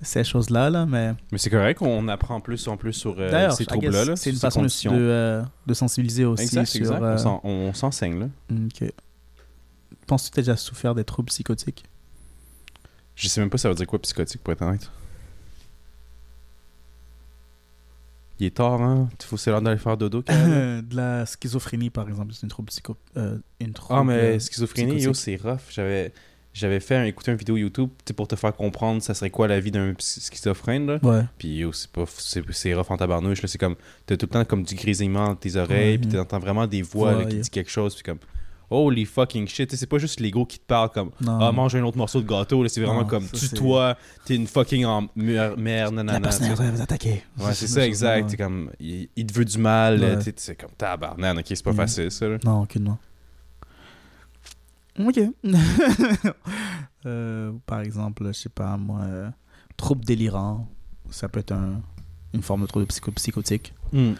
ces 0.02 0.24
choses-là 0.24 0.70
là, 0.70 0.86
mais 0.86 1.14
Mais 1.32 1.38
c'est 1.38 1.50
correct, 1.50 1.80
on 1.82 2.06
apprend 2.08 2.40
plus 2.40 2.66
en 2.68 2.76
plus 2.76 2.92
sur 2.92 3.14
euh, 3.18 3.50
ces 3.50 3.64
troubles-là. 3.66 4.04
là, 4.04 4.16
c'est 4.16 4.30
une 4.30 4.36
façon 4.36 4.62
de, 4.62 4.68
euh, 4.92 5.42
de 5.66 5.74
sensibiliser 5.74 6.24
aussi 6.24 6.44
Exact, 6.44 6.66
sur. 6.66 6.80
exact. 6.80 7.02
euh, 7.02 7.18
On 7.44 7.48
On 7.68 7.72
s'enseigne, 7.74 8.18
là. 8.20 8.28
ok. 8.50 8.92
Penses-tu 10.06 10.30
que 10.30 10.34
tu 10.34 10.40
as 10.40 10.42
déjà 10.42 10.56
souffert 10.56 10.94
des 10.94 11.04
troubles 11.04 11.28
psychotiques? 11.28 11.84
Je 13.14 13.28
sais 13.28 13.40
même 13.40 13.48
pas 13.50 13.58
ça 13.58 13.68
veut 13.68 13.74
dire 13.74 13.86
quoi 13.86 13.98
psychotique, 14.00 14.42
pour 14.44 14.52
être 14.52 14.62
honnête. 14.62 14.90
Il 18.38 18.46
est 18.46 18.50
tard, 18.56 18.82
hein? 18.82 19.08
Il 19.18 19.24
faut 19.24 19.38
c'est 19.38 19.50
l'heure 19.50 19.62
d'aller 19.62 19.78
faire 19.78 19.96
dodo. 19.96 20.22
De 20.28 20.94
la 20.94 21.24
schizophrénie 21.24 21.88
par 21.88 22.06
exemple, 22.08 22.34
c'est 22.34 22.42
une 22.42 22.50
trouble 22.50 22.68
psycho, 22.68 22.96
euh, 23.16 23.38
une 23.60 23.72
trouble. 23.72 23.98
Ah, 24.00 24.04
mais 24.04 24.36
euh, 24.36 24.38
schizophrénie, 24.38 25.00
yo, 25.00 25.14
c'est 25.14 25.36
rough. 25.36 25.70
J'avais, 25.70 26.12
j'avais 26.58 26.80
fait 26.80 26.96
un- 26.96 27.04
écouter 27.04 27.30
une 27.32 27.36
vidéo 27.36 27.56
YouTube 27.56 27.90
pour 28.16 28.26
te 28.28 28.36
faire 28.36 28.54
comprendre 28.54 29.02
ça 29.02 29.14
serait 29.14 29.30
quoi 29.30 29.46
la 29.48 29.60
vie 29.60 29.70
d'un 29.70 29.94
schizophrène. 29.98 30.86
Là. 30.86 30.98
Ouais. 31.02 31.22
Puis 31.38 31.58
yo, 31.58 31.72
c'est, 31.72 31.90
pas, 31.90 32.04
c'est, 32.18 32.74
rough 32.74 32.90
en 32.90 32.96
tabarnouche. 32.96 33.42
Là. 33.42 33.48
C'est 33.48 33.58
comme, 33.58 33.76
t'as 34.06 34.16
tout 34.16 34.26
le 34.26 34.30
temps 34.30 34.44
comme 34.44 34.62
du 34.62 34.74
grésillement 34.74 35.28
dans 35.28 35.34
tes 35.36 35.56
oreilles, 35.56 35.98
puis 35.98 36.08
Mhm. 36.08 36.14
t'entends 36.14 36.38
vraiment 36.38 36.66
des 36.66 36.82
voix 36.82 37.12
là, 37.12 37.18
Ouais, 37.18 37.24
qui 37.24 37.30
yeah. 37.32 37.38
disent 37.42 37.50
quelque 37.50 37.70
chose, 37.70 37.94
puis 37.94 38.02
comme, 38.04 38.18
holy 38.68 39.04
fucking 39.04 39.46
shit. 39.46 39.74
C'est 39.76 39.86
pas 39.86 39.98
juste 39.98 40.18
l'ego 40.18 40.44
qui 40.44 40.58
te 40.58 40.64
parle 40.66 40.90
comme, 40.90 41.10
ah, 41.26 41.52
mange 41.52 41.76
un 41.76 41.82
autre 41.84 41.96
morceau 41.98 42.20
de 42.20 42.26
gâteau. 42.28 42.62
Là. 42.64 42.68
C'est 42.68 42.80
vraiment 42.80 43.02
Non, 43.02 43.06
comme, 43.06 43.22
ça, 43.24 43.36
tu 43.38 43.46
c'est- 43.46 43.56
toi, 43.56 43.96
t'es 44.24 44.34
une 44.34 44.46
fucking 44.48 44.84
en 44.84 45.08
mer- 45.14 45.56
merde, 45.56 45.94
La 45.94 46.02
nanana. 46.02 46.20
personne 46.20 46.48
tu 46.50 46.56
sais. 46.56 46.62
va 46.64 46.70
vous 46.72 46.82
attaquer. 46.82 47.22
Ouais, 47.38 47.54
c'est 47.54 47.68
ça, 47.68 47.86
exact. 47.86 48.30
C'est 48.30 48.36
comme, 48.36 48.70
il, 48.80 49.08
il 49.14 49.24
te 49.26 49.32
veut 49.34 49.44
du 49.44 49.58
mal. 49.58 50.00
Ouais. 50.00 50.18
C'est 50.36 50.56
comme, 50.56 50.70
tabarnak, 50.76 51.38
ok, 51.38 51.44
c'est 51.48 51.62
pas 51.64 51.70
Mhm. 51.70 51.76
facile 51.76 52.10
ça. 52.10 52.26
Là. 52.28 52.38
Non, 52.44 52.62
aucunement. 52.62 52.98
Ok. 54.98 55.20
Euh, 57.04 57.52
par 57.66 57.82
exemple, 57.82 58.26
je 58.26 58.32
sais 58.32 58.48
pas, 58.48 58.76
moi, 58.76 59.02
euh, 59.02 59.30
trouble 59.76 60.04
délirant, 60.04 60.66
ça 61.10 61.28
peut 61.28 61.38
être 61.38 61.52
un- 61.52 61.80
une 62.34 62.42
forme 62.42 62.62
de 62.62 62.66
trouble 62.66 62.86
psycho- 62.86 63.12
psychotique. 63.12 63.74
Hmm. 63.92 64.14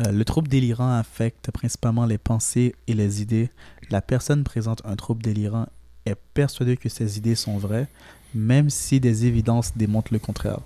Euh, 0.00 0.12
le 0.12 0.24
trouble 0.24 0.46
délirant 0.46 0.96
affecte 0.98 1.50
principalement 1.50 2.06
les 2.06 2.18
pensées 2.18 2.76
et 2.86 2.94
les 2.94 3.22
idées. 3.22 3.50
La 3.90 4.00
personne 4.00 4.44
présente 4.44 4.82
un 4.84 4.94
trouble 4.94 5.20
délirant 5.20 5.66
est 6.06 6.14
persuadée 6.34 6.76
que 6.76 6.88
ses 6.88 7.18
idées 7.18 7.34
sont 7.34 7.58
vraies, 7.58 7.88
même 8.36 8.70
si 8.70 9.00
des 9.00 9.26
évidences 9.26 9.76
démontrent 9.76 10.12
le 10.12 10.20
contraire. 10.20 10.60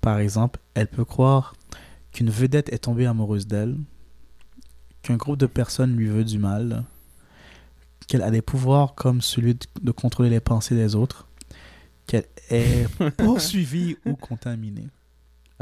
Par 0.00 0.20
exemple, 0.20 0.60
elle 0.74 0.86
peut 0.86 1.04
croire 1.04 1.56
qu'une 2.12 2.30
vedette 2.30 2.72
est 2.72 2.78
tombée 2.84 3.06
amoureuse 3.06 3.48
d'elle, 3.48 3.76
qu'un 5.02 5.16
groupe 5.16 5.38
de 5.38 5.46
personnes 5.46 5.96
lui 5.96 6.06
veut 6.06 6.24
du 6.24 6.38
mal, 6.38 6.84
qu'elle 8.10 8.22
a 8.22 8.30
des 8.32 8.42
pouvoirs 8.42 8.96
comme 8.96 9.20
celui 9.20 9.54
de, 9.54 9.60
de 9.82 9.90
contrôler 9.92 10.30
les 10.30 10.40
pensées 10.40 10.74
des 10.74 10.96
autres, 10.96 11.28
qu'elle 12.08 12.24
est 12.50 12.88
poursuivie 13.16 13.96
ou 14.04 14.14
contaminée. 14.16 14.88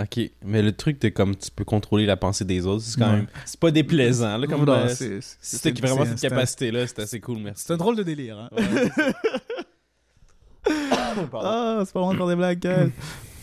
Ok, 0.00 0.18
mais 0.44 0.62
le 0.62 0.72
truc 0.72 0.98
de 1.02 1.08
comme 1.10 1.36
tu 1.36 1.50
peux 1.50 1.64
contrôler 1.64 2.06
la 2.06 2.16
pensée 2.16 2.44
des 2.46 2.64
autres, 2.66 2.84
c'est 2.84 2.98
quand 2.98 3.10
Ouais. 3.10 3.16
même. 3.16 3.26
C'est 3.44 3.58
pas 3.60 3.70
déplaisant, 3.72 4.38
là, 4.38 4.46
comme 4.46 4.64
Non, 4.64 4.72
euh, 4.72 4.88
c'est- 4.88 5.20
Si 5.20 5.36
c'est- 5.58 5.72
t'as 5.74 5.80
vraiment 5.86 6.04
c'est- 6.04 6.10
cette 6.10 6.18
c'est 6.20 6.28
capacité-là, 6.30 6.86
c'est 6.86 7.00
assez 7.00 7.20
cool, 7.20 7.38
merci. 7.38 7.64
C'est 7.66 7.72
un 7.74 7.76
drôle 7.76 7.96
de 7.96 8.02
délire. 8.04 8.38
Hein? 8.38 8.48
Ouais, 8.56 8.90
c'est. 8.94 9.14
Ah, 11.34 11.82
c'est 11.84 11.92
pas 11.92 12.00
vraiment 12.00 12.12
de 12.12 12.16
faire 12.18 12.26
des 12.28 12.36
blagues. 12.36 12.90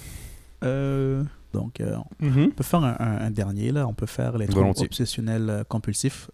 euh, 0.63 1.23
donc, 1.53 1.79
euh, 1.81 1.97
on 2.21 2.49
peut 2.49 2.63
faire 2.63 2.83
un, 2.83 2.95
un- 2.99 3.25
un 3.25 3.31
dernier. 3.31 3.71
là. 3.71 3.87
On 3.87 3.93
peut 3.93 4.05
faire 4.05 4.37
les 4.37 4.47
troubles 4.47 4.71
obsessionnels 4.77 5.49
euh, 5.49 5.63
compulsifs, 5.63 6.29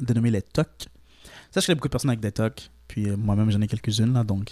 dénommés 0.00 0.30
les 0.30 0.42
TOC. 0.42 0.88
Ça, 1.50 1.60
je 1.60 1.66
connais 1.66 1.74
beaucoup 1.76 1.88
de 1.88 1.92
personnes 1.92 2.10
avec 2.10 2.20
des 2.20 2.32
TOC. 2.32 2.70
Puis 2.88 3.08
euh, 3.08 3.16
moi-même, 3.16 3.50
j'en 3.50 3.60
ai 3.60 3.66
quelques-unes. 3.66 4.12
là, 4.14 4.24
Donc, 4.24 4.50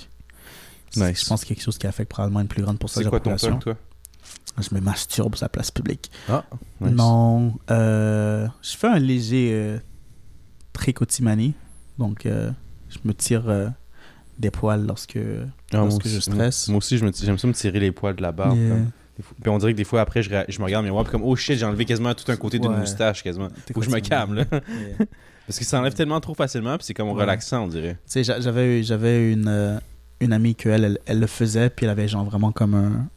c'est- 0.91 1.09
Nice. 1.11 1.23
je 1.23 1.29
pense 1.29 1.43
qu'il 1.45 1.51
y 1.51 1.53
a 1.53 1.55
quelque 1.57 1.65
chose 1.65 1.79
qui 1.79 1.87
affecte 1.87 2.11
probablement 2.11 2.41
une 2.41 2.49
plus 2.49 2.63
grande 2.63 2.79
pourcentage 2.79 3.05
C'est 3.05 3.11
de 3.11 3.15
la 3.17 3.21
quoi 3.21 3.21
ton 3.21 3.31
population. 3.31 3.59
truc, 3.59 3.77
toi? 3.77 4.63
Je 4.63 4.75
me 4.75 4.81
masturbe 4.81 5.37
sur 5.37 5.45
la 5.45 5.49
place 5.49 5.71
publique. 5.71 6.11
Ah, 6.29 6.45
nice. 6.81 6.93
Non. 6.93 7.55
euh, 7.71 8.49
je 8.63 8.77
fais 8.77 8.89
un 8.89 8.99
léger 8.99 9.51
euh, 9.53 9.79
trichotimanie. 10.73 11.55
Donc, 11.99 12.27
euh, 12.27 12.51
je 12.89 12.99
me 13.05 13.13
tire 13.15 13.49
euh, 13.49 13.69
des 14.39 14.51
poils 14.51 14.85
lorsque, 14.87 15.17
Ah, 15.73 15.77
lorsque 15.79 16.07
je 16.09 16.21
stresse. 16.21 16.69
Moi 16.69 16.79
aussi, 16.79 16.99
je 16.99 17.05
me- 17.05 17.13
j'aime 17.13 17.39
ça 17.39 17.47
me 17.47 17.53
tirer 17.53 17.81
les 17.81 17.93
poils 17.93 18.17
de 18.17 18.23
la 18.23 18.33
barbe. 18.33 18.57
Yeah. 18.59 18.77
Puis 19.41 19.51
on 19.51 19.59
dirait 19.59 19.73
que 19.73 19.77
des 19.77 19.85
fois, 19.85 20.01
après, 20.01 20.23
je, 20.23 20.31
me 20.31 20.65
regarde 20.65 20.85
le 20.85 20.91
miroir, 20.91 21.03
puis 21.05 21.11
comme, 21.13 21.25
oh 21.25 21.35
shit, 21.35 21.59
j'ai 21.59 21.65
enlevé 21.65 21.85
quasiment 21.85 22.15
tout 22.15 22.31
un 22.31 22.37
côté 22.37 22.59
d'une 22.61 22.71
Ouais. 22.71 22.79
moustache, 22.79 23.23
quasiment. 23.25 23.49
Faut 23.73 23.81
que 23.81 23.87
je 23.87 23.91
me 23.91 23.99
calme, 24.01 24.35
là. 24.35 24.45
Yeah. 24.53 24.61
Parce 25.49 25.59
que 25.59 25.65
ça 25.65 25.81
enlève 25.81 25.95
tellement 25.95 26.21
trop 26.21 26.35
facilement, 26.35 26.77
puis 26.77 26.85
c'est 26.87 26.95
comme 26.95 27.09
Ouais. 27.09 27.21
relaxant, 27.23 27.65
on 27.65 27.69
dirait. 27.69 27.95
Tu 27.95 28.13
sais, 28.13 28.23
j'a- 28.25 28.39
j'avais, 28.41 28.83
j'avais 28.85 29.33
une, 29.33 29.49
euh, 29.49 29.79
une 30.21 30.33
amie 30.33 30.55
que 30.55 30.69
elle, 30.69 30.85
elle, 30.85 30.99
elle 31.07 31.19
le 31.21 31.27
faisait, 31.27 31.71
puis 31.71 31.87
elle 31.87 31.91
avait 31.91 32.07
genre 32.07 32.25
vraiment 32.25 32.53
comme 32.53 32.75
un, 32.75 33.09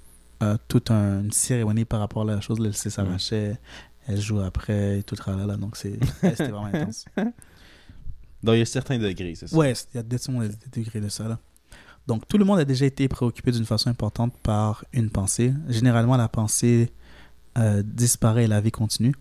euh, 0.41 0.57
toute 0.67 0.89
un- 0.91 1.21
une 1.23 1.32
cérémonie 1.32 1.84
par 1.86 1.99
rapport 1.99 2.23
à 2.23 2.25
la 2.25 2.39
chose. 2.41 2.57
Elle 2.63 2.73
s'arrachait, 2.73 3.57
elle 4.07 4.19
joue 4.21 4.39
après 4.39 4.99
et 4.99 5.03
tout 5.03 5.15
tralala. 5.15 5.57
Donc 5.57 5.75
c'est, 5.75 5.99
c'était 6.21 6.47
vraiment 6.49 6.65
intense. 6.73 7.05
Donc, 8.43 8.55
il 8.55 8.59
y 8.59 8.61
a 8.61 8.65
certains 8.65 8.97
degrés, 8.97 9.36
c'est 9.36 9.47
ça? 9.47 9.55
Ouais, 9.55 9.73
il 9.93 9.97
y 9.97 9.99
a 9.99 10.03
des, 10.03 10.17
des 10.17 10.82
degrés 10.82 10.99
de 11.01 11.09
ça 11.09 11.27
là. 11.27 11.38
Donc 12.07 12.27
tout 12.27 12.38
le 12.39 12.45
monde 12.45 12.57
a 12.59 12.65
déjà 12.65 12.86
été 12.88 13.07
préoccupé 13.07 13.51
d'une 13.51 13.65
façon 13.65 13.89
importante 13.89 14.34
par 14.41 14.84
une 14.93 15.09
pensée. 15.11 15.53
Généralement, 15.67 16.17
la 16.17 16.27
pensée 16.29 16.91
euh, 17.57 17.84
disparaît 17.86 18.45
et 18.45 18.47
la 18.47 18.61
vie 18.61 18.71
continue. 18.71 19.13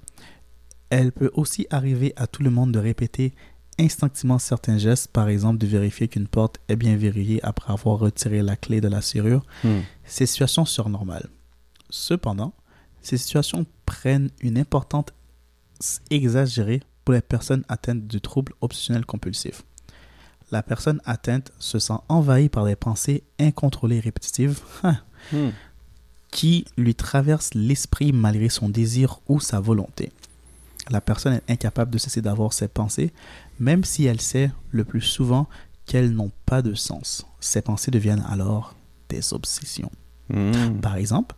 Elle 0.91 1.13
peut 1.13 1.31
aussi 1.35 1.67
arriver 1.71 2.13
à 2.17 2.27
tout 2.27 2.43
le 2.43 2.51
monde 2.51 2.73
de 2.73 2.79
répéter 2.79 3.33
instinctivement 3.79 4.39
certains 4.39 4.77
gestes, 4.77 5.09
par 5.09 5.29
exemple 5.29 5.59
de 5.59 5.67
vérifier 5.67 6.09
qu'une 6.09 6.29
porte 6.29 6.59
est 6.69 6.77
bien 6.77 6.97
verrouillée 6.97 7.43
après 7.43 7.73
avoir 7.73 7.99
retiré 7.99 8.43
la 8.43 8.57
clé 8.57 8.81
de 8.81 8.89
la 8.89 9.01
serrure. 9.01 9.47
Hmm. 9.65 9.81
Ces 10.05 10.27
situations 10.27 10.67
sont 10.67 10.89
normales. 10.89 11.29
Cependant, 11.89 12.53
ces 13.01 13.17
situations 13.17 13.65
prennent 13.87 14.31
une 14.43 14.59
importance 14.59 15.07
exagérée 16.11 16.83
pour 17.05 17.15
les 17.15 17.23
personnes 17.23 17.65
atteintes 17.69 18.07
du 18.07 18.21
trouble 18.21 18.53
obsessionnel 18.61 19.07
compulsif. 19.07 19.63
La 20.51 20.63
personne 20.63 21.01
atteinte 21.07 21.53
se 21.59 21.79
sent 21.79 21.95
envahie 22.09 22.49
par 22.49 22.67
des 22.67 22.77
pensées 22.77 23.23
incontrôlées 23.39 23.97
et 23.97 24.01
répétitives 24.01 24.61
hein, 24.83 24.99
Hmm. 25.33 25.51
qui 26.31 26.65
lui 26.79 26.95
traversent 26.95 27.55
l'esprit 27.55 28.13
malgré 28.13 28.49
son 28.49 28.69
désir 28.69 29.21
ou 29.29 29.39
sa 29.39 29.61
volonté. 29.61 30.13
La 30.89 31.01
personne 31.01 31.35
est 31.35 31.53
incapable 31.53 31.91
de 31.91 31.99
cesser 31.99 32.23
d'avoir 32.23 32.53
ces 32.53 32.69
pensées, 32.69 33.13
même 33.59 33.85
si 33.85 34.07
elle 34.07 34.21
sait 34.21 34.51
le 34.71 34.85
plus 34.85 35.03
souvent 35.03 35.47
qu'elles 35.87 36.13
n'ont 36.13 36.33
pas 36.47 36.63
de 36.63 36.75
sens. 36.75 37.27
Ces 37.41 37.63
pensées 37.63 37.91
deviennent 37.91 38.25
alors 38.29 38.75
des 39.09 39.33
obsessions. 39.33 39.91
Hmm. 40.29 40.81
Par 40.81 40.97
exemple, 40.97 41.35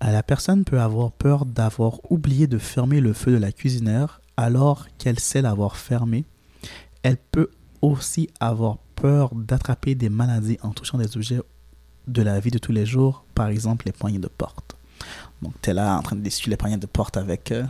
la 0.00 0.22
personne 0.22 0.64
peut 0.64 0.80
avoir 0.80 1.12
peur 1.12 1.44
d'avoir 1.44 1.98
oublié 2.10 2.46
de 2.46 2.58
fermer 2.58 3.00
le 3.00 3.12
feu 3.12 3.32
de 3.32 3.36
la 3.36 3.52
cuisinière 3.52 4.20
alors 4.36 4.86
qu'elle 4.98 5.20
sait 5.20 5.42
l'avoir 5.42 5.76
fermé. 5.76 6.24
Elle 7.02 7.18
peut 7.18 7.50
aussi 7.82 8.30
avoir 8.40 8.78
peur 8.96 9.34
d'attraper 9.34 9.94
des 9.94 10.08
maladies 10.08 10.58
en 10.62 10.70
touchant 10.70 10.98
des 10.98 11.16
objets 11.16 11.40
de 12.08 12.22
la 12.22 12.40
vie 12.40 12.50
de 12.50 12.58
tous 12.58 12.72
les 12.72 12.86
jours, 12.86 13.24
par 13.34 13.48
exemple 13.48 13.86
les 13.86 13.92
poignées 13.92 14.18
de 14.18 14.28
porte. 14.28 14.76
Donc, 15.40 15.54
tu 15.60 15.70
es 15.70 15.74
là 15.74 15.96
en 15.96 16.02
train 16.02 16.16
d'essuyer 16.16 16.50
les 16.50 16.56
poignées 16.56 16.76
de 16.76 16.86
porte 16.86 17.16
avec. 17.16 17.50
euh, 17.50 17.64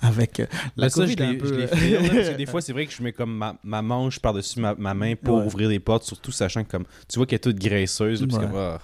avec 0.00 0.40
euh, 0.40 0.46
la 0.76 0.86
Là, 0.86 0.90
ça, 0.90 1.06
je 1.06 1.12
un 1.22 1.34
peu, 1.34 1.46
je 1.46 1.54
euh, 1.54 1.66
fait. 1.66 1.90
là, 1.90 1.98
parce 2.14 2.28
que 2.30 2.36
des 2.38 2.46
fois, 2.46 2.60
c'est 2.60 2.72
vrai 2.72 2.86
que 2.86 2.92
je 2.92 3.02
mets 3.02 3.12
comme 3.12 3.36
ma, 3.36 3.56
ma 3.62 3.82
manche 3.82 4.18
par-dessus 4.18 4.60
ma, 4.60 4.74
ma 4.74 4.94
main 4.94 5.14
pour 5.16 5.38
Ouais. 5.38 5.44
ouvrir 5.44 5.68
les 5.68 5.80
portes, 5.80 6.04
surtout 6.04 6.32
sachant 6.32 6.64
que 6.64 6.70
comme 6.70 6.84
tu 7.08 7.18
vois 7.18 7.26
qu'elle 7.26 7.36
est 7.36 7.40
toute 7.40 7.58
graisseuse. 7.58 8.20
là, 8.26 8.38
Ouais. 8.38 8.46
ah, 8.56 8.78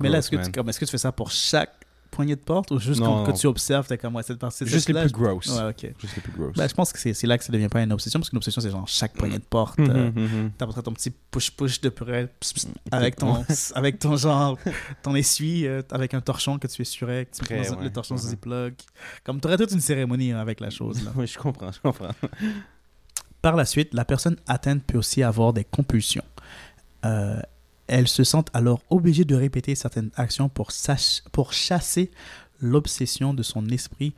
Mais 0.00 0.08
là, 0.08 0.18
est-ce 0.18 0.30
que, 0.30 0.36
tu, 0.36 0.42
man. 0.42 0.52
comme, 0.52 0.68
est-ce 0.68 0.78
que 0.80 0.84
tu 0.84 0.90
fais 0.90 0.98
ça 0.98 1.12
pour 1.12 1.30
chaque, 1.30 1.77
poignées 2.18 2.34
de 2.34 2.40
porte 2.40 2.72
ou 2.72 2.80
juste 2.80 3.00
quand, 3.00 3.32
tu 3.32 3.46
observes, 3.46 3.86
t'es 3.86 3.96
comme, 3.96 4.16
ouais, 4.16 4.24
cette 4.24 4.40
partie 4.40 4.66
Juste 4.66 4.88
les 4.88 5.00
plus 5.02 5.12
grosses. 5.12 5.56
Ouais, 5.56 5.68
ok. 5.68 5.94
Juste 6.00 6.16
les 6.16 6.22
plus 6.22 6.32
grosses. 6.32 6.56
Ben, 6.56 6.68
je 6.68 6.74
pense 6.74 6.92
que 6.92 6.98
c'est 6.98 7.26
là 7.28 7.38
que 7.38 7.44
ça 7.44 7.52
devient 7.52 7.68
pas 7.68 7.80
une 7.80 7.92
obsession, 7.92 8.18
parce 8.18 8.28
qu'une 8.30 8.38
obsession, 8.38 8.60
c'est 8.60 8.70
genre 8.70 8.88
chaque 8.88 9.12
poignée 9.12 9.38
de 9.38 9.44
porte. 9.44 9.78
Mhm, 9.78 9.90
euh, 9.90 10.10
mhm. 10.10 10.50
T'as 10.58 10.66
ton 10.82 10.92
petit 10.92 11.12
push-push 11.30 11.80
de 11.80 11.90
près 11.90 12.26
pss, 12.40 12.66
avec 12.90 13.14
ton, 13.14 13.44
avec 13.76 14.00
ton 14.00 14.16
genre, 14.16 14.58
ton 15.04 15.14
essuie, 15.14 15.68
euh, 15.68 15.82
avec 15.92 16.12
un 16.14 16.20
torchon 16.20 16.58
que 16.58 16.66
tu 16.66 16.82
essuierais, 16.82 17.26
que 17.26 17.44
tu 17.44 17.54
ouais. 17.54 17.82
le 17.84 17.90
torchon 17.90 18.16
Mhm. 18.16 18.20
Ziploc. 18.20 18.74
Comme 19.22 19.38
t'aurais 19.40 19.56
toute 19.56 19.70
une 19.70 19.80
cérémonie 19.80 20.32
hein, 20.32 20.40
avec 20.40 20.58
la 20.58 20.70
chose. 20.70 20.98
Oui, 21.14 21.26
je 21.28 21.38
comprends, 21.38 21.70
je 21.70 21.80
comprends. 21.80 22.10
Par 23.42 23.54
la 23.54 23.64
suite, 23.64 23.94
la 23.94 24.04
personne 24.04 24.36
atteinte 24.48 24.82
peut 24.84 24.98
aussi 24.98 25.22
avoir 25.22 25.52
des 25.52 25.64
compulsions. 25.64 26.24
Euh, 27.04 27.40
elle 27.88 28.06
se 28.06 28.22
sent 28.22 28.44
alors 28.52 28.82
obligée 28.90 29.24
de 29.24 29.34
répéter 29.34 29.74
certaines 29.74 30.10
actions 30.14 30.48
pour, 30.48 30.70
pour 31.32 31.52
chasser 31.52 32.10
l'obsession 32.60 33.34
de 33.34 33.42
son 33.42 33.66
esprit 33.68 34.14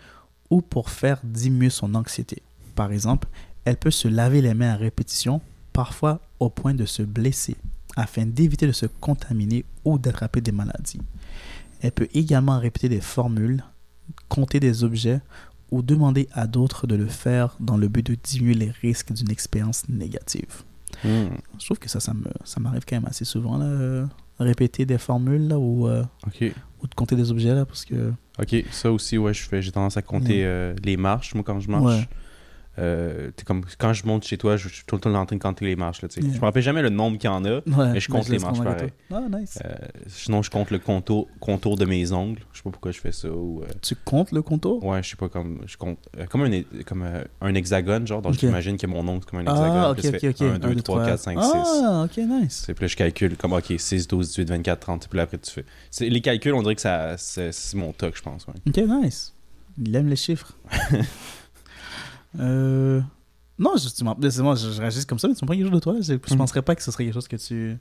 ou 0.50 0.60
pour 0.60 0.90
faire 0.90 1.20
diminuer 1.22 1.70
son 1.70 1.94
anxiété. 1.94 2.42
Par 2.74 2.92
exemple, 2.92 3.28
elle 3.64 3.76
peut 3.76 3.90
se 3.90 4.08
laver 4.08 4.42
les 4.42 4.54
mains 4.54 4.72
à 4.72 4.76
répétition, 4.76 5.40
parfois 5.72 6.20
au 6.40 6.50
point 6.50 6.74
de 6.74 6.84
se 6.86 7.02
blesser, 7.02 7.56
afin 7.96 8.26
d'éviter 8.26 8.66
de 8.66 8.72
se 8.72 8.86
contaminer 8.86 9.64
ou 9.84 9.98
d'attraper 9.98 10.40
des 10.40 10.52
maladies. 10.52 11.00
Elle 11.80 11.92
peut 11.92 12.08
également 12.12 12.58
répéter 12.58 12.88
des 12.88 13.00
formules, 13.00 13.62
compter 14.28 14.60
des 14.60 14.82
objets 14.82 15.20
ou 15.70 15.82
demander 15.82 16.28
à 16.32 16.46
d'autres 16.46 16.86
de 16.86 16.96
le 16.96 17.06
faire 17.06 17.56
dans 17.60 17.76
le 17.76 17.88
but 17.88 18.04
de 18.04 18.16
diminuer 18.16 18.54
les 18.54 18.70
risques 18.70 19.12
d'une 19.12 19.30
expérience 19.30 19.88
négative. 19.88 20.64
Hmm. 21.04 21.28
Je 21.58 21.64
trouve 21.64 21.78
que 21.78 21.88
ça, 21.88 22.00
ça 22.00 22.12
me, 22.14 22.24
ça 22.44 22.60
m'arrive 22.60 22.84
quand 22.88 22.96
même 22.96 23.06
assez 23.06 23.24
souvent, 23.24 23.56
là, 23.58 23.64
euh, 23.66 24.06
répéter 24.38 24.86
des 24.86 24.98
formules 24.98 25.48
là, 25.48 25.58
ou, 25.58 25.88
euh, 25.88 26.02
ou 26.82 26.86
de 26.86 26.94
compter 26.94 27.16
des 27.16 27.30
objets, 27.30 27.54
là, 27.54 27.64
parce 27.66 27.84
que... 27.84 28.12
Ok, 28.38 28.64
ça 28.70 28.90
aussi, 28.90 29.18
ouais, 29.18 29.34
je 29.34 29.42
fais, 29.42 29.60
j'ai 29.62 29.70
tendance 29.72 29.96
à 29.96 30.02
compter 30.02 30.38
Mm. 30.42 30.46
euh, 30.46 30.74
les 30.84 30.96
marches, 30.96 31.34
moi, 31.34 31.44
quand 31.44 31.60
je 31.60 31.70
marche. 31.70 31.84
Ouais. 32.00 32.08
Euh, 32.80 33.30
t'es 33.36 33.44
comme, 33.44 33.62
quand 33.78 33.92
je 33.92 34.06
monte 34.06 34.24
chez 34.24 34.38
toi, 34.38 34.56
je 34.56 34.68
suis 34.68 34.84
tout 34.86 34.94
le 34.96 35.00
temps 35.02 35.14
en 35.14 35.26
train 35.26 35.36
de 35.36 35.42
compter 35.42 35.64
les 35.66 35.76
marches. 35.76 36.02
Là. 36.02 36.08
Yeah. 36.16 36.32
Je 36.32 36.38
me 36.38 36.44
rappelle 36.44 36.62
jamais 36.62 36.82
le 36.82 36.88
nombre 36.88 37.18
qu'il 37.18 37.28
y 37.28 37.32
en 37.32 37.44
a. 37.44 37.58
Ouais, 37.58 37.92
Mais 37.92 38.00
je 38.00 38.08
compte 38.08 38.28
les 38.28 38.38
marches 38.38 38.62
pareil. 38.62 38.90
Ah, 39.12 39.22
nice. 39.30 39.58
Euh, 39.64 39.74
sinon, 40.06 40.42
je 40.42 40.50
compte 40.50 40.70
le 40.70 40.78
contour, 40.78 41.28
contour 41.40 41.76
de 41.76 41.84
mes 41.84 42.10
ongles. 42.12 42.40
Je 42.52 42.58
sais 42.58 42.62
pas 42.64 42.70
pourquoi 42.70 42.90
je 42.92 43.00
fais 43.00 43.12
ça. 43.12 43.28
Ou, 43.28 43.62
euh, 43.62 43.66
Tu 43.82 43.94
comptes 43.96 44.32
le 44.32 44.42
contour? 44.42 44.84
Ouais, 44.84 45.02
je 45.02 45.10
sais 45.10 45.16
pas, 45.16 45.28
comme, 45.28 45.60
je 45.66 45.76
compte, 45.76 45.98
euh, 46.18 46.26
comme, 46.26 46.42
un, 46.42 46.52
é- 46.52 46.66
comme 46.86 47.04
un 47.40 47.54
hexagone, 47.54 48.06
genre. 48.06 48.22
Donc, 48.22 48.32
Ok. 48.34 48.40
j'imagine 48.40 48.76
que 48.78 48.86
mon 48.86 49.06
ongle, 49.06 49.20
c'est 49.24 49.30
comme 49.30 49.40
un 49.40 49.42
hexagone. 49.42 49.76
Ah, 49.76 49.90
ok, 49.90 49.96
Puis 49.96 50.02
ça 50.04 50.08
ok, 50.14 50.20
fait 50.20 50.28
ok. 50.28 50.40
1, 50.42 50.58
2, 50.58 50.74
3, 50.76 51.04
4, 51.06 51.18
5, 51.20 51.42
6. 51.42 51.50
Ah, 51.84 52.04
ok, 52.06 52.16
nice. 52.18 52.62
C'est- 52.66 52.74
Puis 52.74 52.84
là, 52.84 52.88
je 52.88 52.96
calcule 52.96 53.36
comme, 53.36 53.52
OK, 53.52 53.72
6, 53.76 54.08
12, 54.08 54.28
18, 54.28 54.48
24, 54.48 54.80
30. 54.80 55.08
Puis 55.08 55.16
là, 55.16 55.24
après, 55.24 55.38
tu 55.38 55.50
fais. 55.50 55.64
Les 56.08 56.20
calculs, 56.20 56.54
on 56.54 56.62
dirait 56.62 56.76
que 56.76 56.80
ça, 56.80 57.16
c'est, 57.18 57.52
c'est 57.52 57.76
mon 57.76 57.92
toc, 57.92 58.16
je 58.16 58.22
pense. 58.22 58.46
Ouais. 58.46 58.54
Ok, 58.66 58.76
nice. 59.02 59.34
Il 59.82 59.94
aime 59.94 60.08
les 60.08 60.16
chiffres. 60.16 60.52
euh... 62.38 63.00
Non, 63.58 63.72
justement, 63.76 64.16
moi, 64.18 64.54
je, 64.54 64.70
je 64.70 64.80
réagis 64.80 65.04
comme 65.04 65.18
ça, 65.18 65.28
mais 65.28 65.34
tu 65.34 65.44
me 65.44 65.46
prends 65.46 65.54
quelque 65.54 65.66
chose 65.66 65.74
de 65.74 65.80
toi. 65.80 65.94
Je, 66.00 66.14
je 66.14 66.32
Mhm. 66.32 66.38
penserais 66.38 66.62
pas 66.62 66.74
que 66.74 66.82
ce 66.82 66.90
serait 66.90 67.04
quelque 67.04 67.14
chose 67.14 67.28
que 67.28 67.36
tu, 67.36 67.78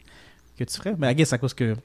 que 0.57 0.63
tu 0.65 0.75
ferais. 0.77 0.95
Mais 0.97 1.11
I 1.11 1.15
guess 1.15 1.31
à 1.33 1.37
cause 1.37 1.53
que... 1.53 1.75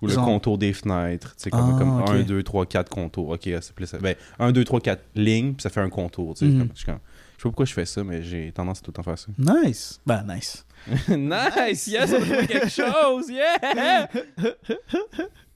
Ou 0.00 0.06
le 0.06 0.12
Genre- 0.12 0.24
contour 0.26 0.58
des 0.58 0.72
fenêtres. 0.74 1.34
Tu 1.36 1.44
sais, 1.44 1.50
comme, 1.50 1.72
Ah, 1.74 1.78
comme 1.78 2.00
ok. 2.02 2.08
1, 2.10 2.22
2, 2.22 2.42
3, 2.44 2.66
4 2.66 2.88
contours. 2.88 3.30
OK, 3.30 3.40
c'est 3.44 3.72
plus 3.74 3.86
ça. 3.86 3.98
Ben, 3.98 4.14
1, 4.38 4.52
2, 4.52 4.62
3, 4.64 4.80
4 4.80 5.02
lignes, 5.16 5.54
puis 5.54 5.62
ça 5.62 5.70
fait 5.70 5.80
un 5.80 5.88
contour. 5.90 6.34
Tu 6.34 6.46
sais, 6.46 6.52
Mhm. 6.52 6.58
comme- 6.68 6.76
je, 6.76 6.80
je 6.82 6.86
sais 6.86 6.92
pas 6.92 7.00
pourquoi 7.42 7.64
je 7.64 7.72
fais 7.72 7.84
ça, 7.86 8.04
mais 8.04 8.22
j'ai 8.22 8.52
tendance 8.52 8.78
à 8.78 8.82
tout 8.82 8.90
le 8.90 8.94
temps 8.94 9.02
faire 9.02 9.18
ça. 9.18 9.26
Nice. 9.38 10.00
Bah, 10.06 10.22
nice. 10.28 10.64
nice! 11.08 11.86
Yes, 11.88 12.12
on 12.12 12.32
a 12.32 12.46
quelque 12.46 12.68
chose! 12.68 13.28
Yeah! 13.28 14.08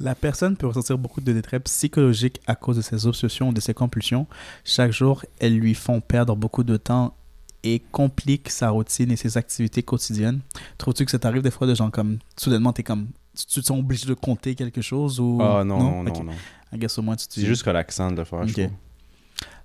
La 0.00 0.14
personne 0.14 0.56
peut 0.56 0.66
ressentir 0.66 0.98
beaucoup 0.98 1.20
de 1.20 1.32
détresse 1.32 1.62
psychologique 1.64 2.40
à 2.46 2.54
cause 2.54 2.76
de 2.76 2.82
ses 2.82 3.06
obsessions 3.06 3.48
ou 3.48 3.52
de 3.52 3.60
ses 3.60 3.74
compulsions. 3.74 4.26
Chaque 4.64 4.92
jour, 4.92 5.24
elles 5.38 5.56
lui 5.58 5.74
font 5.74 6.00
perdre 6.00 6.36
beaucoup 6.36 6.64
de 6.64 6.76
temps 6.76 7.14
et 7.62 7.80
compliquent 7.92 8.50
sa 8.50 8.70
routine 8.70 9.10
et 9.10 9.16
ses 9.16 9.38
activités 9.38 9.82
quotidiennes. 9.82 10.40
Trouves-tu 10.78 11.04
que 11.06 11.10
ça 11.10 11.18
t'arrive 11.18 11.42
des 11.42 11.50
fois 11.50 11.66
de 11.66 11.74
gens 11.74 11.90
comme, 11.90 12.18
soudainement, 12.38 12.72
t'es 12.72 12.82
comme, 12.82 13.08
tu 13.34 13.60
te 13.60 13.66
sens 13.66 13.78
obligé 13.78 14.06
de 14.06 14.14
compter 14.14 14.54
quelque 14.54 14.82
chose 14.82 15.18
ou... 15.18 15.38
Ah 15.40 15.64
non, 15.64 15.78
non, 15.78 16.02
non, 16.04 16.10
Ok. 16.12 16.24
non. 16.24 16.32
Guess 16.78 16.98
au 16.98 17.02
moins 17.02 17.16
tu 17.16 17.26
te 17.26 17.34
C'est 17.34 17.46
juste 17.46 17.62
relaxant 17.62 18.10
de 18.10 18.16
le 18.16 18.24
faire, 18.24 18.46
je 18.46 18.52
Ok. 18.52 18.60
trouve. 18.60 18.76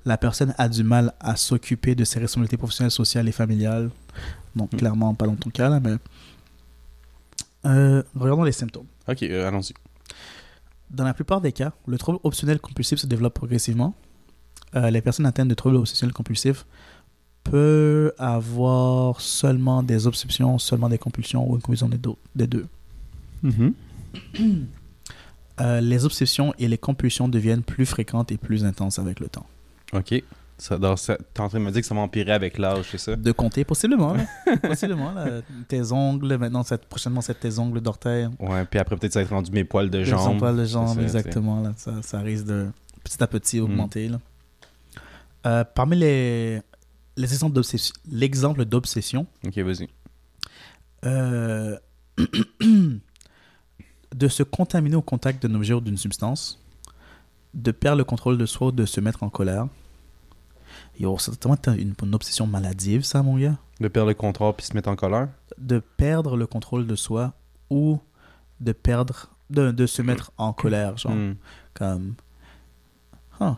La 0.06 0.18
personne 0.18 0.56
a 0.58 0.70
du 0.70 0.84
mal 0.84 1.14
à 1.20 1.36
s'occuper 1.36 1.94
de 1.94 2.06
ses 2.06 2.20
responsabilités 2.20 2.56
professionnelles, 2.58 2.92
sociales 2.92 3.28
et 3.28 3.32
familiales. 3.34 3.92
Donc, 4.56 4.72
Hmm. 4.74 4.78
clairement, 4.78 5.14
pas 5.14 5.26
dans 5.28 5.36
ton 5.36 5.50
cas, 5.50 5.68
là, 5.70 5.80
mais... 5.82 5.96
Euh, 7.66 8.02
regardons 8.16 8.44
les 8.44 8.52
symptômes. 8.54 8.86
Ok, 9.10 9.24
euh, 9.24 9.48
allons-y. 9.48 9.74
Dans 10.92 11.04
la 11.04 11.14
plupart 11.14 11.42
des 11.42 11.52
cas, 11.52 11.74
le 11.88 11.98
trouble 11.98 12.20
obsessionnel 12.24 12.60
compulsif 12.60 13.00
se 13.00 13.08
développe 13.08 13.34
progressivement. 13.34 13.96
Euh, 14.76 14.90
les 14.90 15.02
personnes 15.02 15.26
atteintes 15.26 15.48
de 15.48 15.54
troubles 15.54 15.78
obsessionnels 15.78 16.14
compulsifs 16.14 16.66
peuvent 17.44 18.14
avoir 18.18 19.22
seulement 19.22 19.82
des 19.84 20.08
obsessions, 20.08 20.60
seulement 20.60 20.90
des 20.90 20.98
compulsions 20.98 21.50
ou 21.50 21.56
une 21.56 21.62
combinaison 21.62 21.90
des 21.90 21.98
deux. 21.98 22.16
deux. 22.36 22.68
Euh, 25.62 25.82
les 25.82 26.06
obsessions 26.06 26.54
et 26.58 26.70
les 26.70 26.78
compulsions 26.78 27.28
deviennent 27.28 27.64
plus 27.64 27.86
fréquentes 27.86 28.32
et 28.32 28.38
plus 28.38 28.64
intenses 28.64 28.98
avec 28.98 29.20
le 29.20 29.28
temps. 29.28 29.46
Ok. 29.92 30.24
Ça, 30.60 30.78
dans 30.78 30.96
ça- 30.98 31.18
T'es 31.34 31.40
en 31.42 31.48
train 31.50 31.58
de 31.60 31.64
me 31.64 31.72
dire 31.72 31.82
que 31.82 31.88
ça 31.88 31.96
va 31.96 32.02
empirer 32.02 32.34
avec 32.34 32.58
l'âge, 32.58 32.88
c'est 32.92 32.98
ça? 32.98 33.16
De 33.16 33.32
compter, 33.32 33.64
possiblement. 33.64 34.14
là. 34.14 34.26
possiblement. 34.62 35.12
là. 35.14 35.42
Tes 35.68 35.92
ongles, 35.92 36.38
maintenant, 36.38 36.64
cette, 36.64 36.86
prochainement, 36.86 37.22
c'est 37.22 37.40
tes 37.40 37.58
ongles 37.60 37.80
d'orteil. 37.82 38.28
Ouais, 38.40 38.66
puis 38.66 38.78
après, 38.80 38.98
peut-être 38.98 39.14
ça 39.14 39.20
va 39.20 39.24
être 39.24 39.30
rendu 39.34 39.52
mes 39.52 39.64
poils 39.64 39.90
de 39.90 40.04
jambes. 40.04 40.36
emplois 40.36 40.52
de 40.54 40.66
C'est 40.66 40.74
jambes, 40.74 41.00
exactement. 41.00 41.62
Là, 41.62 41.74
ça, 41.78 42.02
ça 42.02 42.20
risque 42.20 42.46
de 42.46 42.68
petit 43.04 43.24
à 43.24 43.28
petit 43.28 43.60
Mm. 43.60 43.64
augmenter. 43.64 44.10
là. 44.10 44.20
Euh, 45.46 45.64
parmi 45.64 45.96
les, 45.96 46.62
les 47.16 47.34
exemples 47.34 47.54
d'obsession, 47.54 47.96
l'exemple 48.12 48.66
d'obsession, 48.66 49.26
Ok, 49.48 49.58
vas-y. 49.60 49.88
euh, 51.06 51.78
de 54.16 54.28
se 54.28 54.44
contaminer 54.44 54.96
au 54.96 55.02
contact 55.02 55.46
d'un 55.46 55.56
objet 55.56 55.74
ou 55.74 55.82
d'une 55.82 55.98
substance, 55.98 56.60
de 57.54 57.72
perdre 57.72 58.00
le 58.00 58.04
contrôle 58.04 58.38
de 58.38 58.46
soi 58.46 58.68
ou 58.68 58.72
de 58.72 58.86
se 58.86 59.00
mettre 59.00 59.24
en 59.24 59.30
colère. 59.30 59.68
Yo, 61.00 61.18
c'est 61.18 61.32
vraiment 61.44 61.58
une, 61.78 61.94
une 62.04 62.14
obsession 62.16 62.46
maladive, 62.46 63.04
ça, 63.04 63.24
mon 63.24 63.38
gars. 63.38 63.58
De 63.80 63.88
perdre 63.88 64.10
le 64.10 64.16
contrôle 64.16 64.54
puis 64.56 64.66
se 64.66 64.74
mettre 64.74 64.90
en 64.90 64.96
colère? 64.96 65.30
De 65.58 65.80
perdre 65.80 66.36
le 66.36 66.46
contrôle 66.46 66.86
de 66.86 66.96
soi 66.96 67.34
ou 67.70 68.00
de 68.60 68.74
perdre, 68.74 69.30
de, 69.50 69.72
de 69.72 69.86
se 69.86 70.02
mettre 70.02 70.32
en 70.38 70.52
colère, 70.54 70.98
genre, 70.98 71.14
Hmm. 71.14 71.36
comme... 71.74 72.16
Huh. 73.40 73.54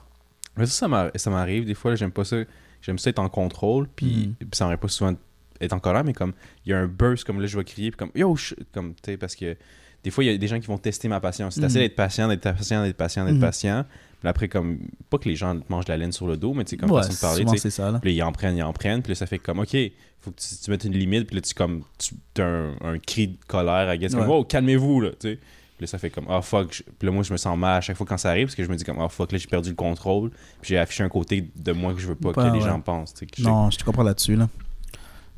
Mais 0.57 0.65
ça, 0.67 0.71
ça 0.71 0.87
m'arri- 0.87 1.11
ça 1.17 1.29
m'arrive 1.31 1.65
des 1.65 1.73
fois, 1.73 1.95
j'aime 1.95 2.11
pas 2.11 2.23
ça. 2.25 2.37
J'aime 2.81 2.99
ça 2.99 3.09
être 3.09 3.19
en 3.19 3.29
contrôle, 3.29 3.87
puis, 3.87 4.27
Mm. 4.27 4.33
puis 4.35 4.49
ça 4.53 4.65
m'arrive 4.65 4.79
pas 4.79 4.87
souvent 4.87 5.13
être 5.59 5.73
en 5.73 5.79
colère, 5.79 6.03
mais 6.03 6.13
comme 6.13 6.33
il 6.65 6.69
y 6.71 6.73
a 6.73 6.79
un 6.79 6.87
burst, 6.87 7.23
comme 7.25 7.39
là, 7.41 7.47
je 7.47 7.57
vais 7.57 7.63
crier, 7.63 7.91
puis 7.91 7.97
comme 7.97 8.11
yo, 8.15 8.35
je- 8.35 8.55
comme 8.73 8.93
tu 8.95 9.01
sais, 9.05 9.17
parce 9.17 9.35
que 9.35 9.55
des 10.03 10.11
fois, 10.11 10.23
il 10.23 10.27
y 10.31 10.33
a 10.33 10.37
des 10.37 10.47
gens 10.47 10.59
qui 10.59 10.67
vont 10.67 10.77
tester 10.77 11.07
ma 11.07 11.19
patience. 11.19 11.55
C'est 11.55 11.61
Mm. 11.61 11.65
assez 11.65 11.79
d'être 11.79 11.95
patient, 11.95 12.27
d'être 12.27 12.41
patient, 12.41 12.83
d'être 12.83 12.97
patient, 12.97 13.25
d'être 13.25 13.35
Mm. 13.35 13.39
patient. 13.39 13.85
Puis 14.19 14.29
après, 14.29 14.47
comme, 14.47 14.79
pas 15.09 15.17
que 15.17 15.27
les 15.29 15.35
gens 15.35 15.57
mangent 15.69 15.87
la 15.87 15.97
laine 15.97 16.11
sur 16.11 16.27
le 16.27 16.37
dos, 16.37 16.53
mais 16.53 16.63
tu 16.63 16.71
sais, 16.71 16.77
comme 16.77 16.91
Ouais, 16.91 17.01
façon 17.01 17.13
de 17.13 17.19
parler, 17.19 17.41
souvent 17.41 17.51
tu 17.53 17.57
sais. 17.57 17.69
c'est 17.69 17.75
ça, 17.81 17.89
là. 17.91 17.99
Puis 17.99 18.13
ils 18.13 18.21
en 18.23 18.31
prennent, 18.31 18.55
ils 18.57 18.63
en 18.63 18.71
prennent, 18.73 19.01
puis 19.01 19.11
là, 19.11 19.15
ça 19.15 19.25
fait 19.25 19.39
comme, 19.39 19.59
OK, 19.59 19.75
faut 20.19 20.29
que 20.31 20.39
tu, 20.39 20.55
tu 20.63 20.69
mettes 20.71 20.83
une 20.83 20.93
limite, 20.93 21.25
puis 21.27 21.35
là, 21.35 21.41
tu 21.41 21.53
comme, 21.55 21.83
tu 21.97 22.13
as 22.41 22.45
un, 22.45 22.73
un 22.81 22.99
cri 22.99 23.29
de 23.29 23.37
colère, 23.47 23.91
I 23.93 23.97
guess, 23.97 24.13
comme, 24.13 24.29
oh, 24.29 24.43
calmez-vous, 24.43 25.01
là, 25.01 25.09
tu 25.11 25.29
sais. 25.29 25.35
Puis 25.37 25.85
là, 25.85 25.87
ça 25.87 25.97
fait 25.97 26.11
comme, 26.11 26.25
oh 26.29 26.41
fuck, 26.43 26.71
je- 26.71 26.83
puis 26.83 27.07
là, 27.07 27.11
moi, 27.11 27.23
je 27.23 27.31
me 27.33 27.37
sens 27.37 27.57
mal 27.57 27.77
à 27.77 27.81
chaque 27.81 27.97
fois 27.97 28.05
quand 28.05 28.17
ça 28.17 28.29
arrive, 28.29 28.45
parce 28.45 28.53
que 28.55 28.63
je 28.63 28.69
me 28.69 28.75
dis 28.75 28.83
comme, 28.83 28.99
oh 28.99 29.09
fuck, 29.09 29.31
là, 29.31 29.39
j'ai 29.39 29.47
perdu 29.47 29.69
le 29.69 29.75
contrôle, 29.75 30.29
puis 30.61 30.69
j'ai 30.69 30.77
affiché 30.77 31.03
un 31.03 31.09
côté 31.09 31.49
de 31.55 31.71
moi 31.71 31.95
que 31.95 31.99
je 31.99 32.05
veux 32.07 32.15
pas 32.15 32.31
que 32.33 32.53
les 32.53 32.61
gens 32.61 32.79
pensent, 32.79 33.15
tu 33.15 33.25
sais. 33.35 33.41
Non, 33.41 33.71
je 33.71 33.77
te 33.79 33.83
comprends 33.83 34.03
là-dessus, 34.03 34.35
là. 34.35 34.47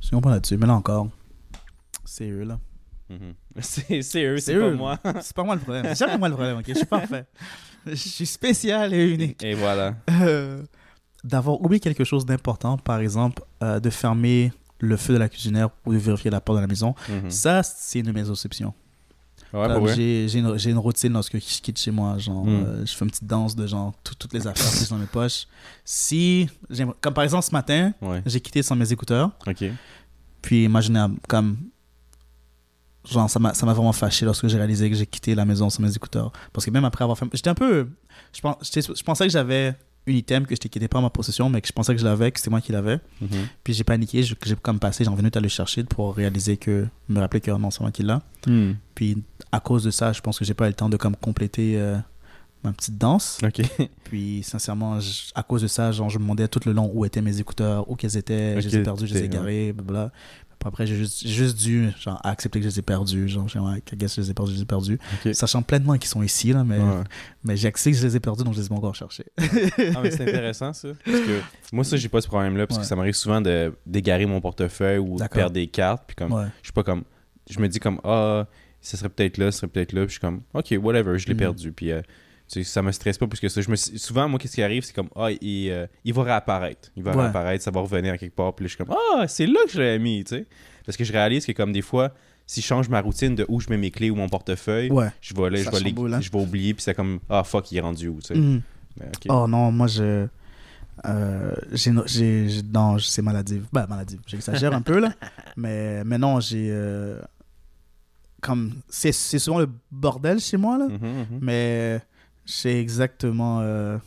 Je 0.02 0.10
te 0.10 0.16
comprends 0.16 0.32
là-dessus, 0.32 0.58
mais 0.58 0.68
là 0.68 0.74
encore, 0.74 1.08
c'est 2.04 2.30
eux, 2.30 2.44
là. 2.44 2.60
Mhm. 3.10 3.34
C'est 3.60 4.02
c'est 4.02 4.24
eux, 4.26 4.38
C'est 4.38 4.54
c'est 4.54 4.60
pas 4.60 4.72
moi. 4.72 5.00
C'est 5.22 5.36
pas 5.36 5.44
moi 5.44 5.56
le 5.56 5.62
problème. 5.62 5.86
C'est 5.90 6.06
jamais 6.06 6.18
moi 6.18 6.30
le 6.30 6.36
problème, 6.36 6.58
ok? 6.58 6.66
Je 6.68 6.74
suis 6.74 6.86
parfait. 6.86 7.26
Je 7.86 7.96
suis 7.96 8.26
spécial 8.26 8.94
et 8.94 9.14
unique. 9.14 9.44
Et 9.44 9.54
voilà. 9.56 9.96
Euh, 10.22 10.64
D'avoir 11.24 11.62
oublié 11.62 11.80
quelque 11.80 12.04
chose 12.04 12.26
d'important, 12.26 12.78
par 12.78 13.00
exemple, 13.00 13.44
euh, 13.64 13.80
de 13.80 13.90
fermer 13.90 14.52
le 14.80 14.98
feu 14.98 15.14
de 15.14 15.18
la 15.20 15.30
cuisinière 15.30 15.70
ou 15.86 15.94
de 15.94 15.98
vérifier 15.98 16.30
la 16.32 16.42
porte 16.42 16.58
de 16.58 16.62
la 16.62 16.68
maison, 16.68 16.96
Mhm. 17.10 17.30
ça, 17.30 17.62
c'est 17.64 18.00
une 18.00 18.06
de 18.08 18.12
mes 18.12 18.30
exceptions. 18.30 18.74
Ouais, 19.54 19.68
Comme 19.68 19.74
pour 19.74 19.84
vrai. 19.84 19.96
j'ai 19.96 20.28
j'ai 20.28 20.40
une, 20.40 20.58
j'ai 20.58 20.72
une 20.72 20.78
routine 20.80 21.14
lorsque 21.14 21.36
je 21.36 21.62
quitte 21.62 21.78
chez 21.78 21.92
moi. 21.92 22.18
Genre, 22.18 22.44
Mm. 22.44 22.50
euh, 22.50 22.86
je 22.86 22.92
fais 22.96 23.06
une 23.06 23.12
petite 23.12 23.28
danse 23.28 23.56
de 23.56 23.68
genre 23.68 23.94
tout- 24.04 24.16
toutes 24.16 24.34
les 24.34 24.48
affaires 24.48 24.72
que 24.72 24.78
j'ai 24.80 24.88
dans 24.88 24.98
mes 24.98 25.06
poches. 25.06 25.46
Si, 25.86 26.50
comme 27.02 27.14
par 27.14 27.24
exemple 27.24 27.46
ce 27.46 27.52
matin, 27.52 27.94
Ouais, 28.02 28.22
j'ai 28.26 28.42
quitté 28.42 28.64
sans 28.64 28.76
mes 28.76 28.92
écouteurs. 28.92 29.30
Puis 30.42 30.64
imaginez, 30.66 31.06
comme. 31.28 31.58
Genre, 33.10 33.30
ça 33.30 33.40
m'a 33.40 33.54
ça 33.54 33.66
m'a 33.66 33.74
vraiment 33.74 33.92
fâché 33.92 34.26
lorsque 34.26 34.48
j'ai 34.48 34.58
réalisé 34.58 34.90
que 34.90 34.96
j'ai 34.96 35.06
quitté 35.06 35.36
la 35.36 35.46
maison 35.46 35.70
sans 35.70 35.82
mes 35.82 35.94
écouteurs. 35.94 36.32
Parce 36.54 36.66
que 36.66 36.72
même 36.72 36.86
après 36.86 37.04
avoir 37.04 37.18
fait. 37.18 37.26
J'étais 37.34 37.50
un 37.50 37.56
peu. 37.56 37.88
Je, 38.34 38.40
je 38.42 39.04
pensais 39.04 39.26
que 39.26 39.32
j'avais 39.32 39.76
un 40.08 40.12
item 40.12 40.46
que 40.46 40.56
je 40.56 40.62
n'étais 40.64 40.88
pas 40.88 41.00
en 41.00 41.02
ma 41.02 41.10
possession, 41.10 41.50
mais 41.50 41.62
que 41.62 41.68
je 41.68 41.74
pensais 41.74 41.94
que 41.94 42.00
je 42.00 42.06
l'avais, 42.06 42.32
que 42.32 42.40
c'était 42.40 42.50
moi 42.50 42.62
qui 42.62 42.72
l'avais. 42.72 43.00
Mhm. 43.22 43.48
Puis 43.64 43.74
j'ai 43.74 43.84
paniqué, 43.84 44.24
j'ai 44.24 44.36
comme 44.62 44.80
passé, 44.80 45.04
j'en 45.04 45.16
venu 45.16 45.30
à 45.34 45.40
le 45.40 45.48
chercher 45.48 45.84
pour 45.84 46.16
réaliser 46.16 46.58
que. 46.58 46.88
me 47.10 47.20
rappeler 47.20 47.42
que 47.42 47.52
non, 47.52 47.72
c'est 47.72 47.82
moi 47.82 47.92
qui 47.92 48.04
l'a. 48.04 48.22
Hmm. 48.48 48.74
Puis 48.96 49.24
à 49.52 49.60
cause 49.60 49.84
de 49.84 49.92
ça, 49.92 50.14
je 50.14 50.22
pense 50.22 50.40
que 50.40 50.46
j'ai 50.46 50.54
pas 50.54 50.66
eu 50.66 50.70
le 50.70 50.74
temps 50.76 50.90
de 50.90 50.98
comme 50.98 51.16
compléter 51.16 51.78
euh, 51.78 51.98
ma 52.64 52.72
petite 52.72 52.98
danse. 52.98 53.40
Puis, 54.04 54.44
sincèrement, 54.44 55.00
à 55.36 55.44
cause 55.44 55.62
de 55.62 55.68
ça, 55.68 55.92
genre, 55.92 56.10
je 56.10 56.18
me 56.18 56.24
demandais 56.24 56.48
tout 56.48 56.60
le 56.66 56.72
long 56.72 56.90
où 56.94 57.06
étaient 57.06 57.22
mes 57.22 57.40
écouteurs, 57.40 57.90
où 57.90 57.96
qu'elles 57.96 58.18
étaient. 58.18 58.62
Je 58.62 58.68
les 58.68 58.78
ai 58.78 58.84
perdus, 58.84 59.08
je 59.08 59.14
les 59.14 59.24
ai 59.24 59.30
garés, 59.30 59.74
blablabla. 59.74 60.12
Puis 60.64 60.68
Après, 60.70 60.88
j'ai 60.88 60.96
juste, 60.96 61.28
juste 61.28 61.58
dû 61.58 61.90
genre, 62.00 62.20
accepter 62.24 62.60
que 62.60 62.64
je 62.64 62.70
les 62.70 62.80
ai 62.80 62.82
perdus. 62.82 63.28
Genre, 63.28 63.46
ouais, 63.46 63.82
guess 63.96 64.16
je 64.16 64.22
les 64.22 64.32
ai 64.32 64.34
perdus, 64.34 64.52
je 64.52 64.56
les 64.58 64.62
ai 64.64 64.66
perdus. 64.66 64.98
Sachant 65.34 65.62
pleinement 65.62 65.98
qu'ils 65.98 66.08
sont 66.10 66.24
ici, 66.24 66.54
là, 66.54 66.64
mais, 66.64 66.80
Ouais. 66.80 67.04
mais 67.44 67.58
j'ai 67.58 67.68
accepté 67.68 67.92
que 67.92 67.98
je 67.98 68.08
les 68.08 68.16
ai 68.16 68.20
perdus, 68.20 68.44
donc 68.44 68.54
je 68.54 68.60
les 68.60 68.66
ai 68.66 68.70
pas 68.70 68.76
encore 68.76 68.96
cherchés. 68.96 69.26
Ah, 69.38 70.00
mais 70.02 70.12
c'est 70.12 70.22
intéressant 70.24 70.72
ça. 70.74 70.90
Parce 71.06 71.20
que 71.20 71.40
moi, 71.74 71.84
ça, 71.84 71.98
j'ai 71.98 72.10
pas 72.10 72.22
ce 72.22 72.28
problème-là. 72.28 72.66
Parce 72.68 72.78
Ouais. 72.78 72.84
que 72.84 72.88
ça 72.88 72.96
m'arrive 72.96 73.14
souvent 73.16 73.42
de 73.42 73.74
d'égarer 73.86 74.26
mon 74.26 74.40
portefeuille 74.42 75.00
ou 75.00 75.18
de 75.20 75.28
perdre 75.28 75.52
des 75.54 75.68
cartes. 75.68 76.04
Puis 76.08 76.16
comme, 76.16 76.32
je 76.62 76.68
suis 76.68 76.74
pas 76.74 76.84
comme. 76.84 77.04
Je 77.50 77.60
me 77.60 77.68
dis 77.68 77.80
comme, 77.80 78.00
ah, 78.06 78.48
ça 78.80 78.96
serait 78.98 79.10
peut-être 79.10 79.38
là, 79.38 79.52
ça 79.52 79.60
serait 79.60 79.68
peut-être 79.68 79.92
là. 79.94 80.02
Puis 80.02 80.08
je 80.10 80.12
suis 80.14 80.20
comme, 80.22 80.42
ok, 80.54 80.74
whatever, 80.82 81.18
je 81.20 81.28
l'ai 81.28 81.34
Mm. 81.34 81.38
perdu. 81.38 81.72
Puis 81.74 81.92
euh, 81.92 82.02
sais, 82.54 82.64
ça 82.64 82.82
me 82.82 82.92
stresse 82.92 83.18
pas 83.18 83.28
plus 83.28 83.40
que 83.40 83.50
ça. 83.50 83.62
Je 83.62 83.70
me, 83.70 83.76
souvent, 83.76 84.28
moi, 84.30 84.38
qu'est-ce 84.40 84.56
qui 84.56 84.64
arrive, 84.64 84.84
c'est 84.84 84.94
comme, 84.94 85.10
ah, 85.16 85.30
il, 85.42 85.70
euh, 85.70 85.88
il 86.04 86.14
va 86.14 86.24
réapparaître. 86.24 86.90
Il 86.96 87.04
va 87.04 87.12
Ouais. 87.16 87.22
réapparaître, 87.24 87.64
ça 87.64 87.72
va 87.72 87.80
revenir 87.82 88.14
à 88.14 88.18
quelque 88.18 88.36
part. 88.36 88.54
Puis 88.56 88.64
là, 88.66 88.68
je 88.70 88.76
suis 88.76 88.84
comme, 88.84 88.96
ah, 89.18 89.26
c'est 89.28 89.46
là 89.48 89.60
que 89.66 89.72
je 89.72 89.80
l'avais 89.80 90.00
mis, 90.00 90.24
tu 90.24 90.36
sais. 90.36 90.46
Parce 90.86 90.98
que 90.98 91.04
je 91.04 91.12
réalise 91.14 91.46
que, 91.46 91.52
comme 91.54 91.72
des 91.72 91.82
fois, 91.82 92.14
si 92.46 92.60
je 92.62 92.66
change 92.66 92.90
ma 92.90 93.00
routine 93.02 93.36
de 93.36 93.46
où 93.48 93.60
je 93.62 93.70
mets 93.70 93.78
mes 93.78 93.90
clés 93.92 94.10
ou 94.10 94.16
mon 94.16 94.28
portefeuille, 94.28 94.92
Ouais. 94.92 95.08
je 95.22 95.34
vais 95.34 95.50
là, 95.50 95.58
je 95.58 95.70
vais, 95.70 96.14
hein. 96.14 96.22
je 96.22 96.30
vais 96.32 96.40
oublier. 96.40 96.74
Puis 96.74 96.84
c'est 96.84 96.94
comme, 96.94 97.20
ah, 97.30 97.44
fuck, 97.44 97.72
il 97.72 97.78
est 97.78 97.82
rendu 97.82 98.08
où, 98.10 98.20
tu 98.22 98.34
sais. 98.36 98.62
Ok. 99.00 99.26
Oh 99.30 99.48
non, 99.48 99.72
moi 99.72 99.88
je. 99.88 100.28
euh, 101.06 101.56
j'ai, 101.72 101.92
j'ai, 102.06 102.50
j'ai- 102.50 102.62
non, 102.64 103.00
c'est 103.00 103.22
maladif. 103.24 103.64
Ben, 103.74 103.88
maladif, 103.88 104.20
j'exagère 104.28 104.74
un 104.74 104.82
peu 104.82 105.00
là. 105.00 105.14
Mais, 105.58 106.04
mais 106.04 106.18
non, 106.20 106.40
j'ai. 106.40 106.68
euh, 106.70 107.20
comme. 108.42 108.74
C'est, 108.90 109.12
c'est 109.12 109.40
souvent 109.40 109.60
le 109.60 109.70
bordel 109.92 110.40
chez 110.40 110.58
moi 110.58 110.78
là. 110.78 110.88
Mhm, 110.88 110.98
mhm. 110.98 111.40
Mais 111.42 112.02
j'ai 112.46 112.80
exactement. 112.80 113.60
euh, 113.62 113.98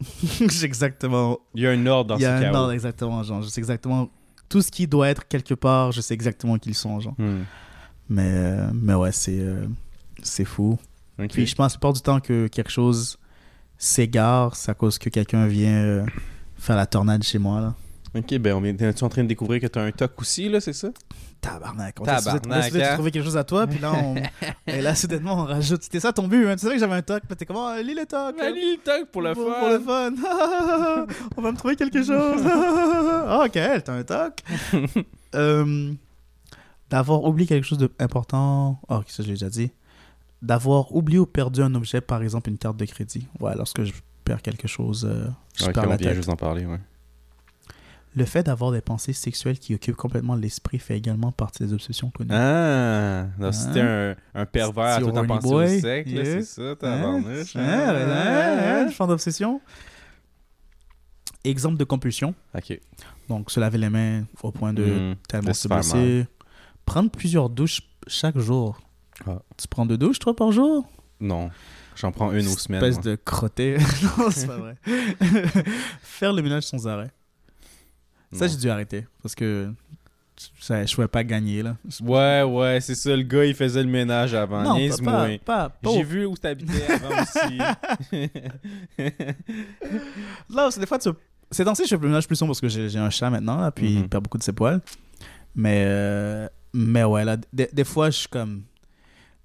j'ai 0.50 0.64
exactement. 0.66 1.38
Il 1.54 1.62
y 1.62 1.66
a 1.66 1.70
un 1.70 1.86
ordre 1.86 2.08
dans 2.10 2.16
Il 2.16 2.22
y 2.22 2.26
a 2.26 2.38
ce 2.38 2.42
un 2.42 2.46
chaos. 2.50 2.56
ordre 2.56 2.72
exactement, 2.72 3.22
genre. 3.22 3.42
Je 3.42 3.48
sais 3.48 3.60
exactement. 3.60 4.08
Tout 4.48 4.62
ce 4.62 4.70
qui 4.70 4.86
doit 4.86 5.08
être 5.08 5.26
quelque 5.26 5.54
part, 5.54 5.92
je 5.92 6.00
sais 6.00 6.14
exactement 6.14 6.58
qui 6.58 6.70
ils 6.70 6.74
sont, 6.74 7.00
genre. 7.00 7.14
Hmm. 7.18 7.42
Mais, 8.08 8.30
euh, 8.34 8.70
mais 8.74 8.94
ouais, 8.94 9.12
c'est. 9.12 9.38
euh, 9.38 9.66
c'est 10.22 10.44
fou. 10.44 10.78
Puis 11.30 11.46
je 11.46 11.54
pense 11.54 11.72
la 11.72 11.76
plupart 11.78 11.92
du 11.92 12.00
temps 12.00 12.20
que 12.20 12.46
quelque 12.48 12.70
chose 12.70 13.18
s'égare, 13.78 14.56
c'est 14.56 14.70
à 14.70 14.74
cause 14.74 14.98
que 14.98 15.08
quelqu'un 15.10 15.46
vient 15.46 15.82
euh, 15.82 16.06
faire 16.56 16.76
la 16.76 16.86
tornade 16.86 17.22
chez 17.22 17.38
moi. 17.38 17.60
Là. 17.60 17.74
Ok, 18.16 18.38
ben 18.38 18.54
on 18.54 18.64
est, 18.64 18.80
es 18.80 19.02
en 19.02 19.08
train 19.08 19.22
de 19.24 19.28
découvrir 19.28 19.60
que 19.60 19.66
t'as 19.66 19.82
un 19.82 19.90
toc 19.90 20.12
aussi, 20.20 20.48
là, 20.48 20.60
c'est 20.60 20.72
ça? 20.72 20.88
Tabarnak. 21.40 21.96
On 22.00 22.04
Tabarnak. 22.04 22.72
On 22.72 22.80
hein? 22.80 22.94
trouvé 22.94 23.10
quelque 23.10 23.24
chose 23.24 23.36
à 23.36 23.42
toi, 23.44 23.66
puis 23.66 23.80
là, 23.80 23.92
on... 23.92 24.14
et 24.70 24.80
là, 24.80 24.94
soudainement, 24.94 25.34
on 25.34 25.44
rajoute. 25.44 25.82
C'était 25.82 25.98
ça 26.00 26.12
ton 26.12 26.28
but, 26.28 26.46
hein? 26.46 26.54
Tu 26.54 26.60
savais 26.60 26.74
que 26.74 26.80
j'avais 26.80 26.94
un 26.94 27.02
toc, 27.02 27.22
puis 27.26 27.36
t'es 27.36 27.44
comment? 27.44 27.74
lis 27.74 27.94
le 27.94 28.06
toc. 28.06 28.36
Ben, 28.38 28.54
lis 28.54 28.76
le 28.76 28.82
toc 28.82 29.10
pour 29.10 29.20
le 29.22 29.34
pour, 29.34 29.48
fun! 29.48 29.58
pour 29.58 29.68
le 29.68 29.80
fun. 29.80 31.06
on 31.36 31.42
va 31.42 31.52
me 31.52 31.56
trouver 31.56 31.76
quelque 31.76 32.02
chose. 32.02 32.42
Ah, 33.26 33.44
ok, 33.46 33.52
t'as 33.52 33.92
un 33.92 34.02
toc. 34.04 34.40
Euh, 35.34 35.92
D'avoir 36.90 37.24
oublié 37.24 37.46
quelque 37.48 37.64
chose 37.66 37.78
d'important. 37.78 38.78
Oh, 38.88 39.00
ça, 39.08 39.22
je 39.22 39.28
l'ai 39.28 39.34
déjà 39.34 39.48
dit. 39.48 39.70
D'avoir 40.42 40.94
oublié 40.94 41.18
ou 41.18 41.26
perdu 41.26 41.62
un 41.62 41.74
objet, 41.74 42.00
par 42.00 42.22
exemple 42.22 42.50
une 42.50 42.58
carte 42.58 42.76
de 42.76 42.84
crédit. 42.84 43.26
Ouais, 43.40 43.54
lorsque 43.56 43.82
je 43.82 43.92
perds 44.24 44.42
quelque 44.42 44.68
chose, 44.68 45.04
euh, 45.10 45.26
je 45.56 45.64
Ok, 45.64 45.72
perds 45.72 45.84
on 45.86 45.90
la 45.90 45.96
vient 45.96 46.08
tête. 46.08 46.16
juste 46.16 46.28
d'en 46.28 46.36
parler, 46.36 46.66
ouais. 46.66 46.78
Le 48.16 48.24
fait 48.24 48.44
d'avoir 48.44 48.70
des 48.70 48.80
pensées 48.80 49.12
sexuelles 49.12 49.58
qui 49.58 49.74
occupent 49.74 49.96
complètement 49.96 50.36
l'esprit 50.36 50.78
fait 50.78 50.96
également 50.96 51.32
partie 51.32 51.64
des 51.64 51.72
obsessions 51.72 52.10
connues. 52.10 52.30
Ah! 52.32 53.26
Donc, 53.40 53.54
si 53.54 53.70
t'es 53.72 53.80
un, 53.80 54.14
un 54.34 54.46
pervers 54.46 54.84
à 54.84 55.00
tout 55.00 55.08
en 55.08 55.24
boy, 55.24 55.80
au 55.80 55.86
là, 55.86 55.98
yeah. 56.02 56.24
c'est 56.24 56.42
ça, 56.42 56.76
tabarnouche. 56.76 57.56
Hein? 57.56 57.62
Hein, 57.64 57.94
hein, 57.96 58.84
hein, 58.86 58.88
genre 58.90 59.08
d'obsession. 59.08 59.60
Exemple 61.42 61.76
de 61.76 61.84
compulsion. 61.84 62.34
Ok. 62.56 62.78
Donc, 63.28 63.50
se 63.50 63.58
laver 63.60 63.78
les 63.78 63.90
mains 63.90 64.24
au 64.42 64.50
point 64.52 64.72
de 64.72 64.84
Hmm. 64.84 65.14
tellement 65.28 65.52
se 65.52 65.68
blesser. 65.68 66.26
Prendre 66.86 67.10
plusieurs 67.10 67.50
douches 67.50 67.82
chaque 68.06 68.38
jour. 68.38 68.80
Ah. 69.26 69.40
Tu 69.56 69.66
prends 69.68 69.86
deux 69.86 69.98
douches, 69.98 70.18
toi, 70.20 70.34
par 70.36 70.52
jour? 70.52 70.86
Non. 71.20 71.50
J'en 71.96 72.12
prends 72.12 72.32
une 72.32 72.46
aux 72.46 72.56
semaines. 72.56 72.82
Espèce 72.82 73.04
moi. 73.04 73.12
de 73.12 73.16
crotté. 73.16 73.76
non, 74.18 74.30
c'est 74.30 74.46
pas 74.46 74.56
vrai. 74.56 74.76
Faire 76.02 76.32
le 76.32 76.42
ménage 76.42 76.64
sans 76.64 76.86
arrêt. 76.86 77.10
Ça, 78.34 78.46
j'ai 78.46 78.56
dû 78.56 78.68
arrêter. 78.70 79.06
Parce 79.22 79.34
que 79.34 79.72
ça, 80.60 80.84
je 80.84 80.94
pouvais 80.94 81.08
pas 81.08 81.22
gagner, 81.24 81.62
là. 81.62 81.76
Ouais, 82.02 82.42
ouais, 82.42 82.80
c'est 82.80 82.94
ça, 82.96 83.14
le 83.16 83.22
gars, 83.22 83.44
il 83.44 83.54
faisait 83.54 83.82
le 83.82 83.88
ménage 83.88 84.34
avant. 84.34 84.62
non, 84.62 84.88
pas, 84.88 84.96
pas, 85.02 85.38
pas, 85.38 85.68
pas 85.70 85.90
J'ai 85.92 86.02
vu 86.02 86.26
où 86.26 86.36
t'habitais 86.36 86.90
avant 86.92 87.22
aussi. 87.22 87.58
Là, 90.50 90.70
c'est 90.70 90.80
des 90.80 90.86
fois, 90.86 90.98
tu... 90.98 91.08
ces 91.50 91.64
temps-ci, 91.64 91.84
je 91.84 91.88
fais 91.90 91.96
le 92.02 92.08
ménage 92.08 92.26
plus 92.26 92.36
souvent 92.36 92.48
parce 92.48 92.60
que 92.60 92.68
j'ai 92.68 92.98
un 92.98 93.10
chat 93.10 93.30
maintenant, 93.30 93.60
là, 93.60 93.70
puis 93.70 93.90
Mhm. 93.90 94.02
il 94.02 94.08
perd 94.08 94.24
beaucoup 94.24 94.38
de 94.38 94.42
ses 94.42 94.52
poils. 94.52 94.80
Mais, 95.54 95.84
euh, 95.86 96.48
mais 96.72 97.04
ouais, 97.04 97.24
là, 97.24 97.36
des, 97.52 97.68
des 97.72 97.84
fois, 97.84 98.10
je 98.10 98.18
suis 98.18 98.28
comme. 98.28 98.62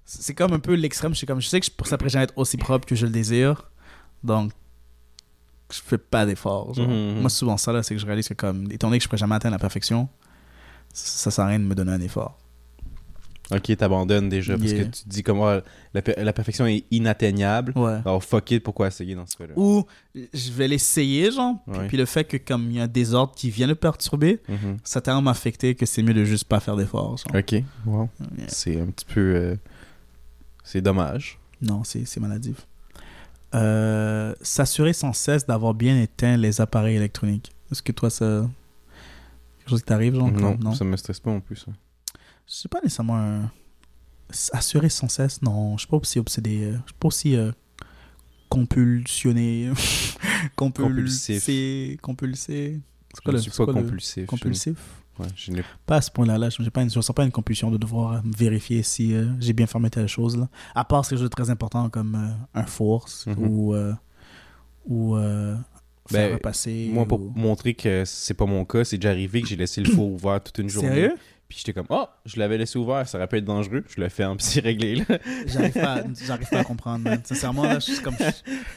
C'est 0.04 0.34
comme 0.34 0.52
un 0.52 0.58
peu 0.58 0.74
l'extrême. 0.74 1.12
Je 1.12 1.18
suis 1.18 1.26
comme, 1.26 1.40
je 1.40 1.46
sais 1.46 1.60
que 1.60 1.66
je, 1.66 1.88
ça 1.88 1.96
pourrait 1.96 2.10
jamais 2.10 2.24
être 2.24 2.36
aussi 2.36 2.56
propre 2.56 2.84
que 2.84 2.96
je 2.96 3.06
le 3.06 3.12
désire. 3.12 3.70
Donc, 4.24 4.50
je 5.72 5.80
fais 5.84 5.98
pas 5.98 6.26
d'efforts. 6.26 6.74
genre. 6.74 6.88
Mhm. 6.88 7.20
Moi, 7.20 7.30
souvent 7.30 7.56
ça, 7.56 7.72
là, 7.72 7.82
c'est 7.82 7.94
que 7.94 8.00
je 8.00 8.06
réalise 8.06 8.28
que, 8.28 8.34
comme, 8.34 8.70
étant 8.70 8.88
donné 8.88 8.98
que 8.98 9.04
je 9.04 9.08
pourrais 9.08 9.18
jamais 9.18 9.34
atteindre 9.34 9.54
la 9.54 9.58
perfection, 9.58 10.08
ça 10.92 11.30
sert 11.30 11.44
à 11.44 11.48
rien 11.48 11.58
de 11.60 11.64
me 11.64 11.74
donner 11.74 11.92
un 11.92 12.00
effort. 12.00 12.36
ok, 13.52 13.76
t'abandonnes 13.76 14.28
déjà 14.28 14.56
parce 14.56 14.70
Yeah. 14.70 14.84
que 14.84 14.90
tu 14.90 15.02
te 15.02 15.08
dis 15.08 15.22
comment 15.24 15.60
la, 15.92 16.02
per- 16.02 16.14
la 16.16 16.32
perfection 16.32 16.66
est 16.68 16.84
inatteignable. 16.92 17.72
Ouais. 17.74 17.98
Alors, 18.04 18.22
fuck 18.22 18.48
it, 18.52 18.62
pourquoi 18.62 18.86
essayer 18.86 19.16
dans 19.16 19.26
ce 19.26 19.36
cas-là? 19.36 19.54
Ou 19.56 19.84
je 20.32 20.52
vais 20.52 20.68
l'essayer, 20.68 21.32
genre. 21.32 21.56
Ouais. 21.66 21.88
Puis 21.88 21.96
le 21.96 22.04
fait 22.04 22.22
que, 22.22 22.36
comme 22.36 22.70
il 22.70 22.76
y 22.76 22.80
a 22.80 22.84
un 22.84 22.86
désordre 22.86 23.34
qui 23.34 23.50
vient 23.50 23.66
le 23.66 23.74
perturber, 23.74 24.40
Mhm. 24.48 24.76
ça 24.84 25.00
a 25.00 25.02
tellement 25.02 25.30
affecté 25.30 25.74
que 25.74 25.84
c'est 25.84 26.02
mieux 26.04 26.14
de 26.14 26.24
juste 26.24 26.44
pas 26.44 26.60
faire 26.60 26.76
d'efforts. 26.76 27.16
Ok, 27.34 27.56
wow. 27.86 28.08
Yeah. 28.38 28.46
C'est 28.48 28.80
un 28.80 28.86
petit 28.86 29.04
peu. 29.06 29.20
euh, 29.34 29.56
C'est 30.62 30.80
dommage. 30.80 31.38
Non, 31.60 31.82
c'est 31.82 32.04
c'est 32.04 32.20
maladif. 32.20 32.66
Euh, 33.54 34.34
S'assurer 34.42 34.92
sans 34.92 35.12
cesse 35.12 35.46
d'avoir 35.46 35.74
bien 35.74 36.00
éteint 36.00 36.36
les 36.36 36.60
appareils 36.60 36.96
électroniques. 36.96 37.52
Est-ce 37.72 37.82
que 37.82 37.92
toi, 37.92 38.10
ça. 38.10 38.48
Quelque 39.58 39.70
chose 39.70 39.80
qui 39.80 39.86
t'arrive, 39.86 40.14
genre? 40.14 40.30
Non, 40.30 40.56
non? 40.58 40.72
ça 40.74 40.84
me 40.84 40.96
stresse 40.96 41.20
pas 41.20 41.30
non 41.30 41.40
plus. 41.40 41.64
Je 41.66 42.52
sais 42.52 42.68
pas 42.68 42.80
nécessairement 42.82 43.16
un. 43.18 43.50
Assurer 44.52 44.88
sans 44.88 45.08
cesse, 45.08 45.42
non. 45.42 45.76
Je 45.76 45.80
suis 45.82 45.88
pas 45.88 45.96
aussi 45.96 46.18
obsédé. 46.20 46.62
euh, 46.64 46.72
Je 46.86 46.90
suis 46.92 46.98
pas 46.98 47.08
aussi 47.08 47.36
euh, 47.36 47.50
compulsionné. 48.48 49.70
compulsé. 50.56 51.98
Compulsé. 52.00 52.80
C'est 53.12 53.16
Je 53.16 53.20
quoi 53.22 53.32
ne 53.32 53.36
le 53.38 53.42
suis 53.42 53.50
c'est 53.50 53.56
pas 53.56 53.72
quoi 53.72 53.80
le- 53.82 54.26
compulsif? 54.26 54.78
Compulsif 55.28 55.46
Je... 55.46 55.50
Ouais, 55.52 55.52
je 55.52 55.52
n'ai- 55.52 55.64
Pas 55.86 55.96
à 55.96 56.00
ce 56.00 56.10
point-là. 56.10 56.38
Là. 56.38 56.50
Je 56.50 56.62
je 56.88 56.98
ressens 56.98 57.12
pas 57.12 57.24
une 57.24 57.30
compulsion 57.30 57.70
de 57.70 57.76
devoir 57.76 58.12
euh, 58.14 58.18
vérifier 58.36 58.82
si 58.82 59.14
euh, 59.14 59.26
j'ai 59.38 59.52
bien 59.52 59.66
fermé 59.66 59.90
telle 59.90 60.08
chose. 60.08 60.36
Là. 60.36 60.48
À 60.74 60.84
part 60.84 61.04
chose 61.18 61.22
de 61.22 61.28
très 61.28 61.50
important 61.50 61.88
comme 61.90 62.14
euh, 62.14 62.60
un 62.60 62.66
force 62.66 63.26
Mhm. 63.26 63.36
ou, 63.48 63.74
euh, 63.74 63.92
ou 64.86 65.16
faire 66.10 66.28
Ben, 66.28 66.32
repasser. 66.34 66.90
Moi, 66.92 67.06
pour 67.06 67.20
ou- 67.20 67.32
montrer 67.34 67.74
que 67.74 68.04
c'est 68.04 68.34
pas 68.34 68.46
mon 68.46 68.64
cas, 68.64 68.84
c'est 68.84 68.96
déjà 68.98 69.10
arrivé 69.10 69.42
que 69.42 69.48
j'ai 69.48 69.56
laissé 69.56 69.80
le 69.80 69.90
four 69.90 70.10
ouvert 70.10 70.42
toute 70.42 70.58
une 70.58 70.68
journée. 70.68 70.88
Sérieux? 70.88 71.14
Puis 71.48 71.58
j'étais 71.58 71.72
comme, 71.72 71.86
oh, 71.90 72.04
je 72.26 72.38
l'avais 72.38 72.58
laissé 72.58 72.78
ouvert, 72.78 73.08
ça 73.08 73.18
aurait 73.18 73.26
pu 73.26 73.38
être 73.38 73.44
dangereux. 73.44 73.84
Je 73.88 74.00
le 74.00 74.08
ferme, 74.08 74.36
puis 74.36 74.46
c'est 74.46 74.60
réglé. 74.60 75.04
J'arrive 75.46 75.72
pas, 75.72 76.02
pas 76.48 76.60
à 76.60 76.64
comprendre. 76.64 77.02
man. 77.04 77.20
Sincèrement, 77.24 77.64
là, 77.64 77.80
je 77.80 77.92
suis 77.92 78.00
comme. 78.02 78.14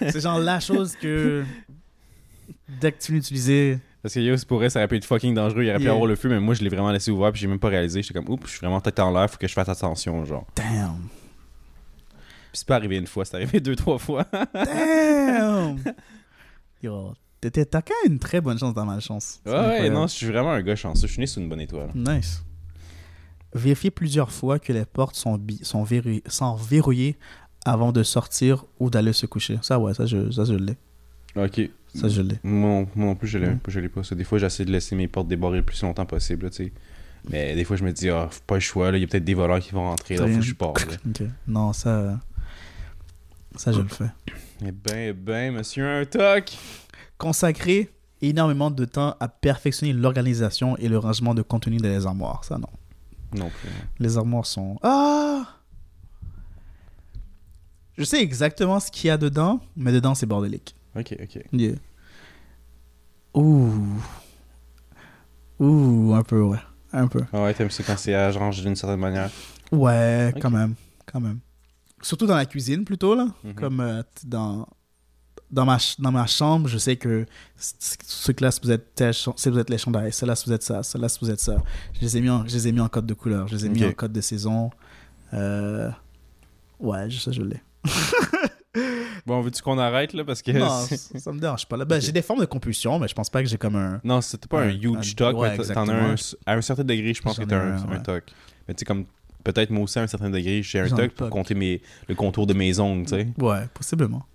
C'est 0.01 0.19
genre 0.19 0.39
la 0.39 0.59
chose 0.59 0.95
que. 0.95 1.43
Dès 2.81 2.91
que 2.91 2.99
tu 2.99 3.11
l'utilisais. 3.13 3.79
Parce 4.03 4.13
que 4.15 4.19
yo, 4.19 4.35
c'est 4.37 4.47
pour 4.47 4.61
elle, 4.63 4.69
ça 4.69 4.79
aurait 4.79 4.87
pu 4.89 4.97
être 4.97 5.05
fucking 5.05 5.33
dangereux. 5.33 5.63
Il 5.63 5.69
aurait 5.69 5.77
pu 5.79 5.83
Yeah. 5.85 5.93
avoir 5.93 6.05
le 6.07 6.15
feu, 6.15 6.29
mais 6.29 6.39
moi, 6.39 6.53
je 6.53 6.61
l'ai 6.61 6.69
vraiment 6.69 6.91
laissé 6.91 7.09
ouvert, 7.09 7.31
puis 7.31 7.39
j'ai 7.41 7.47
même 7.47 7.57
pas 7.59 7.69
réalisé. 7.69 8.01
J'étais 8.03 8.13
comme, 8.13 8.29
oups, 8.29 8.45
je 8.47 8.51
suis 8.51 8.59
vraiment 8.59 8.81
tête 8.81 8.99
en 8.99 9.09
l'air, 9.11 9.29
faut 9.29 9.37
que 9.37 9.47
je 9.47 9.53
fasse 9.53 9.69
attention, 9.69 10.23
genre. 10.25 10.45
Damn. 10.55 10.97
Puis 12.09 12.59
c'est 12.59 12.67
pas 12.67 12.75
arrivé 12.75 12.97
une 12.97 13.07
fois, 13.07 13.23
c'est 13.25 13.35
arrivé 13.37 13.59
deux, 13.61 13.75
trois 13.75 13.97
fois. 13.97 14.25
Damn. 14.53 15.77
Yo, 16.83 17.13
t'étais- 17.39 17.65
t'as 17.65 17.81
quand 17.81 17.93
même 18.03 18.13
une 18.13 18.19
très 18.19 18.41
bonne 18.41 18.59
chance 18.59 18.73
dans 18.73 18.85
malchance. 18.85 19.39
C'est 19.45 19.51
ouais, 19.51 19.57
ouais, 19.57 19.89
non, 19.89 20.05
je 20.07 20.13
suis 20.13 20.27
vraiment 20.27 20.51
un 20.51 20.61
gars 20.61 20.75
chanceux. 20.75 21.07
Je 21.07 21.13
suis 21.13 21.19
né 21.21 21.25
sous 21.27 21.39
une 21.39 21.47
bonne 21.49 21.61
étoile. 21.61 21.89
Nice. 21.95 22.43
Vérifier 23.55 23.89
plusieurs 23.91 24.31
fois 24.31 24.59
que 24.59 24.73
les 24.73 24.83
portes 24.85 25.15
sont, 25.15 25.37
bi- 25.37 25.63
sont, 25.63 25.83
verrouillées, 25.83 26.23
sont 26.27 26.55
verrouillées 26.55 27.17
avant 27.65 27.91
de 27.93 28.03
sortir 28.03 28.65
ou 28.79 28.89
d'aller 28.89 29.13
se 29.13 29.25
coucher. 29.27 29.59
Ça, 29.61 29.79
ouais, 29.79 29.93
ça, 29.93 30.05
je, 30.05 30.29
ça, 30.31 30.43
je 30.43 30.53
l'ai. 30.55 30.75
Ok. 31.35 31.61
Ça, 31.95 32.07
je 32.09 32.21
l'ai. 32.21 32.39
Moi, 32.43 32.85
moi 32.95 33.07
non 33.07 33.15
plus, 33.15 33.27
je 33.27 33.37
l'ai 33.37 33.47
Mm. 33.49 33.59
je 33.67 33.79
pas. 33.87 34.03
Ça. 34.03 34.15
Des 34.15 34.23
fois, 34.23 34.39
j'essaie 34.39 34.65
de 34.65 34.71
laisser 34.71 34.95
mes 34.95 35.07
portes 35.07 35.27
débarrées 35.27 35.57
le 35.57 35.63
plus 35.63 35.81
longtemps 35.83 36.05
possible, 36.05 36.49
tu 36.49 36.65
sais. 36.65 36.71
Mais 37.29 37.55
des 37.55 37.63
fois, 37.63 37.75
je 37.77 37.83
me 37.83 37.91
dis, 37.93 38.09
ah, 38.09 38.27
faut 38.29 38.41
pas 38.45 38.55
le 38.55 38.59
choix. 38.61 38.89
Il 38.91 38.99
y 38.99 39.03
a 39.03 39.07
peut-être 39.07 39.23
des 39.23 39.33
voleurs 39.33 39.59
qui 39.59 39.71
vont 39.71 39.83
rentrer, 39.89 40.17
là, 40.17 40.27
faut 40.27 40.33
que 40.39 40.41
je. 40.41 40.53
Ok. 41.09 41.23
Non, 41.47 41.71
ça. 41.73 42.19
Ça, 43.55 43.71
je 43.71 43.81
le 43.81 43.87
fais. 43.87 44.09
Eh 44.65 44.71
ben, 44.71 45.09
eh 45.09 45.13
ben, 45.13 45.53
monsieur 45.53 45.87
un 45.87 46.05
toc. 46.05 46.57
Consacrer 47.17 47.89
énormément 48.21 48.71
de 48.71 48.85
temps 48.85 49.15
à 49.19 49.27
perfectionner 49.27 49.93
l'organisation 49.93 50.75
et 50.77 50.89
le 50.89 50.97
rangement 50.97 51.35
de 51.35 51.41
contenu 51.43 51.77
dans 51.77 51.89
les 51.89 52.05
armoires. 52.05 52.43
Ça, 52.43 52.57
non. 52.57 52.69
Non 53.37 53.49
plus. 53.49 53.69
non. 53.69 53.75
Les 53.99 54.17
armoires 54.17 54.45
sont. 54.45 54.79
Ah 54.81 55.45
Je 57.97 58.03
sais 58.03 58.21
exactement 58.21 58.79
ce 58.79 58.91
qu'il 58.91 59.07
y 59.07 59.11
a 59.11 59.17
dedans, 59.17 59.59
mais 59.77 59.91
dedans, 59.91 60.15
c'est 60.15 60.25
bordélique. 60.25 60.75
Ok, 60.95 61.15
ok. 61.21 61.43
Yeah. 61.51 61.75
Ouh. 63.33 63.71
Ouh, 65.59 66.13
un 66.13 66.23
peu, 66.23 66.41
ouais. 66.41 66.59
Un 66.91 67.07
peu. 67.07 67.21
Ah 67.33 67.43
ouais, 67.43 67.53
t'aimes 67.53 67.71
ça 67.71 67.83
quand 67.83 67.97
c'est 67.97 68.13
d'une 68.61 68.75
certaine 68.75 68.99
manière? 68.99 69.31
Ouais, 69.71 70.33
quand 70.39 70.51
même. 70.51 70.75
Quand 71.05 71.19
même. 71.19 71.39
Surtout 72.01 72.27
dans 72.27 72.35
la 72.35 72.45
cuisine, 72.45 72.85
plutôt, 72.85 73.15
là. 73.15 73.27
Mhm. 73.43 73.53
Comme 73.55 73.79
euh, 73.79 74.03
dans, 74.25 74.67
dans, 75.49 75.65
ma, 75.65 75.77
dans 75.99 76.11
ma 76.11 76.27
chambre, 76.27 76.67
je 76.67 76.77
sais 76.77 76.97
que 76.97 77.25
ce 77.57 78.23
truc-là, 78.23 78.51
si 78.51 78.59
vous 78.61 78.71
êtes 78.71 79.03
si 79.37 79.49
vous 79.49 79.57
êtes 79.57 79.69
les 79.69 79.77
chandails, 79.79 80.13
celle-là, 80.13 80.35
si 80.35 80.45
vous 80.45 80.53
êtes 80.53 80.63
ça, 80.63 80.83
celle-là, 80.83 81.09
si 81.09 81.19
vous 81.21 81.31
êtes 81.31 81.39
ça. 81.39 81.63
Je 81.93 82.01
les 82.01 82.17
ai 82.17 82.21
mis 82.21 82.29
en, 82.29 82.45
je 82.47 82.53
les 82.53 82.67
ai 82.67 82.71
mis 82.71 82.81
en 82.81 82.89
code 82.89 83.07
de 83.07 83.13
couleur, 83.15 83.47
je 83.47 83.55
les 83.55 83.65
ai 83.65 83.69
mis 83.69 83.83
en 83.85 83.91
code 83.93 84.13
de 84.13 84.21
saison. 84.21 84.69
Euh, 85.33 85.89
Ouais, 86.79 87.09
ça, 87.09 87.31
je 87.31 87.41
l'ai. 87.41 87.61
Bon, 89.25 89.41
veux-tu 89.41 89.61
qu'on 89.61 89.77
arrête 89.77 90.13
là 90.13 90.23
parce 90.25 90.41
que. 90.41 90.51
Non, 90.51 90.69
ça, 91.19 91.31
me 91.31 91.39
dérange 91.39 91.65
pas. 91.67 91.77
Là. 91.77 91.85
Ben. 91.85 92.01
J'ai 92.01 92.11
des 92.11 92.21
formes 92.21 92.39
de 92.39 92.45
compulsion, 92.45 92.97
mais 92.99 93.07
je 93.07 93.13
pense 93.13 93.29
pas 93.29 93.41
que 93.43 93.49
j'ai 93.49 93.57
comme 93.57 93.75
un. 93.75 94.01
Non, 94.03 94.19
c'était 94.21 94.47
pas 94.47 94.61
un, 94.61 94.69
Un- 94.69 94.71
huge 94.71 95.15
talk, 95.15 95.37
ouais, 95.37 95.55
mais 95.57 95.65
t'en- 95.65 95.87
as 95.87 95.93
un, 95.93 96.15
à 96.45 96.53
un 96.55 96.61
certain 96.61 96.83
degré, 96.83 97.13
je 97.13 97.21
pense 97.21 97.37
que 97.37 97.45
t'as 97.45 97.57
un, 97.57 97.77
un, 97.77 97.83
un 97.83 97.91
ouais. 97.91 98.01
talk. 98.03 98.25
Mais 98.67 98.73
tu 98.73 98.79
sais, 98.79 98.85
comme 98.85 99.05
peut-être 99.43 99.69
moi 99.69 99.83
aussi 99.83 99.99
à 99.99 100.01
un 100.01 100.07
certain 100.07 100.29
degré, 100.29 100.63
j'ai 100.63 100.79
un 100.79 100.89
talk 100.89 101.13
pour 101.13 101.29
compter 101.29 101.53
mes, 101.53 101.81
le 102.07 102.15
contour 102.15 102.47
de 102.47 102.53
mes 102.53 102.79
ongles, 102.79 103.05
tu 103.05 103.15
sais. 103.15 103.27
Ouais, 103.37 103.67
possiblement. 103.73 104.25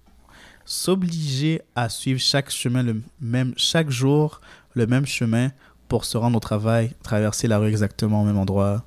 S'obliger 0.64 1.62
à 1.74 1.88
suivre 1.88 2.20
chaque 2.20 2.50
chemin 2.50 2.82
le 2.82 3.00
même, 3.20 3.54
chaque 3.56 3.90
jour 3.90 4.40
le 4.74 4.86
même 4.86 5.06
chemin 5.06 5.50
pour 5.88 6.04
se 6.04 6.16
rendre 6.18 6.36
au 6.36 6.40
travail, 6.40 6.92
traverser 7.02 7.48
la 7.48 7.58
rue 7.58 7.68
exactement 7.68 8.22
au 8.22 8.24
même 8.24 8.36
endroit. 8.36 8.84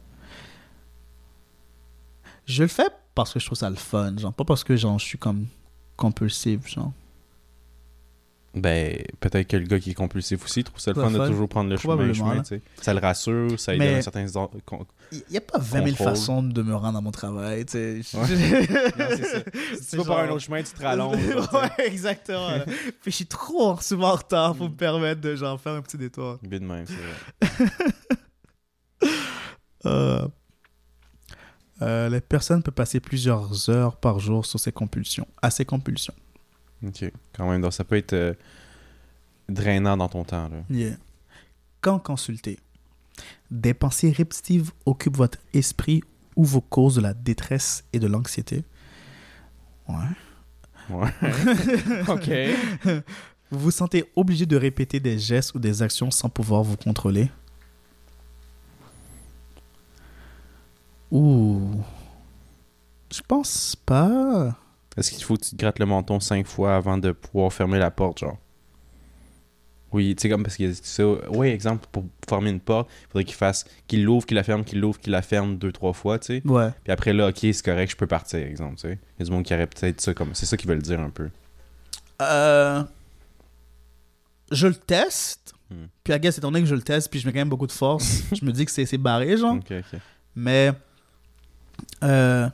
Je 2.45 2.61
le 2.63 2.67
fais 2.67 2.87
parce 3.15 3.33
que 3.33 3.39
je 3.39 3.45
trouve 3.45 3.57
ça 3.57 3.69
le 3.69 3.75
fun, 3.75 4.15
genre 4.17 4.33
pas 4.33 4.45
parce 4.45 4.63
que 4.63 4.75
genre 4.75 4.99
je 4.99 5.05
suis 5.05 5.17
comme 5.17 5.47
compulsif, 5.97 6.67
genre. 6.67 6.91
Ben, 8.53 9.01
peut-être 9.21 9.47
que 9.47 9.55
le 9.55 9.63
gars 9.65 9.79
qui 9.79 9.91
est 9.91 9.93
compulsif 9.93 10.43
aussi 10.43 10.61
trouve 10.65 10.77
ça 10.77 10.91
le 10.91 10.97
Ouais, 11.01 11.09
fun 11.09 11.11
de 11.17 11.27
toujours 11.29 11.47
prendre 11.47 11.69
le 11.69 11.77
chemin, 11.77 11.95
le 11.95 12.13
chemin 12.13 12.35
là. 12.35 12.41
tu 12.41 12.47
sais. 12.49 12.61
Ça 12.81 12.93
le 12.93 12.99
rassure, 12.99 13.57
ça 13.57 13.71
lui 13.71 13.79
donne 13.79 13.95
un 13.95 14.01
certain... 14.01 14.25
Il 15.13 15.23
n'y 15.29 15.37
a 15.37 15.41
pas 15.41 15.57
20 15.57 15.71
000 15.85 15.85
Contrôle. 15.91 16.07
façons 16.07 16.43
de 16.43 16.61
me 16.61 16.75
rendre 16.75 16.97
à 16.97 17.01
mon 17.01 17.11
travail, 17.11 17.65
tu 17.65 17.71
sais. 17.71 18.01
C'est 18.03 19.23
ça. 19.23 19.39
Si 19.79 19.89
tu 19.91 19.97
vas 19.97 20.03
par 20.03 20.19
un 20.19 20.29
autre 20.31 20.39
chemin, 20.39 20.61
tu 20.63 20.73
te 20.73 20.81
rallonges. 20.83 21.15
ouais, 21.53 21.85
exactement. 21.87 22.59
Puis 23.01 23.11
je 23.11 23.15
suis 23.15 23.25
trop 23.25 23.79
souvent 23.79 24.09
en 24.09 24.15
retard 24.15 24.55
pour 24.55 24.67
me 24.69 24.75
permettre 24.75 25.21
de 25.21 25.33
genre 25.33 25.59
faire 25.59 25.73
un 25.73 25.81
petit 25.81 25.97
détour. 25.97 26.37
Bien 26.43 26.59
de 26.59 26.65
même, 26.65 26.85
c'est 26.87 27.57
vrai. 27.57 27.71
Euh, 29.85 30.27
euh, 31.81 32.09
les 32.09 32.21
personnes 32.21 32.61
peuvent 32.61 32.73
passer 32.73 32.99
plusieurs 32.99 33.69
heures 33.69 33.97
par 33.97 34.19
jour 34.19 34.45
sur 34.45 34.59
ces 34.59 34.71
compulsions, 34.71 35.27
à 35.41 35.49
ces 35.49 35.65
compulsions. 35.65 36.13
Ok, 36.85 37.05
quand 37.33 37.49
même. 37.49 37.61
Donc, 37.61 37.73
ça 37.73 37.83
peut 37.83 37.97
être 37.97 38.13
euh, 38.13 38.33
drainant 39.49 39.97
dans 39.97 40.09
ton 40.09 40.23
temps, 40.23 40.49
là. 40.49 40.63
Yeah. 40.69 40.95
Quand 41.81 41.99
consulter, 41.99 42.59
des 43.49 43.73
pensées 43.73 44.11
répétitives 44.11 44.71
occupent 44.85 45.17
votre 45.17 45.39
esprit 45.53 46.03
ou 46.35 46.43
vos 46.43 46.61
causes 46.61 46.95
de 46.95 47.01
la 47.01 47.13
détresse 47.13 47.83
et 47.93 47.99
de 47.99 48.07
l'anxiété. 48.07 48.63
Ouais. 49.87 49.95
Ouais. 50.89 51.09
ok. 52.07 53.01
Vous 53.51 53.59
vous 53.59 53.71
sentez 53.71 54.09
obligé 54.15 54.45
de 54.45 54.55
répéter 54.55 55.01
des 55.01 55.19
gestes 55.19 55.53
ou 55.55 55.59
des 55.59 55.81
actions 55.81 56.09
sans 56.09 56.29
pouvoir 56.29 56.63
vous 56.63 56.77
contrôler. 56.77 57.29
Ouh. 61.11 61.70
Pense 63.41 63.75
pas. 63.75 64.55
Est-ce 64.95 65.09
qu'il 65.09 65.23
faut 65.23 65.35
que 65.35 65.41
tu 65.41 65.49
te 65.51 65.55
grattes 65.55 65.79
le 65.79 65.87
menton 65.87 66.19
cinq 66.19 66.45
fois 66.45 66.75
avant 66.75 66.99
de 66.99 67.11
pouvoir 67.11 67.51
fermer 67.51 67.79
la 67.79 67.89
porte, 67.89 68.19
genre? 68.19 68.37
Oui, 69.91 70.15
tu 70.15 70.21
sais, 70.21 70.29
comme 70.29 70.43
parce 70.43 70.59
a 70.59 70.71
ça. 70.75 71.03
Oui, 71.29 71.47
exemple, 71.47 71.87
pour 71.91 72.05
former 72.29 72.51
une 72.51 72.59
porte, 72.59 72.87
il 73.01 73.07
faudrait 73.07 73.23
qu'il 73.23 73.33
fasse, 73.33 73.65
qu'il 73.87 74.03
l'ouvre, 74.03 74.27
qu'il 74.27 74.35
la 74.35 74.43
ferme, 74.43 74.63
qu'il 74.63 74.79
l'ouvre, 74.79 74.99
qu'il 74.99 75.11
la 75.11 75.23
ferme 75.23 75.57
deux, 75.57 75.71
trois 75.71 75.93
fois, 75.93 76.19
tu 76.19 76.27
sais. 76.27 76.47
Ouais. 76.47 76.69
Puis 76.83 76.93
après, 76.93 77.13
là, 77.13 77.29
ok, 77.29 77.39
c'est 77.39 77.65
correct, 77.65 77.89
je 77.89 77.95
peux 77.95 78.05
partir, 78.05 78.45
exemple, 78.45 78.75
tu 78.75 78.81
sais. 78.89 78.99
Il 79.17 79.21
y 79.21 79.23
a 79.23 79.25
du 79.25 79.31
monde 79.31 79.43
qui 79.43 79.55
aurait 79.55 79.65
peut-être 79.65 79.99
ça 80.01 80.13
comme. 80.13 80.35
C'est 80.35 80.45
ça 80.45 80.55
qu'ils 80.55 80.69
veulent 80.69 80.83
dire 80.83 80.99
un 80.99 81.09
peu. 81.09 81.31
Euh, 82.21 82.83
je 84.51 84.67
le 84.67 84.75
teste. 84.75 85.55
Hmm. 85.71 85.85
Puis, 86.03 86.13
à 86.13 86.19
guess, 86.19 86.37
étant 86.37 86.51
donné 86.51 86.61
que 86.61 86.69
je 86.69 86.75
le 86.75 86.83
teste, 86.83 87.09
puis 87.09 87.19
je 87.19 87.25
mets 87.25 87.33
quand 87.33 87.39
même 87.39 87.49
beaucoup 87.49 87.65
de 87.65 87.71
force, 87.71 88.21
je 88.39 88.45
me 88.45 88.51
dis 88.51 88.65
que 88.65 88.71
c'est 88.71 88.97
barré, 88.99 89.35
genre. 89.35 89.55
Ok, 89.55 89.71
ok. 89.71 89.99
Mais 90.35 90.73
euh, 92.03 92.49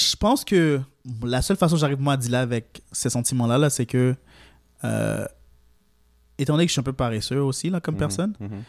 je 0.00 0.16
pense 0.16 0.44
que 0.44 0.80
la 1.22 1.42
seule 1.42 1.56
façon 1.56 1.74
que 1.76 1.80
j'arrive 1.80 2.00
moi 2.00 2.14
à 2.14 2.16
dealer 2.16 2.40
avec 2.40 2.82
ces 2.92 3.10
sentiments-là, 3.10 3.58
là, 3.58 3.70
c'est 3.70 3.86
que 3.86 4.14
euh, 4.84 5.26
étant 6.38 6.54
donné 6.54 6.64
que 6.64 6.68
je 6.68 6.72
suis 6.72 6.80
un 6.80 6.84
peu 6.84 6.92
paresseux 6.92 7.40
aussi 7.42 7.70
là, 7.70 7.80
comme 7.80 7.94
Mhm, 7.94 7.98
personne, 7.98 8.34
mhm. 8.40 8.62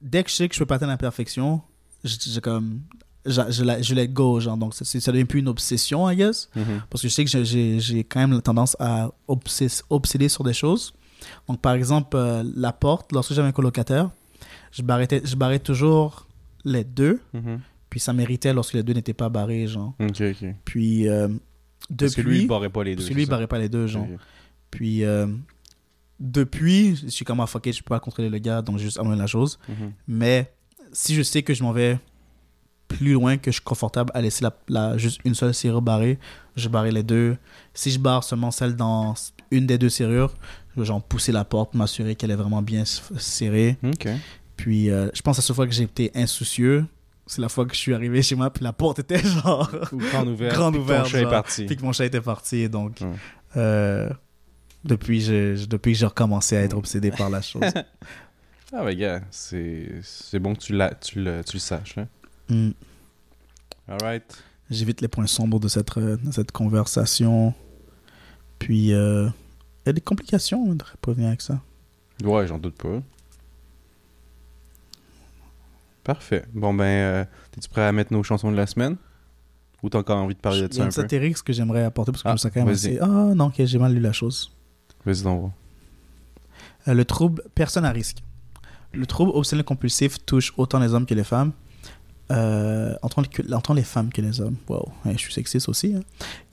dès 0.00 0.24
que 0.24 0.30
je 0.30 0.34
sais 0.34 0.48
que 0.48 0.54
je 0.54 0.58
peux 0.60 0.66
pas 0.66 0.76
atteindre 0.76 0.92
la 0.92 0.96
perfection, 0.98 1.60
je, 2.02 2.16
je 2.20 2.40
comme 2.40 2.80
je, 3.26 3.40
je, 3.50 3.64
la- 3.64 3.80
je 3.80 3.94
let 3.94 4.08
go, 4.08 4.38
genre. 4.40 4.56
Donc, 4.58 4.74
c'est- 4.74 5.00
ça 5.00 5.10
devient 5.10 5.24
plus 5.24 5.40
une 5.40 5.48
obsession, 5.48 6.10
I 6.10 6.16
guess. 6.16 6.50
Mhm. 6.54 6.82
Parce 6.90 7.00
que 7.02 7.08
je 7.08 7.14
sais 7.14 7.24
que 7.24 7.44
j'ai- 7.44 8.04
quand 8.04 8.20
même 8.20 8.32
la 8.34 8.42
tendance 8.42 8.76
à 8.78 9.10
obsé- 9.28 9.82
obséder 9.88 10.28
sur 10.28 10.44
des 10.44 10.52
choses. 10.52 10.92
Donc, 11.48 11.60
par 11.62 11.72
exemple, 11.72 12.16
euh, 12.18 12.44
la 12.54 12.72
porte, 12.74 13.12
lorsque 13.12 13.32
j'avais 13.32 13.48
un 13.48 13.52
colocataire, 13.52 14.10
je 14.72 14.82
barrais, 14.82 15.08
je 15.24 15.36
barrais 15.36 15.58
toujours 15.58 16.26
les 16.66 16.84
deux. 16.84 17.18
Puis 17.94 18.00
ça 18.00 18.12
méritait 18.12 18.52
lorsque 18.52 18.72
les 18.74 18.82
deux 18.82 18.92
n'étaient 18.92 19.14
pas 19.14 19.28
barrés, 19.28 19.68
genre. 19.68 19.94
Ok, 20.00 20.20
ok. 20.20 20.48
Puis 20.64 21.06
euh, 21.08 21.28
depuis. 21.88 21.96
Parce 22.06 22.14
que 22.16 22.20
lui, 22.22 22.40
il 22.40 22.46
barrait 22.48 22.68
pas 22.68 22.82
les 22.82 22.96
deux. 22.96 23.02
parce 23.02 23.08
que 23.08 23.14
lui, 23.14 23.22
il 23.22 23.28
barrait 23.28 23.46
pas 23.46 23.58
les 23.60 23.68
deux, 23.68 23.86
genre. 23.86 24.08
Puis 24.72 25.04
euh, 25.04 25.28
depuis, 26.18 26.96
je 26.96 27.06
suis 27.08 27.24
comme 27.24 27.38
ah, 27.38 27.46
fuck 27.46 27.66
it, 27.66 27.76
je 27.76 27.82
peux 27.84 27.90
pas 27.90 28.00
contrôler 28.00 28.28
le 28.28 28.38
gars, 28.38 28.62
donc 28.62 28.78
juste 28.78 28.98
amené 28.98 29.14
la 29.16 29.28
chose. 29.28 29.60
Mhm. 29.68 29.92
Mais 30.08 30.52
si 30.92 31.14
je 31.14 31.22
sais 31.22 31.44
que 31.44 31.54
je 31.54 31.62
m'en 31.62 31.70
vais 31.70 32.00
plus 32.88 33.12
loin, 33.12 33.36
que 33.36 33.52
je 33.52 33.58
suis 33.58 33.62
confortable 33.64 34.10
à 34.12 34.20
laisser 34.20 34.42
la, 34.42 34.52
la- 34.68 34.98
juste 34.98 35.20
une 35.24 35.34
seule 35.36 35.54
serrure 35.54 35.80
barrée, 35.80 36.18
je 36.56 36.68
barre 36.68 36.84
les 36.86 37.04
deux. 37.04 37.36
Si 37.74 37.92
je 37.92 37.98
barre 38.00 38.24
seulement 38.24 38.50
celle 38.50 38.74
dans 38.74 39.14
une 39.52 39.66
des 39.66 39.78
deux 39.78 39.88
serrures, 39.88 40.34
je 40.74 40.80
vais 40.80 40.86
genre 40.86 41.00
pousser 41.00 41.30
la 41.30 41.44
porte, 41.44 41.74
m'assurer 41.74 42.16
qu'elle 42.16 42.32
est 42.32 42.36
vraiment 42.36 42.60
bien 42.60 42.84
serrée. 42.84 43.76
Puis 44.56 44.90
euh, 44.90 45.10
je 45.14 45.22
pense 45.22 45.38
à 45.38 45.42
cette 45.42 45.54
fois 45.54 45.66
que 45.68 45.72
j'ai 45.72 45.84
été 45.84 46.10
insoucieux, 46.16 46.86
c'est 47.26 47.40
la 47.40 47.48
fois 47.48 47.64
que 47.66 47.74
je 47.74 47.78
suis 47.78 47.94
arrivé 47.94 48.22
chez 48.22 48.34
moi, 48.34 48.50
puis 48.50 48.64
la 48.64 48.72
porte 48.72 48.98
était 48.98 49.18
genre. 49.24 49.70
Grande 49.92 50.28
ouverte. 50.28 50.54
Grande 50.54 50.74
puis 50.74 50.80
que 50.80 50.84
ouverte, 50.84 51.04
Ton 51.04 51.08
chat 51.10 51.20
est 51.20 51.30
parti. 51.30 51.64
puis 51.66 51.76
que 51.76 51.82
mon 51.82 51.92
chat 51.92 52.04
était 52.06 52.20
parti, 52.20 52.68
donc. 52.68 52.98
Ouais. 53.00 53.08
euh, 53.56 54.10
depuis, 54.84 55.20
je, 55.22 55.64
depuis 55.66 55.92
que 55.92 55.98
j'ai 55.98 56.06
recommencé 56.06 56.56
à 56.56 56.62
être 56.62 56.76
obsédé 56.76 57.10
par 57.10 57.30
la 57.30 57.40
chose. 57.42 57.62
Ah, 58.76 58.82
ben, 58.82 58.98
gars, 58.98 59.20
c'est 59.30 60.00
c'est 60.02 60.40
bon 60.40 60.54
que 60.54 60.58
tu, 60.60 60.72
la, 60.72 60.92
tu, 60.94 61.22
le, 61.22 61.44
tu 61.44 61.52
le 61.56 61.60
saches, 61.60 61.94
là. 61.94 62.08
Hmm. 62.48 62.70
Alright. 63.86 64.42
J'évite 64.68 65.00
les 65.00 65.06
points 65.06 65.28
sombres 65.28 65.60
de 65.60 65.68
cette, 65.68 65.96
euh, 65.96 66.16
de 66.16 66.32
cette 66.32 66.50
conversation. 66.50 67.54
Puis, 68.58 68.92
euh, 68.92 69.28
il 69.84 69.86
y 69.86 69.90
a 69.90 69.92
des 69.92 70.00
complications 70.00 70.72
hein, 70.72 70.74
de 70.74 70.84
prévenir 71.00 71.28
avec 71.28 71.40
ça. 71.42 71.60
Ouais, 72.24 72.48
j'en 72.48 72.58
doute 72.58 72.74
pas. 72.76 73.00
Parfait. 76.04 76.44
Bon, 76.54 76.72
ben, 76.74 76.84
euh, 76.84 77.24
t'es-tu 77.50 77.68
prêt 77.68 77.82
à 77.82 77.90
mettre 77.92 78.12
nos 78.12 78.22
chansons 78.22 78.52
de 78.52 78.56
la 78.56 78.66
semaine? 78.66 78.96
Ou 79.82 79.88
t'as 79.90 79.98
encore 79.98 80.18
envie 80.18 80.34
de 80.34 80.40
parler 80.40 80.62
de 80.62 80.66
Il 80.66 80.72
y 80.72 80.76
ça 80.76 80.80
a 80.82 80.84
un 80.84 80.88
une 80.88 80.94
peu? 80.94 81.00
satirique 81.02 81.42
que 81.42 81.52
j'aimerais 81.52 81.84
apporter 81.84 82.12
parce 82.12 82.22
que 82.22 82.28
Ah, 82.28 82.32
je 82.36 82.36
trouve 82.40 82.50
ça 82.52 82.60
quand 82.60 82.64
même 82.64 82.74
assez. 82.74 82.98
Ah 83.00 83.34
non, 83.34 83.46
ok, 83.46 83.54
j'ai 83.64 83.78
mal 83.78 83.92
lu 83.92 84.00
la 84.00 84.12
chose. 84.12 84.54
Vas-y, 85.04 85.22
donc. 85.22 85.50
Euh, 86.88 86.94
le 86.94 87.04
trouble, 87.04 87.42
personne 87.54 87.84
à 87.84 87.90
risque. 87.90 88.18
Le 88.92 89.06
trouble 89.06 89.32
obsessionnel 89.34 89.64
compulsif 89.64 90.24
touche 90.24 90.52
autant 90.56 90.78
les 90.78 90.94
hommes 90.94 91.04
que 91.06 91.14
les 91.14 91.24
femmes. 91.24 91.52
Euh, 92.30 92.94
les 93.74 93.82
femmes 93.82 94.10
que 94.10 94.20
les 94.22 94.40
hommes. 94.40 94.56
Wow, 94.68 94.88
Ouais, 95.04 95.12
je 95.12 95.18
suis 95.18 95.32
sexiste 95.32 95.68
aussi. 95.68 95.94
hein. 95.94 96.00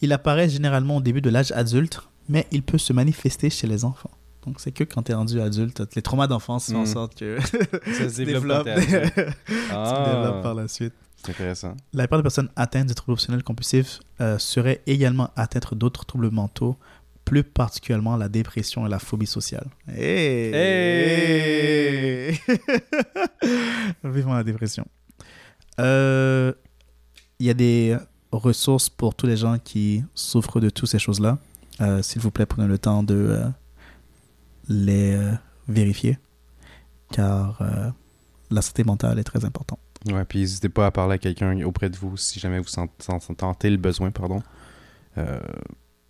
Il 0.01 0.11
apparaît 0.11 0.49
généralement 0.49 0.97
au 0.97 1.01
début 1.01 1.21
de 1.21 1.29
l'âge 1.29 1.51
adulte, 1.53 2.01
mais 2.27 2.47
il 2.51 2.63
peut 2.63 2.77
se 2.77 2.91
manifester 2.93 3.49
chez 3.49 3.67
les 3.67 3.85
enfants. 3.85 4.11
Donc 4.45 4.59
c'est 4.59 4.71
que 4.71 4.83
quand 4.83 5.03
tu 5.03 5.11
es 5.11 5.15
rendu 5.15 5.39
adulte, 5.39 5.83
les 5.95 6.01
traumas 6.01 6.27
d'enfance 6.27 6.71
font 6.71 6.79
en 6.79 6.83
Mm. 6.83 6.85
sorte 6.87 7.15
que 7.15 7.37
Ça 7.41 8.09
se 8.09 8.21
développe 8.23 8.67
Ah, 9.71 10.39
par 10.41 10.55
la 10.55 10.67
suite. 10.67 10.93
c'est 11.23 11.31
intéressant. 11.31 11.75
La 11.93 12.03
plupart 12.03 12.19
des 12.19 12.23
personnes 12.23 12.49
atteintes 12.55 12.87
du 12.87 12.95
trouble 12.95 13.13
obsessionnel 13.13 13.43
compulsif 13.43 13.99
euh, 14.19 14.37
seraient 14.39 14.81
également 14.87 15.29
atteintes 15.35 15.73
d'autres 15.75 16.05
troubles 16.05 16.31
mentaux, 16.31 16.75
plus 17.23 17.43
particulièrement 17.43 18.17
la 18.17 18.29
dépression 18.29 18.85
et 18.87 18.89
la 18.89 18.97
phobie 18.99 19.27
sociale. 19.27 19.67
Hey! 19.87 20.51
Hey! 20.53 22.39
Vivement 24.03 24.33
la 24.33 24.43
dépression. 24.43 24.85
Euh, 25.79 26.51
Il 27.39 27.45
y 27.45 27.49
a 27.49 27.53
des 27.53 27.95
ressources 28.31 28.89
pour 28.89 29.13
tous 29.15 29.27
les 29.27 29.37
gens 29.37 29.57
qui 29.63 30.03
souffrent 30.15 30.59
de 30.59 30.69
toutes 30.69 30.89
ces 30.89 30.99
choses-là. 30.99 31.37
Euh, 31.79 32.01
S'il 32.01 32.21
vous 32.21 32.31
plaît, 32.31 32.45
prenez 32.45 32.67
le 32.67 32.77
temps 32.77 33.03
de 33.03 33.39
les 34.69 35.13
euh, 35.15 35.31
vérifier, 35.67 36.17
car 37.11 37.61
euh, 37.61 37.89
la 38.49 38.61
santé 38.61 38.83
mentale 38.83 39.19
est 39.19 39.23
très 39.23 39.43
importante. 39.45 39.79
Ouais, 40.11 40.25
puis 40.25 40.39
n'hésitez 40.39 40.69
pas 40.69 40.87
à 40.87 40.91
parler 40.91 41.15
à 41.15 41.17
quelqu'un 41.17 41.61
auprès 41.63 41.89
de 41.89 41.95
vous 41.97 42.17
si 42.17 42.39
jamais 42.39 42.59
vous 42.59 42.67
sent- 42.67 42.89
sent- 42.99 43.33
sentez 43.39 43.69
le 43.69 43.77
besoin, 43.77 44.09
pardon. 44.11 44.41
Euh, 45.17 45.39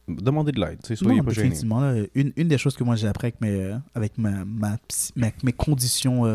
demandez 0.08 0.52
de 0.52 0.60
l'aide, 0.62 0.80
soyez 0.86 1.18
Non, 1.18 1.24
pas 1.24 1.32
définitivement. 1.32 1.82
là, 1.82 1.96
une, 2.16 2.32
une 2.36 2.48
des 2.48 2.58
choses 2.58 2.76
que 2.76 2.84
moi 2.84 2.96
j'ai 2.96 3.08
appris 3.08 3.28
avec, 3.28 3.42
mes, 3.42 3.76
avec 3.96 4.18
ma, 4.18 4.46
ma 4.46 4.78
psy- 4.88 5.12
ma- 5.16 5.32
mes 5.44 5.54
conditions 5.54 6.26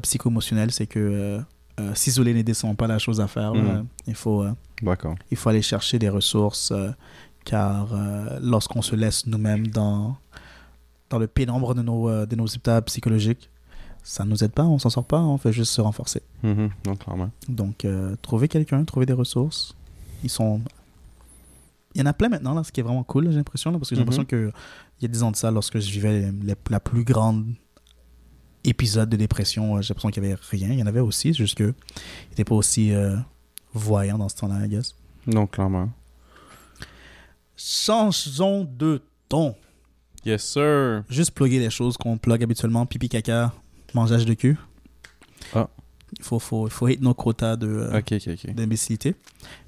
psycho-émotionnelles, 0.00 0.72
c'est 0.72 0.86
que 0.86 1.40
euh, 1.80 1.94
s'isoler 1.94 2.34
sont 2.54 2.74
pas 2.74 2.88
la 2.88 2.98
chose 2.98 3.20
à 3.20 3.28
faire. 3.28 3.54
là. 3.54 3.62
Mhm. 3.74 3.86
Il, 4.08 4.14
faut, 4.16 4.42
euh, 4.42 4.52
il 5.30 5.36
faut 5.36 5.48
aller 5.50 5.62
chercher 5.62 5.98
des 6.00 6.08
ressources, 6.08 6.72
euh, 6.72 6.90
car 7.44 7.88
lorsqu'on 8.42 8.82
se 8.82 8.96
laisse 8.96 9.26
nous-mêmes 9.26 9.68
dans, 9.68 10.16
dans 11.10 11.18
le 11.18 11.26
pénombre 11.26 11.74
de 11.74 11.82
nos, 11.82 12.08
euh, 12.08 12.26
de 12.26 12.36
nos 12.36 12.46
états 12.46 12.80
psychologiques, 12.82 13.50
ça 14.02 14.24
ne 14.24 14.30
nous 14.30 14.42
aide 14.44 14.52
pas, 14.52 14.64
on 14.64 14.78
s'en 14.78 14.90
sort 14.90 15.04
pas, 15.04 15.20
on 15.20 15.36
fait 15.38 15.52
juste 15.52 15.72
se 15.72 15.80
renforcer. 15.80 16.22
Mhm, 16.42 16.70
clairement. 16.98 17.30
Donc, 17.48 17.84
euh, 17.84 18.14
trouver 18.22 18.48
quelqu'un, 18.48 18.84
trouver 18.84 19.06
des 19.06 19.12
ressources. 19.12 19.74
Ils 20.22 20.30
sont. 20.30 20.60
Il 21.94 21.98
y 22.00 22.02
en 22.02 22.06
a 22.06 22.12
plein 22.12 22.28
maintenant, 22.28 22.54
là, 22.54 22.62
ce 22.64 22.70
qui 22.72 22.80
est 22.80 22.82
vraiment 22.82 23.02
cool, 23.04 23.30
j'ai 23.30 23.36
l'impression. 23.36 23.72
Parce 23.72 23.88
que 23.90 23.94
j'ai 23.96 24.00
Mhm. 24.00 24.06
l'impression 24.06 24.24
que 24.24 24.52
il 25.00 25.02
y 25.02 25.04
a 25.06 25.08
10 25.08 25.22
ans 25.22 25.30
de 25.30 25.36
ça, 25.36 25.50
lorsque 25.50 25.78
je 25.78 25.90
vivais 25.90 26.20
les- 26.20 26.32
les- 26.48 26.54
la 26.70 26.80
plus 26.80 27.04
grande 27.04 27.46
épisode 28.64 29.08
de 29.08 29.16
dépression, 29.16 29.76
euh, 29.76 29.82
j'ai 29.82 29.88
l'impression 29.90 30.10
qu'il 30.10 30.22
n'y 30.22 30.28
avait 30.32 30.40
rien. 30.50 30.68
Il 30.72 30.78
y 30.78 30.82
en 30.82 30.86
avait 30.86 31.00
aussi, 31.00 31.32
juste 31.34 31.56
que 31.56 31.64
il 32.26 32.28
n'était 32.30 32.44
pas 32.44 32.54
aussi 32.54 32.92
euh, 32.92 33.16
voyant 33.74 34.18
dans 34.18 34.28
ce 34.28 34.36
temps-là, 34.36 34.64
I 34.66 34.68
guess. 34.68 34.94
Non, 35.26 35.46
clairement. 35.46 35.90
Changeons 37.56 38.64
de 38.78 39.02
ton. 39.28 39.54
Yes, 40.28 40.42
sir. 40.44 41.04
Juste 41.08 41.30
plugger 41.34 41.58
les 41.58 41.70
choses 41.70 41.96
qu'on 41.96 42.18
plug 42.18 42.42
habituellement. 42.42 42.84
Pipi, 42.84 43.08
caca, 43.08 43.52
mangeage 43.94 44.26
de 44.26 44.34
cul. 44.34 44.58
Ah. 45.54 45.68
Il 46.18 46.22
faut, 46.24 46.38
faut, 46.38 46.68
faut 46.68 46.86
hit 46.88 47.00
nos 47.00 47.14
quotas 47.14 47.56
euh, 47.62 48.00
d'imbécilité. 48.54 49.14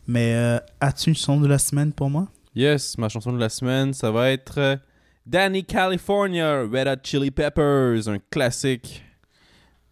Mais 0.07 0.35
euh, 0.35 0.59
as-tu 0.81 1.09
une 1.11 1.15
chanson 1.17 1.41
de 1.41 1.47
la 1.47 1.59
semaine 1.59 1.93
pour 1.93 2.11
moi? 2.11 2.29
Yes, 2.55 2.99
ma 2.99 3.09
chanson 3.09 3.33
de 3.33 3.39
la 3.39 3.49
semaine, 3.49 3.95
ça 3.95 4.11
va 4.11 4.31
être 4.31 4.59
euh, 4.59 4.77
Danny 5.25 5.65
California, 5.65 6.61
Red 6.63 6.89
Hot 6.89 7.01
Chili 7.05 7.31
Peppers, 7.31 8.07
un 8.09 8.19
classique. 8.31 9.03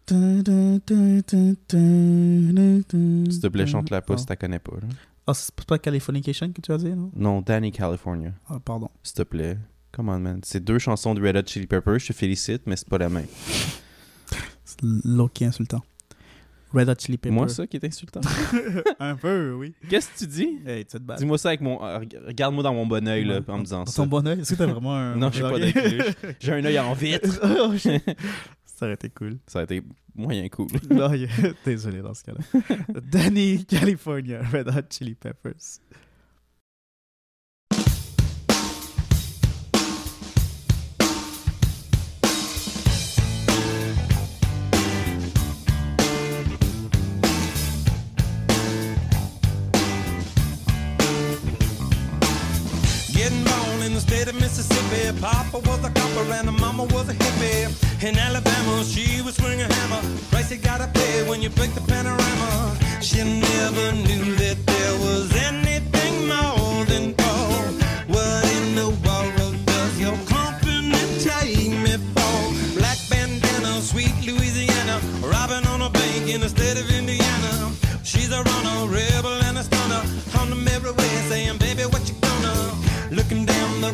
S'il 0.07 0.43
te 3.41 3.47
plaît, 3.47 3.65
chante-la 3.67 4.01
pas 4.01 4.17
si 4.17 4.25
t'la 4.25 4.35
connais 4.35 4.59
pas. 4.59 4.73
Ah, 5.25 5.33
c'est 5.33 5.53
pas 5.65 5.77
Californication 5.79 6.51
que 6.51 6.61
tu 6.61 6.71
as 6.71 6.77
dit, 6.77 6.89
non? 6.89 7.11
Non, 7.15 7.41
Danny 7.41 7.71
California, 7.71 8.33
Ah, 8.49 8.59
pardon. 8.63 8.89
s'il 9.03 9.15
te 9.15 9.23
plaît. 9.23 9.57
Come 9.99 10.07
on, 10.07 10.19
man. 10.19 10.39
C'est 10.45 10.63
deux 10.63 10.79
chansons 10.79 11.13
de 11.13 11.21
Red 11.21 11.35
Hot 11.35 11.41
Chili 11.45 11.67
Peppers, 11.67 11.99
je 11.99 12.07
te 12.07 12.13
félicite, 12.13 12.61
mais 12.65 12.77
c'est 12.77 12.87
pas 12.87 12.97
la 12.97 13.09
même. 13.09 13.25
C'est 14.63 14.77
l'autre 15.03 15.33
qui 15.33 15.43
est 15.43 15.47
insultant. 15.47 15.83
Red 16.73 16.87
Hot 16.87 16.93
Chili 16.99 17.17
Peppers. 17.17 17.33
Moi, 17.35 17.49
ça 17.49 17.67
qui 17.67 17.75
est 17.75 17.83
insultant. 17.83 18.21
Un 19.01 19.17
peu, 19.17 19.55
oui. 19.55 19.73
Qu'est-ce 19.89 20.07
que 20.11 20.19
tu 20.19 20.27
dis? 20.27 20.59
Hey, 20.65 20.85
tu 20.85 20.93
te 20.97 21.01
bats. 21.03 21.17
Dis-moi 21.17 21.37
ça 21.37 21.49
avec 21.49 21.59
mon. 21.59 21.83
euh, 21.83 21.99
reg- 21.99 22.17
Regarde-moi 22.27 22.63
dans 22.63 22.73
mon 22.73 22.87
bon 22.87 23.05
oeil, 23.09 23.25
là, 23.25 23.41
en 23.45 23.57
me 23.57 23.63
disant 23.63 23.79
Dans 23.79 23.85
ça. 23.87 24.01
ton 24.03 24.07
bon 24.07 24.25
oeil, 24.25 24.39
est-ce 24.39 24.53
que 24.53 24.57
t'as 24.57 24.67
vraiment 24.67 24.95
un. 24.95 25.15
Non, 25.17 25.29
j'ai 25.33 25.41
pas 25.41 25.59
d'œil. 25.59 25.73
J'ai 26.39 26.53
un 26.53 26.63
œil 26.63 26.79
en 26.79 26.93
vitre. 26.93 27.27
Oh. 27.43 27.73
Ça 28.65 28.85
aurait 28.85 28.93
été 28.93 29.09
cool. 29.09 29.37
Ça 29.47 29.59
a 29.59 29.63
été 29.63 29.83
moyen 30.15 30.47
cool. 30.47 30.67
Non. 30.89 31.11
Désolé 31.65 32.01
dans 32.01 32.13
ce 32.13 32.23
cas-là. 32.23 32.61
Danny 33.11 33.65
California, 33.65 34.41
Red 34.53 34.69
Hot 34.69 34.87
Chili 34.89 35.15
Peppers. 35.15 35.81
Of 54.91 55.21
Papa 55.21 55.59
was 55.59 55.83
a 55.85 55.89
copper 55.91 56.31
and 56.33 56.47
the 56.47 56.51
mama 56.51 56.83
was 56.85 57.09
a 57.09 57.13
hippie. 57.13 58.03
In 58.03 58.17
Alabama, 58.17 58.83
she 58.83 59.21
was 59.21 59.35
swing 59.35 59.61
a 59.61 59.71
hammer. 59.73 60.01
Price 60.31 60.51
you 60.51 60.57
gotta 60.57 60.87
pay 60.87 61.27
when 61.27 61.41
you 61.41 61.49
break 61.49 61.73
the 61.73 61.81
panorama. 61.81 62.77
She 63.01 63.17
never 63.23 63.91
knew 63.91 64.35
that 64.35 64.57
there 64.65 64.95
was 65.05 65.31
anything 65.35 66.27
more 66.27 66.85
than 66.85 67.13
gold. 67.13 67.73
What 68.07 68.43
in 68.57 68.75
the 68.75 68.89
world 69.05 69.65
does 69.65 69.99
your 69.99 70.17
company 70.25 70.97
take 71.21 71.71
me 71.85 71.93
for? 72.15 72.79
Black 72.79 72.97
bandana, 73.09 73.81
sweet 73.81 74.15
Louisiana. 74.25 74.99
Robbing 75.21 75.67
on 75.67 75.81
a 75.81 75.89
bank 75.89 76.29
in 76.33 76.41
the 76.41 76.49
state 76.49 76.77
of 76.79 76.89
Indiana. 76.89 77.71
She's 78.03 78.31
a 78.31 78.41
runner, 78.41 78.87
rebel 78.87 79.37
and 79.47 79.57
a 79.57 79.63
stunner. 79.63 80.03
On 80.39 80.49
the 80.49 80.55
mirror 80.55 80.93
way 80.93 81.13
saying, 81.29 81.57
baby, 81.57 81.83
what 81.83 82.07
you 82.09 82.15
gonna? 82.21 82.75
Looking 83.11 83.45
down 83.45 83.81
the 83.81 83.93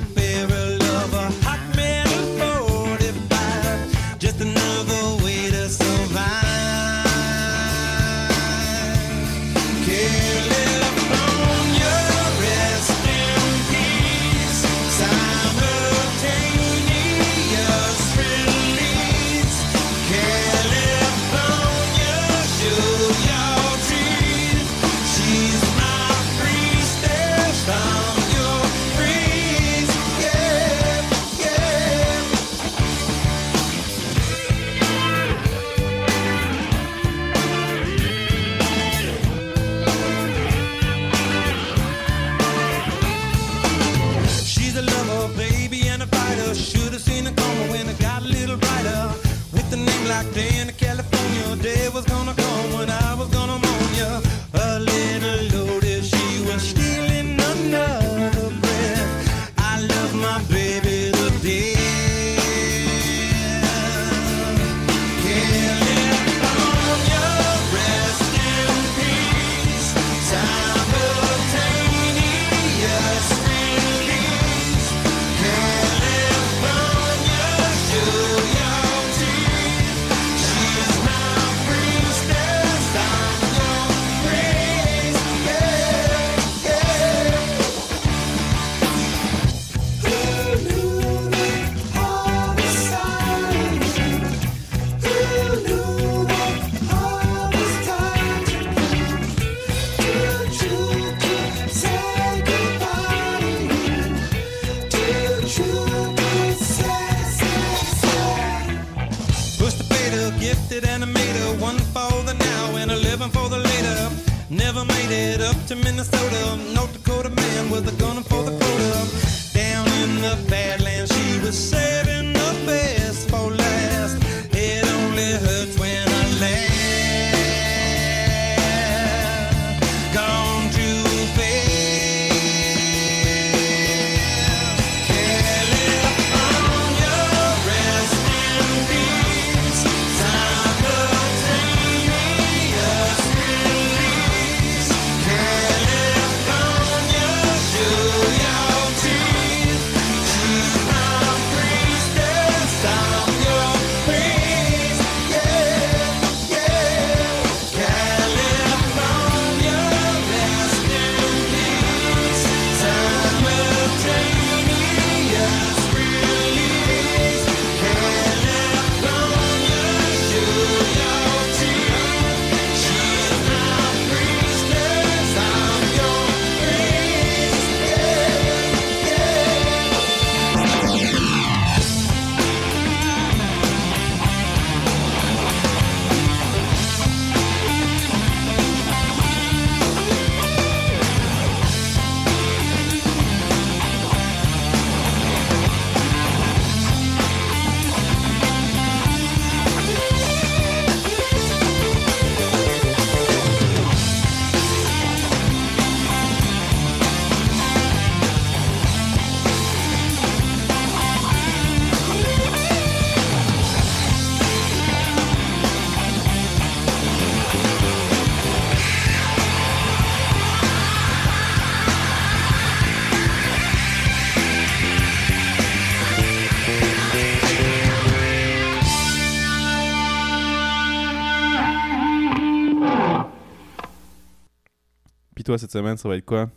toi, 235.56 235.60
cette 235.60 235.72
semaine, 235.72 235.98
ça 235.98 236.10
va 236.10 236.18
être 236.18 236.26
quoi? 236.26 236.50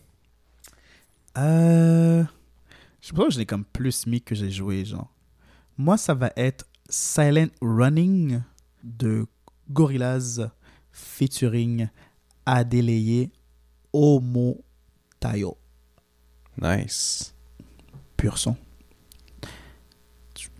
Euh. 1.37 2.25
Je 3.01 3.07
sais 3.07 3.15
pas, 3.15 3.29
je 3.31 3.39
l'ai 3.39 3.47
comme 3.47 3.65
plus 3.65 4.07
mis 4.07 4.21
que 4.21 4.35
j'ai 4.35 4.51
joué, 4.51 4.85
genre. 4.85 5.13
Moi, 5.77 5.97
ça 5.97 6.15
va 6.15 6.33
être 6.37 6.67
Silent 6.89 7.49
Running 7.61 8.43
de 8.83 9.27
Gorillaz 9.71 10.51
featuring 10.91 11.89
Adeleye 12.45 13.31
Omo 13.93 14.65
Tayo. 15.21 15.57
Nice. 16.61 17.35
Pur 18.17 18.37
son. 18.37 18.57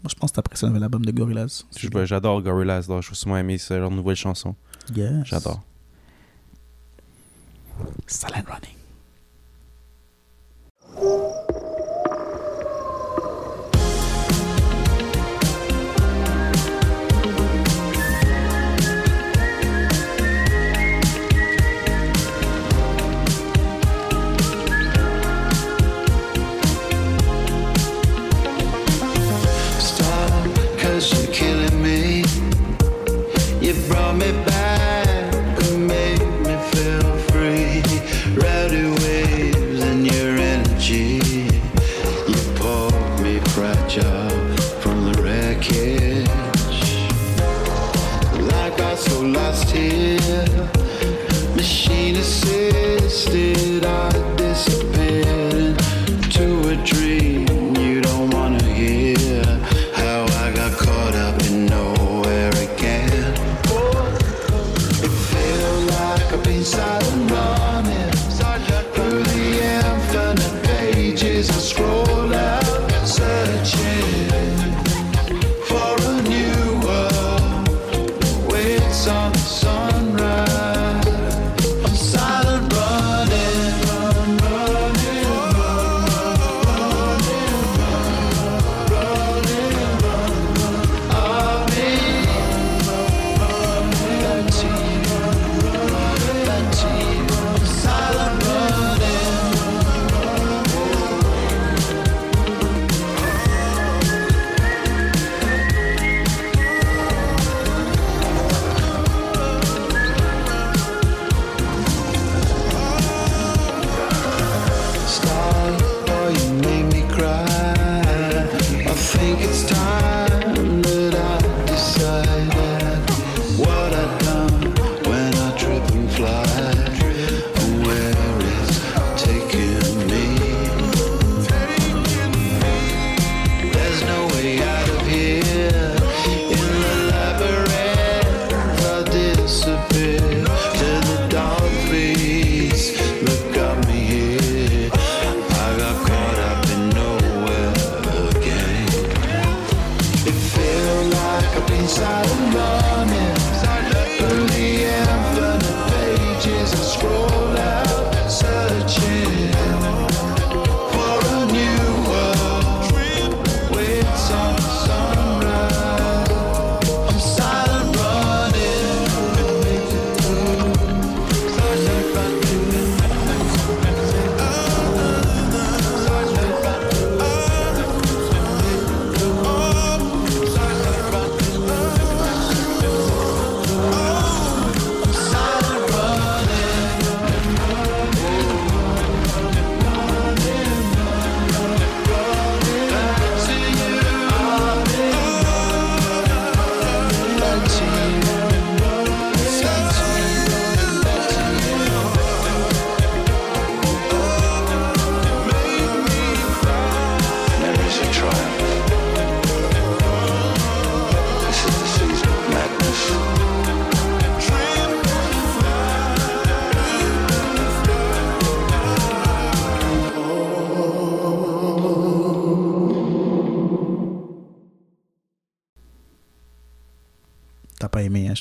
Moi, 0.01 0.11
je 0.11 0.15
pense 0.15 0.31
que 0.31 0.37
t'apprécies 0.37 0.65
le 0.65 0.69
nouvel 0.69 0.85
album 0.85 1.05
de 1.05 1.11
Gorillaz. 1.11 1.65
J'adore 2.05 2.41
Gorillaz, 2.41 2.87
là. 2.89 3.01
Je 3.01 3.07
suis 3.09 3.17
souvent 3.17 3.37
aimé 3.37 3.59
c'est 3.59 3.79
leur 3.79 3.91
nouvelle 3.91 4.15
chanson. 4.15 4.55
Yes. 4.95 5.25
J'adore. 5.25 5.61
Silent 8.07 8.49
Running. 8.49 8.79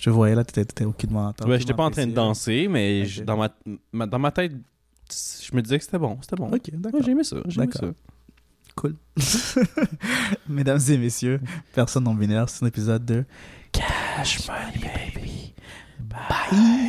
Te 0.10 0.16
voyais 0.16 0.36
là, 0.36 0.44
t'étais 0.44 0.66
t'étais 0.66 0.86
aucunement. 0.86 1.34
t'as 1.34 1.46
Ouais, 1.46 1.60
j'étais 1.60 1.72
aucunement 1.72 1.78
pas 1.78 1.84
en 1.86 1.92
train 1.92 2.08
de 2.08 2.12
danser, 2.14 2.68
mais 2.70 3.06
je- 3.06 3.24
dans, 3.24 3.38
ma, 3.38 3.50
ma- 3.92 4.06
dans 4.08 4.20
ma 4.20 4.32
tête, 4.32 4.54
je 5.12 5.56
me 5.56 5.62
disais 5.62 5.78
que 5.80 5.84
c'était 5.86 5.98
bon. 6.00 6.18
C'était 6.22 6.36
bon. 6.36 6.48
Ok, 6.50 6.70
d'accord. 6.74 7.00
Ouais, 7.00 7.06
j'ai 7.06 7.12
aimé 7.12 7.24
ça. 7.24 7.38
J'ai 7.48 7.62
aimé 7.62 7.72
ça. 7.74 7.88
Cool. 8.76 8.96
Mesdames 10.50 10.80
et 10.90 10.98
messieurs, 10.98 11.42
personne 11.74 12.04
non 12.04 12.14
binaire, 12.14 12.48
c'est 12.50 12.64
un 12.64 12.68
épisode 12.68 13.04
de 13.06 13.26
Cash 13.72 14.48
Money 14.48 14.80
Baby. 15.16 15.54
Bye. 16.00 16.87